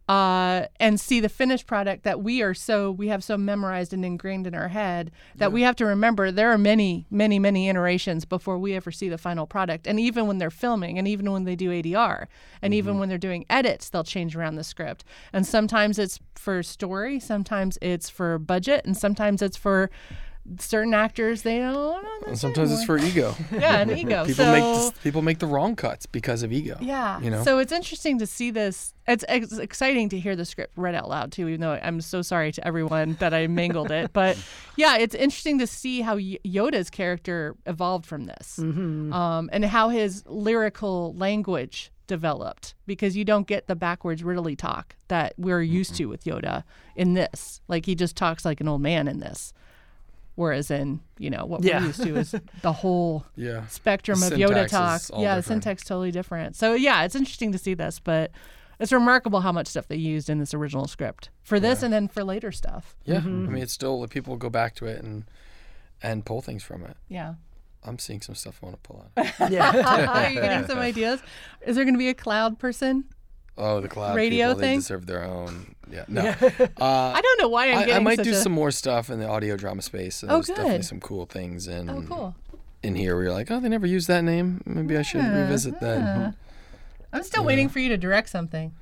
uh, 0.09 0.66
and 0.80 0.99
see 0.99 1.20
the 1.20 1.28
finished 1.28 1.66
product 1.66 2.03
that 2.05 2.22
we 2.22 2.41
are 2.41 2.55
so 2.55 2.91
we 2.91 3.09
have 3.09 3.22
so 3.22 3.36
memorized 3.36 3.93
and 3.93 4.05
ingrained 4.05 4.47
in 4.47 4.55
our 4.55 4.68
head 4.68 5.11
that 5.36 5.53
we 5.53 5.61
have 5.62 5.76
to 5.76 5.84
remember 5.84 6.30
there 6.30 6.51
are 6.51 6.57
many 6.57 7.07
many 7.11 7.39
many 7.39 7.68
iterations 7.68 8.24
before 8.24 8.59
we 8.59 8.74
ever 8.74 8.91
see 8.91 9.09
the 9.09 9.18
final 9.18 9.47
product. 9.47 9.86
And 9.86 10.01
even 10.01 10.26
when 10.26 10.39
they're 10.39 10.51
filming 10.51 10.99
and 10.99 11.07
even 11.07 11.30
when 11.30 11.45
they 11.45 11.57
do 11.57 11.70
ADR 11.70 12.26
and 12.62 12.72
even 12.72 12.99
when 12.99 13.09
they're 13.09 13.18
doing 13.18 13.45
edits 13.51 13.91
they'll 13.91 14.05
change 14.05 14.34
around 14.34 14.55
the 14.55 14.64
script. 14.64 15.05
And 15.32 15.47
sometimes 15.47 15.99
it's 15.99 16.20
for 16.34 16.62
story 16.62 17.20
sometimes 17.20 17.78
it's 17.82 18.09
for 18.09 18.39
budget 18.39 18.86
and 18.86 18.97
sometimes 18.97 19.43
it's 19.43 19.57
for 19.57 19.91
certain 20.59 20.94
actors 20.94 21.42
they 21.42 21.59
don't 21.59 21.74
know 21.74 22.01
And 22.26 22.32
this 22.32 22.40
sometimes 22.40 22.72
it's 22.72 22.84
for 22.84 22.99
ego. 22.99 23.34
yeah 23.53 23.80
an 23.80 23.90
ego 23.99 24.24
People 24.24 24.44
so 24.44 24.53
make 24.53 24.62
this, 24.62 24.90
people 25.03 25.22
make 25.22 25.38
the 25.38 25.46
wrong 25.46 25.76
cuts 25.76 26.07
because 26.07 26.42
of 26.42 26.53
ego. 26.53 26.76
yeah. 26.80 27.20
you 27.20 27.30
know. 27.30 27.42
So 27.44 27.59
it's 27.59 27.72
interesting 27.72 28.18
to 28.18 28.26
see 28.26 28.51
this. 28.51 28.94
It's, 29.07 29.24
it's 29.28 29.57
exciting 29.59 30.09
to 30.11 30.18
hear 30.18 30.36
the 30.36 30.44
script 30.44 30.74
read 30.76 30.94
out 30.94 31.09
loud 31.09 31.32
too, 31.32 31.49
even 31.49 31.61
though 31.61 31.72
I'm 31.82 32.01
so 32.01 32.22
sorry 32.22 32.53
to 32.53 32.66
everyone 32.66 33.16
that 33.20 33.32
I 33.32 33.46
mangled 33.46 33.90
it. 33.90 34.12
But 34.12 34.36
yeah, 34.76 34.96
it's 34.99 35.14
interesting 35.14 35.59
to 35.61 35.66
see 35.66 36.03
how 36.03 36.18
Yoda's 36.18 36.90
character 36.90 37.57
evolved 37.66 38.05
from 38.07 38.24
this, 38.24 38.59
um, 38.59 39.49
and 39.53 39.64
how 39.64 39.88
his 39.88 40.24
lyrical 40.26 41.14
language 41.14 41.90
developed 42.07 42.74
because 42.86 43.16
you 43.16 43.24
don't 43.24 43.46
get 43.46 43.66
the 43.68 43.76
backwards 43.76 44.22
riddly 44.22 44.57
talk 44.57 44.96
that 45.09 45.34
we're 45.36 45.62
used 45.62 45.94
to 45.96 46.07
with 46.07 46.24
Yoda 46.24 46.64
in 46.96 47.14
this. 47.14 47.61
Like 47.68 47.86
he 47.86 47.94
just 47.94 48.16
talks 48.16 48.44
like 48.44 48.61
an 48.61 48.66
old 48.68 48.80
man 48.82 49.07
in 49.07 49.20
this. 49.20 49.53
Whereas 50.39 50.70
in, 50.70 51.01
you 51.18 51.30
know, 51.30 51.45
what 51.47 51.64
Yeah. 51.64 51.80
we're 51.80 51.86
used 51.89 52.03
to 52.05 52.16
is 52.16 52.32
the 52.62 52.72
whole 52.72 53.26
Yeah. 53.34 53.66
spectrum 53.66 54.22
of 54.22 54.30
Yoda 54.34 54.66
is 54.66 54.70
talk. 54.70 55.03
all 55.12 55.20
Yeah, 55.20 55.34
the 55.34 55.41
different. 55.43 55.64
syntax 55.64 55.82
totally 55.82 56.12
different. 56.12 56.55
So 56.55 56.74
yeah, 56.74 57.03
it's 57.03 57.16
interesting 57.16 57.51
to 57.51 57.59
see 57.59 57.74
this, 57.74 57.99
but 57.99 58.30
it's 58.78 58.93
remarkable 58.93 59.41
how 59.41 59.51
much 59.51 59.66
stuff 59.66 59.89
they 59.89 59.97
used 59.97 60.30
in 60.30 60.39
this 60.39 60.55
original 60.55 60.86
script 60.86 61.30
for 61.43 61.59
this 61.59 61.82
and 61.82 61.93
then 61.93 62.07
for 62.07 62.22
later 62.22 62.53
stuff. 62.53 62.95
Yeah. 63.05 63.16
Mm-hmm. 63.16 63.47
I 63.49 63.51
mean, 63.51 63.62
it's 63.64 63.72
still 63.72 64.07
people 64.07 64.36
go 64.36 64.49
back 64.49 64.76
to 64.76 64.86
it 64.86 65.03
and 65.03 65.24
and 66.01 66.24
pull 66.24 66.41
things 66.41 66.62
from 66.62 66.84
it. 66.84 66.97
Yeah. 67.09 67.34
I'm 67.82 67.99
seeing 67.99 68.20
some 68.20 68.36
stuff 68.36 68.61
I 68.62 68.66
want 68.66 68.80
to 68.80 68.89
pull 68.89 69.05
out. 69.16 69.51
Yeah. 69.51 70.07
Are 70.09 70.30
you 70.30 70.41
getting 70.41 70.68
some 70.68 70.78
ideas? 70.78 71.20
Is 71.66 71.74
there 71.74 71.84
going 71.84 71.95
to 71.95 71.99
be 71.99 72.11
a 72.11 72.14
cloud 72.14 72.61
person? 72.61 73.07
Oh, 73.61 73.80
the 73.80 73.88
cloud 73.88 74.16
Radio 74.16 74.48
people, 74.48 74.61
thing? 74.61 74.70
they 74.70 74.76
deserve 74.76 75.06
their 75.06 75.24
own. 75.24 75.74
Yeah. 75.90 76.04
No. 76.09 76.22
Uh, 76.80 77.12
I 77.14 77.20
don't 77.20 77.40
know 77.40 77.48
why 77.48 77.70
I'm 77.72 77.78
I, 77.78 77.80
getting 77.80 77.94
I 77.96 77.98
might 77.98 78.16
such 78.18 78.26
do 78.26 78.32
a... 78.32 78.36
some 78.36 78.52
more 78.52 78.70
stuff 78.70 79.11
in 79.11 79.18
the 79.18 79.26
audio 79.28 79.56
drama 79.56 79.82
space. 79.82 80.14
So 80.16 80.28
Oh, 80.28 80.34
there's 80.36 80.46
definitely 80.48 80.82
some 80.82 81.00
cool 81.00 81.26
things 81.26 81.66
in 81.66 81.90
Oh, 81.90 82.02
cool. 82.02 82.34
in 82.84 82.94
here 82.94 83.14
where 83.16 83.24
you're 83.24 83.32
like, 83.32 83.50
oh, 83.50 83.59
they 83.59 83.68
never 83.68 83.86
used 83.86 84.06
that 84.09 84.22
name. 84.22 84.61
Maybe 84.64 84.96
I 84.96 85.02
should 85.02 85.22
Yeah, 85.22 85.42
revisit 85.42 85.80
that. 85.80 86.34
I'm 87.12 87.22
still 87.24 87.44
waiting 87.44 87.68
for 87.68 87.80
you 87.80 87.88
to 87.88 87.96
direct 87.96 88.28
something 88.28 88.72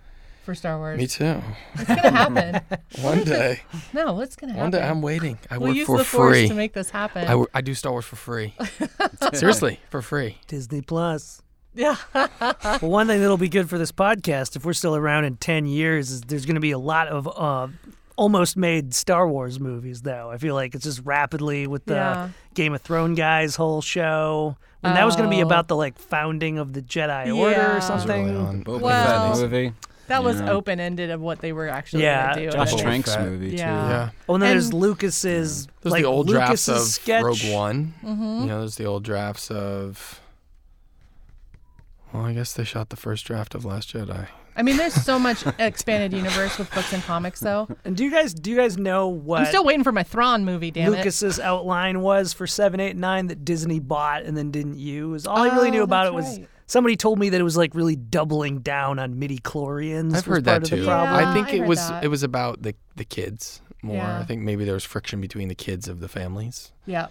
for 0.45 0.55
Star 0.55 0.79
Wars. 0.79 0.99
Me 0.99 1.07
too. 1.07 1.41
It's 1.75 1.85
going 1.85 2.03
to 2.03 2.11
happen. 2.11 2.61
One 3.01 3.25
day. 3.25 3.61
no, 3.93 4.21
it's 4.21 4.37
going 4.37 4.49
to 4.53 4.55
happen. 4.55 4.61
One 4.61 4.71
day. 4.73 4.83
I'm 4.87 5.01
waiting. 5.01 5.39
I 5.51 5.59
we'll 5.59 5.69
work 5.69 5.77
use 5.77 5.87
for 5.87 5.99
the 5.99 6.05
force 6.05 6.37
free. 6.37 6.49
to 6.49 6.55
make 6.55 6.73
this 6.75 6.91
happen. 6.91 7.25
I, 7.25 7.31
w- 7.31 7.47
I 7.55 7.61
do 7.63 7.73
Star 7.75 7.93
Wars 7.93 8.05
for 8.05 8.17
free. 8.17 8.55
Seriously, 9.33 9.81
for 9.91 10.03
free. 10.03 10.39
Disney 10.49 10.83
Plus. 10.83 11.41
Yeah. 11.77 11.97
Well, 12.15 12.79
one 12.91 13.07
thing 13.07 13.21
that'll 13.21 13.37
be 13.37 13.49
good 13.49 13.69
for 13.69 13.79
this 13.79 13.93
podcast, 13.93 14.57
if 14.57 14.65
we're 14.65 14.73
still 14.73 14.97
around 14.97 15.25
in 15.25 15.37
10 15.37 15.67
years, 15.67 16.11
is 16.11 16.21
there's 16.23 16.47
going 16.47 16.55
to 16.57 16.61
be 16.61 16.71
a 16.73 16.79
lot 16.79 17.09
of 17.09 17.29
uh, 17.37 17.69
almost 18.17 18.57
made 18.57 18.95
Star 18.95 19.29
Wars 19.29 19.61
movies, 19.61 20.03
though. 20.03 20.31
I 20.31 20.39
feel 20.39 20.55
like 20.55 20.75
it's 20.75 20.85
just 20.85 21.03
rapidly 21.05 21.67
with 21.67 21.85
the 21.85 21.95
Yeah. 21.95 22.29
Game 22.55 22.73
of 22.75 22.83
Thrones 22.83 23.17
guys' 23.19 23.57
whole 23.57 23.83
show. 23.83 24.57
And 24.83 24.97
that 24.97 25.05
was 25.05 25.17
going 25.17 25.29
to 25.29 25.35
be 25.37 25.43
Oh. 25.43 25.47
about 25.47 25.67
the 25.69 25.75
like 25.77 25.99
founding 25.99 26.59
of 26.59 26.73
the 26.73 26.81
Jedi 26.83 27.35
Order 27.37 27.61
or 27.61 27.71
It 27.73 27.75
was 27.77 27.87
something. 27.87 28.25
Really 28.27 28.37
on- 28.37 28.65
Boba 28.65 28.81
Well- 28.81 29.41
movie. 29.41 29.73
That 30.09 30.23
was 30.23 30.39
Yeah. 30.41 30.51
open 30.53 30.79
ended 30.79 31.11
of 31.11 31.21
what 31.21 31.41
they 31.41 31.53
were 31.53 31.69
actually 31.69 32.05
Yeah, 32.05 32.27
going 32.35 32.37
to 32.39 32.45
do. 32.53 32.57
Josh 32.57 32.71
And 32.71 32.79
then- 32.79 32.87
Trank's 32.87 33.15
Fett. 33.17 33.25
movie 33.25 33.51
too. 33.51 33.57
Yeah. 33.57 33.89
Yeah. 33.89 34.09
Oh, 34.29 34.35
and 34.35 34.43
then 34.45 34.51
there's 34.51 34.67
And- 34.67 34.75
Lucas's 34.75 35.67
There's 35.83 35.91
like 35.93 36.03
the 36.03 36.09
old 36.09 36.29
Lucas's 36.29 36.47
drafts 36.47 36.69
of 36.69 36.79
sketch. 36.93 37.25
Rogue 37.25 37.53
One. 37.53 37.95
Mm-hmm. 38.05 38.41
You 38.43 38.47
know, 38.47 38.59
there's 38.61 38.77
the 38.77 38.85
old 38.85 39.03
drafts 39.03 39.51
of. 39.51 40.21
Well, 42.17 42.25
I 42.27 42.33
guess 42.33 42.53
they 42.55 42.65
shot 42.65 42.89
the 42.89 42.97
first 42.97 43.27
draft 43.27 43.55
of 43.55 43.65
Last 43.65 43.93
Jedi. 43.93 44.29
I 44.57 44.63
mean, 44.63 44.79
there's 44.79 44.95
so 44.95 45.19
much 45.19 45.45
expanded 45.59 46.15
universe 46.15 46.57
with 46.59 46.73
books 46.75 46.93
and 46.95 47.03
comics, 47.03 47.41
though. 47.41 47.69
And 47.85 47.95
do 47.95 48.05
you 48.05 48.11
guys 48.11 48.33
do 48.33 48.51
you 48.51 48.57
guys 48.57 48.79
know 48.79 49.09
what 49.09 49.41
I'm 49.41 49.47
still 49.47 49.65
waiting 49.65 49.85
for 49.85 49.93
my 49.93 50.03
Thrawn 50.03 50.45
movie. 50.47 50.71
Damn 50.71 50.95
it! 50.95 50.97
Lucas's 50.99 51.39
outline 51.39 52.01
was 52.01 52.33
for 52.33 52.47
seven, 52.47 52.81
eight, 52.81 52.97
nine 52.97 53.27
that 53.27 53.45
Disney 53.45 53.81
bought 53.81 54.23
and 54.23 54.35
then 54.35 54.51
didn't 54.51 54.79
use? 54.79 55.27
All 55.27 55.37
I 55.37 55.49
really 55.55 55.71
knew 55.71 55.83
Oh, 55.83 55.85
about 55.85 56.07
it 56.07 56.15
was 56.15 56.39
right. 56.39 56.49
somebody 56.67 56.97
told 56.97 57.19
me 57.19 57.29
that 57.29 57.39
it 57.39 57.45
was 57.45 57.59
like 57.59 57.75
really 57.75 57.97
doubling 57.97 58.61
down 58.61 58.99
on 58.99 59.19
midi 59.19 59.39
chlorians. 59.41 60.15
I've 60.15 60.27
was 60.27 60.37
heard 60.37 60.45
part 60.47 60.63
that 60.63 60.63
of 60.63 60.69
too. 60.71 60.77
the 60.81 60.87
problem. 60.87 61.21
Yeah, 61.21 61.29
I 61.31 61.35
think 61.35 61.49
I 61.49 61.63
it 61.65 61.69
was 61.69 61.87
that. 61.91 62.03
it 62.05 62.09
was 62.09 62.23
about 62.23 62.63
the 62.63 62.75
the 62.97 63.05
kids 63.05 63.61
more. 63.83 63.97
Yeah. 63.97 64.21
I 64.21 64.25
think 64.25 64.41
maybe 64.41 64.65
there 64.65 64.73
was 64.75 64.85
friction 64.85 65.21
between 65.21 65.49
the 65.49 65.55
kids 65.55 65.87
of 65.87 66.01
the 66.01 66.09
families. 66.09 66.73
Yeah. 66.87 67.09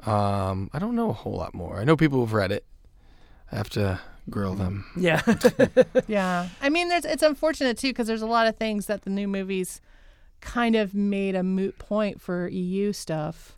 Um, 0.00 0.68
I 0.74 0.78
don't 0.78 0.94
know 0.94 1.08
a 1.08 1.14
whole 1.14 1.36
lot 1.36 1.54
more. 1.54 1.78
I 1.78 1.84
know 1.84 1.96
people 1.96 2.18
who've 2.20 2.32
read 2.34 2.52
it. 2.52 2.66
I 3.50 3.56
have 3.56 3.70
to 3.70 3.98
grill 4.30 4.54
them. 4.54 4.84
Yeah. 4.96 5.20
Yeah. 6.06 6.48
I 6.60 6.68
mean, 6.68 6.88
there's 6.88 7.04
it's 7.04 7.22
unfortunate 7.22 7.78
too 7.78 7.88
because 7.90 8.06
there's 8.06 8.22
a 8.22 8.26
lot 8.26 8.46
of 8.46 8.56
things 8.56 8.86
that 8.86 9.02
the 9.02 9.10
new 9.10 9.28
movies 9.28 9.80
kind 10.40 10.74
of 10.76 10.94
made 10.94 11.34
a 11.34 11.42
moot 11.42 11.78
point 11.78 12.20
for 12.20 12.48
EU 12.48 12.92
stuff. 12.92 13.56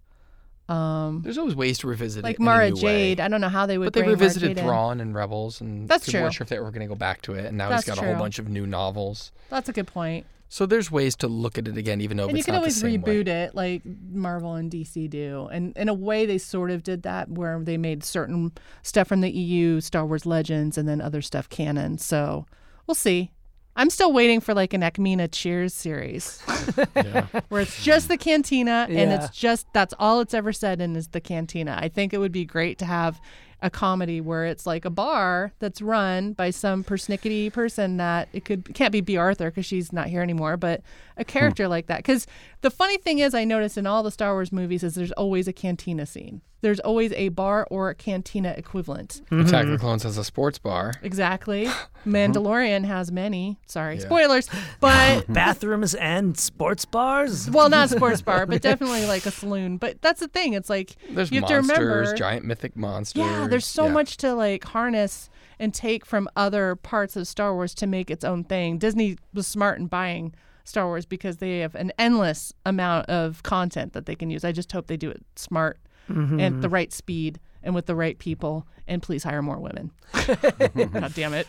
Um, 0.68 1.20
There's 1.22 1.36
always 1.36 1.54
ways 1.54 1.76
to 1.78 1.86
revisit 1.88 2.24
like 2.24 2.36
it. 2.36 2.40
in 2.40 2.42
a 2.42 2.46
Mara 2.46 2.70
new 2.70 2.76
way. 2.76 2.80
Jade. 2.80 3.20
I 3.20 3.28
don't 3.28 3.40
know 3.42 3.48
how 3.50 3.66
they 3.66 3.76
would. 3.76 3.84
But 3.86 3.92
they 3.92 4.00
bring 4.00 4.12
Mara 4.12 4.18
revisited 4.18 4.48
Jade 4.50 4.58
in. 4.58 4.64
Thrawn 4.64 5.00
and 5.00 5.14
Rebels, 5.14 5.60
and 5.60 5.86
That's 5.88 6.06
people 6.06 6.22
weren't 6.22 6.32
true. 6.32 6.38
sure 6.38 6.44
if 6.44 6.48
they 6.48 6.58
were 6.58 6.70
going 6.70 6.80
to 6.80 6.86
go 6.86 6.94
back 6.94 7.20
to 7.22 7.34
it. 7.34 7.44
And 7.44 7.58
now 7.58 7.68
That's 7.68 7.84
he's 7.84 7.94
got 7.94 8.02
a 8.02 8.06
whole 8.06 8.16
bunch 8.18 8.38
of 8.38 8.48
new 8.48 8.66
novels. 8.66 9.30
That's 9.50 9.68
a 9.68 9.72
good 9.74 9.86
point. 9.86 10.24
So 10.54 10.66
there's 10.66 10.88
ways 10.88 11.16
to 11.16 11.26
look 11.26 11.58
at 11.58 11.66
it 11.66 11.76
again, 11.76 12.00
even 12.00 12.16
though 12.16 12.28
and 12.28 12.34
you 12.34 12.36
it's 12.38 12.44
can 12.44 12.52
not 12.54 12.58
always 12.60 12.80
the 12.80 12.88
same 12.88 13.02
way. 13.02 13.16
reboot 13.24 13.26
it 13.26 13.56
like 13.56 13.82
Marvel 14.12 14.54
and 14.54 14.70
DC 14.70 15.10
do. 15.10 15.48
And 15.50 15.76
in 15.76 15.88
a 15.88 15.94
way, 15.94 16.26
they 16.26 16.38
sort 16.38 16.70
of 16.70 16.84
did 16.84 17.02
that 17.02 17.28
where 17.28 17.58
they 17.60 17.76
made 17.76 18.04
certain 18.04 18.52
stuff 18.84 19.08
from 19.08 19.20
the 19.20 19.32
EU, 19.32 19.80
Star 19.80 20.06
Wars 20.06 20.26
Legends, 20.26 20.78
and 20.78 20.88
then 20.88 21.00
other 21.00 21.22
stuff 21.22 21.48
canon. 21.48 21.98
So 21.98 22.46
we'll 22.86 22.94
see. 22.94 23.32
I'm 23.74 23.90
still 23.90 24.12
waiting 24.12 24.38
for 24.38 24.54
like 24.54 24.72
an 24.74 24.82
Acmina 24.82 25.28
Cheers 25.32 25.74
series 25.74 26.40
Yeah. 26.94 27.26
where 27.48 27.62
it's 27.62 27.82
just 27.82 28.06
the 28.06 28.16
cantina 28.16 28.86
and 28.88 29.10
Yeah. 29.10 29.24
it's 29.24 29.36
just 29.36 29.66
that's 29.72 29.92
all 29.98 30.20
it's 30.20 30.34
ever 30.34 30.52
said 30.52 30.80
and 30.80 30.96
is 30.96 31.08
the 31.08 31.20
cantina. 31.20 31.76
I 31.82 31.88
think 31.88 32.14
it 32.14 32.18
would 32.18 32.30
be 32.30 32.44
great 32.44 32.78
to 32.78 32.84
have 32.84 33.20
a 33.64 33.70
comedy 33.70 34.20
where 34.20 34.44
it's 34.44 34.66
like 34.66 34.84
a 34.84 34.90
bar 34.90 35.54
that's 35.58 35.80
run 35.80 36.34
by 36.34 36.50
some 36.50 36.84
persnickety 36.84 37.50
person 37.50 37.96
that 37.96 38.28
it 38.34 38.44
could 38.44 38.74
can't 38.74 38.92
be 38.92 39.00
Bea 39.00 39.16
Arthur 39.16 39.50
because 39.50 39.64
she's 39.64 39.90
not 39.90 40.08
here 40.08 40.20
anymore, 40.20 40.58
but 40.58 40.82
a 41.16 41.22
hmm. 41.22 41.28
character 41.28 41.66
like 41.66 41.86
that. 41.86 41.96
Because 41.96 42.26
the 42.60 42.70
funny 42.70 42.98
thing 42.98 43.20
is, 43.20 43.34
I 43.34 43.44
notice 43.44 43.78
in 43.78 43.86
all 43.86 44.02
the 44.02 44.10
Star 44.10 44.34
Wars 44.34 44.52
movies 44.52 44.84
is 44.84 44.94
there's 44.94 45.12
always 45.12 45.48
a 45.48 45.52
cantina 45.52 46.04
scene. 46.04 46.42
There's 46.64 46.80
always 46.80 47.12
a 47.12 47.28
bar 47.28 47.66
or 47.70 47.90
a 47.90 47.94
cantina 47.94 48.54
equivalent. 48.56 49.20
Mm-hmm. 49.30 49.40
Attack 49.46 49.64
of 49.66 49.70
the 49.72 49.76
Clones 49.78 50.02
has 50.04 50.16
a 50.16 50.24
sports 50.24 50.58
bar. 50.58 50.94
Exactly. 51.02 51.68
Mm-hmm. 52.04 52.16
Mandalorian 52.16 52.84
has 52.84 53.10
many. 53.10 53.58
Sorry, 53.64 53.94
Yeah. 53.96 54.02
spoilers, 54.02 54.50
but 54.80 55.24
Bathrooms 55.32 55.94
and 55.94 56.36
sports 56.38 56.84
bars. 56.84 57.50
well, 57.50 57.70
not 57.70 57.90
a 57.90 57.96
sports 57.96 58.20
bar, 58.20 58.44
but 58.44 58.60
definitely 58.60 59.06
like 59.06 59.24
a 59.24 59.30
saloon. 59.30 59.78
But 59.78 60.02
that's 60.02 60.20
the 60.20 60.28
thing. 60.28 60.52
It's 60.52 60.68
like 60.68 60.96
There's 61.08 61.30
you 61.32 61.40
have 61.40 61.48
to 61.48 61.54
remember. 61.56 62.14
giant 62.14 62.44
mythic 62.44 62.76
monsters. 62.76 63.20
yeah, 63.24 63.46
there's 63.48 63.64
so 63.66 63.86
Yeah. 63.86 63.92
much 63.92 64.18
to 64.18 64.34
like 64.34 64.64
harness 64.64 65.30
and 65.58 65.72
take 65.72 66.04
from 66.04 66.28
other 66.36 66.76
parts 66.76 67.16
of 67.16 67.26
Star 67.26 67.54
Wars 67.54 67.74
to 67.76 67.86
make 67.86 68.10
its 68.10 68.22
own 68.24 68.44
thing. 68.44 68.76
Disney 68.76 69.16
was 69.32 69.46
smart 69.46 69.78
in 69.78 69.86
buying 69.86 70.34
Star 70.64 70.84
Wars 70.84 71.06
because 71.06 71.38
they 71.38 71.60
have 71.60 71.74
an 71.74 71.90
endless 71.98 72.52
amount 72.66 73.08
of 73.08 73.42
content 73.42 73.94
that 73.94 74.04
they 74.04 74.14
can 74.14 74.28
use. 74.28 74.44
I 74.44 74.52
just 74.52 74.70
hope 74.72 74.88
they 74.88 74.98
do 74.98 75.08
it 75.08 75.22
smart 75.36 75.78
and 76.08 76.62
the 76.62 76.68
right 76.68 76.92
speed 76.92 77.38
and 77.62 77.74
with 77.74 77.86
the 77.86 77.94
right 77.94 78.18
people. 78.18 78.66
And 78.86 79.02
please 79.02 79.24
hire 79.24 79.40
more 79.42 79.58
women. 79.58 79.90
God 80.26 81.14
damn 81.14 81.32
it. 81.34 81.48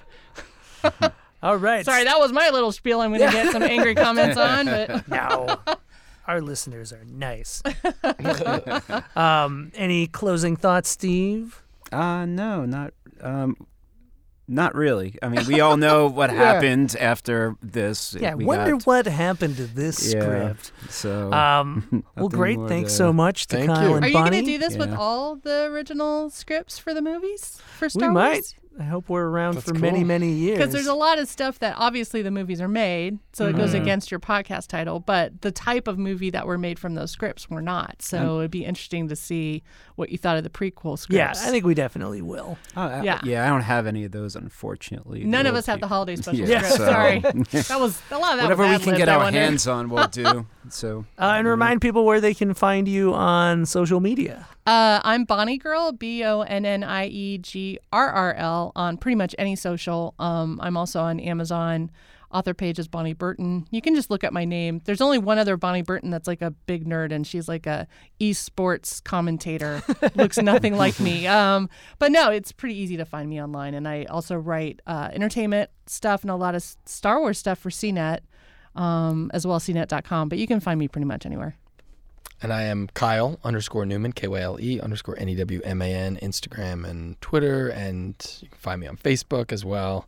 All 1.43 1.57
right. 1.57 1.83
Sorry, 1.85 2.05
that 2.05 2.17
was 2.17 2.31
my 2.31 2.49
little 2.49 2.71
spiel. 2.71 3.01
I'm 3.01 3.11
going 3.11 3.29
to 3.29 3.31
get 3.31 3.51
some 3.51 3.61
angry 3.63 3.93
comments 3.93 4.37
on, 4.37 4.65
but 4.67 5.07
No. 5.07 5.59
Our 6.27 6.41
listeners 6.41 6.91
are 6.93 7.03
nice. 7.05 7.61
um, 9.15 9.71
any 9.75 10.07
closing 10.07 10.55
thoughts, 10.55 10.89
Steve? 10.89 11.61
Uh 11.91 12.25
no, 12.25 12.65
not 12.65 12.93
um 13.21 13.55
not 14.47 14.75
really. 14.75 15.17
I 15.21 15.29
mean, 15.29 15.45
we 15.47 15.59
all 15.59 15.77
know 15.77 16.07
what 16.07 16.29
happened 16.45 16.95
after 16.99 17.55
this. 17.61 18.15
Yeah, 18.19 18.35
we 18.35 18.45
wonder 18.45 18.73
got, 18.73 18.85
what 18.85 19.05
happened 19.07 19.57
to 19.57 19.65
this 19.65 20.13
yeah, 20.13 20.21
script. 20.21 20.71
So 20.89 21.31
Um, 21.33 22.03
well, 22.15 22.29
great. 22.29 22.59
Thanks 22.67 22.91
to- 22.91 22.97
so 22.97 23.13
much 23.13 23.47
to 23.47 23.57
Thank 23.57 23.69
Kyle 23.69 23.89
you. 23.89 23.95
and 23.95 24.05
are 24.05 24.07
you 24.07 24.13
going 24.13 24.31
to 24.31 24.41
do 24.43 24.57
this 24.57 24.77
with 24.77 24.93
all 24.93 25.35
the 25.35 25.65
original 25.65 26.29
scripts 26.29 26.77
for 26.77 26.93
the 26.93 27.01
movies 27.01 27.59
for 27.77 27.85
we 27.85 27.89
Star 27.89 28.11
might. 28.11 28.55
Wars? 28.77 28.85
I 28.85 28.89
hope 28.89 29.09
we're 29.09 29.25
around 29.25 29.55
That's 29.55 29.67
for 29.69 29.73
many, 29.73 29.99
cool. 29.99 30.07
many 30.07 30.31
years. 30.31 30.57
Because 30.57 30.73
there's 30.73 30.87
a 30.87 30.93
lot 30.93 31.17
of 31.19 31.27
stuff 31.27 31.59
that 31.59 31.75
obviously 31.77 32.21
the 32.21 32.31
movies 32.31 32.59
are 32.61 32.67
made, 32.67 33.19
so 33.33 33.47
it 33.47 33.55
goes 33.55 33.71
Mm-hmm. 33.73 33.81
against 33.81 34.11
your 34.11 34.19
podcast 34.19 34.67
title, 34.67 34.99
but 34.99 35.41
the 35.41 35.51
type 35.51 35.87
of 35.87 35.97
movie 35.97 36.29
that 36.31 36.45
were 36.45 36.57
made 36.57 36.77
from 36.79 36.93
those 36.95 37.11
scripts 37.11 37.49
were 37.49 37.61
not. 37.61 38.01
So 38.01 38.39
it'd 38.39 38.51
be 38.51 38.65
interesting 38.65 39.07
to 39.09 39.15
see 39.15 39.63
what 39.95 40.09
you 40.09 40.17
thought 40.17 40.37
of 40.37 40.43
the 40.43 40.49
prequel 40.49 40.97
scripts. 40.99 41.15
yeah. 41.15 41.31
I 41.47 41.51
think 41.51 41.65
we 41.65 41.73
definitely 41.73 42.21
will. 42.21 42.57
Oh, 42.75 42.81
I- 42.81 43.03
Yeah. 43.03 43.19
yeah, 43.23 43.45
I 43.45 43.49
don't 43.49 43.61
have 43.61 43.87
any 43.87 44.03
of 44.03 44.11
those, 44.11 44.35
unfortunately. 44.35 45.23
None 45.23 45.45
of 45.45 45.53
They'll 45.53 45.59
us 45.59 45.65
have 45.67 45.79
the 45.79 45.87
holiday 45.87 46.15
special 46.17 46.39
Yeah, 46.47 46.59
script. 46.61 46.77
so- 46.77 46.85
Sorry. 46.85 47.19
That 47.75 47.79
was 47.79 48.01
a 48.11 48.17
lot 48.17 48.33
of 48.33 48.37
that 48.39 48.43
Whatever 48.43 48.63
was 48.67 48.79
we 48.79 48.83
can 48.85 48.97
get 48.97 49.09
I 49.09 49.13
our 49.13 49.19
wonder. 49.23 49.39
hands 49.39 49.67
on, 49.67 49.89
we'll 49.89 50.07
do. 50.07 50.45
So 50.69 51.05
Uh, 51.19 51.33
and 51.37 51.47
remind 51.47 51.81
people 51.81 52.05
where 52.05 52.19
they 52.21 52.33
can 52.33 52.53
find 52.53 52.87
you 52.87 53.13
on 53.13 53.65
social 53.65 53.99
media. 53.99 54.47
Uh, 54.65 54.99
I'm 55.03 55.25
Bonnie 55.25 55.59
Grrl, 55.59 55.97
B 55.97 56.23
O 56.23 56.41
N 56.41 56.65
N 56.65 56.83
I 56.83 57.05
E 57.07 57.37
G 57.37 57.77
R 57.91 58.09
R 58.09 58.33
L, 58.33 58.71
on 58.75 58.97
pretty 58.97 59.15
much 59.15 59.35
any 59.37 59.55
social. 59.55 60.15
Um, 60.19 60.59
I'm 60.61 60.75
also 60.77 61.01
on 61.01 61.19
Amazon. 61.19 61.91
Author 62.31 62.53
page 62.53 62.79
is 62.79 62.87
Bonnie 62.89 63.13
Burton. 63.13 63.65
You 63.71 63.81
can 63.81 63.95
just 63.95 64.09
look 64.09 64.23
at 64.25 64.33
my 64.33 64.43
name. 64.43 64.81
There's 64.83 64.99
only 64.99 65.19
one 65.19 65.37
other 65.37 65.55
Bonnie 65.55 65.83
Burton 65.83 66.09
that's 66.09 66.27
like 66.27 66.41
a 66.41 66.51
big 66.51 66.85
nerd, 66.85 67.13
and 67.13 67.25
she's 67.25 67.47
like 67.47 67.65
a 67.65 67.87
esports 68.19 69.01
commentator. 69.01 69.81
Looks 70.15 70.37
nothing 70.37 70.75
like 70.75 70.99
me. 70.99 71.27
Um, 71.27 71.69
but 71.97 72.11
no, 72.11 72.31
it's 72.31 72.51
pretty 72.51 72.75
easy 72.75 72.97
to 72.97 73.05
find 73.05 73.29
me 73.29 73.41
online. 73.41 73.73
And 73.73 73.87
I 73.87 74.03
also 74.05 74.35
write 74.35 74.81
uh, 74.85 75.11
entertainment 75.13 75.69
stuff 75.85 76.23
and 76.23 76.31
a 76.31 76.35
lot 76.35 76.55
of 76.55 76.63
Star 76.85 77.19
Wars 77.21 77.37
stuff 77.37 77.59
for 77.59 77.69
CNET, 77.69 78.19
um, 78.75 79.31
as 79.33 79.45
well 79.45 79.57
as 79.57 79.63
CNET.com. 79.63 80.29
But 80.29 80.37
you 80.37 80.47
can 80.47 80.59
find 80.59 80.79
me 80.79 80.87
pretty 80.87 81.05
much 81.05 81.25
anywhere. 81.25 81.55
And 82.41 82.51
I 82.51 82.63
am 82.63 82.87
Kyle 82.93 83.39
underscore 83.43 83.85
Newman, 83.85 84.11
K 84.11 84.27
Y 84.27 84.39
L 84.39 84.59
E 84.59 84.79
underscore 84.79 85.17
N 85.17 85.29
E 85.29 85.35
W 85.35 85.61
M 85.63 85.81
A 85.81 85.93
N, 85.93 86.19
Instagram 86.21 86.87
and 86.87 87.19
Twitter. 87.21 87.69
And 87.69 88.15
you 88.41 88.49
can 88.49 88.57
find 88.57 88.81
me 88.81 88.87
on 88.87 88.97
Facebook 88.97 89.51
as 89.51 89.63
well. 89.63 90.07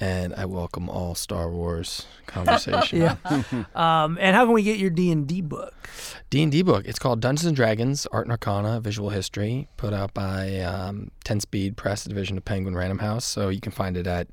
And 0.00 0.32
I 0.34 0.44
welcome 0.44 0.88
all 0.88 1.16
Star 1.16 1.50
Wars 1.50 2.06
conversation. 2.26 3.00
Yeah. 3.00 3.16
um, 3.74 4.16
and 4.20 4.36
how 4.36 4.44
can 4.44 4.54
we 4.54 4.62
get 4.62 4.78
your 4.78 4.90
D 4.90 5.10
and 5.10 5.26
D 5.26 5.40
book? 5.40 5.74
D&D 6.30 6.62
book. 6.62 6.86
It's 6.86 7.00
called 7.00 7.20
Dungeons 7.20 7.46
and 7.46 7.56
Dragons: 7.56 8.06
Art 8.12 8.26
and 8.26 8.30
Arcana: 8.32 8.80
Visual 8.80 9.10
History, 9.10 9.66
put 9.76 9.92
out 9.92 10.14
by 10.14 10.60
um, 10.60 11.10
Ten 11.24 11.40
Speed 11.40 11.76
Press, 11.76 12.06
a 12.06 12.08
division 12.08 12.36
of 12.38 12.44
Penguin 12.44 12.76
Random 12.76 13.00
House. 13.00 13.24
So 13.24 13.48
you 13.48 13.60
can 13.60 13.72
find 13.72 13.96
it 13.96 14.06
at 14.06 14.28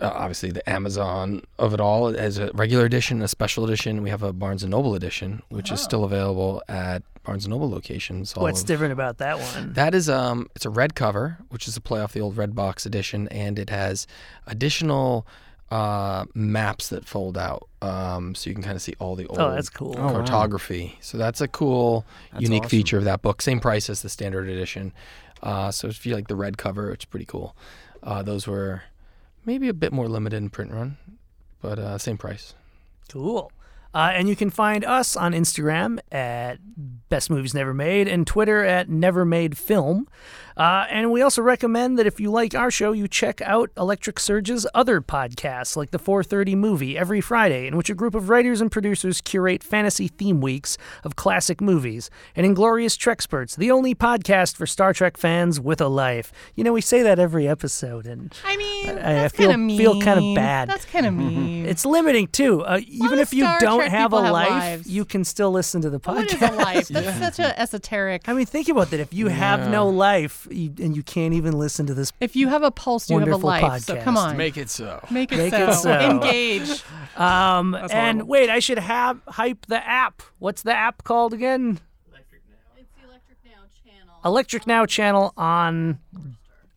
uh, 0.00 0.10
obviously 0.14 0.50
the 0.50 0.68
Amazon 0.68 1.42
of 1.58 1.74
it 1.74 1.80
all 1.80 2.08
as 2.08 2.38
a 2.38 2.50
regular 2.54 2.84
edition, 2.84 3.22
a 3.22 3.28
special 3.28 3.64
edition. 3.64 4.02
We 4.02 4.10
have 4.10 4.22
a 4.22 4.32
Barnes 4.32 4.62
and 4.62 4.70
Noble 4.70 4.94
edition, 4.94 5.42
which 5.48 5.70
is 5.70 5.80
still 5.80 6.04
available 6.04 6.62
at 6.68 7.02
Barnes 7.22 7.44
and 7.44 7.50
Noble 7.52 7.68
locations. 7.70 8.32
all 8.34 8.42
What's 8.42 8.62
of- 8.62 8.66
different 8.66 8.92
about 8.92 9.18
that 9.18 9.38
one? 9.38 9.74
That 9.74 9.94
is 9.94 10.08
um, 10.08 10.48
it's 10.56 10.64
a 10.64 10.70
red 10.70 10.94
cover, 10.94 11.38
which 11.50 11.68
is 11.68 11.76
a 11.76 11.80
play 11.80 12.00
off 12.00 12.12
the 12.12 12.20
old 12.20 12.36
red 12.36 12.54
box 12.54 12.86
edition, 12.86 13.28
and 13.28 13.58
it 13.58 13.68
has 13.70 14.06
additional 14.46 15.26
uh, 15.70 16.24
maps 16.34 16.88
that 16.88 17.04
fold 17.06 17.38
out, 17.38 17.68
um, 17.80 18.34
so 18.34 18.50
you 18.50 18.54
can 18.54 18.62
kind 18.64 18.74
of 18.74 18.82
see 18.82 18.94
all 18.98 19.14
the 19.14 19.26
old 19.26 19.38
Oh, 19.38 19.52
that's 19.52 19.70
cool. 19.70 19.94
Oh, 19.96 20.06
wow. 20.06 20.12
cartography. 20.14 20.98
So 21.00 21.16
that's 21.16 21.40
a 21.40 21.46
cool, 21.46 22.04
That's 22.32 22.42
unique 22.42 22.62
awesome. 22.64 22.70
feature 22.70 22.98
of 22.98 23.04
that 23.04 23.22
book. 23.22 23.40
Same 23.40 23.60
price 23.60 23.88
as 23.88 24.02
the 24.02 24.08
standard 24.08 24.48
edition. 24.48 24.92
Uh, 25.42 25.70
so 25.70 25.86
if 25.88 26.04
you 26.04 26.14
like 26.14 26.26
the 26.28 26.34
red 26.36 26.58
cover, 26.58 26.90
it's 26.90 27.04
pretty 27.04 27.24
cool. 27.24 27.54
Uh, 28.02 28.22
those 28.22 28.48
were 28.48 28.82
maybe 29.44 29.68
a 29.68 29.74
bit 29.74 29.92
more 29.92 30.08
limited 30.08 30.36
in 30.36 30.50
print 30.50 30.72
run, 30.72 30.96
but 31.60 31.78
uh, 31.78 31.98
same 31.98 32.18
price. 32.18 32.54
Cool. 33.08 33.52
Uh, 33.92 34.12
and 34.14 34.28
you 34.28 34.36
can 34.36 34.50
find 34.50 34.84
us 34.84 35.16
on 35.16 35.32
Instagram 35.32 35.98
at 36.12 36.58
Best 37.08 37.28
Movies 37.28 37.54
Never 37.54 37.74
Made 37.74 38.06
and 38.06 38.24
Twitter 38.24 38.64
at 38.64 38.88
Never 38.88 39.24
Made 39.24 39.58
Film. 39.58 40.06
Uh, 40.60 40.84
and 40.90 41.10
we 41.10 41.22
also 41.22 41.40
recommend 41.40 41.98
that 41.98 42.06
if 42.06 42.20
you 42.20 42.30
like 42.30 42.54
our 42.54 42.70
show, 42.70 42.92
you 42.92 43.08
check 43.08 43.40
out 43.40 43.70
Electric 43.78 44.20
Surge's 44.20 44.66
other 44.74 45.00
podcasts, 45.00 45.74
like 45.74 45.90
the 45.90 45.98
430 45.98 46.54
Movie 46.54 46.98
every 46.98 47.22
Friday, 47.22 47.66
in 47.66 47.78
which 47.78 47.88
a 47.88 47.94
group 47.94 48.14
of 48.14 48.28
writers 48.28 48.60
and 48.60 48.70
producers 48.70 49.22
curate 49.22 49.62
fantasy 49.64 50.06
theme 50.08 50.42
weeks 50.42 50.76
of 51.02 51.16
classic 51.16 51.62
movies, 51.62 52.10
and 52.36 52.44
Inglorious 52.44 52.98
Treksperts, 52.98 53.56
the 53.56 53.70
only 53.70 53.94
podcast 53.94 54.54
for 54.56 54.66
Star 54.66 54.92
Trek 54.92 55.16
fans 55.16 55.58
with 55.58 55.80
a 55.80 55.88
life. 55.88 56.30
You 56.54 56.62
know, 56.64 56.74
we 56.74 56.82
say 56.82 57.02
that 57.04 57.18
every 57.18 57.48
episode, 57.48 58.06
and 58.06 58.30
I 58.44 58.56
mean, 58.58 58.98
I- 58.98 59.24
I 59.24 59.28
feel- 59.28 59.46
kind 59.48 59.54
of 59.62 59.66
mean. 59.66 59.78
feel 59.78 59.94
kinda 60.00 60.34
bad. 60.34 60.68
That's 60.68 60.84
kind 60.84 61.06
of 61.06 61.14
mean. 61.22 61.64
it's 61.64 61.86
limiting 61.86 62.26
too. 62.26 62.60
Uh, 62.64 62.80
even 62.86 63.18
if 63.18 63.32
you 63.32 63.44
Star 63.44 63.60
don't 63.60 63.78
Trek 63.78 63.90
have 63.92 64.12
a 64.12 64.16
people 64.16 64.24
have 64.24 64.32
life, 64.34 64.50
lives. 64.50 64.86
you 64.86 65.06
can 65.06 65.24
still 65.24 65.50
listen 65.50 65.80
to 65.80 65.88
the 65.88 66.00
podcast. 66.00 66.16
What 66.16 66.32
is 66.34 66.42
a 66.42 66.52
life? 66.52 66.88
That's 66.88 67.18
such 67.36 67.38
an 67.46 67.54
esoteric. 67.56 68.28
I 68.28 68.34
mean, 68.34 68.44
think 68.44 68.68
about 68.68 68.90
that. 68.90 69.00
If 69.00 69.14
you 69.14 69.28
have 69.28 69.70
no 69.70 69.88
life 69.88 70.46
you, 70.50 70.72
and 70.80 70.94
you 70.96 71.02
can't 71.02 71.34
even 71.34 71.58
listen 71.58 71.86
to 71.86 71.94
this, 71.94 72.12
If 72.20 72.34
you 72.36 72.48
have 72.48 72.62
a 72.62 72.70
pulse, 72.70 73.08
you 73.10 73.18
have 73.18 73.28
a 73.28 73.30
Wonderful 73.32 73.48
life. 73.70 73.82
So 73.82 73.96
come 74.02 74.16
on, 74.16 74.36
Make 74.36 74.56
it 74.56 74.68
so. 74.70 75.00
make 75.10 75.32
it, 75.32 75.36
Make 75.38 75.52
so. 75.54 75.70
it 75.70 75.74
so. 75.74 75.98
Engage. 75.98 76.82
um, 77.16 77.72
That's 77.72 77.92
and 77.92 78.18
horrible. 78.18 78.26
wait, 78.30 78.50
I 78.50 78.58
should 78.58 78.78
have 78.78 79.20
hype 79.28 79.66
the 79.66 79.86
app. 79.86 80.22
What's 80.38 80.62
the 80.62 80.74
app 80.74 81.04
called 81.04 81.32
again? 81.32 81.80
Electric 82.10 82.42
Now. 82.48 82.56
It's 82.78 82.90
the 83.00 83.08
Electric 83.08 83.38
Now 83.44 83.60
channel. 83.84 84.14
Electric 84.24 84.66
Now 84.66 84.86
channel 84.86 85.32
on 85.36 85.98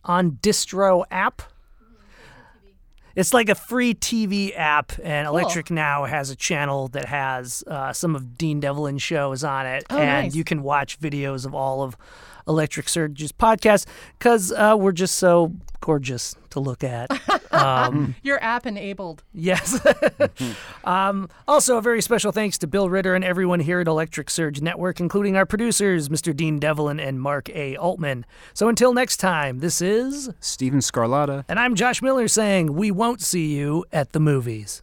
on 0.04 0.32
Distro 0.42 1.04
app. 1.10 1.42
It's 3.16 3.32
like 3.32 3.48
a 3.48 3.54
free 3.54 3.94
TV 3.94 4.52
app, 4.56 4.90
and 5.00 5.28
Electric 5.28 5.70
Now 5.70 6.04
has 6.04 6.30
a 6.30 6.36
channel 6.36 6.88
that 6.88 7.04
has 7.04 7.62
uh, 7.68 7.92
some 7.92 8.16
of 8.16 8.36
Dean 8.36 8.58
Devlin 8.58 8.98
shows 8.98 9.44
on 9.44 9.66
it, 9.66 9.84
Oh, 9.88 9.96
and 9.98 10.26
nice. 10.26 10.34
you 10.34 10.42
can 10.42 10.64
watch 10.64 10.98
videos 10.98 11.46
of 11.46 11.54
all 11.54 11.82
of 11.82 11.96
Electric 12.46 12.88
Surge's 12.88 13.32
podcast 13.32 13.86
because 14.18 14.52
uh, 14.52 14.76
we're 14.78 14.92
just 14.92 15.16
so 15.16 15.52
gorgeous 15.80 16.34
to 16.50 16.60
look 16.60 16.82
at. 16.84 17.10
Um, 17.54 18.16
Your 18.24 18.42
app 18.42 18.66
enabled. 18.66 19.22
Yes. 19.32 19.78
um, 20.84 21.28
also, 21.46 21.76
a 21.78 21.80
very 21.80 22.02
special 22.02 22.32
thanks 22.32 22.58
to 22.58 22.66
Bill 22.66 22.90
Ritter 22.90 23.14
and 23.14 23.24
everyone 23.24 23.60
here 23.60 23.78
at 23.78 23.86
Electric 23.86 24.28
Surge 24.28 24.60
Network, 24.60 24.98
including 24.98 25.36
our 25.36 25.46
producers, 25.46 26.08
Mr. 26.08 26.34
Dean 26.34 26.58
Devlin 26.58 26.98
and 26.98 27.20
Mark 27.20 27.48
A. 27.50 27.76
Altman. 27.76 28.26
So 28.54 28.68
until 28.68 28.92
next 28.92 29.18
time, 29.18 29.60
this 29.60 29.80
is, 29.80 30.30
Steven 30.40 30.80
Scarlatta. 30.80 31.44
and 31.48 31.60
I'm 31.60 31.76
Josh 31.76 32.02
Miller 32.02 32.26
saying, 32.26 32.74
we 32.74 32.90
won't 32.90 33.22
see 33.22 33.54
you 33.54 33.84
at 33.92 34.12
the 34.12 34.20
movies. 34.20 34.82